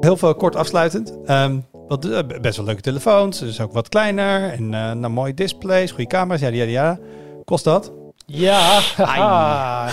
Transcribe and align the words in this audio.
Heel 0.00 0.16
veel 0.16 0.34
kort 0.34 0.56
afsluitend. 0.56 1.18
Ehm, 1.24 1.58
wat, 1.88 2.04
eh, 2.04 2.40
best 2.40 2.56
wel 2.56 2.66
leuke 2.66 2.80
telefoons. 2.80 3.38
Dus 3.38 3.60
ook 3.60 3.72
wat 3.72 3.88
kleiner. 3.88 4.52
En 4.52 4.74
eh 4.74 4.92
nou, 4.92 5.08
mooie 5.08 5.34
displays, 5.34 5.90
goede 5.90 6.06
camera's. 6.06 6.40
Ja, 6.40 6.48
ja, 6.48 6.64
ja. 6.64 6.98
Kost 7.44 7.64
dat? 7.64 7.92
Ja. 8.26 8.80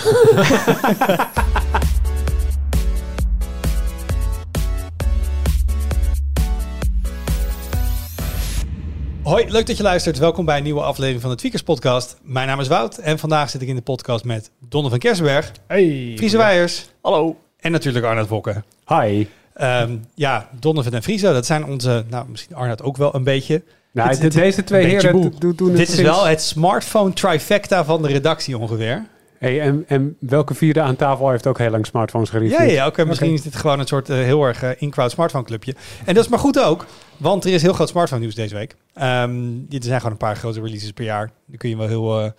Hoi, 9.22 9.50
leuk 9.50 9.66
dat 9.66 9.76
je 9.76 9.82
luistert. 9.82 10.18
Welkom 10.18 10.44
bij 10.44 10.56
een 10.56 10.62
nieuwe 10.62 10.80
aflevering 10.82 11.20
van 11.20 11.30
de 11.30 11.36
Tweakers 11.36 11.62
Podcast. 11.62 12.16
Mijn 12.22 12.46
naam 12.46 12.60
is 12.60 12.68
Wout 12.68 12.98
en 12.98 13.18
vandaag 13.18 13.50
zit 13.50 13.62
ik 13.62 13.68
in 13.68 13.74
de 13.76 13.82
podcast 13.82 14.24
met 14.24 14.50
Donne 14.68 14.88
van 14.90 14.98
Kersenberg, 14.98 15.52
Hey. 15.66 16.12
Friese 16.16 16.36
Weijers 16.36 16.88
Hallo. 17.02 17.36
en 17.60 17.72
natuurlijk 17.72 18.04
Arnoud 18.04 18.28
Wokken. 18.28 18.64
Hi. 18.86 19.26
Ehm, 19.56 19.96
ja, 20.14 20.48
Donovan 20.60 20.92
en 20.92 21.02
Friso, 21.02 21.32
dat 21.32 21.46
zijn 21.46 21.64
onze, 21.64 22.04
nou 22.10 22.26
misschien 22.28 22.56
Arnoud 22.56 22.82
ook 22.82 22.96
wel 22.96 23.14
een 23.14 23.24
beetje. 23.24 23.62
Nou, 23.92 24.28
deze 24.28 24.64
twee 24.64 24.86
heren 24.86 25.12
doen 25.40 25.68
het 25.68 25.76
Dit 25.76 25.88
is 25.88 25.94
sinds- 25.94 26.10
wel 26.10 26.26
het 26.26 26.42
smartphone 26.42 27.12
trifecta 27.12 27.84
van 27.84 28.02
de 28.02 28.08
redactie 28.08 28.58
ongeveer. 28.58 29.04
Hey, 29.38 29.60
en, 29.60 29.84
en 29.88 30.16
welke 30.20 30.54
vierde 30.54 30.80
aan 30.80 30.96
tafel 30.96 31.30
heeft 31.30 31.46
ook 31.46 31.58
heel 31.58 31.70
lang 31.70 31.86
smartphones 31.86 32.30
Ja, 32.30 32.38
gereviewd? 32.38 32.70
ja, 32.70 32.86
oké. 32.86 33.04
misschien 33.04 33.32
is 33.32 33.42
dit 33.42 33.56
gewoon 33.56 33.78
een 33.80 33.86
soort 33.86 34.08
eh, 34.10 34.16
heel 34.16 34.44
erg 34.44 34.62
eh, 34.62 34.70
in-crowd 34.78 35.10
smartphone 35.10 35.44
clubje. 35.44 35.74
En 36.04 36.14
dat 36.14 36.24
is 36.24 36.30
maar 36.30 36.38
goed 36.38 36.60
ook, 36.60 36.86
want 37.16 37.44
er 37.44 37.52
is 37.52 37.62
heel 37.62 37.72
groot 37.72 37.88
smartphone 37.88 38.20
nieuws 38.20 38.34
deze 38.34 38.54
week. 38.54 38.76
Ehm, 38.94 39.46
er 39.70 39.78
zijn 39.82 39.96
gewoon 39.96 40.12
een 40.12 40.18
paar 40.18 40.36
grote 40.36 40.60
releases 40.60 40.90
per 40.90 41.04
jaar. 41.04 41.30
Daar 41.46 41.56
kun 41.58 41.68
je 41.68 41.76
wel 41.76 41.88
heel 41.88 42.20
eh 42.20 42.30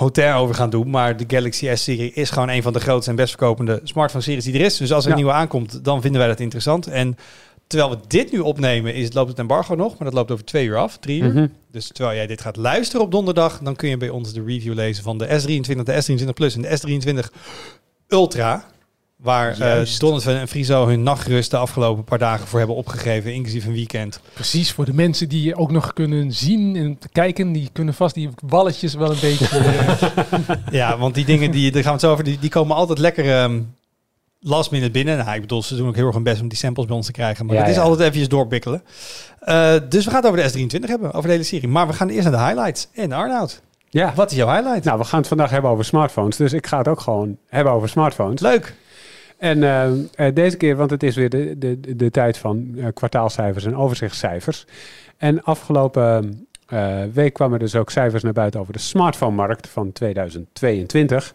hotel 0.00 0.38
over 0.38 0.54
gaan 0.54 0.70
doen. 0.70 0.90
Maar 0.90 1.16
de 1.16 1.24
Galaxy 1.26 1.70
S-serie 1.74 2.12
is 2.12 2.30
gewoon 2.30 2.48
een 2.48 2.62
van 2.62 2.72
de 2.72 2.80
grootste 2.80 3.10
en 3.10 3.16
best 3.16 3.28
verkopende 3.28 3.80
smartphone-series 3.84 4.44
die 4.44 4.54
er 4.54 4.60
is. 4.60 4.76
Dus 4.76 4.92
als 4.92 5.04
er 5.04 5.10
een 5.10 5.16
nieuwe 5.16 5.32
aankomt, 5.32 5.84
dan 5.84 6.00
vinden 6.00 6.20
wij 6.20 6.28
dat 6.28 6.40
interessant. 6.40 6.86
En 6.86 7.16
terwijl 7.66 7.90
we 7.90 7.98
dit 8.06 8.32
nu 8.32 8.38
opnemen, 8.38 8.94
is, 8.94 9.12
loopt 9.12 9.28
het 9.28 9.38
embargo 9.38 9.74
nog. 9.74 9.98
Maar 9.98 10.04
dat 10.04 10.12
loopt 10.12 10.30
over 10.30 10.44
twee 10.44 10.66
uur 10.66 10.76
af, 10.76 10.98
drie 10.98 11.22
uur. 11.22 11.32
Mhm. 11.32 11.46
Dus 11.70 11.88
terwijl 11.88 12.16
jij 12.16 12.26
dit 12.26 12.40
gaat 12.40 12.56
luisteren 12.56 13.04
op 13.04 13.10
donderdag, 13.10 13.58
dan 13.58 13.76
kun 13.76 13.88
je 13.88 13.96
bij 13.96 14.08
ons 14.08 14.32
de 14.32 14.44
review 14.44 14.74
lezen 14.74 15.02
van 15.02 15.18
de 15.18 15.26
S23, 15.26 15.82
de 15.82 16.20
S23 16.24 16.34
Plus 16.34 16.56
en 16.56 16.62
de 16.62 17.00
S23 17.24 17.36
Ultra. 18.08 18.64
Waar 19.22 19.52
eh 19.52 19.58
Juist. 19.58 20.00
Donovan 20.00 20.34
en 20.34 20.48
Friso 20.48 20.86
hun 20.86 21.02
nachtrust 21.02 21.50
de 21.50 21.56
afgelopen 21.56 22.04
paar 22.04 22.18
dagen 22.18 22.46
voor 22.46 22.58
hebben 22.58 22.76
opgegeven, 22.76 23.34
inclusief 23.34 23.66
een 23.66 23.72
weekend. 23.72 24.20
Precies, 24.34 24.72
voor 24.72 24.84
de 24.84 24.94
mensen 24.94 25.28
die 25.28 25.42
je 25.42 25.56
ook 25.56 25.70
nog 25.70 25.92
kunnen 25.92 26.32
zien 26.32 26.76
en 26.76 26.98
kijken, 27.12 27.52
die 27.52 27.68
kunnen 27.72 27.94
vast 27.94 28.14
die 28.14 28.28
walletjes 28.46 28.94
wel 28.94 29.10
een 29.10 29.20
beetje... 29.20 29.46
eh, 29.48 30.56
Ja, 30.80 30.98
want 30.98 31.14
die 31.14 31.24
dingen, 31.24 31.50
die, 31.50 31.70
daar 31.72 31.82
gaan 31.82 31.90
we 31.92 31.96
het 31.98 32.06
zo 32.06 32.10
over, 32.12 32.24
die, 32.24 32.38
die 32.38 32.50
komen 32.50 32.76
altijd 32.76 32.98
lekker 32.98 33.30
ehm, 33.36 33.60
last 34.40 34.70
minute 34.70 34.90
binnen. 34.90 35.18
Nou, 35.18 35.34
ik 35.34 35.40
bedoel, 35.40 35.62
ze 35.62 35.76
doen 35.76 35.88
ook 35.88 35.94
heel 35.94 36.04
erg 36.06 36.14
hun 36.14 36.22
best 36.22 36.40
om 36.40 36.48
die 36.48 36.58
samples 36.58 36.86
bij 36.86 36.96
ons 36.96 37.06
te 37.06 37.12
krijgen. 37.12 37.46
Maar 37.46 37.54
Ja, 37.54 37.60
het 37.60 37.70
is 37.70 37.76
ja. 37.76 37.82
altijd 37.82 38.00
eventjes 38.00 38.28
doorbikkelen. 38.28 38.82
Eh, 39.40 39.74
dus 39.88 40.04
we 40.04 40.10
gaan 40.10 40.24
het 40.24 40.32
over 40.32 40.52
de 40.52 40.66
S23 40.80 40.88
hebben, 40.88 41.08
over 41.12 41.22
de 41.26 41.32
hele 41.32 41.42
serie. 41.44 41.68
Maar 41.68 41.86
we 41.86 41.92
gaan 41.92 42.08
eerst 42.08 42.28
naar 42.30 42.38
de 42.38 42.46
highlights. 42.46 42.88
En 42.94 43.12
Arnoud, 43.12 43.60
Ja, 43.88 44.12
wat 44.14 44.30
is 44.30 44.36
jouw 44.36 44.54
highlight? 44.54 44.84
nou, 44.84 44.98
we 44.98 45.04
gaan 45.04 45.18
het 45.18 45.28
vandaag 45.28 45.50
hebben 45.50 45.70
over 45.70 45.84
smartphones. 45.84 46.36
Dus 46.36 46.52
ik 46.52 46.66
ga 46.66 46.78
het 46.78 46.88
ook 46.88 47.00
gewoon 47.00 47.36
hebben 47.48 47.72
over 47.72 47.88
smartphones. 47.88 48.40
Leuk. 48.40 48.74
En 49.40 49.62
eh, 49.62 49.90
eh, 50.26 50.34
deze 50.34 50.56
keer, 50.56 50.76
want 50.76 50.90
het 50.90 51.02
is 51.02 51.16
weer 51.16 51.30
de, 51.30 51.58
de, 51.58 51.96
de, 51.96 52.10
tijd 52.10 52.38
van 52.38 52.72
eh, 52.76 52.86
kwartaalcijfers 52.94 53.64
en 53.64 53.76
overzichtscijfers. 53.76 54.64
En 55.16 55.42
afgelopen 55.42 56.46
week 57.12 57.32
kwamen 57.32 57.58
dus 57.58 57.74
ook 57.74 57.90
cijfers 57.90 58.22
naar 58.22 58.32
buiten 58.32 58.60
over 58.60 58.72
de 58.72 58.78
smartphone-markt 58.78 59.68
van 59.68 59.92
2022. 59.92 61.34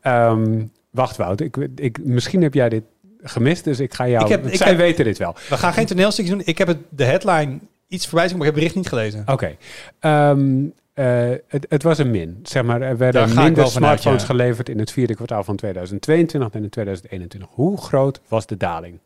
Ehm, 0.00 0.64
wacht, 0.90 1.16
Wout, 1.16 1.40
ik, 1.40 1.56
ik, 1.74 2.04
misschien 2.04 2.42
heb 2.42 2.54
jij 2.54 2.68
dit 2.68 2.82
gemist, 3.22 3.64
dus 3.64 3.80
ik 3.80 3.94
ga 3.94 4.08
jou... 4.08 4.24
Ik 4.24 4.30
heb- 4.30 4.46
ik 4.46 4.56
zij 4.56 4.68
heb- 4.68 4.76
weten 4.76 5.04
dit 5.04 5.18
wel. 5.18 5.34
We 5.48 5.56
gaan 5.56 5.72
geen 5.72 5.86
toneelstukjes 5.86 6.36
doen. 6.36 6.46
Ik 6.46 6.58
heb 6.58 6.68
het, 6.68 6.78
de 6.88 7.04
headline 7.04 7.58
iets 7.88 8.06
voorbij 8.06 8.28
zien, 8.28 8.38
maar 8.38 8.46
ik 8.46 8.54
heb 8.54 8.62
het 8.62 8.72
bericht 8.72 8.74
niet 8.74 8.88
gelezen. 8.88 9.22
Oké. 9.32 9.56
Ehm, 10.00 10.64
eh, 10.96 11.30
het, 11.48 11.66
het 11.68 11.82
was 11.82 11.98
een 11.98 12.10
min. 12.10 12.40
Zeg 12.42 12.62
maar, 12.62 12.80
er 12.80 12.96
werden 12.96 13.34
minder 13.34 13.66
smartphones 13.66 14.20
ja. 14.20 14.26
geleverd 14.26 14.68
in 14.68 14.78
het 14.78 14.90
vierde 14.92 15.14
kwartaal 15.14 15.44
van 15.44 15.56
2022 15.56 16.50
dan 16.50 16.62
in 16.62 16.68
2021. 16.70 17.48
Hoe 17.52 17.78
groot 17.78 18.20
was 18.28 18.46
de 18.46 18.56
daling? 18.56 18.98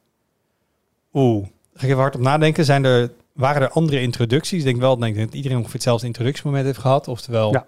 Oeh, 1.13 1.47
ga 1.75 1.83
ik 1.83 1.89
even 1.89 2.01
hard 2.01 2.15
op 2.15 2.21
nadenken. 2.21 2.65
Zijn 2.65 2.85
er, 2.85 3.11
waren 3.33 3.63
er 3.63 3.71
andere 3.71 4.01
introducties? 4.01 4.59
Ik 4.59 4.65
denk 4.65 4.81
wel 4.81 4.97
denk 4.99 5.17
dat 5.17 5.35
iedereen 5.35 5.57
ongeveer 5.57 5.75
hetzelfde 5.75 6.07
introductiemoment 6.07 6.65
heeft 6.65 6.79
gehad. 6.79 7.09
Oftewel, 7.09 7.53
Ja. 7.53 7.67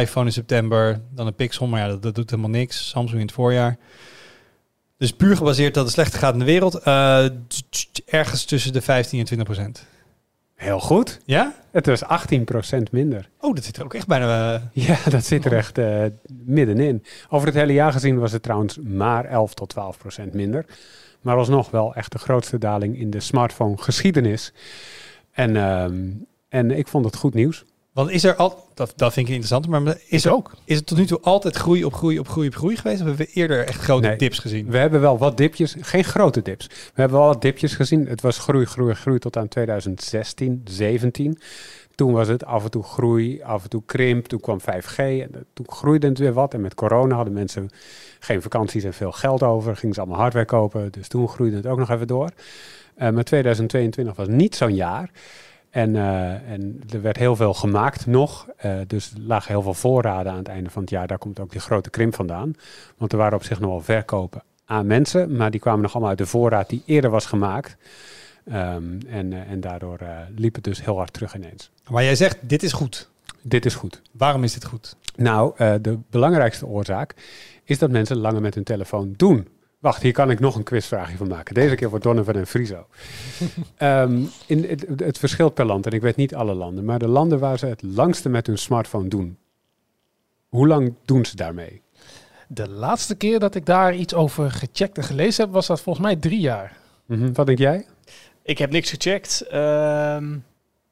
iPhone 0.00 0.26
in 0.26 0.32
september, 0.32 1.00
dan 1.14 1.26
een 1.26 1.34
Pixel. 1.34 1.66
Maar 1.66 1.80
ja, 1.80 1.88
dat, 1.88 2.02
dat 2.02 2.14
doet 2.14 2.30
helemaal 2.30 2.50
niks. 2.50 2.88
Samsung 2.88 3.20
in 3.20 3.26
het 3.26 3.34
voorjaar. 3.34 3.76
Dus 4.96 5.12
puur 5.12 5.36
gebaseerd 5.36 5.74
dat 5.74 5.84
het 5.84 5.92
slechter 5.92 6.18
gaat 6.18 6.32
in 6.32 6.38
de 6.38 6.44
wereld. 6.44 6.74
eh, 6.74 7.26
ergens 8.06 8.44
tussen 8.44 8.72
de 8.72 8.80
15 8.80 9.18
en 9.18 9.24
20 9.24 9.46
procent. 9.46 9.86
Heel 10.58 10.80
goed. 10.80 11.20
Ja? 11.24 11.52
Het 11.70 11.86
was 11.86 12.02
18% 12.04 12.08
minder. 12.90 13.28
Oh, 13.40 13.54
dat 13.54 13.64
zit 13.64 13.76
er 13.76 13.84
ook 13.84 13.94
echt 13.94 14.06
bijna... 14.06 14.54
eh, 14.54 14.60
Ja, 14.86 14.98
dat 15.10 15.24
zit 15.24 15.44
er 15.44 15.52
echt 15.52 15.78
eh, 15.78 16.04
middenin. 16.44 17.04
Over 17.28 17.46
het 17.46 17.56
hele 17.56 17.72
jaar 17.72 17.92
gezien 17.92 18.18
was 18.18 18.32
het 18.32 18.42
trouwens 18.42 18.78
maar 18.78 19.24
11 19.24 19.54
tot 19.54 19.74
12% 20.20 20.32
minder. 20.32 20.64
Maar 21.20 21.36
alsnog 21.36 21.70
wel 21.70 21.94
echt 21.94 22.12
de 22.12 22.18
grootste 22.18 22.58
daling 22.58 22.98
in 22.98 23.10
de 23.10 23.20
smartphone 23.20 23.76
geschiedenis. 23.78 24.52
En, 25.30 25.56
ehm, 25.56 26.06
en 26.48 26.70
ik 26.70 26.88
vond 26.88 27.04
het 27.04 27.16
goed 27.16 27.34
nieuws. 27.34 27.64
Want 27.98 28.10
is 28.10 28.24
er 28.24 28.34
al... 28.34 28.66
Dat, 28.74 28.92
dat 28.96 29.12
vind 29.12 29.26
ik 29.28 29.34
interessant. 29.34 29.68
Maar 29.68 29.96
is, 30.06 30.24
er, 30.24 30.32
ook. 30.32 30.52
is 30.64 30.76
het 30.76 30.86
tot 30.86 30.98
nu 30.98 31.06
toe 31.06 31.20
altijd 31.20 31.56
groei 31.56 31.84
op 31.84 31.94
groei 31.94 32.18
op 32.18 32.28
groei 32.28 32.46
op 32.48 32.54
groei 32.54 32.76
geweest? 32.76 33.00
Of 33.00 33.06
hebben 33.06 33.26
we 33.26 33.32
eerder 33.32 33.66
echt 33.66 33.80
grote 33.80 34.06
Nee. 34.06 34.16
dips 34.16 34.38
gezien? 34.38 34.70
We 34.70 34.78
hebben 34.78 35.00
wel 35.00 35.18
wat 35.18 35.36
dipjes, 35.36 35.76
geen 35.80 36.04
grote 36.04 36.42
dips. 36.42 36.66
We 36.66 37.00
hebben 37.00 37.18
wel 37.18 37.26
wat 37.26 37.42
dipjes 37.42 37.74
gezien. 37.74 38.06
Het 38.06 38.20
was 38.20 38.38
groei, 38.38 38.64
groei, 38.64 38.94
groei 38.94 39.18
tot 39.18 39.36
aan 39.36 39.48
2016, 39.48 40.62
17. 40.64 41.38
Toen 41.94 42.12
was 42.12 42.28
het 42.28 42.44
af 42.44 42.64
en 42.64 42.70
toe 42.70 42.82
groei, 42.82 43.42
af 43.42 43.62
en 43.62 43.68
toe 43.68 43.82
krimp. 43.86 44.26
Toen 44.26 44.40
kwam 44.40 44.60
5G 44.60 44.96
en 44.96 45.46
toen 45.52 45.66
groeide 45.68 46.06
het 46.06 46.18
weer 46.18 46.32
wat. 46.32 46.54
En 46.54 46.60
met 46.60 46.74
corona 46.74 47.14
hadden 47.14 47.34
mensen 47.34 47.68
geen 48.18 48.42
vakanties 48.42 48.84
en 48.84 48.94
veel 48.94 49.12
geld 49.12 49.42
over. 49.42 49.76
Gingen 49.76 49.94
ze 49.94 50.00
allemaal 50.00 50.20
hardware 50.20 50.46
kopen. 50.46 50.92
Dus 50.92 51.08
toen 51.08 51.28
groeide 51.28 51.56
het 51.56 51.66
ook 51.66 51.78
nog 51.78 51.90
even 51.90 52.06
door. 52.06 52.30
Eh, 52.94 53.10
maar 53.10 53.24
2022 53.24 54.16
was 54.16 54.28
niet 54.28 54.56
zo'n 54.56 54.74
jaar. 54.74 55.10
En, 55.70 55.96
eh, 55.96 56.50
en 56.50 56.80
er 56.92 57.02
werd 57.02 57.16
heel 57.16 57.36
veel 57.36 57.54
gemaakt 57.54 58.06
nog. 58.06 58.48
Eh, 58.56 58.76
dus 58.86 59.12
er 59.12 59.20
lagen 59.20 59.52
heel 59.52 59.62
veel 59.62 59.74
voorraden 59.74 60.32
aan 60.32 60.38
het 60.38 60.48
einde 60.48 60.70
van 60.70 60.82
het 60.82 60.90
jaar. 60.90 61.06
Daar 61.06 61.18
komt 61.18 61.40
ook 61.40 61.50
die 61.50 61.60
grote 61.60 61.90
krimp 61.90 62.14
vandaan. 62.14 62.54
Want 62.96 63.12
er 63.12 63.18
waren 63.18 63.38
op 63.38 63.44
zich 63.44 63.60
nog 63.60 63.70
wel 63.70 63.80
verkopen 63.80 64.42
aan 64.64 64.86
mensen. 64.86 65.36
Maar 65.36 65.50
die 65.50 65.60
kwamen 65.60 65.82
nog 65.82 65.90
allemaal 65.90 66.10
uit 66.10 66.18
de 66.18 66.26
voorraad 66.26 66.68
die 66.68 66.82
eerder 66.86 67.10
was 67.10 67.26
gemaakt. 67.26 67.76
Ehm, 68.44 69.00
en, 69.08 69.32
eh, 69.32 69.50
en 69.50 69.60
daardoor 69.60 69.98
liep 70.36 70.54
het 70.54 70.64
dus 70.64 70.84
heel 70.84 70.96
hard 70.96 71.12
terug 71.12 71.34
ineens. 71.34 71.70
Maar 71.90 72.02
jij 72.02 72.16
zegt, 72.16 72.38
dit 72.40 72.62
is 72.62 72.72
goed. 72.72 73.10
Dit 73.42 73.64
is 73.64 73.74
goed. 73.74 74.02
Waarom 74.12 74.44
is 74.44 74.52
dit 74.52 74.64
goed? 74.64 74.96
Nou, 75.16 75.52
de 75.80 75.98
belangrijkste 76.10 76.66
oorzaak 76.66 77.14
is 77.64 77.78
dat 77.78 77.90
mensen 77.90 78.16
langer 78.16 78.40
met 78.40 78.54
hun 78.54 78.64
telefoon 78.64 79.14
doen. 79.16 79.48
Wacht, 79.78 80.02
hier 80.02 80.12
kan 80.12 80.30
ik 80.30 80.40
nog 80.40 80.56
een 80.56 80.62
quizvraagje 80.62 81.16
van 81.16 81.28
maken. 81.28 81.54
Deze 81.54 81.74
keer 81.74 81.90
voor 81.90 82.00
Donovan 82.00 82.34
en 82.34 82.46
Friso. 82.46 82.86
Ehm, 83.76 84.22
in, 84.46 84.64
het, 84.68 84.86
het 84.96 85.18
verschilt 85.18 85.54
per 85.54 85.64
land 85.66 85.86
en 85.86 85.92
ik 85.92 86.00
weet 86.00 86.16
niet 86.16 86.34
alle 86.34 86.54
landen. 86.54 86.84
Maar 86.84 86.98
de 86.98 87.08
landen 87.08 87.38
waar 87.38 87.58
ze 87.58 87.66
het 87.66 87.82
langste 87.82 88.28
met 88.28 88.46
hun 88.46 88.58
smartphone 88.58 89.08
doen. 89.08 89.38
Hoe 90.48 90.66
lang 90.66 90.94
doen 91.04 91.24
ze 91.24 91.36
daarmee? 91.36 91.82
De 92.48 92.68
laatste 92.68 93.14
keer 93.14 93.38
dat 93.38 93.54
ik 93.54 93.66
daar 93.66 93.94
iets 93.94 94.14
over 94.14 94.50
gecheckt 94.50 94.96
en 94.96 95.04
gelezen 95.04 95.44
heb, 95.44 95.52
was 95.52 95.66
dat 95.66 95.80
volgens 95.80 96.04
mij 96.06 96.16
drie 96.16 96.40
jaar. 96.40 96.76
Mhm, 97.06 97.32
Wat 97.32 97.46
denk 97.46 97.58
jij? 97.58 97.86
Ik 98.42 98.58
heb 98.58 98.70
niks 98.70 98.90
gecheckt. 98.90 99.40
Ehm, 99.40 100.28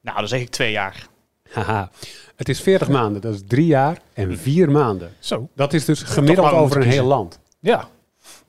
nou, 0.01 0.17
dan 0.17 0.27
zeg 0.27 0.41
ik 0.41 0.49
twee 0.49 0.71
jaar. 0.71 1.07
Haha. 1.51 1.89
Het 2.35 2.49
is 2.49 2.61
40 2.61 2.87
maanden, 2.89 3.21
dat 3.21 3.33
is 3.33 3.41
drie 3.47 3.65
jaar 3.65 4.01
en 4.13 4.37
vier 4.37 4.71
maanden. 4.71 5.11
Zo. 5.19 5.49
Dat 5.55 5.73
is 5.73 5.85
dus 5.85 6.01
gemiddeld 6.01 6.51
over 6.51 6.81
een 6.81 6.87
heel 6.87 7.05
land. 7.05 7.39
Ja. 7.59 7.87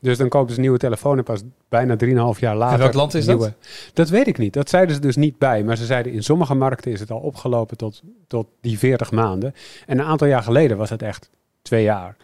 Dus 0.01 0.19
dan 0.19 0.29
kopen 0.29 0.49
ze 0.51 0.55
een 0.55 0.61
nieuwe 0.61 0.79
telefoon 0.79 1.19
en 1.19 1.25
pas 1.25 1.41
bijna 1.69 1.97
3,5 2.35 2.39
jaar 2.39 2.57
later... 2.57 2.79
welk 2.79 2.93
land 2.95 3.15
is 3.15 3.25
dat? 3.25 3.53
Dat 3.93 4.09
weet 4.09 4.27
ik 4.27 4.39
niet. 4.39 4.53
Dat 4.53 4.69
zeiden 4.69 4.95
ze 4.95 5.01
dus 5.01 5.17
niet 5.17 5.39
bij. 5.39 5.65
Maar 5.65 5.77
ze 5.77 5.85
zeiden 5.87 6.13
in 6.13 6.23
sommige 6.23 6.55
markten 6.55 6.93
is 6.93 7.01
het 7.01 7.11
al 7.11 7.19
opgelopen 7.19 7.77
tot, 7.77 8.03
tot 8.27 8.47
die 8.61 8.79
40 8.79 9.11
maanden. 9.11 9.55
En 9.87 9.99
een 9.99 10.05
aantal 10.05 10.27
jaar 10.27 10.43
geleden 10.43 10.77
was 10.77 10.91
het 10.91 11.03
echt 11.03 11.31
twee 11.63 11.83
jaar. 11.83 12.17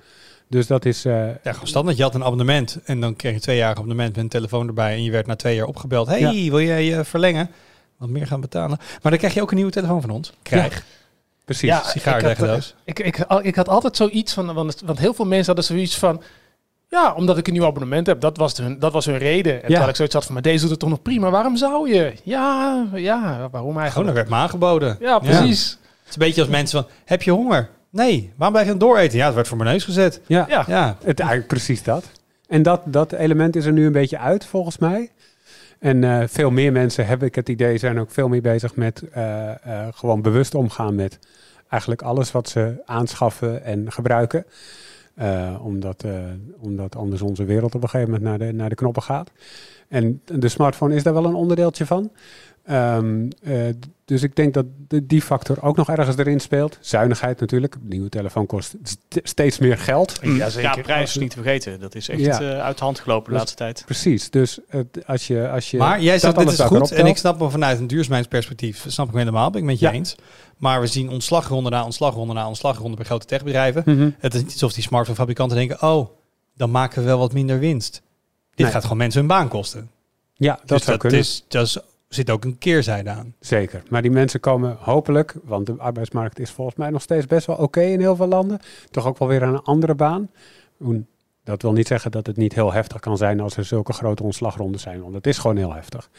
Dus 0.48 0.66
dat 0.66 0.84
is... 0.84 1.04
eh, 1.04 1.26
Ja, 1.42 1.52
gewoon 1.52 1.66
standaard. 1.66 1.96
Je 1.96 2.02
had 2.02 2.14
een 2.14 2.24
abonnement 2.24 2.78
en 2.84 3.00
dan 3.00 3.16
kreeg 3.16 3.34
je 3.34 3.40
twee 3.40 3.56
jaar 3.56 3.70
abonnement 3.70 4.14
met 4.14 4.22
een 4.24 4.28
telefoon 4.28 4.66
erbij. 4.66 4.94
En 4.94 5.02
je 5.02 5.10
werd 5.10 5.26
na 5.26 5.36
twee 5.36 5.54
jaar 5.56 5.66
opgebeld. 5.66 6.06
hey, 6.08 6.20
wil 6.50 6.60
jij 6.60 6.84
je 6.84 7.04
verlengen? 7.04 7.50
Wat 7.96 8.08
meer 8.08 8.26
gaan 8.26 8.40
betalen. 8.40 8.76
Maar 8.78 9.10
dan 9.10 9.16
krijg 9.18 9.34
je 9.34 9.42
ook 9.42 9.50
een 9.50 9.56
nieuwe 9.56 9.70
telefoon 9.72 10.00
van 10.00 10.10
ons. 10.10 10.32
Krijg. 10.42 10.84
precies. 11.44 11.68
Ja, 11.68 11.82
Sigaar 11.82 12.18
ik 12.18 12.26
had, 12.26 12.38
leggen 12.38 12.56
eh. 12.56 12.62
Ik, 12.84 12.98
ik, 12.98 13.18
ik 13.42 13.54
had 13.54 13.68
altijd 13.68 13.96
zoiets 13.96 14.32
van, 14.32 14.54
want, 14.54 14.82
want 14.84 14.98
heel 14.98 15.14
veel 15.14 15.26
mensen 15.26 15.46
hadden 15.46 15.64
zoiets 15.64 15.98
van, 15.98 16.22
ja, 16.94 17.14
omdat 17.14 17.38
ik 17.38 17.46
een 17.46 17.52
nieuw 17.52 17.64
abonnement 17.64 18.06
heb, 18.06 18.20
dat 18.20 18.36
was 18.36 18.56
hun, 18.56 18.78
dat 18.78 18.92
was 18.92 19.06
hun 19.06 19.18
reden. 19.18 19.52
En 19.52 19.68
terwijl 19.68 19.88
ik 19.88 19.96
zoiets 19.96 20.14
had 20.14 20.24
van, 20.24 20.32
maar 20.32 20.42
deze 20.42 20.60
doet 20.60 20.70
het 20.70 20.78
toch 20.78 20.88
nog 20.88 21.02
prima, 21.02 21.30
waarom 21.30 21.56
zou 21.56 21.88
je? 21.88 22.12
Ja, 22.22 22.86
ja, 22.94 23.20
waarom 23.22 23.50
Gewoon, 23.52 23.78
eigenlijk? 23.78 24.06
dat 24.06 24.14
werd 24.14 24.28
me 24.28 24.34
aangeboden. 24.34 24.96
Ja, 25.00 25.18
precies. 25.18 25.70
Het 25.70 26.08
is 26.08 26.14
een 26.14 26.26
beetje 26.26 26.40
als 26.40 26.50
mensen 26.50 26.82
van, 26.82 26.90
heb 27.04 27.22
je 27.22 27.30
honger? 27.30 27.68
Nee, 27.90 28.32
waarom 28.36 28.52
blijf 28.52 28.66
je 28.72 28.78
dan 28.78 28.88
dooreten? 28.88 29.18
Ja, 29.18 29.24
het 29.24 29.34
werd 29.34 29.48
voor 29.48 29.56
mijn 29.56 29.70
neus 29.70 29.84
gezet. 29.84 30.20
Ja, 30.26 30.46
Ja. 30.48 30.64
Ja, 30.66 30.96
Het, 31.04 31.20
eigenlijk 31.20 31.48
precies 31.48 31.82
dat. 31.82 32.04
En 32.48 32.62
dat, 32.62 32.80
dat 32.84 33.12
element 33.12 33.56
is 33.56 33.64
er 33.64 33.72
nu 33.72 33.86
een 33.86 33.92
beetje 33.92 34.18
uit, 34.18 34.46
volgens 34.46 34.78
mij. 34.78 35.10
En 35.78 36.04
eh, 36.04 36.22
veel 36.28 36.50
meer 36.50 36.72
mensen, 36.72 37.06
heb 37.06 37.22
ik 37.22 37.34
het 37.34 37.48
idee, 37.48 37.78
zijn 37.78 38.00
ook 38.00 38.10
veel 38.10 38.28
meer 38.28 38.42
bezig 38.42 38.76
met 38.76 39.02
uh, 39.16 39.50
uh, 39.66 39.86
gewoon 39.94 40.22
bewust 40.22 40.54
omgaan 40.54 40.94
met 40.94 41.18
eigenlijk 41.68 42.02
alles 42.02 42.32
wat 42.32 42.48
ze 42.48 42.82
aanschaffen 42.86 43.64
en 43.64 43.92
gebruiken. 43.92 44.46
Omdat, 45.60 46.04
omdat 46.58 46.96
anders 46.96 47.22
onze 47.22 47.44
wereld 47.44 47.74
op 47.74 47.82
een 47.82 47.88
gegeven 47.88 48.12
moment 48.12 48.28
naar 48.28 48.48
de, 48.48 48.54
naar 48.54 48.68
de 48.68 48.74
knoppen 48.74 49.02
gaat. 49.02 49.30
En 49.88 50.20
de 50.24 50.48
smartphone 50.48 50.94
is 50.94 51.02
daar 51.02 51.12
wel 51.12 51.24
een 51.24 51.34
onderdeeltje 51.34 51.86
van. 51.86 52.10
Um, 52.70 53.28
uh, 53.42 53.68
dus 54.04 54.22
ik 54.22 54.36
denk 54.36 54.54
dat 54.54 54.66
de, 54.88 55.06
die 55.06 55.22
factor 55.22 55.62
ook 55.62 55.76
nog 55.76 55.88
ergens 55.88 56.16
erin 56.16 56.40
speelt. 56.40 56.78
Zuinigheid 56.80 57.40
natuurlijk. 57.40 57.74
Een 57.74 57.88
nieuwe 57.88 58.08
telefoon 58.08 58.46
kost 58.46 58.74
steeds 59.08 59.58
meer 59.58 59.78
geld. 59.78 60.18
Ja, 60.22 60.48
zeker. 60.48 60.76
ja 60.76 60.82
prijs 60.82 61.16
niet 61.16 61.30
te 61.30 61.36
vergeten. 61.36 61.80
Dat 61.80 61.94
is 61.94 62.08
echt 62.08 62.20
ja. 62.20 62.40
uh, 62.40 62.60
uit 62.60 62.78
de 62.78 62.84
hand 62.84 63.00
gelopen 63.00 63.32
de 63.32 63.38
laatste 63.38 63.56
tijd. 63.56 63.82
Precies. 63.84 64.30
Dus 64.30 64.58
uh, 64.70 64.80
als, 65.06 65.26
je, 65.26 65.48
als 65.48 65.70
je... 65.70 65.76
Maar 65.76 66.00
jij 66.00 66.18
zegt 66.18 66.38
dit 66.38 66.50
is 66.50 66.60
goed. 66.60 66.92
En 66.92 67.06
ik 67.06 67.16
snap 67.16 67.40
hem 67.40 67.50
vanuit 67.50 67.78
een 67.78 67.86
duurzaamheidsperspectief. 67.86 68.84
Snap 68.88 69.08
ik 69.08 69.14
helemaal. 69.14 69.50
Ben 69.50 69.60
ik 69.60 69.66
met 69.66 69.78
je 69.78 69.86
ja. 69.86 69.92
eens. 69.92 70.16
Maar 70.56 70.80
we 70.80 70.86
zien 70.86 71.08
ontslagronde 71.08 71.70
na 71.70 71.84
ontslagronde 71.84 72.32
na 72.32 72.48
ontslagronde 72.48 72.96
bij 72.96 73.04
grote 73.04 73.26
techbedrijven. 73.26 73.82
Mm 73.86 73.96
-hmm. 73.96 74.14
Het 74.18 74.34
is 74.34 74.40
niet 74.40 74.52
alsof 74.52 74.72
die 74.72 74.82
smartphonefabrikanten 74.82 75.56
denken... 75.56 75.82
oh, 75.82 76.08
dan 76.56 76.70
maken 76.70 77.00
we 77.00 77.08
wel 77.08 77.18
wat 77.18 77.32
minder 77.32 77.58
winst. 77.58 78.02
Dit 78.54 78.64
nee. 78.64 78.70
gaat 78.70 78.82
gewoon 78.82 78.98
mensen 78.98 79.20
hun 79.20 79.28
baan 79.28 79.48
kosten. 79.48 79.90
Ja, 80.34 80.52
dat 80.54 80.68
dus 80.68 80.78
zou 80.78 80.90
dat 80.90 80.98
kunnen. 80.98 81.18
Is, 81.18 81.44
dat 81.48 81.66
is 81.66 81.78
zit 82.08 82.30
ook 82.30 82.44
een 82.44 82.58
keerzijde 82.58 83.10
aan. 83.10 83.34
Zeker. 83.40 83.82
Maar 83.90 84.02
die 84.02 84.10
mensen 84.10 84.40
komen 84.40 84.76
hopelijk, 84.80 85.34
want 85.44 85.66
de 85.66 85.74
arbeidsmarkt 85.78 86.38
is 86.38 86.50
volgens 86.50 86.76
mij 86.76 86.90
nog 86.90 87.02
steeds 87.02 87.26
best 87.26 87.46
wel 87.46 87.56
oké 87.56 87.80
in 87.80 88.00
heel 88.00 88.16
veel 88.16 88.26
landen, 88.26 88.60
toch 88.90 89.06
ook 89.06 89.18
wel 89.18 89.28
weer 89.28 89.44
aan 89.44 89.54
een 89.54 89.62
andere 89.62 89.94
baan. 89.94 90.30
Dat 91.44 91.62
wil 91.62 91.72
niet 91.72 91.86
zeggen 91.86 92.10
dat 92.10 92.26
het 92.26 92.36
niet 92.36 92.54
heel 92.54 92.72
heftig 92.72 93.00
kan 93.00 93.16
zijn 93.16 93.40
als 93.40 93.56
er 93.56 93.64
zulke 93.64 93.92
grote 93.92 94.22
ontslagrondes 94.22 94.82
zijn, 94.82 95.02
want 95.02 95.14
het 95.14 95.26
is 95.26 95.38
gewoon 95.38 95.56
heel 95.56 95.74
heftig. 95.74 96.10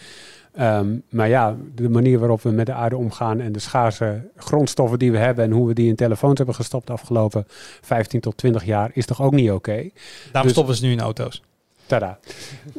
Um, 0.59 1.03
maar 1.09 1.27
ja, 1.27 1.55
de 1.75 1.89
manier 1.89 2.19
waarop 2.19 2.41
we 2.41 2.49
met 2.49 2.65
de 2.65 2.73
aarde 2.73 2.97
omgaan 2.97 3.39
en 3.39 3.51
de 3.51 3.59
schaarse 3.59 4.29
grondstoffen 4.35 4.99
die 4.99 5.11
we 5.11 5.17
hebben 5.17 5.45
en 5.45 5.51
hoe 5.51 5.67
we 5.67 5.73
die 5.73 5.87
in 5.87 5.95
telefoons 5.95 6.37
hebben 6.37 6.55
gestopt 6.55 6.87
de 6.87 6.93
afgelopen 6.93 7.43
15 7.81 8.19
tot 8.19 8.37
20 8.37 8.65
jaar, 8.65 8.89
is 8.93 9.05
toch 9.05 9.21
ook 9.21 9.33
niet 9.33 9.51
oké. 9.51 9.71
Okay. 9.71 9.93
Daarom 10.23 10.41
dus, 10.41 10.51
stoppen 10.51 10.75
ze 10.75 10.85
nu 10.85 10.91
in 10.91 10.99
auto's. 10.99 11.41
Tada. 11.85 12.19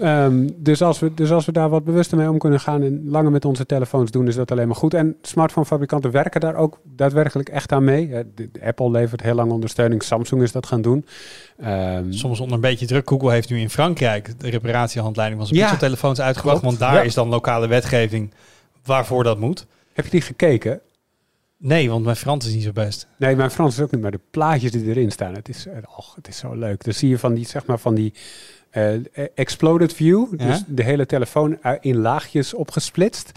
Um, 0.02 0.54
dus, 0.56 0.82
als 0.82 0.98
we, 0.98 1.14
dus 1.14 1.30
als 1.30 1.44
we 1.44 1.52
daar 1.52 1.68
wat 1.68 1.84
bewuster 1.84 2.18
mee 2.18 2.30
om 2.30 2.38
kunnen 2.38 2.60
gaan 2.60 2.82
en 2.82 3.08
langer 3.08 3.30
met 3.30 3.44
onze 3.44 3.66
telefoons 3.66 4.10
doen, 4.10 4.26
is 4.26 4.34
dat 4.34 4.50
alleen 4.50 4.66
maar 4.66 4.76
goed. 4.76 4.94
En 4.94 5.16
smartphonefabrikanten 5.22 6.10
werken 6.10 6.40
daar 6.40 6.54
ook 6.54 6.80
daadwerkelijk 6.82 7.48
echt 7.48 7.72
aan 7.72 7.84
mee. 7.84 8.10
Apple 8.64 8.90
levert 8.90 9.22
heel 9.22 9.34
lang 9.34 9.52
ondersteuning, 9.52 10.02
Samsung 10.02 10.42
is 10.42 10.52
dat 10.52 10.66
gaan 10.66 10.82
doen. 10.82 11.06
Um, 11.64 12.12
Soms 12.12 12.40
onder 12.40 12.54
een 12.54 12.60
beetje 12.60 12.86
druk. 12.86 13.08
Google 13.08 13.32
heeft 13.32 13.50
nu 13.50 13.60
in 13.60 13.70
Frankrijk 13.70 14.40
de 14.40 14.50
reparatiehandleiding 14.50 15.40
van 15.40 15.48
zijn 15.48 15.70
ja, 15.70 15.76
telefoons 15.76 16.20
uitgebracht, 16.20 16.62
want 16.62 16.78
daar 16.78 16.94
ja. 16.94 17.02
is 17.02 17.14
dan 17.14 17.28
lokale 17.28 17.68
wetgeving 17.68 18.30
waarvoor 18.84 19.24
dat 19.24 19.38
moet. 19.38 19.66
Heb 19.92 20.04
je 20.04 20.10
die 20.10 20.20
gekeken? 20.20 20.80
Nee, 21.58 21.90
want 21.90 22.04
mijn 22.04 22.16
Frans 22.16 22.46
is 22.46 22.54
niet 22.54 22.62
zo 22.62 22.72
best. 22.72 23.06
Nee, 23.18 23.36
mijn 23.36 23.50
Frans 23.50 23.76
is 23.76 23.82
ook 23.82 23.90
niet, 23.90 24.00
maar 24.00 24.10
de 24.10 24.20
plaatjes 24.30 24.70
die 24.70 24.84
erin 24.84 25.10
staan, 25.10 25.34
het 25.34 25.48
is, 25.48 25.66
oh, 25.96 26.14
het 26.14 26.28
is 26.28 26.36
zo 26.38 26.54
leuk. 26.54 26.84
Dan 26.84 26.94
zie 26.94 27.08
je 27.08 27.18
van 27.18 27.34
die, 27.34 27.46
zeg 27.46 27.66
maar, 27.66 27.78
van 27.78 27.94
die 27.94 28.12
exploded 29.34 29.92
view, 29.92 30.26
dus 30.38 30.62
de 30.66 30.82
hele 30.82 31.06
telefoon 31.06 31.58
in 31.80 31.96
laagjes 31.96 32.54
opgesplitst. 32.54 33.32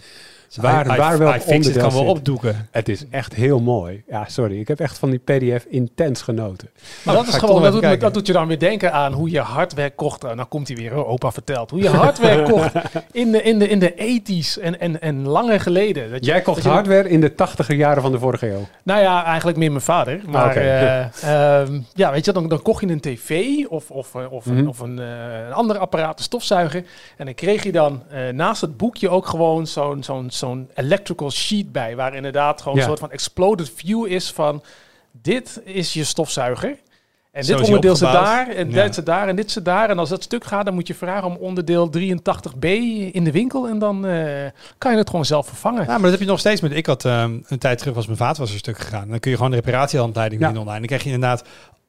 Waar, 0.56 0.86
I, 0.86 0.96
waar 0.96 1.18
wel 1.18 1.34
onderdeel 1.46 1.82
kan 1.82 1.92
wel 1.92 2.04
opdoeken. 2.04 2.68
Het 2.70 2.88
is 2.88 3.04
echt 3.10 3.34
heel 3.34 3.60
mooi. 3.60 4.02
Ja, 4.08 4.24
sorry. 4.28 4.60
Ik 4.60 4.68
heb 4.68 4.80
echt 4.80 4.98
van 4.98 5.10
die 5.10 5.18
PDF 5.18 5.64
intens 5.68 6.22
genoten. 6.22 6.70
Maar 7.04 7.14
dat 7.14 7.26
is 7.26 7.34
gewoon, 7.34 7.62
dat 7.62 7.72
doet, 7.72 8.00
dat 8.00 8.14
doet, 8.14 8.26
je 8.26 8.32
dan 8.32 8.46
weer 8.46 8.58
denken 8.58 8.92
aan 8.92 9.12
hoe 9.12 9.30
je 9.30 9.40
hardware 9.40 9.90
kocht. 9.90 10.22
Nou 10.22 10.44
komt 10.44 10.68
hij 10.68 10.76
weer, 10.76 10.96
oh, 10.96 11.08
opa 11.08 11.32
vertelt. 11.32 11.70
Hoe 11.70 11.80
je 11.80 11.88
hardware 11.88 12.42
kocht 12.52 12.72
in 13.12 13.32
de, 13.32 13.42
in 13.42 13.58
de, 13.58 13.68
in 13.68 13.78
de 13.78 14.20
80s 14.22 14.62
en, 14.62 14.80
en, 14.80 15.00
en 15.00 15.26
langer 15.26 15.60
geleden. 15.60 16.10
Dat 16.10 16.24
je, 16.24 16.30
Jij 16.30 16.40
kocht 16.40 16.64
hardware 16.64 17.08
in 17.08 17.20
de 17.20 17.34
tachtiger 17.34 17.74
jaren 17.74 18.02
van 18.02 18.12
de 18.12 18.18
vorige 18.18 18.50
eeuw? 18.50 18.68
Nou 18.82 19.00
ja, 19.00 19.24
eigenlijk 19.24 19.58
meer 19.58 19.70
mijn 19.70 19.82
vader. 19.82 20.20
Maar 20.26 20.50
okay. 20.50 21.10
uh, 21.24 21.60
um, 21.68 21.86
ja, 21.94 22.10
weet 22.10 22.24
je, 22.24 22.32
dan, 22.32 22.48
dan 22.48 22.62
kocht 22.62 22.80
je 22.80 22.86
een 22.86 23.00
tv 23.00 23.44
of, 23.68 23.90
of, 23.90 24.14
of, 24.14 24.46
mm 24.46 24.52
-hmm. 24.52 24.58
een, 24.58 24.68
of 24.68 24.78
een, 24.78 24.98
uh, 25.00 25.46
een 25.46 25.52
ander 25.52 25.78
apparaat, 25.78 26.18
een 26.18 26.24
stofzuiger. 26.24 26.84
En 27.16 27.24
dan 27.24 27.34
kreeg 27.34 27.62
je 27.62 27.72
dan 27.72 28.02
uh, 28.12 28.28
naast 28.28 28.60
het 28.60 28.76
boekje 28.76 29.08
ook 29.08 29.26
gewoon 29.26 29.66
zo'n 29.66 30.02
zo'n 30.02 30.30
zo'n 30.40 30.70
electrical 30.74 31.30
sheet 31.30 31.72
bij, 31.72 31.96
waar 31.96 32.14
inderdaad 32.14 32.62
gewoon 32.62 32.76
ja. 32.76 32.82
een 32.82 32.88
soort 32.88 33.00
van 33.00 33.10
exploded 33.10 33.72
view 33.74 34.06
is 34.06 34.30
van 34.30 34.62
dit 35.12 35.60
is 35.64 35.92
je 35.92 36.04
stofzuiger. 36.04 36.76
En 37.30 37.46
dit 37.46 37.60
onderdeel 37.60 37.96
zit 37.96 38.12
daar, 38.12 38.48
en 38.48 38.70
ja. 38.70 38.82
dit 38.82 38.94
zit 38.94 39.06
daar, 39.06 39.28
en 39.28 39.36
dit 39.36 39.50
zit 39.50 39.64
daar. 39.64 39.90
En 39.90 39.98
als 39.98 40.08
dat 40.08 40.22
stuk 40.22 40.44
gaat, 40.44 40.64
dan 40.64 40.74
moet 40.74 40.86
je 40.86 40.94
vragen 40.94 41.28
om 41.28 41.36
onderdeel 41.36 41.90
83b 41.98 42.68
in 43.12 43.24
de 43.24 43.30
winkel. 43.30 43.68
En 43.68 43.78
dan 43.78 44.06
uh, 44.06 44.22
kan 44.78 44.92
je 44.92 44.98
het 44.98 45.10
gewoon 45.10 45.24
zelf 45.24 45.46
vervangen. 45.46 45.82
Ja, 45.82 45.92
maar 45.92 46.00
dat 46.00 46.10
heb 46.10 46.20
je 46.20 46.26
nog 46.26 46.38
steeds 46.38 46.60
met... 46.60 46.72
Ik 46.72 46.86
had 46.86 47.04
um, 47.04 47.44
een 47.46 47.58
tijd 47.58 47.78
terug, 47.78 47.94
was 47.94 48.06
mijn 48.06 48.18
vaat 48.18 48.38
was 48.38 48.52
een 48.52 48.58
stuk 48.58 48.78
gegaan. 48.78 49.08
Dan 49.08 49.18
kun 49.18 49.30
je 49.30 49.36
gewoon 49.36 49.50
de 49.50 49.56
reparatiehandleiding 49.56 50.40
ja. 50.40 50.48
online. 50.48 50.78
Dan 50.78 50.86
krijg 50.86 51.02
je 51.02 51.10
inderdaad... 51.10 51.44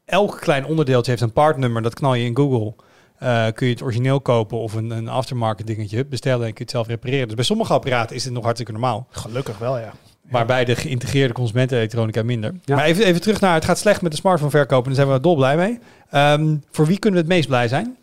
Elk 0.05 0.37
klein 0.39 0.65
onderdeeltje 0.65 1.11
heeft 1.11 1.23
een 1.23 1.31
partnummer. 1.31 1.81
Dat 1.81 1.93
knal 1.93 2.13
je 2.13 2.25
in 2.25 2.35
Google. 2.35 2.73
Uh, 3.23 3.47
kun 3.53 3.67
je 3.67 3.73
het 3.73 3.81
origineel 3.81 4.21
kopen 4.21 4.57
of 4.57 4.73
een, 4.73 4.89
een 4.89 5.07
aftermarket 5.07 5.67
dingetje 5.67 6.05
bestellen 6.05 6.47
en 6.47 6.53
kun 6.53 6.55
je 6.55 6.61
het 6.61 6.71
zelf 6.71 6.87
repareren. 6.87 7.25
Dus 7.25 7.35
bij 7.35 7.45
sommige 7.45 7.73
apparaten 7.73 8.15
is 8.15 8.23
het 8.23 8.33
nog 8.33 8.43
hartstikke 8.43 8.71
normaal. 8.71 9.07
Gelukkig 9.09 9.57
wel, 9.57 9.77
ja. 9.77 9.93
Maar 10.29 10.45
bij 10.45 10.65
de 10.65 10.75
geïntegreerde 10.75 11.33
consumentenelektronica 11.33 12.23
minder. 12.23 12.53
Ja. 12.65 12.75
Maar 12.75 12.85
even, 12.85 13.05
even 13.05 13.21
terug 13.21 13.39
naar 13.39 13.53
het 13.53 13.65
gaat 13.65 13.77
slecht 13.77 14.01
met 14.01 14.11
de 14.11 14.17
smartphone 14.17 14.51
verkopen. 14.51 14.85
Daar 14.85 15.05
zijn 15.05 15.15
we 15.15 15.21
dol 15.21 15.35
blij 15.35 15.57
mee. 15.57 15.79
Um, 16.15 16.63
voor 16.71 16.85
wie 16.85 16.99
kunnen 16.99 17.19
we 17.19 17.25
het 17.25 17.35
meest 17.35 17.47
blij 17.47 17.67
zijn? 17.67 17.97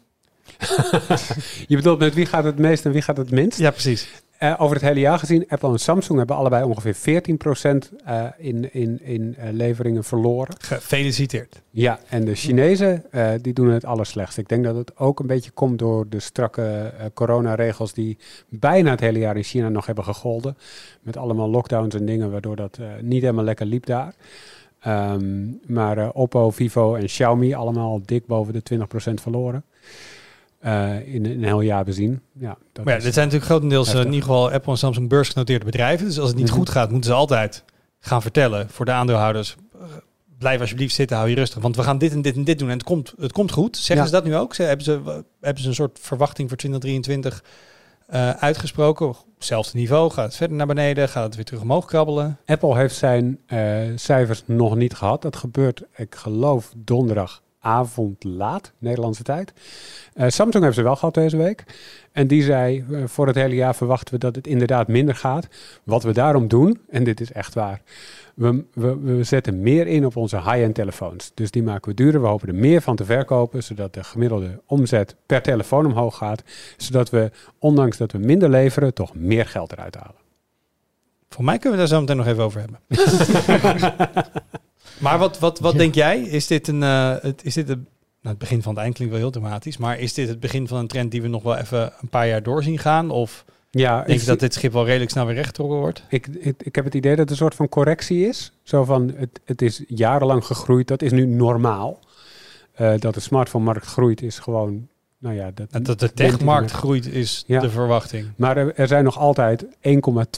je 1.69 1.77
bedoelt 1.77 1.99
met 1.99 2.15
wie 2.15 2.27
gaat 2.27 2.45
het 2.45 2.59
meest 2.59 2.85
en 2.85 2.93
wie 2.93 3.03
gaat 3.03 3.17
het 3.17 3.31
minst? 3.31 3.59
Ja, 3.59 3.71
precies. 3.71 4.09
Uh, 4.43 4.55
over 4.59 4.77
het 4.77 4.85
hele 4.85 5.01
jaar 5.01 5.19
gezien, 5.19 5.45
Apple 5.49 5.71
en 5.71 5.79
Samsung 5.79 6.19
hebben 6.19 6.37
allebei 6.37 6.65
ongeveer 6.65 7.23
14% 7.23 7.95
uh, 8.09 8.25
in, 8.37 8.73
in, 8.73 9.01
in 9.03 9.37
uh, 9.39 9.45
leveringen 9.51 10.05
verloren. 10.05 10.55
Gefeliciteerd. 10.59 11.63
Ja, 11.71 11.99
en 12.09 12.25
de 12.25 12.35
Chinezen 12.35 13.05
die 13.43 13.53
doen 13.53 13.69
het 13.69 13.85
allerslechtst. 13.85 14.39
Ik 14.39 14.49
denk 14.49 14.65
dat 14.65 14.77
het 14.77 14.97
ook 14.97 15.21
een 15.21 15.27
beetje 15.27 15.51
komt 15.51 15.79
door 15.79 16.09
de 16.09 16.21
strakke 16.21 16.93
coronaregels 17.15 17.93
die 17.93 18.19
bijna 18.49 18.91
het 18.91 19.01
hele 19.01 19.19
jaar 19.19 19.37
in 19.37 19.43
China 19.43 19.69
nog 19.69 19.87
hebben 19.87 20.05
gegolden. 20.05 20.57
Met 21.03 21.17
allemaal 21.17 21.49
lockdowns 21.49 21.95
en 21.95 22.07
dingen, 22.07 22.31
waardoor 22.31 22.57
dat 22.57 22.79
niet 23.01 23.23
helemaal 23.23 23.45
lekker 23.45 23.67
liep 23.67 23.87
daar. 23.87 24.15
Um, 24.87 25.61
maar 25.67 26.11
Oppo, 26.11 26.51
Vivo 26.51 26.95
en 26.95 27.07
Xiaomi 27.07 27.55
allemaal 27.55 28.01
dik 28.05 28.27
boven 28.27 28.53
de 28.53 28.63
20% 29.11 29.15
verloren. 29.15 29.65
Uh, 30.65 31.15
in, 31.15 31.25
een 31.25 31.45
heel 31.45 31.61
jaar 31.61 31.85
bezien. 31.85 32.21
Ja, 32.33 32.57
dat 32.73 32.85
maar 32.85 32.95
ja, 32.95 33.01
dit 33.01 33.15
zijn 33.15 33.27
natuurlijk 33.27 33.51
grotendeels 33.51 33.95
uh, 33.95 34.01
in 34.01 34.07
ieder 34.07 34.21
geval 34.21 34.51
Apple 34.51 34.73
en 34.73 34.79
Samsung 34.79 35.09
beursgenoteerde 35.09 35.65
bedrijven. 35.65 36.07
Dus 36.07 36.19
als 36.19 36.29
het 36.29 36.37
niet 36.37 36.47
mm 36.47 36.53
-hmm. 36.53 36.61
goed 36.61 36.71
gaat, 36.71 36.91
moeten 36.91 37.11
ze 37.11 37.17
altijd 37.17 37.65
gaan 38.01 38.23
vertellen 38.23 38.71
voor 38.71 38.85
de 38.85 38.91
aandeelhouders. 38.93 39.57
Uh, 39.77 39.83
blijf 40.39 40.61
alsjeblieft 40.61 40.95
zitten, 40.95 41.17
hou 41.17 41.29
je 41.29 41.35
rustig. 41.35 41.63
Want 41.63 41.77
we 41.77 41.83
gaan 41.83 41.99
dit 41.99 42.13
en 42.13 42.23
dit 42.23 42.37
en 42.37 42.45
dit 42.45 42.59
doen 42.59 42.69
en 42.69 42.75
het 42.75 42.87
komt, 42.87 43.15
het 43.19 43.33
komt 43.33 43.53
goed. 43.53 43.77
Zeggen 43.77 43.97
ja. 43.97 44.05
ze 44.05 44.17
dat 44.17 44.25
nu 44.25 44.37
ook? 44.37 44.55
Ze, 44.55 44.63
hebben, 44.63 44.85
ze, 44.85 45.23
hebben 45.41 45.63
ze 45.63 45.69
een 45.69 45.75
soort 45.75 45.99
verwachting 46.03 46.49
voor 46.49 46.57
2023 46.57 47.45
uitgesproken? 48.39 49.15
Hetzelfde 49.35 49.79
niveau, 49.79 50.11
gaat 50.11 50.25
het 50.25 50.37
verder 50.37 50.57
naar 50.57 50.67
beneden? 50.67 51.09
Gaat 51.09 51.25
het 51.25 51.35
weer 51.35 51.45
terug 51.45 51.63
omhoog 51.63 51.85
krabbelen? 51.85 52.39
Apple 52.47 52.77
heeft 52.77 52.95
zijn 52.95 53.39
cijfers 53.95 54.43
nog 54.47 54.77
niet 54.77 54.95
gehad. 54.95 55.23
Dat 55.23 55.37
gebeurt, 55.37 55.83
ik 55.97 56.15
geloof, 56.15 56.73
donderdag 56.77 57.43
avond 57.69 58.25
laat, 58.25 58.73
Nederlandse 58.79 59.23
tijd. 59.23 59.53
Uh, 60.15 60.29
Samsung 60.29 60.65
heeft 60.65 60.77
ze 60.77 60.83
wel 60.83 60.97
gehad 60.97 61.15
deze 61.15 61.37
week. 61.37 61.65
En 62.13 62.27
die 62.27 62.43
zei, 62.43 62.85
uh, 62.91 63.03
voor 63.07 63.27
het 63.27 63.37
hele 63.37 63.55
jaar 63.55 63.75
verwachten 63.75 64.15
we 64.15 64.21
dat 64.21 64.35
het 64.35 64.47
inderdaad 64.47 64.89
minder 64.89 65.15
gaat. 65.15 65.49
Wat 65.85 66.03
we 66.03 66.13
daarom 66.13 66.49
doen, 66.49 66.81
en 66.91 67.05
dit 67.05 67.21
is 67.21 67.33
echt 67.33 67.55
waar, 67.55 67.81
we, 68.35 68.65
we, 68.73 68.99
we 68.99 69.25
zetten 69.25 69.61
meer 69.61 69.87
in 69.87 70.07
op 70.07 70.17
onze 70.17 70.37
high-end 70.37 70.75
telefoons. 70.75 71.31
Dus 71.35 71.51
die 71.51 71.63
maken 71.63 71.91
we 71.91 71.97
duurder. 71.97 72.21
We 72.21 72.27
hopen 72.27 72.49
er 72.49 72.55
meer 72.55 72.83
van 72.83 72.97
te 72.97 73.05
verkopen, 73.05 73.63
zodat 73.63 73.95
de 73.95 74.05
gemiddelde 74.05 74.61
omzet 74.67 75.17
per 75.27 75.43
telefoon 75.43 75.87
omhoog 75.87 76.17
gaat. 76.17 76.43
Zodat 76.77 77.11
we, 77.11 77.31
ondanks 77.59 77.97
dat 77.97 78.13
we 78.13 78.19
minder 78.19 78.51
leveren, 78.51 78.95
toch 78.95 79.15
meer 79.15 79.47
geld 79.47 79.73
eruit 79.73 79.95
halen. 79.95 80.21
Voor 81.29 81.45
mij 81.45 81.59
kunnen 81.59 81.73
we 81.73 81.87
daar 81.87 81.95
zo 81.95 82.01
meteen 82.01 82.17
nog 82.17 82.27
even 82.27 82.45
over 82.45 82.61
hebben. 82.61 82.81
Maar 84.99 85.19
wat, 85.19 85.39
wat, 85.39 85.59
wat 85.59 85.73
ja. 85.73 85.79
denk 85.79 85.95
jij? 85.95 86.21
Is 86.21 86.47
dit 86.47 86.69
een, 86.69 86.83
uh, 86.83 87.15
het, 87.21 87.45
is 87.45 87.55
dit 87.55 87.69
een, 87.69 87.87
nou, 88.21 88.29
het 88.29 88.39
begin 88.39 88.63
van 88.63 88.75
het 88.75 88.83
eind 88.83 88.95
klinkt 88.95 89.13
wel 89.13 89.23
heel 89.23 89.33
dramatisch, 89.33 89.77
maar 89.77 89.99
is 89.99 90.15
dit 90.15 90.29
het 90.29 90.41
begin 90.41 90.69
van 90.69 90.79
een 90.79 90.87
trend 90.87 91.11
die 91.11 91.23
we 91.23 91.29
nog 91.29 91.43
wel 91.43 91.57
even 91.57 91.93
een 92.01 92.09
paar 92.09 92.29
jaar 92.29 92.43
door 92.43 92.63
zien 92.63 92.79
gaan? 92.79 93.11
Of 93.11 93.45
ja, 93.71 94.03
denk 94.03 94.21
je 94.21 94.27
dat 94.27 94.41
dit 94.41 94.55
schip 94.55 94.73
wel 94.73 94.87
redelijk 94.87 95.11
snel 95.11 95.27
weer 95.27 95.35
rechtgetrokken 95.35 95.79
wordt? 95.79 96.03
Ik, 96.09 96.27
ik, 96.27 96.63
ik 96.63 96.75
heb 96.75 96.85
het 96.85 96.95
idee 96.95 97.11
dat 97.11 97.21
het 97.21 97.31
een 97.31 97.37
soort 97.37 97.55
van 97.55 97.69
correctie 97.69 98.27
is. 98.27 98.53
Zo 98.63 98.85
van, 98.85 99.13
het, 99.17 99.41
het 99.45 99.63
is 99.63 99.83
jarenlang 99.87 100.45
gegroeid, 100.45 100.89
dat 100.89 101.03
is 101.03 101.13
nu 101.13 101.27
normaal. 101.27 101.99
Uh, 102.81 102.93
dat 102.99 103.15
de 103.15 103.21
smartphone-markt 103.21 103.87
groeit 103.87 104.23
is 104.23 104.39
gewoon 104.39 104.89
nou 105.19 105.35
ja, 105.35 105.51
dat, 105.55 105.85
dat 105.85 106.01
de 106.01 106.13
techmarkt 106.13 106.71
groeit 106.71 107.07
is 107.07 107.45
ja. 107.47 107.61
de 107.61 107.71
verwachting. 107.71 108.27
Maar 108.37 108.57
er, 108.57 108.75
er 108.75 108.87
zijn 108.87 109.05
nog 109.05 109.19
altijd 109.19 109.65
1,2 109.65 109.71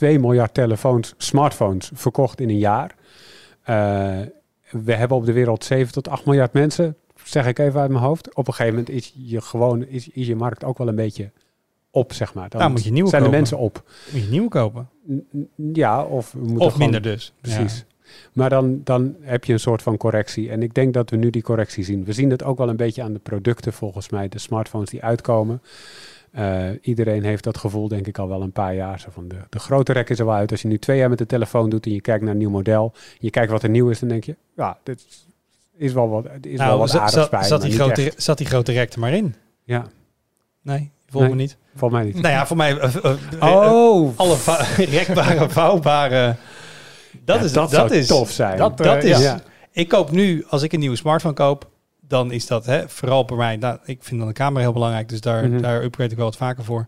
miljard 0.01 0.55
telefoons, 0.55 1.15
smartphones 1.17 1.91
verkocht 1.95 2.41
in 2.41 2.49
een 2.49 2.59
jaar. 2.59 2.95
Uh, 3.67 4.19
we 4.71 4.95
hebben 4.95 5.17
op 5.17 5.25
de 5.27 5.33
wereld 5.33 5.65
7 5.65 5.93
tot 5.93 6.09
8 6.09 6.25
miljard 6.25 6.53
mensen. 6.53 6.97
zeg 7.25 7.47
ik 7.47 7.59
even 7.59 7.81
uit 7.81 7.91
mijn 7.91 8.03
hoofd. 8.05 8.35
Op 8.35 8.47
een 8.49 8.55
gegeven 8.55 8.79
moment 8.79 8.95
is 8.97 9.15
je 9.17 9.41
gewoon 9.41 9.85
is, 9.87 10.09
is 10.09 10.27
je 10.27 10.37
markt 10.37 10.65
ook 10.65 10.79
wel 10.79 10.89
een 10.89 10.95
beetje 10.95 11.31
op, 11.91 12.13
zeg 12.13 12.35
maar. 12.35 12.49
Dan 12.49 12.61
Nou, 12.61 12.73
moet 12.73 12.85
je 12.85 12.93
nieuwe 12.93 13.09
zijn 13.09 13.23
kopen. 13.23 13.37
de 13.37 13.43
mensen 13.43 13.59
op. 13.65 13.83
Moet 14.13 14.23
je 14.23 14.31
nieuwe 14.31 14.49
kopen. 14.49 14.89
Ja, 15.73 16.05
of 16.05 16.33
we 16.33 16.39
moeten 16.39 16.59
Of 16.59 16.73
gewoon- 16.73 16.79
minder 16.91 17.03
dus. 17.13 17.33
Precies. 17.41 17.85
Maar 18.33 18.51
dan, 18.51 18.81
dan 18.85 19.17
heb 19.21 19.45
je 19.45 19.53
een 19.53 19.61
soort 19.61 19.83
van 19.83 19.97
correctie. 19.97 20.51
En 20.51 20.63
ik 20.63 20.75
denk 20.75 20.95
dat 20.95 21.11
we 21.11 21.17
nu 21.17 21.31
die 21.31 21.43
correctie 21.43 21.85
zien. 21.85 22.05
We 22.05 22.13
zien 22.13 22.31
het 22.31 22.43
ook 22.45 22.59
wel 22.59 22.69
een 22.69 22.77
beetje 22.77 23.03
aan 23.03 23.13
de 23.13 23.19
producten, 23.19 23.73
volgens 23.73 24.09
mij, 24.11 24.29
de 24.29 24.39
smartphones 24.39 24.91
die 24.91 25.03
uitkomen. 25.03 25.63
Eh, 26.31 26.69
iedereen 26.83 27.25
heeft 27.25 27.45
dat 27.45 27.59
gevoel, 27.59 27.89
denk 27.89 28.07
ik, 28.07 28.19
al 28.19 28.29
wel 28.29 28.43
een 28.43 28.53
paar 28.53 28.75
jaar. 28.75 29.01
Zo 29.01 29.09
van 29.13 29.29
de, 29.29 29.37
de 29.49 29.59
grote 29.59 29.93
rek 29.93 30.11
is 30.11 30.19
er 30.19 30.25
wel 30.27 30.35
uit. 30.35 30.51
Als 30.51 30.63
je 30.63 30.69
nu 30.69 30.79
twee 30.79 30.99
jaar 30.99 31.09
met 31.09 31.19
de 31.19 31.27
telefoon 31.27 31.71
doet 31.71 31.87
en 31.87 31.93
je 31.93 32.01
kijkt 32.01 32.23
naar 32.23 32.33
een 32.33 32.39
nieuw 32.39 32.51
model, 32.51 32.93
je 33.19 33.31
kijkt 33.31 33.51
wat 33.53 33.63
er 33.63 33.69
nieuw 33.71 33.89
is, 33.91 33.99
dan 33.99 34.09
denk 34.09 34.25
je, 34.25 34.37
ja, 34.57 34.79
dit 34.83 35.07
is 35.77 35.93
wel 35.93 36.09
wat, 36.09 36.25
is 36.41 36.57
wel 36.59 36.67
Nou, 36.67 36.79
wat 36.79 36.91
zat, 36.91 37.01
aardigs 37.01 37.29
bij. 37.29 37.43
zat, 37.43 37.63
die 37.63 37.73
grote, 37.73 38.13
zat 38.17 38.39
die 38.39 38.47
grote 38.47 38.73
rek 38.73 38.93
er 38.93 39.01
maar 39.01 39.13
in? 39.13 39.35
Ja, 39.65 39.87
Nee, 40.63 40.91
volgens 41.09 41.33
Nee. 41.33 41.41
me 41.43 41.47
niet. 41.47 41.57
volgens 41.77 42.01
mij 42.03 42.13
niet. 42.13 42.23
Nou 42.23 42.35
ja, 42.35 42.47
voor 42.47 42.57
mij... 42.57 42.79
eh, 42.79 42.95
eh, 43.05 43.17
Oh, 43.41 44.13
alle 44.19 44.37
rekbare, 44.77 45.49
vouwbare... 45.49 46.37
Dat 47.25 47.39
ja, 47.39 47.45
is... 47.45 47.53
dat, 47.53 47.71
dat 47.71 47.89
zou 47.89 47.95
is, 48.01 48.07
tof 48.07 48.31
zijn. 48.31 48.59
dat, 48.59 48.77
Dat 48.79 49.05
is... 49.05 49.19
ja. 49.21 49.41
Ik 49.73 49.89
koop 49.89 50.11
nu, 50.11 50.45
als 50.49 50.63
ik 50.63 50.73
een 50.73 50.79
nieuwe 50.81 50.97
smartphone 50.97 51.35
koop, 51.35 51.71
dan 52.11 52.33
is 52.33 52.47
dat 52.47 52.67
hè, 52.67 52.89
vooral 52.89 53.25
bij 53.25 53.37
mij... 53.37 53.57
Nou, 53.57 53.79
ik 53.85 53.99
vind 54.05 54.19
dan 54.21 54.29
de 54.29 54.35
camera 54.35 54.61
heel 54.61 54.73
belangrijk, 54.73 55.09
dus 55.09 55.21
daar, 55.21 55.49
Mhm. 55.49 55.61
daar 55.61 55.83
upgrade 55.85 56.11
ik 56.11 56.17
wel 56.17 56.27
wat 56.27 56.37
vaker 56.37 56.65
voor. 56.65 56.87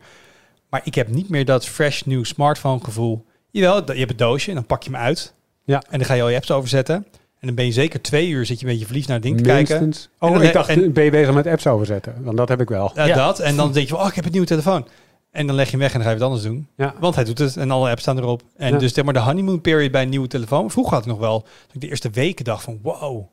Maar 0.70 0.80
ik 0.84 0.94
heb 0.94 1.08
niet 1.08 1.28
meer 1.28 1.44
dat 1.44 1.66
fresh 1.66 2.02
nieuw 2.02 2.24
smartphone 2.24 2.84
gevoel. 2.84 3.24
Jawel, 3.50 3.92
je 3.92 3.98
hebt 3.98 4.10
een 4.10 4.16
doosje 4.16 4.48
en 4.48 4.54
dan 4.54 4.66
pak 4.66 4.82
je 4.82 4.90
hem 4.90 4.98
uit. 5.00 5.34
Ja. 5.64 5.82
En 5.90 5.98
dan 5.98 6.06
ga 6.06 6.14
je 6.14 6.22
al 6.22 6.28
je 6.28 6.36
apps 6.36 6.50
overzetten. 6.50 6.94
En 7.38 7.46
dan 7.48 7.54
ben 7.54 7.64
je 7.64 7.72
zeker 7.72 8.02
twee 8.02 8.28
uur 8.28 8.46
zit 8.46 8.58
je 8.60 8.64
een 8.66 8.70
beetje 8.70 8.86
verliefd 8.86 9.06
naar 9.08 9.16
het 9.16 9.26
ding 9.26 9.36
te 9.36 9.42
kijken. 9.42 9.92
Oh, 10.18 10.32
dan- 10.32 10.42
ik 10.42 10.52
dacht, 10.52 10.68
en- 10.68 10.92
ben 10.92 11.04
je 11.04 11.10
bezig 11.10 11.34
met 11.34 11.46
apps 11.46 11.66
overzetten? 11.66 12.14
Want 12.24 12.36
dat 12.36 12.48
heb 12.48 12.60
ik 12.60 12.68
wel. 12.68 12.92
Ja, 12.94 13.04
Ja. 13.04 13.14
dat. 13.14 13.38
En 13.38 13.56
dan 13.56 13.72
denk 13.72 13.88
je 13.88 13.96
oh, 13.96 14.06
ik 14.06 14.14
heb 14.14 14.24
een 14.24 14.30
nieuwe 14.30 14.46
telefoon. 14.46 14.86
En 15.30 15.46
dan 15.46 15.56
leg 15.56 15.64
je 15.64 15.70
hem 15.70 15.80
weg 15.80 15.88
en 15.92 15.94
dan 15.96 16.02
ga 16.06 16.12
je 16.12 16.18
wat 16.18 16.26
anders 16.26 16.44
doen. 16.46 16.68
Ja. 16.76 16.94
Want 17.00 17.14
hij 17.14 17.24
doet 17.24 17.38
het 17.38 17.56
en 17.56 17.70
alle 17.70 17.90
apps 17.90 18.02
staan 18.02 18.18
erop. 18.18 18.42
En 18.56 18.72
Ja. 18.72 18.78
dus 18.78 18.94
zeg 18.94 19.04
maar 19.04 19.12
de 19.14 19.20
honeymoon 19.20 19.60
period 19.60 19.90
bij 19.90 20.02
een 20.02 20.08
nieuwe 20.08 20.26
telefoon. 20.28 20.70
Vroeger 20.70 20.92
had 20.94 21.02
ik 21.02 21.08
nog 21.08 21.18
wel, 21.18 21.40
dat 21.40 21.74
ik 21.74 21.80
de 21.80 21.88
eerste 21.88 22.10
weken 22.10 22.44
dacht 22.44 22.62
van, 22.64 22.78
wow, 22.82 23.24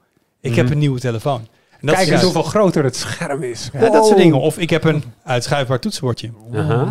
ik 0.41 0.55
heb 0.55 0.63
Mhm. 0.65 0.74
een 0.74 0.79
nieuwe 0.79 1.00
telefoon. 1.00 1.48
En 1.79 1.88
dat 1.88 1.95
Kijk 1.95 2.00
eens 2.09 2.19
juist- 2.21 2.24
hoeveel 2.24 2.51
groter 2.51 2.83
het 2.83 2.95
scherm 2.95 3.43
is. 3.43 3.69
Ja, 3.74 3.89
dat 3.89 4.05
soort 4.05 4.17
dingen. 4.17 4.39
Of 4.39 4.57
ik 4.57 4.69
heb 4.69 4.83
een 4.83 5.03
uitschuifbaar 5.24 5.79
toetsenbordje, 5.79 6.31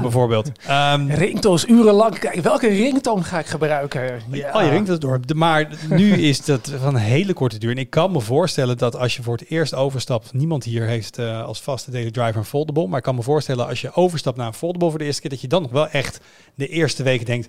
bijvoorbeeld. 0.02 0.50
Ehm 0.66 1.08
Ringtones 1.10 1.66
urenlang. 1.66 2.18
Kijk, 2.18 2.34
welke 2.40 2.68
ringtoon 2.68 3.24
ga 3.24 3.38
ik 3.38 3.46
gebruiken? 3.46 4.20
Ja. 4.30 4.52
Oh, 4.56 4.62
je 4.62 4.68
ringt 4.68 4.88
het 4.88 5.00
door. 5.00 5.20
De- 5.26 5.34
Maar 5.34 5.68
nu 5.88 6.12
is 6.12 6.44
dat 6.44 6.72
van 6.80 6.96
hele 6.96 7.32
korte 7.32 7.58
duur. 7.58 7.70
En 7.70 7.76
ik 7.78 7.90
kan 7.90 8.12
me 8.12 8.20
voorstellen 8.20 8.78
dat 8.78 8.96
als 8.96 9.16
je 9.16 9.22
voor 9.22 9.36
het 9.36 9.48
eerst 9.50 9.74
overstapt... 9.74 10.32
Niemand 10.32 10.64
hier 10.64 10.84
heeft 10.86 11.18
eh, 11.18 11.44
als 11.44 11.60
vaste 11.60 11.90
daily 11.90 12.10
driver 12.10 12.36
een 12.36 12.44
foldable. 12.44 12.86
Maar 12.86 12.98
ik 12.98 13.04
kan 13.04 13.14
me 13.14 13.22
voorstellen 13.22 13.66
als 13.66 13.80
je 13.80 13.94
overstapt 13.94 14.36
naar 14.36 14.46
een 14.46 14.54
foldable 14.54 14.90
voor 14.90 14.98
de 14.98 15.04
eerste 15.04 15.20
keer... 15.20 15.30
dat 15.30 15.40
je 15.40 15.48
dan 15.48 15.62
nog 15.62 15.70
wel 15.70 15.88
echt 15.88 16.20
de 16.54 16.68
eerste 16.68 17.02
week 17.02 17.26
denkt... 17.26 17.48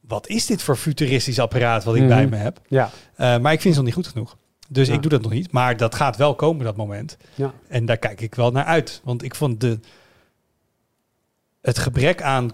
Wat 0.00 0.28
is 0.28 0.46
dit 0.46 0.62
voor 0.62 0.76
futuristisch 0.76 1.38
apparaat 1.38 1.84
wat 1.84 1.94
ik 1.94 2.00
Mhm. 2.02 2.10
bij 2.10 2.26
me 2.26 2.36
heb? 2.36 2.60
Ja, 2.68 2.90
Eh, 3.16 3.38
maar 3.38 3.52
ik 3.52 3.60
vind 3.60 3.74
ze 3.74 3.80
nog 3.80 3.94
niet 3.94 4.04
goed 4.04 4.12
genoeg. 4.12 4.36
Dus 4.68 4.88
Ja. 4.88 4.94
ik 4.94 5.02
doe 5.02 5.10
dat 5.10 5.22
nog 5.22 5.32
niet. 5.32 5.52
Maar 5.52 5.76
dat 5.76 5.94
gaat 5.94 6.16
wel 6.16 6.34
komen, 6.34 6.64
dat 6.64 6.76
moment. 6.76 7.16
ja. 7.34 7.54
En 7.68 7.86
daar 7.86 7.96
kijk 7.98 8.20
ik 8.20 8.34
wel 8.34 8.50
naar 8.50 8.64
uit. 8.64 9.00
Want 9.04 9.22
ik 9.22 9.34
vond 9.34 9.60
de, 9.60 9.78
het 11.60 11.78
gebrek 11.78 12.22
aan 12.22 12.50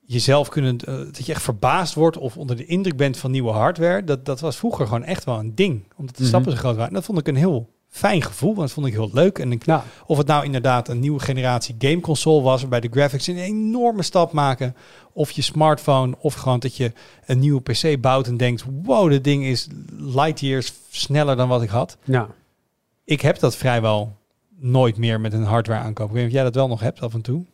jezelf 0.00 0.48
kunnen... 0.48 0.78
eh, 0.78 0.94
dat 0.96 1.26
je 1.26 1.32
echt 1.32 1.42
verbaasd 1.42 1.94
wordt 1.94 2.16
of 2.16 2.36
onder 2.36 2.56
de 2.56 2.66
indruk 2.66 2.96
bent 2.96 3.16
van 3.18 3.30
nieuwe 3.30 3.50
hardware. 3.50 4.04
Dat, 4.04 4.24
dat 4.24 4.40
was 4.40 4.56
vroeger 4.56 4.86
gewoon 4.86 5.04
echt 5.04 5.24
wel 5.24 5.38
een 5.38 5.54
ding. 5.54 5.84
Omdat 5.96 6.14
de 6.16 6.20
Mhm. 6.20 6.28
stappen 6.30 6.52
zo 6.52 6.58
groot 6.58 6.74
waren. 6.74 6.88
En 6.88 6.94
dat 6.94 7.04
vond 7.04 7.18
ik 7.18 7.28
een 7.28 7.36
heel 7.36 7.68
fijn 7.88 8.22
gevoel. 8.22 8.54
En 8.54 8.60
dat 8.60 8.70
vond 8.70 8.86
ik 8.86 8.92
heel 8.92 9.10
leuk. 9.12 9.38
En 9.38 9.52
ik, 9.52 9.66
Nou, 9.66 9.82
of 10.06 10.18
het 10.18 10.26
nou 10.26 10.44
inderdaad 10.44 10.88
een 10.88 11.00
nieuwe 11.00 11.20
generatie 11.20 11.74
gameconsole 11.78 12.42
was... 12.42 12.60
waarbij 12.60 12.80
de 12.80 12.88
graphics 12.90 13.26
een 13.26 13.38
enorme 13.38 14.02
stap 14.02 14.32
maken. 14.32 14.76
Of 15.12 15.30
je 15.30 15.42
smartphone. 15.42 16.14
Of 16.18 16.34
gewoon 16.34 16.58
dat 16.58 16.76
je 16.76 16.92
een 17.26 17.38
nieuwe 17.38 17.60
PC 17.60 18.00
bouwt 18.00 18.26
en 18.26 18.36
denkt... 18.36 18.64
wow, 18.82 19.10
dit 19.10 19.24
ding 19.24 19.44
is 19.44 19.66
light 19.96 20.40
years 20.40 20.72
sneller 20.90 21.36
dan 21.36 21.48
wat 21.48 21.62
ik 21.62 21.68
had 21.68 21.96
ja. 22.04 22.28
ik 23.04 23.20
heb 23.20 23.38
dat 23.38 23.56
vrijwel 23.56 24.16
nooit 24.60 24.96
meer 24.96 25.20
met 25.20 25.32
een 25.32 25.44
hardware 25.44 25.80
aankoop. 25.84 26.06
Ik 26.08 26.12
weet 26.12 26.22
niet 26.22 26.30
of 26.30 26.36
jij 26.36 26.44
dat 26.44 26.54
wel 26.54 26.68
nog 26.68 26.80
hebt 26.80 27.00
af 27.00 27.14
en 27.14 27.20
toe. 27.20 27.44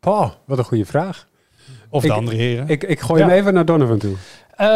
Paul, 0.00 0.34
wat 0.44 0.58
een 0.58 0.64
goede 0.64 0.84
vraag. 0.86 1.26
Of 1.90 2.02
Ik- 2.02 2.08
de 2.10 2.14
andere 2.16 2.36
heren. 2.36 2.68
Ik, 2.68 2.84
ik 2.84 3.00
gooi 3.00 3.20
Ja. 3.22 3.28
hem 3.28 3.36
even 3.38 3.54
naar 3.54 3.64
Donovan 3.64 3.98
toe. 3.98 4.16
Eh, 4.56 4.66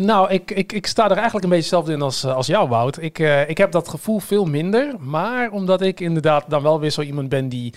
nou, 0.00 0.30
ik, 0.30 0.50
ik, 0.50 0.72
ik 0.72 0.86
sta 0.86 1.04
er 1.04 1.16
eigenlijk 1.16 1.44
een 1.44 1.50
beetje 1.50 1.56
hetzelfde 1.76 1.92
in 1.92 2.02
als, 2.02 2.24
eh, 2.24 2.34
als 2.34 2.46
jou, 2.46 2.68
Wout. 2.68 3.02
Ik, 3.02 3.18
eh, 3.18 3.48
ik 3.48 3.58
heb 3.58 3.72
dat 3.72 3.88
gevoel 3.88 4.18
veel 4.18 4.44
minder. 4.44 4.94
Maar 4.98 5.50
omdat 5.50 5.80
ik 5.80 6.00
inderdaad 6.00 6.44
dan 6.48 6.62
wel 6.62 6.80
weer 6.80 6.90
zo 6.90 7.00
iemand 7.00 7.28
ben 7.28 7.48
die 7.48 7.74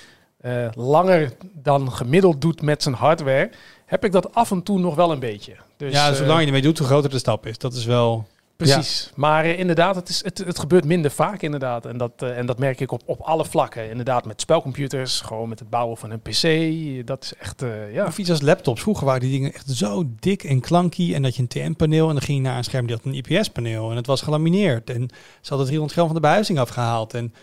langer 0.73 1.31
dan 1.53 1.91
gemiddeld 1.91 2.41
doet 2.41 2.61
met 2.61 2.83
zijn 2.83 2.95
hardware, 2.95 3.49
heb 3.85 4.05
ik 4.05 4.11
dat 4.11 4.35
af 4.35 4.51
en 4.51 4.63
toe 4.63 4.79
nog 4.79 4.95
wel 4.95 5.11
een 5.11 5.19
beetje. 5.19 5.55
Dus, 5.77 5.93
ja, 5.93 6.13
zolang 6.13 6.39
je 6.39 6.45
ermee 6.45 6.61
doet, 6.61 6.77
hoe 6.77 6.87
groter 6.87 7.09
de 7.09 7.17
stap 7.17 7.45
is. 7.45 7.57
Dat 7.57 7.73
is 7.73 7.85
wel... 7.85 8.27
Precies. 8.57 9.11
Maar 9.15 9.43
eh, 9.43 9.59
inderdaad, 9.59 9.95
het, 9.95 10.09
is, 10.09 10.23
het, 10.23 10.37
het 10.37 10.59
gebeurt 10.59 10.85
minder 10.85 11.11
vaak 11.11 11.41
inderdaad. 11.41 11.85
En 11.85 11.97
dat, 11.97 12.11
eh, 12.17 12.37
en 12.37 12.45
dat 12.45 12.59
merk 12.59 12.79
ik 12.79 12.91
op, 12.91 13.01
op 13.05 13.19
alle 13.21 13.45
vlakken. 13.45 13.89
Inderdaad, 13.89 14.25
met 14.25 14.41
spelcomputers, 14.41 15.21
gewoon 15.21 15.49
met 15.49 15.59
het 15.59 15.69
bouwen 15.69 15.97
van 15.97 16.11
een 16.11 16.19
PC. 16.21 17.07
Dat 17.07 17.23
is 17.23 17.33
echt, 17.39 17.61
eh, 17.61 17.93
ja. 17.93 18.05
Of 18.05 18.17
iets 18.17 18.29
als 18.29 18.41
laptops. 18.41 18.81
Vroeger 18.81 19.05
waren 19.05 19.21
die 19.21 19.31
dingen 19.31 19.53
echt 19.53 19.69
zo 19.69 20.03
dik 20.19 20.43
en 20.43 20.59
klanky. 20.59 21.13
En 21.13 21.21
dat 21.21 21.35
je 21.35 21.41
een 21.41 21.47
TM-paneel 21.47 22.07
en 22.07 22.13
dan 22.15 22.23
ging 22.23 22.37
je 22.37 22.43
naar 22.43 22.57
een 22.57 22.63
scherm 22.63 22.85
die 22.87 22.95
had 22.95 23.05
een 23.05 23.13
IPS-paneel. 23.23 23.89
En 23.89 23.95
het 23.95 24.07
was 24.07 24.21
gelamineerd. 24.21 24.89
En 24.89 25.09
ze 25.41 25.47
hadden 25.49 25.65
300 25.67 25.91
gram 25.93 26.05
van 26.05 26.15
de 26.15 26.21
behuizing 26.21 26.59
afgehaald. 26.59 27.13
En 27.13 27.33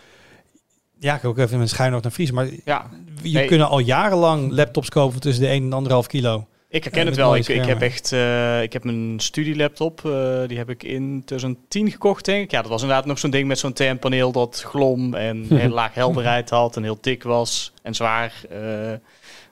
ja, 0.99 1.15
ik 1.15 1.21
heb 1.21 1.31
ook 1.31 1.37
even 1.37 1.57
mijn 1.57 1.69
schuin 1.69 1.91
nog 1.91 2.01
naar 2.01 2.11
vriezen. 2.11 2.35
Maar 2.35 2.47
Ja, 2.65 2.89
je 3.21 3.33
Nee. 3.37 3.47
kunnen 3.47 3.67
al 3.69 3.79
jarenlang 3.79 4.51
laptops 4.51 4.89
kopen 4.89 5.19
tussen 5.19 5.43
de 5.43 5.49
1 5.49 5.63
en 5.63 5.69
de 5.69 5.75
1,5 5.75 6.07
kilo. 6.07 6.47
Ik 6.75 6.83
herken 6.83 7.01
Ja, 7.01 7.07
het 7.07 7.15
wel. 7.15 7.35
Ik, 7.35 7.47
ik 7.47 7.65
heb 7.65 7.81
echt, 7.81 8.11
eh, 8.11 8.61
ik 8.61 8.73
heb 8.73 8.83
mijn 8.83 9.19
studielaptop, 9.19 10.05
eh, 10.05 10.47
die 10.47 10.57
heb 10.57 10.69
ik 10.69 10.83
in 10.83 11.21
2010 11.25 11.91
gekocht 11.91 12.25
denk 12.25 12.43
ik. 12.43 12.51
Ja, 12.51 12.61
dat 12.61 12.71
was 12.71 12.81
inderdaad 12.81 13.05
nog 13.05 13.19
zo'n 13.19 13.29
ding 13.29 13.47
met 13.47 13.59
zo'n 13.59 13.73
TM-paneel 13.73 14.31
dat 14.31 14.63
glom 14.67 15.13
en 15.13 15.45
heel 15.53 15.69
laag 15.69 15.93
helderheid 15.93 16.49
had 16.49 16.75
en 16.75 16.83
heel 16.83 16.97
dik 17.01 17.23
was 17.23 17.73
en 17.81 17.95
zwaar. 17.95 18.33
Eh, 18.49 18.59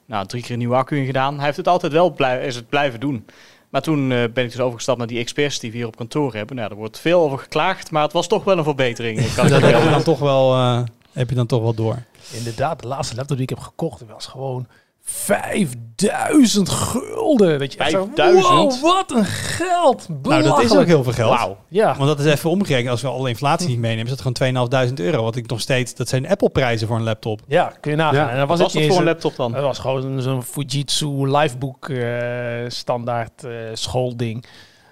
nou, 0.06 0.26
drie 0.26 0.42
keer 0.42 0.52
een 0.52 0.58
nieuwe 0.58 0.76
accu 0.76 0.98
in 0.98 1.06
gedaan. 1.06 1.36
Hij 1.36 1.46
heeft 1.46 1.58
het 1.58 1.68
altijd 1.68 1.92
wel 1.92 2.12
blij, 2.12 2.46
is 2.46 2.56
het 2.56 2.70
blijven 2.70 3.00
doen. 3.00 3.26
Maar 3.70 3.82
toen 3.82 4.12
eh, 4.12 4.18
ben 4.34 4.44
ik 4.44 4.52
dus 4.52 4.60
overgestapt 4.60 4.98
naar 4.98 5.08
die 5.08 5.20
experts 5.20 5.60
die 5.60 5.72
we 5.72 5.78
hier 5.78 5.88
op 5.88 5.96
kantoor 5.96 6.34
hebben. 6.34 6.56
Nou, 6.56 6.70
er 6.70 6.76
wordt 6.76 7.00
veel 7.00 7.22
over 7.22 7.38
geklaagd, 7.38 7.92
maar 7.92 8.04
het 8.04 8.14
was 8.14 8.28
toch 8.28 8.44
wel 8.44 8.58
een 8.58 8.64
verbetering. 8.64 9.20
Ik 9.20 9.34
kan 9.36 9.48
Dat 9.48 9.62
het 9.62 9.72
heb 9.72 9.84
je 9.84 9.90
dan 9.90 10.04
toch 10.04 10.20
wel, 10.20 10.54
eh, 10.54 10.84
heb 11.12 11.30
je 11.30 11.36
dan 11.36 11.46
toch 11.46 11.62
wel 11.62 11.74
door. 11.74 12.04
Inderdaad, 12.32 12.82
de 12.82 12.88
laatste 12.88 13.16
laptop 13.16 13.38
die 13.38 13.46
ik 13.46 13.56
heb 13.56 13.60
gekocht 13.60 14.06
was 14.08 14.26
gewoon 14.26 14.68
5000 15.06 16.70
gulden. 16.70 17.60
Dat 17.60 17.74
je 17.74 17.80
echt 17.80 17.92
zo, 17.92 18.10
5000? 18.16 18.48
wow, 18.48 18.82
wat 18.82 19.12
een 19.12 19.26
geld. 19.26 20.08
Nou, 20.24 20.44
dat 20.44 20.64
is 20.64 20.76
ook 20.76 20.86
heel 20.86 21.04
veel 21.04 21.12
geld. 21.14 21.30
Wauw. 21.30 21.58
Ja, 21.68 21.96
Want 21.98 22.08
dat 22.08 22.20
is 22.20 22.26
even 22.34 22.50
omgerekend. 22.50 22.90
Als 22.90 23.02
we 23.02 23.08
alle 23.08 23.30
inflatie 23.30 23.68
niet 23.68 23.78
meenemen, 23.80 24.04
is 24.04 24.10
dat 24.10 24.18
gewoon 24.18 24.34
2500 24.34 25.00
euro. 25.14 25.24
Wat 25.24 25.36
ik 25.36 25.48
nog 25.50 25.62
steeds, 25.62 25.96
dat 25.96 26.08
zijn 26.10 26.28
Apple-prijzen 26.30 26.88
voor 26.88 26.96
een 26.98 27.04
laptop. 27.04 27.40
ja, 27.48 27.74
kun 27.80 27.92
je 27.92 27.98
nagaan. 27.98 28.16
Ja. 28.16 28.30
En 28.30 28.38
dan 28.38 28.48
Wat 28.48 28.58
was 28.58 28.60
was 28.60 28.66
het 28.68 28.74
dat 28.74 28.82
niet 28.82 28.92
voor 28.92 29.00
een 29.02 29.08
laptop 29.08 29.36
dan? 29.36 29.54
Het 29.54 29.64
was 29.64 29.80
gewoon 29.80 30.22
zo'n 30.22 30.44
Fujitsu 30.44 31.08
Livebook 31.38 31.90
eh, 31.90 32.08
standaard 32.68 33.44
eh, 33.44 33.52
schoolding. 33.74 34.46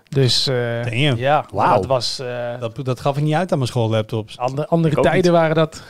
Dus 0.10 0.48
eh, 0.48 1.18
ja, 1.18 1.46
Wauw. 1.54 1.76
dat 1.76 1.86
was... 1.86 2.20
eh, 2.20 2.60
Dat, 2.60 2.86
dat 2.86 3.00
gaf 3.00 3.18
ik 3.18 3.24
niet 3.24 3.34
uit 3.34 3.52
aan 3.52 3.58
mijn 3.58 3.70
schoollaptops. 3.70 4.38
andere 4.38 4.68
andere 4.68 5.02
tijden 5.02 5.22
niet. 5.22 5.32
waren 5.32 5.56
dat... 5.56 5.82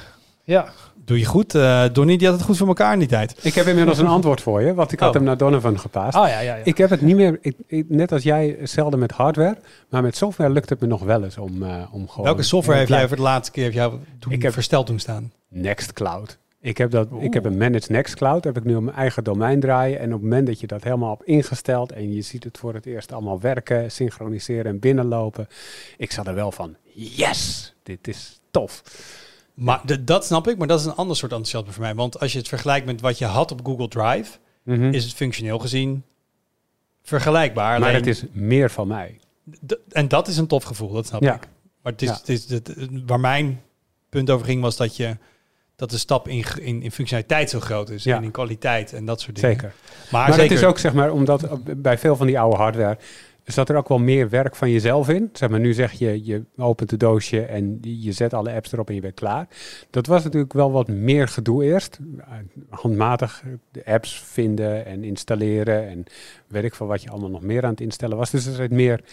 Ja, 0.44 0.66
Doe 1.12 1.20
je 1.20 1.26
goed. 1.26 1.56
eh 1.56 1.84
Donnie, 1.94 2.18
die 2.18 2.28
had 2.28 2.36
het 2.38 2.46
goed 2.46 2.58
voor 2.58 2.68
elkaar 2.68 2.94
in 2.94 3.00
die 3.00 3.08
tijd. 3.08 3.36
Ik 3.42 3.54
heb 3.54 3.66
inmiddels 3.68 3.98
een 3.98 4.08
antwoord 4.08 4.42
voor 4.42 4.62
je, 4.62 4.74
want 4.74 4.92
ik 4.92 5.00
had 5.00 5.10
Oh. 5.10 5.16
hem 5.16 5.24
naar 5.24 5.38
Donovan 5.38 5.80
gepaast. 5.80 6.16
ah 6.18 6.28
ja, 6.28 6.40
ja, 6.40 6.56
ja. 6.56 6.64
Ik 6.64 6.78
heb 6.78 6.90
het 6.90 7.02
niet 7.02 7.16
meer, 7.16 7.38
ik, 7.42 7.56
ik- 7.68 7.86
net 7.90 8.12
als 8.12 8.24
jij, 8.24 8.58
zelden 8.64 9.00
met 9.00 9.12
hardware, 9.12 9.58
maar 9.90 10.02
met 10.02 10.16
software 10.16 10.50
lukt 10.52 10.70
het 10.70 10.80
me 10.80 10.88
nog 10.88 11.04
wel 11.04 11.24
eens 11.24 11.38
om, 11.38 11.64
eh, 11.64 11.84
om 11.92 12.08
gewoon... 12.10 12.26
Welke 12.26 12.44
software 12.44 12.80
heb 12.80 12.88
jij 12.88 13.08
voor 13.08 13.16
de 13.18 13.22
laatste 13.24 13.52
keer 13.52 13.64
heb 13.64 13.74
jou 13.74 13.94
doen, 14.20 14.32
Ik 14.32 14.42
heb- 14.42 14.54
versteld 14.54 14.88
doen 14.88 15.00
staan? 15.00 15.32
Nextcloud. 15.48 16.38
Ik 16.62 16.78
heb, 16.78 16.92
dat, 16.92 17.08
ik 17.20 17.34
heb 17.34 17.46
een 17.46 17.58
managed 17.58 17.90
Nextcloud, 17.90 18.44
heb 18.44 18.58
ik 18.58 18.64
nu 18.64 18.76
op 18.76 18.84
mijn 18.84 18.96
eigen 18.96 19.24
domein 19.24 19.60
draaien. 19.60 20.00
En 20.00 20.06
op 20.06 20.12
het 20.12 20.22
moment 20.22 20.48
dat 20.48 20.60
je 20.60 20.68
dat 20.68 20.84
helemaal 20.84 21.12
op 21.12 21.24
ingesteld 21.24 21.92
en 21.92 22.14
je 22.14 22.22
ziet 22.22 22.44
het 22.44 22.58
voor 22.58 22.74
het 22.74 22.86
eerst 22.86 23.12
allemaal 23.12 23.40
werken, 23.40 23.92
synchroniseren 23.92 24.66
en 24.66 24.80
binnenlopen. 24.80 25.48
Ik 25.98 26.12
zat 26.12 26.28
er 26.28 26.36
wel 26.36 26.52
van, 26.52 26.76
yes, 26.94 27.74
dit 27.84 28.08
is 28.08 28.40
tof. 28.52 28.82
Maar 29.64 29.82
de- 29.86 30.04
dat 30.04 30.26
snap 30.26 30.48
ik, 30.48 30.58
maar 30.58 30.68
dat 30.68 30.80
is 30.80 30.86
een 30.86 30.96
ander 30.96 31.16
soort 31.16 31.32
enthousiasme 31.32 31.72
voor 31.72 31.84
mij. 31.84 31.96
Want 31.96 32.20
als 32.20 32.32
je 32.32 32.38
het 32.38 32.48
vergelijkt 32.48 32.86
met 32.86 33.02
wat 33.02 33.18
je 33.18 33.26
had 33.26 33.52
op 33.52 33.60
Google 33.66 33.88
Drive, 33.88 34.38
Mhm. 34.64 34.94
is 34.94 35.04
het 35.04 35.14
functioneel 35.14 35.60
gezien 35.60 36.04
vergelijkbaar. 37.04 37.80
maar 37.80 37.90
Alleen, 37.90 38.00
het 38.00 38.08
is 38.08 38.24
meer 38.32 38.72
van 38.72 38.88
mij. 38.88 39.20
en 39.90 40.08
dat 40.08 40.28
is 40.28 40.38
een 40.38 40.48
tof 40.48 40.64
gevoel, 40.64 40.92
dat 40.92 41.06
snap 41.08 41.22
Ja. 41.22 41.36
ik. 41.36 41.48
Maar 41.82 41.92
het 41.92 42.02
is, 42.02 42.08
Ja. 42.08 42.16
het 42.16 42.30
is 42.30 42.50
het, 42.50 42.76
waar 43.06 43.20
mijn 43.20 43.62
punt 44.10 44.30
over 44.30 44.46
ging, 44.46 44.62
was 44.62 44.78
dat 44.78 44.96
je 44.96 45.18
dat 45.76 45.90
de 45.90 45.98
stap 45.98 46.28
in, 46.28 46.44
in, 46.60 46.82
in 46.82 46.92
functionaliteit 46.92 47.50
zo 47.50 47.60
groot 47.60 47.90
is. 47.90 48.04
Ja. 48.04 48.16
En 48.18 48.24
in 48.24 48.32
kwaliteit 48.32 48.94
en 48.94 49.06
dat 49.06 49.22
soort 49.22 49.36
dingen. 49.36 49.52
Zeker. 49.52 49.74
Maar, 50.12 50.22
Maar 50.28 50.34
zeker, 50.34 50.50
het 50.52 50.60
is 50.62 50.66
ook 50.68 50.78
zeg 50.80 50.94
maar, 50.94 51.12
omdat 51.12 51.48
bij 51.82 51.98
veel 51.98 52.16
van 52.16 52.28
die 52.28 52.40
oude 52.40 52.58
hardware, 52.58 52.98
Zat 53.44 53.70
er 53.70 53.76
ook 53.76 53.88
wel 53.88 54.00
meer 54.00 54.30
werk 54.30 54.56
van 54.56 54.72
jezelf 54.72 55.10
in? 55.10 55.30
Zeg 55.34 55.50
maar, 55.50 55.60
nu 55.60 55.74
zeg 55.74 55.92
je, 55.92 56.26
je 56.26 56.44
opent 56.58 56.92
het 56.92 57.00
doosje 57.00 57.42
en 57.42 57.78
je 57.82 58.12
zet 58.12 58.34
alle 58.34 58.54
apps 58.54 58.72
erop 58.72 58.90
en 58.90 58.96
je 58.96 59.02
bent 59.02 59.14
klaar. 59.14 59.48
Dat 59.90 60.06
was 60.06 60.24
natuurlijk 60.24 60.54
wel 60.54 60.72
wat 60.72 60.88
meer 60.88 61.28
gedoe 61.28 61.64
eerst. 61.64 62.00
Handmatig 62.70 63.44
de 63.72 63.86
apps 63.86 64.24
vinden 64.24 64.86
en 64.86 65.04
installeren 65.04 65.88
en 65.88 66.06
ik 66.64 66.76
veel 66.76 66.88
wat 66.88 67.02
je 67.02 67.10
allemaal 67.10 67.30
nog 67.30 67.42
meer 67.42 67.64
aan 67.64 67.72
het 67.72 67.82
instellen 67.82 68.18
was. 68.18 68.30
Dus 68.30 68.46
er 68.46 68.54
zit 68.54 68.72
meer 68.72 69.04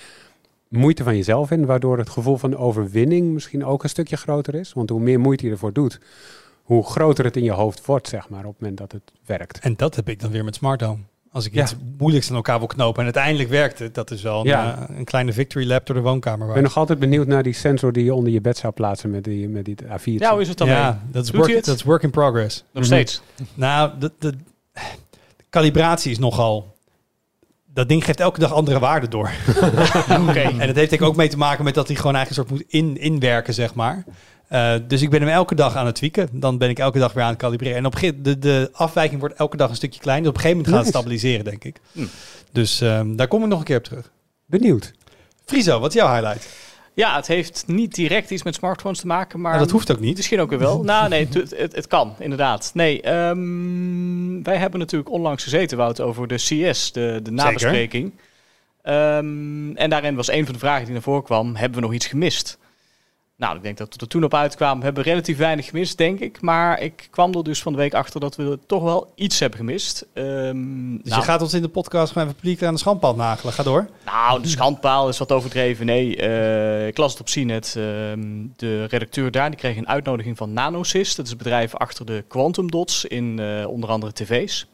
moeite 0.68 1.02
van 1.02 1.16
jezelf 1.16 1.50
in, 1.50 1.66
waardoor 1.66 1.98
het 1.98 2.08
gevoel 2.08 2.36
van 2.36 2.56
overwinning 2.56 3.32
misschien 3.32 3.64
ook 3.64 3.82
een 3.82 3.88
stukje 3.88 4.16
groter 4.16 4.54
is. 4.54 4.72
Want 4.72 4.90
hoe 4.90 5.00
meer 5.00 5.20
moeite 5.20 5.46
je 5.46 5.52
ervoor 5.52 5.72
doet, 5.72 6.00
hoe 6.62 6.84
groter 6.84 7.24
het 7.24 7.36
in 7.36 7.44
je 7.44 7.52
hoofd 7.52 7.86
wordt, 7.86 8.08
zeg 8.08 8.28
maar, 8.28 8.44
op 8.44 8.52
het 8.52 8.60
moment 8.60 8.78
dat 8.78 8.92
het 8.92 9.12
werkt. 9.26 9.58
En 9.58 9.76
dat 9.76 9.96
heb 9.96 10.08
ik 10.08 10.20
dan 10.20 10.30
weer 10.30 10.44
met 10.44 10.54
Smart 10.54 10.80
Home. 10.80 11.02
Als 11.32 11.46
ik 11.46 11.54
iets 11.54 11.74
moeilijks 11.98 12.28
aan 12.30 12.36
elkaar 12.36 12.58
wil 12.58 12.66
knopen 12.66 12.98
en 12.98 13.04
uiteindelijk 13.04 13.48
werkt 13.48 13.78
het, 13.78 13.94
dat 13.94 14.10
is 14.10 14.22
wel 14.22 14.40
een, 14.40 14.46
Ja. 14.46 14.86
eh, 14.88 14.96
een 14.96 15.04
kleine 15.04 15.32
victory 15.32 15.66
lap 15.66 15.86
door 15.86 15.96
de 15.96 16.02
woonkamer. 16.02 16.48
Ik 16.48 16.54
ben 16.54 16.62
nog 16.62 16.76
altijd 16.76 16.98
benieuwd 16.98 17.26
naar 17.26 17.42
die 17.42 17.52
sensor 17.52 17.92
die 17.92 18.04
je 18.04 18.14
onder 18.14 18.32
je 18.32 18.40
bed 18.40 18.56
zou 18.56 18.72
plaatsen 18.72 19.10
met 19.10 19.24
die, 19.24 19.48
met 19.48 19.64
die 19.64 19.76
A4. 19.84 20.02
Ja, 20.04 20.32
hoe 20.32 20.40
is 20.40 20.48
het 20.48 20.58
dan 20.58 20.68
ja, 20.68 21.02
dat 21.10 21.24
is 21.24 21.30
work, 21.30 21.64
dat 21.64 21.76
is 21.76 21.82
work 21.82 22.02
in 22.02 22.10
progress. 22.10 22.56
Nog 22.72 22.82
Mhm. 22.84 22.84
steeds. 22.84 23.22
Nou, 23.54 23.90
de, 23.98 24.12
de, 24.18 24.30
de 25.36 25.44
calibratie 25.50 26.10
is 26.10 26.18
nogal. 26.18 26.76
Dat 27.74 27.88
ding 27.88 28.04
geeft 28.04 28.20
elke 28.20 28.40
dag 28.40 28.52
andere 28.52 28.78
waarden 28.78 29.10
door. 29.10 29.30
Oké. 30.28 30.40
En 30.40 30.58
dat 30.66 30.76
heeft 30.76 30.90
denk 30.90 30.90
ik 30.90 31.02
ook 31.02 31.16
mee 31.16 31.28
te 31.28 31.36
maken 31.38 31.64
met 31.64 31.74
dat 31.74 31.86
hij 31.86 31.96
gewoon 31.96 32.14
eigenlijk 32.14 32.50
een 32.50 32.56
soort 32.56 32.70
moet 32.70 32.72
in, 32.80 32.96
inwerken, 33.00 33.54
zeg 33.54 33.74
maar. 33.74 34.04
Eh, 34.48 34.74
dus 34.88 35.02
ik 35.02 35.10
ben 35.10 35.20
hem 35.20 35.30
elke 35.30 35.54
dag 35.54 35.74
aan 35.74 35.86
het 35.86 35.94
tweaken. 35.94 36.28
Dan 36.32 36.58
ben 36.58 36.68
ik 36.68 36.78
elke 36.78 36.98
dag 36.98 37.12
weer 37.12 37.22
aan 37.24 37.30
het 37.30 37.38
kalibreren. 37.38 37.76
En 37.76 37.86
op 37.86 37.92
een 37.92 37.98
gegeven- 37.98 38.22
de, 38.22 38.38
de 38.38 38.68
afwijking 38.72 39.20
wordt 39.20 39.34
elke 39.34 39.56
dag 39.56 39.70
een 39.70 39.76
stukje 39.76 40.00
kleiner. 40.00 40.28
Op 40.28 40.34
een 40.34 40.40
gegeven 40.40 40.62
moment 40.64 40.76
gaat 40.76 40.86
het 40.86 40.94
Nice. 40.94 41.08
stabiliseren, 41.08 41.44
denk 41.44 41.64
ik. 41.64 41.80
Hm. 41.92 42.04
Dus 42.52 42.80
ehm, 42.80 43.16
daar 43.16 43.28
kom 43.28 43.42
ik 43.42 43.48
nog 43.48 43.58
een 43.58 43.64
keer 43.64 43.76
op 43.76 43.84
terug. 43.84 44.10
Benieuwd. 44.46 44.92
Friso, 45.44 45.80
wat 45.80 45.88
is 45.94 46.00
jouw 46.00 46.12
highlight? 46.14 46.48
Ja, 46.94 47.16
het 47.16 47.26
heeft 47.26 47.64
niet 47.66 47.94
direct 47.94 48.30
iets 48.30 48.42
met 48.42 48.54
smartphones 48.54 49.00
te 49.00 49.06
maken, 49.06 49.40
maar... 49.40 49.52
Nou, 49.52 49.64
dat 49.64 49.72
hoeft 49.72 49.90
ook 49.92 50.00
niet. 50.00 50.16
Misschien 50.16 50.40
ook 50.40 50.50
weer 50.50 50.58
wel. 50.58 50.82
nou, 50.82 51.08
nee, 51.08 51.28
het, 51.32 51.50
het, 51.56 51.74
het 51.74 51.86
kan, 51.86 52.14
inderdaad. 52.18 52.70
Nee, 52.74 53.02
ehm, 53.02 54.42
wij 54.42 54.56
hebben 54.56 54.80
natuurlijk 54.80 55.10
onlangs 55.10 55.42
gezeten, 55.42 55.76
Wout, 55.76 56.00
over 56.00 56.26
de 56.28 56.34
CS, 56.34 56.92
de, 56.92 57.20
de 57.22 57.30
nabespreking. 57.30 58.12
Ehm, 58.82 59.76
en 59.76 59.90
daarin 59.90 60.14
was 60.14 60.30
een 60.30 60.44
van 60.44 60.52
de 60.52 60.58
vragen 60.58 60.84
die 60.84 60.92
naar 60.92 61.02
voren 61.02 61.22
kwam, 61.22 61.56
hebben 61.56 61.78
we 61.80 61.84
nog 61.84 61.94
iets 61.94 62.06
gemist? 62.06 62.58
Nou, 63.38 63.56
ik 63.56 63.62
denk 63.62 63.76
dat 63.78 63.94
we 63.94 64.00
er 64.00 64.08
toen 64.08 64.24
op 64.24 64.34
uitkwamen, 64.34 64.84
hebben 64.84 65.02
we 65.04 65.08
relatief 65.10 65.36
weinig 65.36 65.66
gemist, 65.66 65.98
denk 65.98 66.20
ik. 66.20 66.40
Maar 66.40 66.80
ik 66.80 67.08
kwam 67.10 67.34
er 67.34 67.44
dus 67.44 67.62
van 67.62 67.72
de 67.72 67.78
week 67.78 67.94
achter 67.94 68.20
dat 68.20 68.36
we 68.36 68.58
toch 68.66 68.82
wel 68.82 69.12
iets 69.14 69.38
hebben 69.40 69.58
gemist. 69.58 70.06
Ehm, 70.12 70.96
Dus 70.96 71.10
nou, 71.10 71.20
je 71.20 71.26
gaat 71.26 71.42
ons 71.42 71.54
in 71.54 71.62
de 71.62 71.68
podcast 71.68 72.12
gewoon 72.12 72.28
even 72.28 72.40
publiek 72.40 72.62
aan 72.62 72.72
de 72.74 72.80
schandpad 72.80 73.16
nagelen. 73.16 73.52
Ga 73.52 73.62
door. 73.62 73.88
nou, 74.04 74.42
de 74.42 74.48
schandpaal 74.48 75.08
is 75.08 75.18
wat 75.18 75.32
overdreven. 75.32 75.86
Nee, 75.86 76.16
eh, 76.16 76.86
ik 76.86 76.96
las 76.96 77.10
het 77.12 77.20
op 77.20 77.26
CNET. 77.26 77.74
ehm, 77.76 78.20
de 78.56 78.84
redacteur 78.84 79.30
daar 79.30 79.50
die 79.50 79.58
kreeg 79.58 79.76
een 79.76 79.88
uitnodiging 79.88 80.36
van 80.36 80.52
Nanosys. 80.52 81.14
Dat 81.14 81.24
is 81.24 81.30
het 81.30 81.42
bedrijf 81.42 81.74
achter 81.74 82.06
de 82.06 82.24
Quantum 82.28 82.70
Dots 82.70 83.04
in 83.04 83.38
eh, 83.38 83.66
onder 83.68 83.90
andere 83.90 84.12
tv's. 84.12 84.66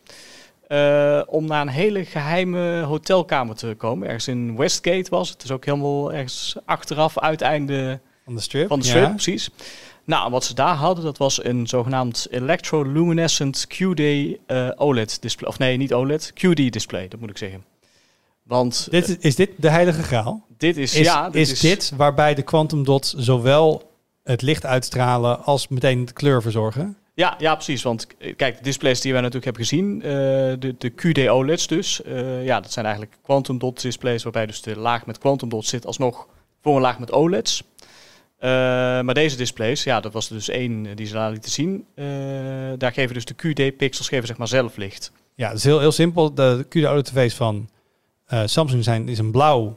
Eh, 0.66 1.21
om 1.26 1.47
naar 1.47 1.61
een 1.61 1.68
hele 1.68 2.04
geheime 2.04 2.80
hotelkamer 2.83 3.54
te 3.56 3.75
komen. 3.76 4.06
Ergens 4.06 4.28
in 4.28 4.56
Westgate 4.56 5.11
was 5.11 5.28
het. 5.28 5.40
Dus 5.40 5.50
ook 5.50 5.64
helemaal 5.64 6.12
ergens 6.12 6.56
achteraf, 6.64 7.18
uiteinde 7.18 8.00
Van 8.25 8.35
de 8.35 8.40
strip. 8.40 8.69
van 8.69 8.78
de 8.81 8.87
Ja. 8.87 8.90
strip, 8.93 9.11
precies. 9.11 9.49
Nou, 10.04 10.31
wat 10.31 10.45
ze 10.45 10.54
daar 10.54 10.75
hadden, 10.75 11.04
dat 11.04 11.19
was 11.19 11.45
een 11.45 11.66
zogenaamd 11.66 12.26
electroluminescent 12.31 13.66
QD 13.66 14.00
eh, 14.47 14.71
OLED 14.76 15.23
display. 15.23 15.50
Of 15.50 15.59
nee, 15.59 15.76
niet 15.76 15.95
OLED, 15.95 16.33
QD 16.35 16.73
display, 16.73 17.09
dat 17.09 17.21
moet 17.21 17.31
ik 17.31 17.38
zeggen. 17.38 17.64
Want 18.43 18.87
Dit, 18.90 19.09
is- 19.09 19.16
is 19.19 19.35
dit 19.35 19.50
de 19.57 19.71
heilige 19.71 20.02
graal? 20.02 20.45
dit 20.59 20.76
is, 20.76 20.95
Is, 20.95 21.07
ja, 21.07 21.28
is, 21.33 21.61
dit 21.61 21.93
waarbij 21.97 22.35
de 22.35 22.43
quantum 22.43 22.85
dots 22.85 23.12
zowel 23.14 23.90
het 24.23 24.43
licht 24.43 24.66
uitstralen 24.66 25.45
als 25.45 25.69
meteen 25.69 26.04
de 26.04 26.12
kleur 26.12 26.43
verzorgen? 26.43 26.97
Ja, 27.14 27.35
ja, 27.38 27.54
precies. 27.54 27.83
Want 27.83 28.07
eh, 28.19 28.37
kijk, 28.37 28.57
de 28.57 28.62
displays 28.62 29.00
die 29.00 29.12
wij 29.12 29.21
natuurlijk 29.21 29.45
hebben 29.57 29.66
gezien, 29.66 30.02
eh, 30.02 30.11
de, 30.59 30.75
de 30.78 30.90
QD 30.90 31.28
OLEDs 31.28 31.66
dus, 31.66 32.02
eh, 32.02 32.45
ja, 32.45 32.61
dat 32.61 32.73
zijn 32.73 32.85
eigenlijk 32.87 33.16
quantum 33.23 33.59
dot 33.59 33.81
displays 33.83 34.23
waarbij 34.23 34.47
dus 34.47 34.62
de 34.62 34.78
laag 34.78 35.06
met 35.06 35.19
quantum 35.19 35.49
dots 35.49 35.69
zit 35.69 35.87
alsnog 35.87 36.26
voor 36.63 36.76
een 36.76 36.82
laag 36.82 36.99
met 36.99 37.13
OLEDs. 37.13 37.63
Eh, 38.45 38.50
maar 39.00 39.15
deze 39.15 39.37
displays, 39.37 39.85
ja, 39.85 40.00
dat 40.00 40.13
was 40.13 40.28
er 40.28 40.35
dus 40.35 40.49
één 40.49 40.97
die 40.97 41.07
ze 41.07 41.13
daar 41.13 41.30
lieten 41.30 41.50
zien. 41.50 41.85
Eh, 41.95 42.04
daar 42.78 42.93
geven 42.93 43.15
dus 43.15 43.25
de 43.25 43.35
QD-pixels 43.35 44.09
geven 44.09 44.26
zeg 44.26 44.37
maar 44.37 44.49
zelf 44.49 44.76
licht. 44.76 45.13
Ja, 45.35 45.49
dat 45.49 45.57
is 45.57 45.65
heel, 45.65 45.78
heel 45.80 45.93
simpel. 45.93 46.35
De 46.35 46.67
QD 46.69 46.85
OLED 46.87 47.04
tv's 47.04 47.35
van 47.35 47.69
eh, 48.26 48.43
Samsung 48.45 48.85
zijn, 48.85 49.09
is 49.09 49.19
een 49.19 49.30
blauw 49.30 49.76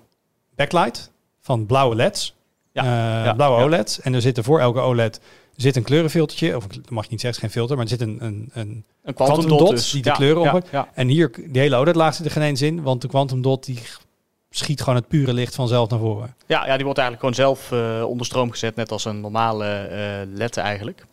backlight 0.56 1.12
van 1.42 1.66
blauwe 1.66 1.96
LED's. 1.96 2.36
Ja, 2.72 2.84
ja, 3.24 3.34
blauwe 3.34 3.58
ja. 3.60 3.64
OLED's. 3.66 4.02
En 4.02 4.14
er 4.14 4.22
zit 4.22 4.38
er 4.38 4.44
voor 4.44 4.60
elke 4.60 4.80
OLED 4.80 5.20
zit 5.56 5.76
een 5.76 5.84
kleurenfiltertje. 5.84 6.56
Of 6.56 6.68
dat 6.68 6.90
mag 6.90 7.04
je 7.04 7.12
niet 7.12 7.22
zeggen, 7.22 7.42
geen 7.42 7.50
filter, 7.52 7.76
maar 7.76 7.86
er 7.86 7.92
zit 7.92 8.02
een, 8.02 8.18
een, 8.26 8.50
een 8.54 8.86
Een 9.04 9.14
Quantum 9.14 9.48
dot 9.58 9.70
dus. 9.70 9.92
die 9.92 10.02
de 10.02 10.10
Ja, 10.10 10.16
kleuren 10.16 10.44
ja, 10.44 10.56
op- 10.56 10.68
ja. 10.72 10.90
En 10.94 11.08
hier, 11.08 11.32
die 11.48 11.62
hele 11.62 11.76
OLED-laag 11.76 12.16
zit 12.16 12.26
er 12.26 12.32
geen 12.32 12.44
eens 12.44 12.62
in, 12.62 12.82
want 12.82 13.02
de 13.02 13.08
quantum 13.08 13.42
dot 13.42 13.66
die 13.66 13.80
schiet 14.50 14.80
gewoon 14.80 14.96
het 14.96 15.08
pure 15.08 15.34
licht 15.34 15.56
vanzelf 15.56 15.90
naar 15.90 16.00
voren. 16.00 16.36
Ja, 16.46 16.66
ja, 16.66 16.76
die 16.76 16.86
wordt 16.86 17.00
eigenlijk 17.00 17.20
gewoon 17.20 17.56
zelf 17.56 17.72
eh, 17.72 18.08
onder 18.08 18.26
stroom 18.26 18.52
gezet, 18.52 18.76
net 18.76 18.92
als 18.92 19.06
een 19.06 19.22
normale 19.22 19.66
eh 19.66 20.38
LED 20.38 20.58
eigenlijk. 20.58 21.06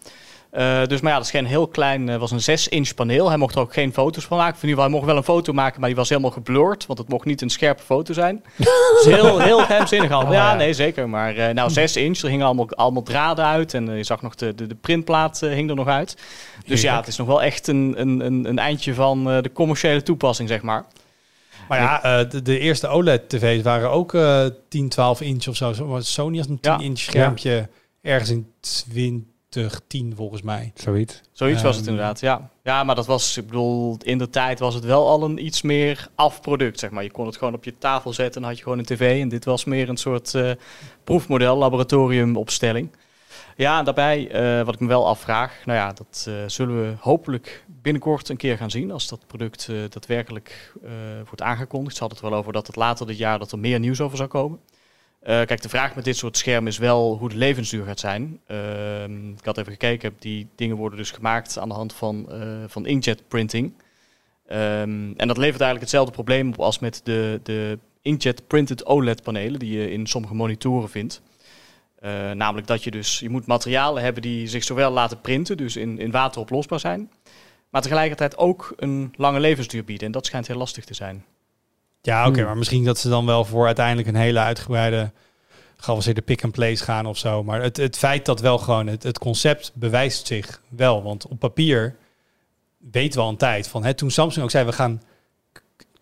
Eh, 0.54 0.86
dus 0.86 1.00
maar 1.00 1.10
ja, 1.10 1.16
dat 1.16 1.26
is 1.26 1.32
geen 1.32 1.46
heel 1.46 1.66
klein, 1.66 2.18
was 2.18 2.30
een 2.30 2.58
6-inch 2.58 2.94
paneel. 2.94 3.28
Hij 3.28 3.36
mocht 3.36 3.54
er 3.54 3.60
ook 3.60 3.72
geen 3.72 3.92
foto's 3.92 4.24
van 4.24 4.38
maken. 4.38 4.58
Van 4.58 4.68
ieder 4.68 4.82
geval, 4.82 4.90
hij 4.90 4.94
mocht 4.94 5.06
wel 5.06 5.16
een 5.16 5.38
foto 5.38 5.52
maken, 5.52 5.80
maar 5.80 5.88
die 5.88 5.98
was 5.98 6.08
helemaal 6.08 6.30
geblurred, 6.30 6.86
want 6.86 6.98
het 6.98 7.08
mocht 7.08 7.24
niet 7.24 7.42
een 7.42 7.50
scherpe 7.50 7.82
foto 7.82 8.12
zijn. 8.12 8.44
dus 8.56 9.04
heel, 9.04 9.38
heel 9.38 9.58
geheimzinnig 9.58 10.10
allemaal. 10.10 10.32
Oh, 10.32 10.38
ja, 10.38 10.50
ja. 10.50 10.56
nee, 10.56 10.72
zeker. 10.72 11.08
Maar 11.08 11.36
eh, 11.36 11.54
nou, 11.54 11.70
6 11.80 11.96
inch, 11.96 12.18
er 12.18 12.28
hingen 12.28 12.46
allemaal, 12.46 12.70
allemaal 12.70 13.02
draden 13.02 13.44
uit 13.44 13.74
en 13.74 13.96
je 13.96 14.04
zag 14.04 14.22
nog 14.22 14.34
de, 14.34 14.54
de, 14.54 14.66
de 14.66 14.74
printplaat 14.74 15.40
hing 15.40 15.70
er 15.70 15.76
nog 15.76 15.88
uit. 15.88 16.16
Dus 16.66 16.80
ja, 16.80 16.96
het 16.96 17.06
is 17.06 17.16
nog 17.16 17.26
wel 17.26 17.42
echt 17.42 17.68
een, 17.68 17.94
een, 17.96 18.20
een, 18.20 18.44
een 18.44 18.58
eindje 18.58 18.94
van 18.94 19.30
eh, 19.30 19.42
de 19.42 19.52
commerciële 19.52 20.02
toepassing, 20.02 20.48
zeg 20.48 20.62
maar. 20.62 20.84
Maar 21.68 21.78
ja, 21.80 22.02
eh, 22.02 22.30
de, 22.30 22.42
de 22.42 22.58
eerste 22.58 22.86
OLED-tv's 22.88 23.62
waren 23.62 23.90
ook 23.90 24.14
eh 24.14 24.46
10, 24.68 24.88
12 24.88 25.20
inch 25.20 25.46
of 25.48 25.56
zo. 25.56 25.72
Sony 26.00 26.38
had 26.38 26.48
een 26.48 26.60
10 26.60 26.72
Ja. 26.72 26.78
inch 26.80 26.98
schermpje 26.98 27.68
ergens 28.02 28.30
in 28.30 28.46
2010 28.60 30.12
volgens 30.16 30.42
mij. 30.42 30.72
Zoiets. 30.74 31.20
Zoiets 31.32 31.62
was 31.62 31.76
het 31.76 31.84
Ehm. 31.86 31.94
inderdaad, 31.94 32.20
ja. 32.20 32.50
Ja, 32.62 32.84
maar 32.84 32.94
dat 32.94 33.06
was, 33.06 33.36
ik 33.36 33.46
bedoel, 33.46 33.96
in 34.02 34.18
de 34.18 34.30
tijd 34.30 34.58
was 34.58 34.74
het 34.74 34.84
wel 34.84 35.08
al 35.08 35.22
een 35.24 35.44
iets 35.44 35.62
meer 35.62 36.08
afproduct, 36.14 36.78
zeg 36.78 36.90
maar. 36.90 37.02
Je 37.02 37.10
kon 37.10 37.26
het 37.26 37.36
gewoon 37.36 37.54
op 37.54 37.64
je 37.64 37.74
tafel 37.78 38.12
zetten 38.12 38.34
en 38.34 38.40
dan 38.40 38.48
had 38.48 38.56
je 38.58 38.62
gewoon 38.64 38.78
een 38.78 38.84
tv. 38.84 39.20
En 39.20 39.28
dit 39.28 39.44
was 39.44 39.64
meer 39.64 39.88
een 39.88 39.96
soort 39.96 40.34
eh, 40.34 40.50
proefmodel, 41.04 41.56
laboratoriumopstelling. 41.56 42.88
Ja, 43.56 43.82
daarbij, 43.82 44.30
eh, 44.30 44.64
wat 44.64 44.74
ik 44.74 44.80
me 44.80 44.86
wel 44.86 45.06
afvraag, 45.06 45.62
nou 45.64 45.78
ja, 45.78 45.92
dat 45.92 46.24
eh, 46.28 46.34
zullen 46.46 46.82
we 46.82 46.96
hopelijk 47.00 47.64
binnenkort 47.82 48.28
een 48.28 48.36
keer 48.36 48.56
gaan 48.56 48.70
zien 48.70 48.90
als 48.90 49.08
dat 49.08 49.26
product 49.26 49.68
eh, 49.68 49.76
daadwerkelijk 49.88 50.72
wordt 51.24 51.42
aangekondigd. 51.42 51.96
Ze 51.96 52.00
hadden 52.00 52.18
het 52.18 52.28
wel 52.28 52.38
over 52.38 52.52
dat 52.52 52.66
het 52.66 52.76
later 52.76 53.06
dit 53.06 53.18
jaar 53.18 53.38
dat 53.38 53.52
er 53.52 53.58
meer 53.58 53.78
nieuws 53.78 54.00
over 54.00 54.16
zou 54.16 54.28
komen. 54.28 54.60
Kijk, 55.22 55.62
de 55.62 55.68
vraag 55.68 55.94
met 55.94 56.04
dit 56.04 56.16
soort 56.16 56.36
schermen 56.36 56.70
is 56.70 56.78
wel 56.78 57.16
hoe 57.18 57.28
de 57.28 57.36
levensduur 57.36 57.84
gaat 57.84 58.00
zijn. 58.00 58.40
Ehm, 58.46 59.28
ik 59.30 59.44
had 59.44 59.58
even 59.58 59.72
gekeken, 59.72 60.16
die 60.18 60.48
dingen 60.54 60.76
worden 60.76 60.98
dus 60.98 61.10
gemaakt 61.10 61.58
aan 61.58 61.68
de 61.68 61.74
hand 61.74 61.92
van, 61.92 62.28
van 62.66 62.86
inkjet 62.86 63.28
printing. 63.28 63.72
Ehm, 64.46 65.12
en 65.16 65.28
dat 65.28 65.36
levert 65.36 65.60
eigenlijk 65.60 65.80
hetzelfde 65.80 66.12
probleem 66.12 66.48
op 66.48 66.60
als 66.60 66.78
met 66.78 67.00
de, 67.04 67.40
de 67.42 67.78
inkjet 68.02 68.46
printed 68.46 68.86
OLED 68.86 69.22
panelen 69.22 69.58
die 69.58 69.78
je 69.78 69.90
in 69.90 70.06
sommige 70.06 70.34
monitoren 70.34 70.90
vindt. 70.90 71.22
Eh, 72.04 72.30
namelijk 72.30 72.66
dat 72.66 72.84
je 72.84 72.90
dus, 72.90 73.18
je 73.18 73.28
moet 73.28 73.46
materialen 73.46 74.02
hebben 74.02 74.22
die 74.22 74.46
zich 74.46 74.64
zowel 74.64 74.90
laten 74.90 75.20
printen, 75.20 75.56
dus 75.56 75.76
in, 75.76 75.98
in 75.98 76.10
water 76.10 76.40
oplosbaar 76.40 76.80
zijn, 76.80 77.10
maar 77.70 77.82
tegelijkertijd 77.82 78.36
ook 78.36 78.72
een 78.76 79.14
lange 79.16 79.40
levensduur 79.40 79.84
bieden. 79.84 80.06
En 80.06 80.12
dat 80.12 80.26
schijnt 80.26 80.46
heel 80.46 80.56
lastig 80.56 80.84
te 80.84 80.94
zijn. 80.94 81.24
Ja, 82.02 82.26
oké, 82.26 82.38
Hmm. 82.38 82.46
maar 82.46 82.56
misschien 82.56 82.84
dat 82.84 82.98
ze 82.98 83.08
dan 83.08 83.26
wel 83.26 83.44
voor 83.44 83.66
uiteindelijk 83.66 84.08
een 84.08 84.14
hele 84.14 84.38
uitgebreide 84.38 85.10
geavanceerde 85.76 86.22
pick-and-place 86.22 86.84
gaan 86.84 87.06
of 87.06 87.18
zo. 87.18 87.42
Maar 87.44 87.62
het, 87.62 87.76
het 87.76 87.98
feit 87.98 88.24
dat 88.24 88.40
wel 88.40 88.58
gewoon 88.58 88.86
het, 88.86 89.02
het 89.02 89.18
concept 89.18 89.72
bewijst 89.74 90.26
zich 90.26 90.60
wel. 90.68 91.02
Want 91.02 91.26
op 91.26 91.38
papier 91.38 91.96
weten 92.90 93.18
we 93.18 93.24
al 93.24 93.30
een 93.30 93.36
tijd 93.36 93.68
van, 93.68 93.84
hè, 93.84 93.94
toen 93.94 94.10
Samsung 94.10 94.44
ook 94.44 94.50
zei 94.50 94.64
we 94.64 94.72
gaan 94.72 95.02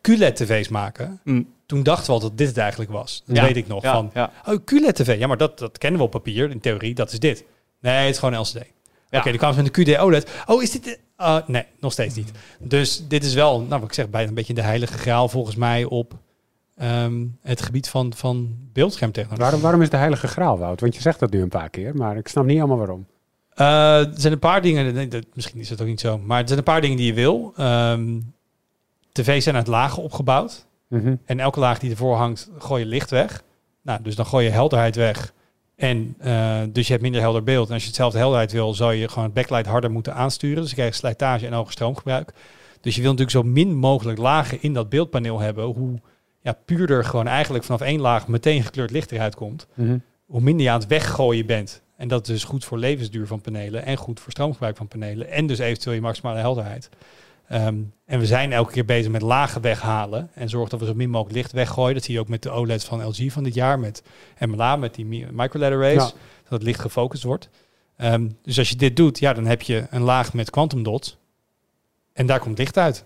QLED-tv's 0.01 0.69
maken, 0.69 1.21
Mm. 1.25 1.53
Toen 1.73 1.83
dachten 1.83 2.07
we 2.07 2.13
al 2.13 2.21
dat 2.21 2.39
dit 2.39 2.49
het 2.49 2.57
eigenlijk 2.59 2.91
was. 2.91 3.23
Dat 3.27 3.37
Ja, 3.37 3.43
weet 3.43 3.57
ik 3.57 3.67
nog. 3.67 3.83
Ja, 3.83 3.93
Van, 3.93 4.11
ja. 4.15 4.31
oh, 4.47 4.55
QLED-tv, 4.65 5.19
ja, 5.19 5.27
maar 5.27 5.37
dat, 5.37 5.59
dat 5.59 5.79
kennen 5.79 6.01
we 6.01 6.07
op 6.07 6.11
papier, 6.11 6.51
in 6.51 6.61
theorie, 6.61 6.95
dat 6.95 7.13
is 7.13 7.19
dit. 7.19 7.45
Nee, 7.81 7.95
het 7.95 8.11
is 8.15 8.19
gewoon 8.19 8.41
LCD. 8.41 8.53
Ja. 9.11 9.19
Oké, 9.19 9.29
dan 9.29 9.37
kwamen 9.39 9.57
ze 9.57 9.63
met 9.63 9.75
de 9.75 9.83
QD 9.95 9.99
OLED. 10.01 10.31
Oh, 10.47 10.63
is 10.63 10.71
dit... 10.71 10.85
de- 10.85 10.99
ah, 11.17 11.49
nee, 11.49 11.65
nog 11.81 11.93
steeds 11.93 12.15
niet. 12.15 12.31
Dus 12.59 13.05
dit 13.09 13.25
is 13.25 13.35
wel, 13.35 13.59
nou 13.61 13.81
wat 13.81 13.89
ik 13.89 13.93
zeg, 13.95 14.09
bijna 14.11 14.29
een 14.29 14.35
beetje 14.35 14.55
de 14.55 14.63
heilige 14.63 14.99
graal 14.99 15.29
volgens 15.29 15.57
mij 15.57 15.85
op 15.85 16.13
ehm, 16.77 17.25
het 17.43 17.63
gebied 17.63 17.89
van, 17.89 18.13
van 18.17 18.57
beeldschermtechnologie. 18.73 19.43
Waarom, 19.45 19.61
waarom 19.61 19.83
is 19.83 19.91
de 19.91 19.97
heilige 19.97 20.27
graal, 20.29 20.59
Wout? 20.59 20.81
Want 20.81 20.95
je 20.95 21.01
zegt 21.01 21.19
dat 21.21 21.31
nu 21.31 21.43
een 21.43 21.49
paar 21.49 21.71
keer, 21.71 21.95
maar 21.95 22.17
ik 22.17 22.29
snap 22.29 22.45
niet 22.45 22.59
allemaal 22.59 22.77
waarom. 22.79 23.07
Eh, 23.55 23.99
er 24.07 24.13
zijn 24.21 24.33
een 24.33 24.39
paar 24.39 24.63
dingen, 24.63 24.95
nee, 24.95 25.09
dat- 25.09 25.27
misschien 25.35 25.61
is 25.61 25.69
het 25.71 25.81
ook 25.81 25.87
niet 25.87 26.01
zo, 26.01 26.19
maar 26.19 26.41
er 26.41 26.47
zijn 26.47 26.59
een 26.59 26.65
paar 26.65 26.81
dingen 26.81 26.97
die 26.97 27.07
je 27.07 27.15
wil. 27.15 27.53
Ehm 27.57 28.19
tv's 29.13 29.43
zijn 29.45 29.57
uit 29.57 29.67
lagen 29.67 30.03
opgebouwd. 30.03 30.67
Mhm. 30.93 31.15
En 31.25 31.41
elke 31.41 31.61
laag 31.61 31.79
die 31.79 31.91
ervoor 31.91 32.17
hangt, 32.17 32.51
gooi 32.59 32.83
je 32.83 32.89
licht 32.89 33.11
weg. 33.11 33.43
Nou, 33.83 34.03
dus 34.03 34.15
dan 34.15 34.27
gooi 34.27 34.45
je 34.45 34.51
helderheid 34.51 34.97
weg. 34.97 35.33
En 35.77 36.15
eh, 36.19 36.61
dus 36.69 36.87
je 36.87 36.93
hebt 36.93 37.03
minder 37.03 37.21
helder 37.21 37.43
beeld. 37.43 37.69
En 37.69 37.73
als 37.73 37.83
je 37.83 37.89
hetzelfde 37.89 38.19
helderheid 38.19 38.53
wil, 38.53 38.75
zou 38.75 38.95
je 38.95 39.09
gewoon 39.09 39.25
het 39.25 39.35
backlight 39.35 39.67
harder 39.67 39.91
moeten 39.91 40.15
aansturen. 40.15 40.61
Dus 40.61 40.71
je 40.71 40.77
krijgt 40.77 40.97
slijtage 40.97 41.47
en 41.47 41.53
hoger 41.53 41.73
stroomgebruik. 41.73 42.33
Dus 42.81 42.95
je 42.95 43.03
wil 43.03 43.11
natuurlijk 43.11 43.37
zo 43.37 43.53
min 43.53 43.75
mogelijk 43.75 44.19
lagen 44.19 44.63
in 44.63 44.73
dat 44.73 44.89
beeldpaneel 44.89 45.41
hebben. 45.41 45.65
Hoe 45.65 46.01
ja, 46.43 46.53
puurder 46.65 47.05
gewoon 47.05 47.27
eigenlijk 47.27 47.65
vanaf 47.65 47.81
één 47.81 48.01
laag 48.01 48.29
meteen 48.29 48.63
gekleurd 48.63 48.91
licht 48.91 49.13
eruit 49.13 49.35
komt. 49.35 49.67
Mhm. 49.75 49.99
Hoe 50.27 50.41
minder 50.41 50.65
je 50.65 50.71
aan 50.71 50.81
het 50.81 50.89
weggooien 50.89 51.47
bent. 51.47 51.83
En 51.97 52.09
dat 52.09 52.23
is 52.23 52.33
dus 52.33 52.45
goed 52.45 52.65
voor 52.65 52.79
levensduur 52.79 53.27
van 53.27 53.41
panelen. 53.41 53.85
En 53.85 53.97
goed 53.97 54.21
voor 54.21 54.33
stroomgebruik 54.33 54.77
van 54.77 54.89
panelen. 54.89 55.31
En 55.31 55.47
dus 55.47 55.59
eventueel 55.59 55.95
je 55.95 56.01
maximale 56.01 56.39
helderheid. 56.39 56.89
Ehm, 57.53 57.83
en 58.05 58.19
we 58.19 58.27
zijn 58.27 58.53
elke 58.53 58.73
keer 58.73 58.85
bezig 58.85 59.11
met 59.13 59.23
lagen 59.23 59.61
weghalen. 59.61 60.31
En 60.35 60.49
zorgen 60.49 60.71
dat 60.71 60.81
we 60.81 60.87
zo 60.87 60.95
min 60.95 61.11
mogelijk 61.11 61.37
licht 61.37 61.53
weggooien. 61.53 61.95
Dat 61.95 62.05
zie 62.05 62.15
je 62.15 62.21
ook 62.21 62.29
met 62.29 62.43
de 62.43 62.51
OLED's 62.51 62.85
van 62.85 63.05
LG 63.07 63.33
van 63.33 63.43
dit 63.43 63.55
jaar. 63.55 63.79
Met 63.79 64.03
MLA, 64.39 64.77
met 64.77 64.95
die 64.95 65.05
mi- 65.05 65.27
microLED 65.33 65.73
arrays. 65.73 66.03
Ja. 66.03 66.11
Dat 66.43 66.51
het 66.51 66.63
licht 66.63 66.81
gefocust 66.81 67.23
wordt. 67.23 67.49
Ehm, 67.97 68.29
dus 68.43 68.59
als 68.59 68.69
je 68.69 68.77
dit 68.77 68.97
doet, 68.97 69.19
ja, 69.19 69.33
dan 69.33 69.47
heb 69.47 69.63
je 69.63 69.87
een 69.91 70.03
laag 70.03 70.35
met 70.35 70.51
quantum 70.51 70.83
dots. 70.83 71.17
En 72.13 72.27
daar 72.27 72.39
komt 72.39 72.59
licht 72.59 72.79
uit. 72.79 72.99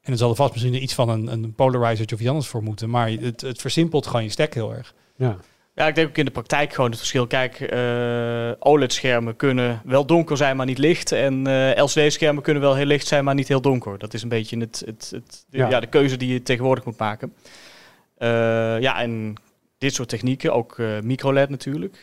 En 0.00 0.12
dan 0.12 0.16
zal 0.16 0.30
er 0.30 0.36
vast 0.36 0.52
misschien 0.52 0.82
iets 0.82 0.94
van 0.94 1.08
een, 1.08 1.26
een 1.26 1.54
polarizer 1.54 2.12
of 2.12 2.20
iets 2.20 2.28
anders 2.28 2.48
voor 2.48 2.62
moeten. 2.62 2.90
Maar 2.90 3.10
het, 3.10 3.40
het 3.40 3.60
versimpelt 3.60 4.06
gewoon 4.06 4.22
je 4.22 4.30
stack 4.30 4.54
heel 4.54 4.74
erg. 4.74 4.94
Ja. 5.16 5.36
Ja, 5.76 5.86
ik 5.86 5.94
denk 5.94 6.08
ook 6.08 6.16
in 6.16 6.24
de 6.24 6.30
praktijk 6.30 6.72
gewoon 6.72 6.90
het 6.90 6.98
verschil. 6.98 7.26
Kijk, 7.26 7.60
eh, 7.60 8.50
OLED-schermen 8.58 9.36
kunnen 9.36 9.80
wel 9.84 10.06
donker 10.06 10.36
zijn, 10.36 10.56
maar 10.56 10.66
niet 10.66 10.78
licht. 10.78 11.12
En 11.12 11.46
eh, 11.46 11.82
LCD-schermen 11.82 12.42
kunnen 12.42 12.62
wel 12.62 12.74
heel 12.74 12.84
licht 12.86 13.06
zijn, 13.06 13.24
maar 13.24 13.34
niet 13.34 13.48
heel 13.48 13.60
donker. 13.60 13.98
Dat 13.98 14.14
is 14.14 14.22
een 14.22 14.28
beetje 14.28 14.58
het, 14.58 14.82
het, 14.86 15.10
het, 15.14 15.44
de, 15.50 15.58
Ja. 15.58 15.68
ja. 15.68 15.80
de 15.80 15.86
keuze 15.86 16.16
die 16.16 16.32
je 16.32 16.42
tegenwoordig 16.42 16.84
moet 16.84 16.98
maken. 16.98 17.34
Eh, 18.16 18.28
ja, 18.80 19.00
en 19.00 19.34
dit 19.78 19.94
soort 19.94 20.08
technieken, 20.08 20.52
ook 20.52 20.78
microLED 21.02 21.48
natuurlijk, 21.48 22.02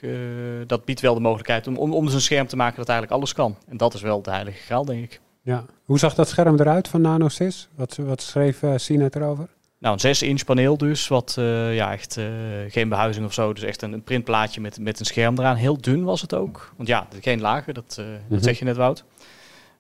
dat 0.68 0.86
biedt 0.86 1.02
wel 1.02 1.14
de 1.14 1.20
mogelijkheid 1.20 1.68
om, 1.68 1.78
om, 1.78 1.94
om 1.94 2.06
dus 2.06 2.14
een 2.14 2.22
scherm 2.22 2.48
te 2.48 2.56
maken 2.56 2.78
dat 2.78 2.90
eigenlijk 2.90 3.20
alles 3.20 3.34
kan. 3.34 3.58
En 3.70 3.78
dat 3.78 3.94
is 3.94 4.02
wel 4.02 4.22
de 4.22 4.32
heilige 4.32 4.64
graal, 4.64 4.86
denk 4.86 5.04
ik. 5.04 5.20
ja. 5.42 5.66
Hoe 5.84 6.00
zag 6.00 6.14
dat 6.14 6.30
scherm 6.30 6.60
eruit 6.60 6.88
van 6.88 7.02
NanoSys? 7.02 7.70
Wat, 7.76 7.96
wat 7.96 8.22
schreef 8.22 8.60
Sinet 8.76 9.16
erover? 9.16 9.48
Nou, 9.84 9.98
een 10.02 10.16
6-inch 10.16 10.46
paneel 10.46 10.78
dus, 10.78 11.08
wat 11.08 11.36
eh, 11.40 11.76
ja, 11.76 11.92
echt 11.92 12.18
eh, 12.18 12.26
geen 12.68 12.90
behuizing 12.90 13.26
of 13.26 13.34
zo. 13.34 13.54
Dus 13.54 13.64
echt 13.64 13.82
een, 13.82 13.94
een 13.94 14.04
printplaatje 14.04 14.62
met, 14.62 14.80
met 14.80 15.00
een 15.00 15.06
scherm 15.06 15.40
eraan. 15.40 15.56
Heel 15.56 15.78
dun 15.82 16.04
was 16.04 16.22
het 16.22 16.34
ook. 16.34 16.74
Want 16.78 16.90
ja, 16.90 17.08
geen 17.22 17.42
lager, 17.42 17.74
dat, 17.74 17.96
eh, 18.00 18.06
Mhm. 18.06 18.16
dat 18.30 18.44
zeg 18.44 18.60
je 18.60 18.66
net, 18.66 18.76
Wout. 18.76 19.04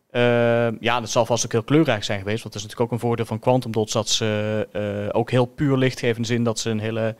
Eh, 0.09 0.21
ja, 0.79 0.99
dat 0.99 1.09
zal 1.09 1.25
vast 1.25 1.45
ook 1.45 1.51
heel 1.51 1.63
kleurrijk 1.63 2.03
zijn 2.03 2.19
geweest. 2.19 2.41
Want 2.43 2.53
dat 2.53 2.63
is 2.63 2.69
natuurlijk 2.69 2.91
ook 2.91 2.99
een 3.01 3.07
voordeel 3.07 3.25
van 3.25 3.39
Quantum 3.39 3.71
Dots... 3.71 3.93
dat 3.93 4.09
ze 4.09 4.67
eh, 4.71 5.19
ook 5.19 5.31
heel 5.31 5.45
puur 5.45 5.77
licht 5.77 5.99
geven 5.99 6.15
in 6.15 6.21
de 6.21 6.27
zin 6.27 6.43
dat 6.43 6.59
ze 6.59 6.69
een 6.69 6.79
hele 6.79 7.15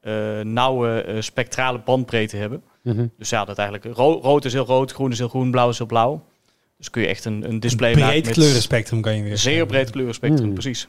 eh, 0.00 0.40
nauwe 0.40 1.16
spectrale 1.20 1.78
bandbreedte 1.78 2.36
hebben. 2.36 2.62
Mhm. 2.82 3.06
Dus 3.18 3.30
ja, 3.30 3.44
dat 3.44 3.58
eigenlijk 3.58 3.96
ro- 3.96 4.20
rood 4.22 4.44
is 4.44 4.52
heel 4.52 4.64
rood, 4.66 4.92
groen 4.92 5.10
is 5.10 5.18
heel 5.18 5.28
groen, 5.28 5.50
blauw 5.50 5.68
is 5.68 5.78
heel 5.78 5.86
blauw. 5.86 6.24
Dus 6.76 6.90
kun 6.90 7.02
je 7.02 7.08
echt 7.08 7.24
een, 7.24 7.48
een 7.48 7.60
display 7.60 7.92
Een 7.92 7.98
maken 7.98 8.20
breed 8.20 8.34
kleurenspectrum 8.34 9.00
kan 9.00 9.16
je 9.16 9.22
weer 9.22 9.38
zeer 9.38 9.66
breed 9.66 9.90
kleurenspectrum, 9.90 10.46
Mm. 10.48 10.52
precies. 10.54 10.88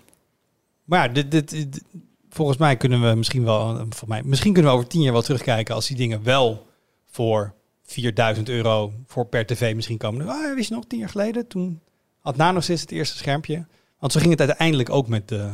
Maar 0.89 1.07
ja, 1.07 1.13
dit, 1.13 1.31
dit, 1.31 1.49
dit- 1.49 1.83
volgens 2.29 2.57
mij 2.57 2.77
kunnen 2.77 3.09
we 3.09 3.15
misschien 3.15 3.43
wel, 3.43 3.85
voor 3.89 4.07
mij, 4.07 4.23
misschien 4.23 4.53
kunnen 4.53 4.71
we 4.71 4.77
over 4.77 4.89
tien 4.89 5.01
jaar 5.01 5.13
wel 5.13 5.21
terugkijken 5.21 5.75
als 5.75 5.87
die 5.87 5.97
dingen 5.97 6.23
wel 6.23 6.67
voor 7.05 7.53
4000 7.83 8.49
euro 8.49 8.93
voor 9.05 9.25
per 9.25 9.45
tv 9.45 9.75
misschien 9.75 9.97
komen. 9.97 10.27
Ah, 10.27 10.55
wist 10.55 10.69
je 10.69 10.75
nog, 10.75 10.85
tien 10.87 10.99
jaar 10.99 11.09
geleden, 11.09 11.47
toen 11.47 11.79
had 12.19 12.35
Nanosys 12.35 12.81
het 12.81 12.91
eerste 12.91 13.17
schermpje. 13.17 13.65
Want 13.99 14.11
zo 14.11 14.19
ging 14.19 14.31
het 14.31 14.39
uiteindelijk 14.47 14.89
ook 14.89 15.07
met 15.07 15.27
de, 15.27 15.49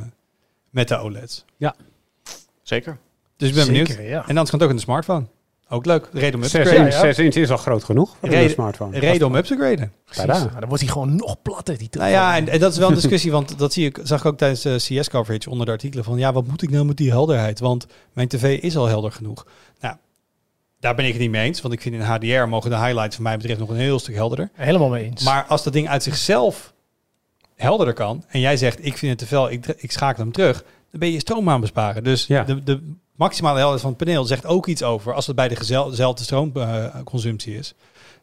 met 0.69 0.87
de 0.87 0.97
OLED's. 0.97 1.45
Zeker. 2.61 2.97
Dus 3.37 3.49
ik 3.49 3.55
ben 3.55 3.65
benieuwd. 3.65 3.87
Zeker, 3.87 4.07
ja. 4.07 4.27
En 4.27 4.35
dan 4.35 4.43
kan 4.45 4.53
het 4.53 4.63
ook 4.63 4.69
in 4.69 4.75
de 4.75 4.81
smartphone. 4.81 5.25
Ook 5.69 5.85
leuk. 5.85 6.09
Reden 6.13 6.35
om 6.35 6.39
up 6.43 6.49
te 6.49 6.49
Zes 6.49 6.67
graden. 6.67 7.17
inch, 7.25 7.35
is 7.35 7.49
al 7.51 7.57
groot 7.57 7.83
genoeg 7.83 8.15
voor 8.19 8.29
een 8.29 8.49
smartphone. 8.49 8.99
Reden 8.99 9.27
om 9.27 9.35
up 9.35 9.45
te 9.45 9.55
graden. 9.55 9.91
Precies. 10.05 10.25
Maar 10.25 10.59
dan 10.59 10.67
wordt 10.67 10.83
hij 10.83 10.91
gewoon 10.91 11.15
nog 11.15 11.41
platter. 11.41 11.77
Die 11.77 11.87
Nou 11.91 12.09
ja, 12.09 12.35
en, 12.35 12.49
en 12.49 12.59
dat 12.59 12.71
is 12.71 12.77
wel 12.77 12.87
een 12.87 12.93
discussie, 13.01 13.31
want 13.31 13.57
dat 13.59 13.73
zie 13.73 13.85
ik, 13.85 13.99
zag 14.03 14.19
ik 14.19 14.25
ook 14.25 14.37
tijdens 14.37 14.61
de 14.61 14.75
CS-coverage 14.77 15.49
onder 15.49 15.65
de 15.65 15.71
artikelen 15.71 16.03
van, 16.03 16.17
ja, 16.17 16.33
wat 16.33 16.47
moet 16.47 16.61
ik 16.61 16.69
nou 16.69 16.85
met 16.85 16.97
die 16.97 17.09
helderheid? 17.09 17.59
Want 17.59 17.87
mijn 18.13 18.27
tv 18.27 18.59
is 18.61 18.77
al 18.77 18.85
helder 18.85 19.11
genoeg. 19.11 19.45
Nou, 19.79 19.95
daar 20.79 20.95
ben 20.95 21.05
ik 21.05 21.11
het 21.11 21.21
niet 21.21 21.31
mee 21.31 21.45
eens, 21.45 21.61
want 21.61 21.73
ik 21.73 21.81
vind 21.81 21.95
in 21.95 22.01
HDR 22.01 22.47
mogen 22.47 22.69
de 22.69 22.77
highlights 22.77 23.15
van 23.15 23.23
mij 23.23 23.37
betreft 23.37 23.59
nog 23.59 23.69
een 23.69 23.75
heel 23.75 23.99
stuk 23.99 24.15
helderder. 24.15 24.49
Helemaal 24.53 24.89
mee 24.89 25.03
eens. 25.03 25.23
Maar 25.23 25.45
als 25.47 25.63
dat 25.63 25.73
ding 25.73 25.89
uit 25.89 26.03
zichzelf 26.03 26.73
helderder 27.55 27.93
kan, 27.93 28.23
en 28.27 28.39
jij 28.39 28.57
zegt, 28.57 28.85
ik 28.85 28.97
vind 28.97 29.11
het 29.11 29.19
te 29.19 29.25
fel, 29.25 29.51
ik, 29.51 29.67
ik 29.67 29.91
schakel 29.91 30.23
hem 30.23 30.31
terug, 30.31 30.63
dan 30.91 30.99
ben 30.99 31.07
je 31.07 31.13
je 31.13 31.19
stroom 31.19 31.49
aan 31.49 31.61
besparen. 31.61 32.03
Dus 32.03 32.25
Ja. 32.27 32.43
de, 32.43 32.63
de 32.63 32.93
maximale 33.15 33.53
helderheid 33.59 33.81
van 33.81 33.89
het 33.89 34.03
paneel 34.05 34.25
zegt 34.25 34.45
ook 34.45 34.67
iets 34.67 34.83
over 34.83 35.13
als 35.13 35.27
het 35.27 35.35
bij 35.35 35.47
de 35.47 35.55
dezelfde 35.89 36.23
stroomconsumptie 36.23 37.57
is. 37.57 37.73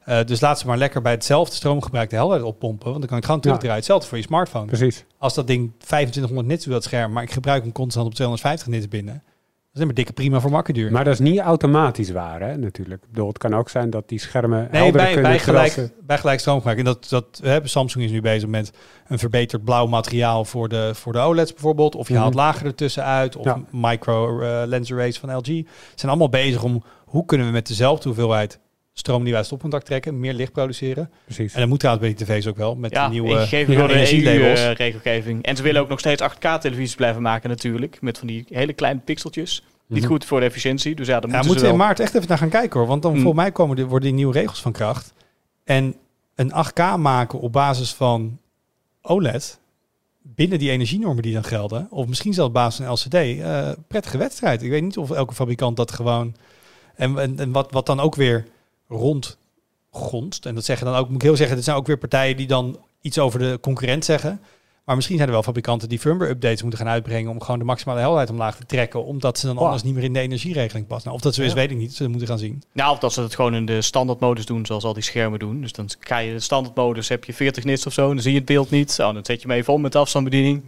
Eh, 0.05 0.25
dus 0.25 0.41
laat 0.41 0.59
ze 0.59 0.67
maar 0.67 0.77
lekker 0.79 1.03
bij 1.03 1.13
hetzelfde 1.13 1.55
stroomgebruik 1.55 2.11
de 2.11 2.17
helderheid 2.17 2.47
oppompen, 2.47 2.89
want 2.89 2.99
dan 2.99 3.09
kan 3.09 3.19
ik 3.19 3.25
gewoon 3.25 3.37
Ja. 3.41 3.43
terugdraaien. 3.47 3.77
Hetzelfde 3.79 4.09
voor 4.09 4.17
je 4.19 4.25
smartphone. 4.25 4.67
Precies. 4.67 5.05
Als 5.19 5.35
dat 5.35 5.47
ding 5.47 5.73
2500 5.79 6.47
nits 6.49 6.65
doet, 6.65 6.73
dat 6.73 6.85
scherm, 6.85 7.13
maar 7.13 7.23
ik 7.23 7.31
gebruik 7.33 7.63
hem 7.63 7.73
constant 7.73 8.07
op 8.07 8.15
250 8.15 8.67
nits 8.69 8.89
binnen. 8.89 9.23
Dat 9.73 9.81
is 9.83 9.87
helemaal 9.89 10.05
dikke 10.05 10.23
prima 10.23 10.41
voor 10.41 10.51
makkenduur. 10.57 10.93
Maar 10.93 11.05
dat 11.05 11.13
is 11.13 11.19
niet 11.19 11.39
automatisch 11.39 12.11
waar, 12.11 12.41
hè, 12.41 12.57
natuurlijk. 12.57 13.03
Ik 13.03 13.09
bedoel, 13.09 13.29
het 13.29 13.39
kan 13.39 13.55
ook 13.55 13.69
zijn 13.69 13.91
dat 13.91 14.09
die 14.09 14.19
schermen 14.19 14.69
Nee, 14.71 14.93
bij, 14.93 15.05
kunnen 15.13 15.31
bij, 15.31 15.39
gelijk, 15.39 15.91
bij 16.07 16.19
gelijk 16.19 16.41
stroomgebruik. 16.41 16.79
En 16.79 16.85
dat, 16.85 17.09
dat, 17.09 17.41
hè, 17.43 17.59
Samsung 17.69 18.05
is 18.05 18.11
nu 18.11 18.21
bezig 18.21 18.49
met 18.49 18.73
een 19.07 19.19
verbeterd 19.19 19.65
blauw 19.65 19.87
materiaal 19.87 20.45
voor 20.45 20.69
de, 20.69 20.91
voor 20.95 21.13
de 21.13 21.19
OLED's 21.19 21.53
bijvoorbeeld. 21.53 21.95
Of 21.95 22.07
je 22.09 22.13
Mhm. 22.15 22.23
haalt 22.23 22.35
lager 22.35 22.67
ertussen 22.67 23.05
uit. 23.05 23.37
Of 23.37 23.45
Ja. 23.45 23.61
micro 23.71 24.41
eh, 24.41 24.63
lens 24.67 24.93
arrays 24.93 25.19
van 25.19 25.37
LG. 25.37 25.45
Ze 25.47 25.65
zijn 25.95 26.11
allemaal 26.11 26.29
bezig 26.29 26.63
om 26.63 26.83
hoe 27.05 27.25
kunnen 27.25 27.47
we 27.47 27.53
met 27.53 27.67
dezelfde 27.67 28.09
hoeveelheid 28.09 28.59
stroom 28.93 29.19
die 29.21 29.29
wij 29.29 29.37
uit 29.37 29.47
stopcontact 29.47 29.87
trekken, 29.87 30.21
meer 30.21 30.33
licht 30.35 30.53
produceren. 30.53 31.11
Precies. 31.25 31.53
En 31.55 31.61
dat 31.61 31.69
moet 31.69 31.79
trouwens 31.81 32.07
bij 32.07 32.17
die 32.17 32.27
tv's 32.27 32.47
ook 32.47 32.57
wel. 32.57 32.75
Met 32.77 32.91
Ja, 32.91 33.05
de 33.05 33.11
nieuwe 33.13 33.29
de 33.29 33.35
energielabels. 33.95 34.61
EU-regelgeving. 34.61 35.43
en 35.45 35.57
ze 35.57 35.63
willen 35.63 35.81
ook 35.81 35.89
nog 35.89 35.99
steeds 35.99 36.23
8K-televisies 36.23 36.95
blijven 36.95 37.23
maken 37.23 37.49
natuurlijk. 37.49 38.01
Met 38.01 38.19
van 38.19 38.27
die 38.27 38.45
hele 38.49 38.73
kleine 38.73 39.01
pixeltjes. 39.01 39.63
Niet 39.87 40.01
Mhm. 40.03 40.11
goed 40.11 40.25
voor 40.25 40.41
de 40.41 40.47
efficiëntie. 40.47 40.95
Dus 40.95 41.07
ja, 41.07 41.21
dan 41.21 41.31
Ja, 41.31 41.37
moeten 41.37 41.47
moeten 41.47 41.61
ze 41.61 41.67
we 41.67 41.73
in 41.73 41.79
wel... 41.79 41.87
maart 41.87 42.01
echt 42.01 42.15
even 42.15 42.29
naar 42.29 42.39
gaan 42.39 42.49
kijken 42.49 42.79
hoor. 42.79 42.89
Want 42.89 43.03
dan 43.03 43.11
Mm. 43.13 43.21
volgens 43.21 43.43
mij 43.43 43.53
komen 43.53 43.77
die, 43.77 43.85
worden 43.85 44.09
die 44.09 44.17
nieuwe 44.17 44.33
regels 44.33 44.61
van 44.63 44.73
kracht. 44.73 45.13
En 45.65 45.95
een 46.35 46.53
8K 46.53 46.97
maken 46.97 47.41
op 47.41 47.53
basis 47.53 47.93
van 47.93 48.39
OLED 49.03 49.61
binnen 50.23 50.59
die 50.59 50.71
energienormen 50.71 51.23
die 51.23 51.33
dan 51.35 51.45
gelden, 51.45 51.87
of 51.91 52.07
misschien 52.07 52.33
zelfs 52.35 52.49
op 52.49 52.55
basis 52.55 52.85
van 52.85 52.93
LCD, 52.95 53.15
eh, 53.41 53.71
prettige 53.89 54.19
wedstrijd. 54.19 54.63
Ik 54.63 54.71
weet 54.71 54.83
niet 54.83 54.99
of 54.99 55.11
elke 55.11 55.35
fabrikant 55.35 55.77
dat 55.77 55.93
gewoon. 55.93 56.35
En, 56.95 57.19
en, 57.19 57.39
en 57.39 57.53
wat, 57.53 57.71
wat 57.73 57.87
dan 57.87 58.01
ook 58.01 58.15
weer 58.15 58.45
rondgonst. 58.93 60.47
En 60.47 60.55
dat 60.55 60.65
zeggen 60.65 60.87
dan 60.87 60.95
ook, 60.97 61.07
moet 61.07 61.17
ik 61.17 61.23
heel 61.23 61.37
zeggen, 61.37 61.57
dit 61.57 61.65
zijn 61.65 61.77
ook 61.77 61.87
weer 61.87 61.99
partijen 61.99 62.37
die 62.37 62.47
dan 62.47 62.79
iets 63.01 63.19
over 63.19 63.39
de 63.39 63.59
concurrent 63.61 64.05
zeggen. 64.05 64.41
Maar 64.85 64.95
misschien 64.95 65.17
zijn 65.17 65.29
er 65.29 65.35
wel 65.35 65.45
fabrikanten 65.45 65.89
die 65.89 65.99
firmware-updates 65.99 66.61
moeten 66.63 66.79
gaan 66.81 66.89
uitbrengen 66.89 67.31
om 67.31 67.41
gewoon 67.43 67.59
de 67.59 67.65
maximale 67.65 67.99
helderheid 68.01 68.31
omlaag 68.31 68.57
te 68.57 68.67
trekken, 68.67 69.05
omdat 69.05 69.39
ze 69.39 69.47
dan 69.47 69.55
Wow. 69.55 69.65
anders 69.65 69.83
niet 69.83 69.95
meer 69.95 70.03
in 70.05 70.13
de 70.13 70.21
energieregeling 70.21 70.87
passen. 70.87 71.05
Nou, 71.05 71.17
of 71.17 71.23
dat 71.23 71.35
zo 71.35 71.43
is, 71.43 71.49
Ja. 71.49 71.55
weet 71.55 71.71
ik 71.71 71.77
niet. 71.77 71.95
Ze 71.95 72.09
moeten 72.09 72.29
gaan 72.29 72.39
zien. 72.39 72.63
Nou, 72.73 72.93
of 72.93 72.99
dat 72.99 73.13
ze 73.13 73.21
het 73.21 73.35
gewoon 73.35 73.55
in 73.55 73.67
de 73.67 73.83
standaardmodus 73.83 74.47
doen, 74.47 74.67
zoals 74.67 74.85
al 74.85 74.93
die 74.93 75.03
schermen 75.03 75.39
doen. 75.39 75.61
Dus 75.61 75.73
dan 75.73 75.89
ga 76.01 76.19
je 76.19 76.33
de 76.33 76.41
standaardmodus, 76.41 77.09
heb 77.09 77.25
je 77.25 77.35
40 77.35 77.65
nits 77.65 77.87
of 77.87 77.93
zo, 77.93 78.03
en 78.09 78.15
dan 78.15 78.23
zie 78.23 78.31
je 78.33 78.37
het 78.37 78.47
beeld 78.47 78.71
niet. 78.71 78.91
Oh, 79.01 79.15
dan 79.15 79.25
zet 79.25 79.43
je 79.43 79.49
hem 79.49 79.57
even 79.57 79.73
om 79.73 79.81
met 79.81 79.93
de 79.93 79.99
afstandsbediening. 79.99 80.63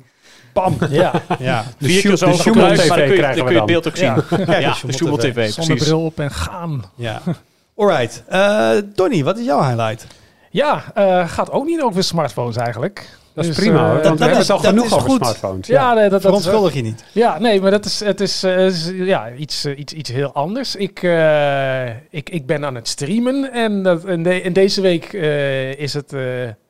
Bam! 0.53 0.77
ja, 0.91 1.23
Ja. 1.39 1.65
De 1.79 1.87
Vier 1.87 2.01
keer 2.01 2.17
zo 2.17 2.27
de 2.27 2.33
gebruikt, 2.33 2.43
Sjoemel 2.43 2.63
maar 2.67 2.77
dan 2.77 2.97
kun 2.97 3.07
je, 3.07 3.13
krijgen 3.15 3.37
dan 3.37 3.37
we 3.37 3.43
kun 3.43 3.53
je 3.53 3.57
het 3.59 3.67
beeld 3.67 3.89
ook 3.89 3.97
zien. 3.97 4.07
Ja. 4.07 4.61
Ja, 4.61 4.75
de 4.81 4.87
de 4.87 4.93
Sjoemel 4.93 5.17
TV, 5.17 5.33
precies. 5.33 5.55
zonnebril 5.55 6.01
op 6.05 6.19
en 6.21 6.31
gaan. 6.31 6.85
Ja. 6.97 7.23
Alright. 7.77 8.23
Eh 8.29 8.71
Donnie, 8.95 9.25
wat 9.25 9.39
is 9.39 9.45
jouw 9.45 9.63
highlight? 9.63 10.07
Ja, 10.51 10.85
eh, 10.95 11.29
gaat 11.29 11.51
ook 11.51 11.65
niet 11.67 11.81
over 11.83 12.05
smartphones 12.05 12.57
eigenlijk. 12.57 13.09
Dat 13.35 13.45
is 13.45 13.55
Dus, 13.55 13.65
prima, 13.65 13.79
eh, 13.79 13.85
hoor, 13.85 13.95
dat- 13.95 14.05
want 14.05 14.19
we 14.19 14.25
hebben 14.25 14.43
het 14.43 14.51
al 14.51 14.59
genoeg 14.59 14.85
is 14.85 14.93
over 14.93 15.11
goed. 15.11 15.21
smartphones. 15.21 15.67
Ja, 15.67 15.95
nee, 15.95 16.03
dat, 16.03 16.11
dat 16.11 16.19
is, 16.21 16.27
Verontschuldig 16.27 16.75
je 16.75 16.83
niet. 16.83 17.05
ja, 17.13 17.39
nee, 17.39 17.61
maar 17.61 17.71
dat 17.71 17.85
is, 17.85 18.01
het 18.01 18.21
is 18.21 18.43
eh, 18.43 18.67
is, 18.67 18.91
ja, 18.95 19.33
iets, 19.33 19.65
iets, 19.67 19.93
iets 19.93 20.11
heel 20.11 20.33
anders. 20.33 20.77
Ik, 20.77 21.03
eh, 21.03 21.87
ik, 21.89 22.31
ik 22.31 22.47
ben 22.47 22.65
aan 22.65 22.75
het 22.75 22.89
streamen 22.89 23.53
en, 23.53 23.83
dat, 23.83 24.05
en, 24.05 24.23
de- 24.23 24.41
en 24.43 24.53
deze 24.53 24.81
week 24.81 25.13
eh, 25.13 25.75
is 25.75 25.95
het 25.95 26.13
eh, 26.13 26.21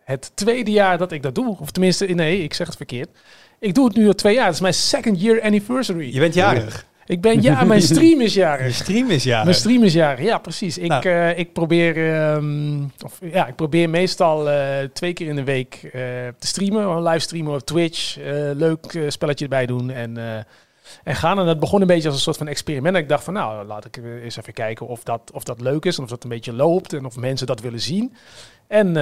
het 0.05 0.31
tweede 0.35 0.71
jaar 0.71 0.99
dat 0.99 1.13
ik 1.13 1.23
dat 1.23 1.35
doe. 1.35 1.57
Of 1.61 1.71
tenminste, 1.71 2.07
nee, 2.07 2.43
ik 2.43 2.55
zeg 2.55 2.67
het 2.67 2.77
verkeerd. 2.77 3.09
Ik 3.61 3.75
doe 3.75 3.85
het 3.87 3.97
nu 3.97 4.07
al 4.07 4.13
twee 4.15 4.35
jaar. 4.35 4.45
Het 4.47 4.55
is 4.55 4.61
mijn 4.61 4.75
second 4.75 5.21
year 5.21 5.43
anniversary. 5.43 6.13
Je 6.15 6.21
bent 6.21 6.35
jarig. 6.35 6.87
Ik 7.07 7.21
ben, 7.21 7.43
ja, 7.43 7.65
mijn 7.65 7.83
stream 7.93 8.21
is 8.21 8.35
Je 8.35 8.41
jarig. 8.41 8.75
stream 8.75 9.11
is 9.11 9.25
jarig. 9.25 9.45
Mijn 9.45 9.57
stream 9.57 9.83
is 9.83 9.93
jarig, 9.93 10.25
ja 10.25 10.39
precies. 10.39 10.79
Ik, 10.79 10.89
Nou. 10.89 11.05
eh, 11.05 11.39
ik, 11.39 11.53
probeer, 11.53 12.15
ehm, 12.15 12.83
of, 13.05 13.19
ja, 13.23 13.47
ik 13.47 13.55
probeer 13.55 13.91
meestal 13.91 14.51
eh, 14.51 14.89
twee 14.93 15.13
keer 15.13 15.29
in 15.29 15.37
de 15.37 15.45
week 15.45 15.75
eh, 15.83 15.91
te 16.39 16.47
streamen. 16.47 17.03
Live 17.03 17.19
streamen 17.19 17.53
op 17.53 17.61
Twitch. 17.61 18.17
leuk 18.55 19.05
spelletje 19.09 19.45
erbij 19.45 19.67
doen 19.67 19.91
en, 19.91 20.17
en 21.05 21.17
gaan. 21.17 21.39
En 21.39 21.47
dat 21.47 21.61
begon 21.61 21.81
een 21.81 21.87
beetje 21.87 22.07
als 22.09 22.17
een 22.17 22.23
soort 22.23 22.37
van 22.37 22.49
experiment. 22.49 22.95
En 22.97 23.03
ik 23.03 23.09
dacht 23.09 23.25
van 23.25 23.35
nou, 23.35 23.67
laat 23.67 23.85
ik 23.85 24.01
eens 24.23 24.37
even 24.37 24.53
kijken 24.53 24.87
of 24.87 25.03
dat, 25.03 25.31
of 25.33 25.43
dat 25.45 25.61
leuk 25.61 25.85
is. 25.85 25.97
En 25.97 26.03
of 26.03 26.09
dat 26.09 26.23
een 26.23 26.31
beetje 26.31 26.53
loopt 26.53 26.93
en 26.93 27.05
of 27.05 27.17
mensen 27.17 27.47
dat 27.47 27.61
willen 27.61 27.81
zien. 27.81 28.15
En 28.69 28.93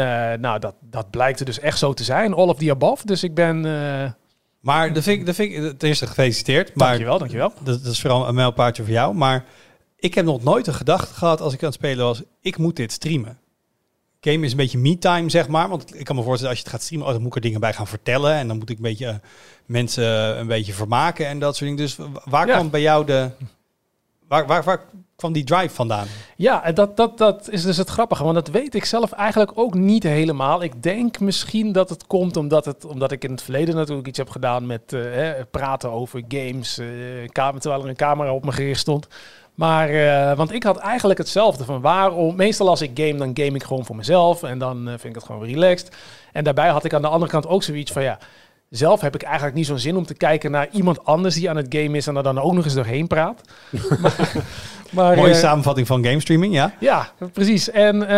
nou, 0.40 0.58
dat, 0.58 0.74
dat 0.80 1.10
blijkt 1.10 1.40
er 1.40 1.46
dus 1.46 1.58
echt 1.60 1.78
zo 1.78 1.92
te 1.92 2.04
zijn. 2.04 2.34
All 2.34 2.48
of 2.48 2.58
the 2.58 2.70
above. 2.70 3.06
Dus 3.06 3.22
ik 3.24 3.34
ben... 3.34 3.64
Maar 4.62 4.92
dat 4.92 5.02
vind 5.02 5.20
ik, 5.20 5.26
dat 5.26 5.34
vind 5.34 5.52
ik 5.52 5.78
ten 5.78 5.88
eerste 5.88 6.06
gefeliciteerd. 6.06 6.74
Maar 6.74 6.88
Dankjewel, 6.88 7.18
dankjewel. 7.18 7.52
Dat, 7.62 7.82
dat 7.84 7.92
is 7.92 8.00
vooral 8.00 8.28
een 8.28 8.34
mijlpaardje 8.34 8.82
voor 8.82 8.92
jou. 8.92 9.14
Maar 9.14 9.44
ik 9.96 10.14
heb 10.14 10.24
nog 10.24 10.42
nooit 10.42 10.66
een 10.66 10.74
gedachte 10.74 11.14
gehad 11.14 11.40
als 11.40 11.52
ik 11.52 11.60
aan 11.60 11.66
het 11.66 11.74
spelen 11.74 12.04
was, 12.04 12.22
ik 12.40 12.56
moet 12.58 12.76
dit 12.76 12.92
streamen. 12.92 13.38
Game 14.20 14.44
is 14.44 14.50
een 14.50 14.56
beetje 14.56 14.78
me-time, 14.78 15.30
zeg 15.30 15.48
maar. 15.48 15.68
Want 15.68 15.98
ik 15.98 16.04
kan 16.04 16.16
me 16.16 16.22
voorstellen, 16.22 16.50
als 16.50 16.58
je 16.58 16.64
het 16.64 16.74
gaat 16.74 16.82
streamen, 16.82 17.06
oh, 17.06 17.12
dan 17.12 17.22
moet 17.22 17.30
ik 17.30 17.36
er 17.36 17.42
dingen 17.42 17.60
bij 17.60 17.72
gaan 17.72 17.86
vertellen. 17.86 18.32
En 18.34 18.48
dan 18.48 18.58
moet 18.58 18.70
ik 18.70 18.76
een 18.76 18.82
beetje 18.82 19.06
eh, 19.06 19.14
mensen 19.66 20.38
een 20.38 20.46
beetje 20.46 20.72
vermaken 20.72 21.26
en 21.26 21.38
dat 21.38 21.56
soort 21.56 21.70
dingen. 21.70 21.84
Dus 21.84 21.96
waar 22.24 22.46
Ja. 22.46 22.54
kwam 22.54 22.70
bij 22.70 22.80
jou 22.80 23.06
de... 23.06 23.30
Waar, 24.32 24.46
waar, 24.46 24.62
waar 24.62 24.80
kwam 25.16 25.32
die 25.32 25.44
drive 25.44 25.74
vandaan? 25.74 26.06
Ja, 26.36 26.72
dat, 26.72 26.96
dat, 26.96 27.18
dat 27.18 27.48
is 27.50 27.62
dus 27.62 27.76
het 27.76 27.88
grappige, 27.88 28.22
want 28.22 28.34
dat 28.34 28.48
weet 28.48 28.74
ik 28.74 28.84
zelf 28.84 29.12
eigenlijk 29.12 29.52
ook 29.54 29.74
niet 29.74 30.02
helemaal. 30.02 30.62
Ik 30.62 30.82
denk 30.82 31.20
misschien 31.20 31.72
dat 31.72 31.88
het 31.88 32.06
komt 32.06 32.36
omdat, 32.36 32.64
het, 32.64 32.84
omdat 32.84 33.12
ik 33.12 33.24
in 33.24 33.30
het 33.30 33.42
verleden 33.42 33.74
natuurlijk 33.74 34.06
iets 34.06 34.18
heb 34.18 34.28
gedaan 34.28 34.66
met 34.66 34.92
eh, 34.92 35.30
praten 35.50 35.90
over 35.90 36.22
games, 36.28 36.78
eh, 36.78 36.86
terwijl 37.32 37.82
er 37.82 37.88
een 37.88 37.96
camera 37.96 38.34
op 38.34 38.44
me 38.44 38.52
gericht 38.52 38.80
stond. 38.80 39.08
Maar, 39.54 39.88
eh, 39.88 40.36
want 40.36 40.52
ik 40.52 40.62
had 40.62 40.76
eigenlijk 40.76 41.18
hetzelfde 41.18 41.64
van 41.64 41.80
waarom, 41.80 42.36
meestal 42.36 42.68
als 42.68 42.80
ik 42.80 42.90
game, 42.94 43.18
dan 43.18 43.30
game 43.34 43.56
ik 43.56 43.64
gewoon 43.64 43.84
voor 43.84 43.96
mezelf 43.96 44.42
en 44.42 44.58
dan 44.58 44.84
vind 44.84 45.04
ik 45.04 45.14
het 45.14 45.24
gewoon 45.24 45.44
relaxed. 45.44 45.96
En 46.32 46.44
daarbij 46.44 46.68
had 46.68 46.84
ik 46.84 46.94
aan 46.94 47.02
de 47.02 47.08
andere 47.08 47.30
kant 47.30 47.46
ook 47.46 47.62
zoiets 47.62 47.92
van 47.92 48.02
ja, 48.02 48.18
zelf 48.72 49.00
heb 49.00 49.14
ik 49.14 49.22
eigenlijk 49.22 49.54
niet 49.54 49.66
zo'n 49.66 49.78
zin 49.78 49.96
om 49.96 50.06
te 50.06 50.14
kijken 50.14 50.50
naar 50.50 50.68
iemand 50.72 51.04
anders 51.04 51.34
die 51.34 51.50
aan 51.50 51.56
het 51.56 51.66
game 51.68 51.96
is 51.96 52.06
en 52.06 52.16
er 52.16 52.22
dan 52.22 52.40
ook 52.40 52.52
nog 52.52 52.64
eens 52.64 52.74
doorheen 52.74 53.06
praat. 53.06 53.40
maar, 54.02 54.44
maar, 54.90 55.16
Mooie 55.16 55.32
eh, 55.32 55.38
samenvatting 55.38 55.86
van 55.86 56.04
game 56.04 56.20
streaming, 56.20 56.54
ja? 56.54 56.74
ja, 56.80 57.12
precies. 57.32 57.70
En, 57.70 58.02
eh, 58.02 58.08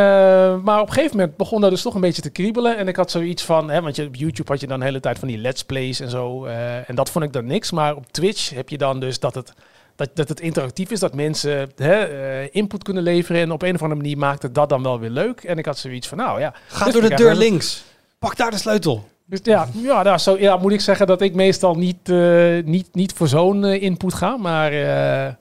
maar 0.62 0.80
op 0.80 0.86
een 0.86 0.92
gegeven 0.92 1.16
moment 1.16 1.36
begon 1.36 1.60
dat 1.60 1.70
dus 1.70 1.82
toch 1.82 1.94
een 1.94 2.00
beetje 2.00 2.22
te 2.22 2.30
kriebelen. 2.30 2.76
En 2.76 2.88
ik 2.88 2.96
had 2.96 3.10
zoiets 3.10 3.42
van, 3.42 3.70
hè, 3.70 3.80
want 3.80 3.96
je, 3.96 4.06
op 4.06 4.14
YouTube 4.14 4.50
had 4.50 4.60
je 4.60 4.66
dan 4.66 4.78
de 4.78 4.84
hele 4.84 5.00
tijd 5.00 5.18
van 5.18 5.28
die 5.28 5.38
let's 5.38 5.64
plays 5.64 6.00
en 6.00 6.10
zo. 6.10 6.44
eh, 6.44 6.88
en 6.88 6.94
dat 6.94 7.10
vond 7.10 7.24
ik 7.24 7.32
dan 7.32 7.46
niks. 7.46 7.70
Maar 7.70 7.96
op 7.96 8.12
Twitch 8.12 8.50
heb 8.50 8.68
je 8.68 8.78
dan 8.78 9.00
dus 9.00 9.18
dat 9.18 9.34
het, 9.34 9.52
dat, 9.96 10.08
dat 10.14 10.28
het 10.28 10.40
interactief 10.40 10.90
is. 10.90 11.00
Dat 11.00 11.14
mensen 11.14 11.70
hè, 11.76 11.94
eh, 11.94 12.48
input 12.52 12.82
kunnen 12.82 13.02
leveren. 13.02 13.40
En 13.40 13.52
op 13.52 13.62
een 13.62 13.74
of 13.74 13.82
andere 13.82 14.00
manier 14.00 14.18
maakte 14.18 14.52
dat 14.52 14.68
dan 14.68 14.82
wel 14.82 15.00
weer 15.00 15.10
leuk. 15.10 15.40
En 15.40 15.58
ik 15.58 15.66
had 15.66 15.78
zoiets 15.78 16.08
van, 16.08 16.18
nou 16.18 16.40
ja. 16.40 16.54
Ga 16.68 16.84
door 16.84 17.02
vind 17.02 17.08
de 17.08 17.24
deur 17.24 17.34
links. 17.34 17.84
Pak 18.18 18.36
daar 18.36 18.50
de 18.50 18.58
sleutel. 18.58 19.08
Dus 19.26 19.40
ja, 19.42 19.68
ja, 19.74 20.02
nou, 20.02 20.18
zo, 20.18 20.38
ja, 20.38 20.56
moet 20.56 20.72
ik 20.72 20.80
zeggen 20.80 21.06
dat 21.06 21.20
ik 21.20 21.34
meestal 21.34 21.74
niet, 21.74 22.08
eh, 22.08 22.64
niet, 22.64 22.94
niet 22.94 23.12
voor 23.12 23.28
zo'n 23.28 23.64
eh, 23.64 23.82
input 23.82 24.14
ga. 24.14 24.36
Maar 24.36 24.72
eh, 24.72 25.34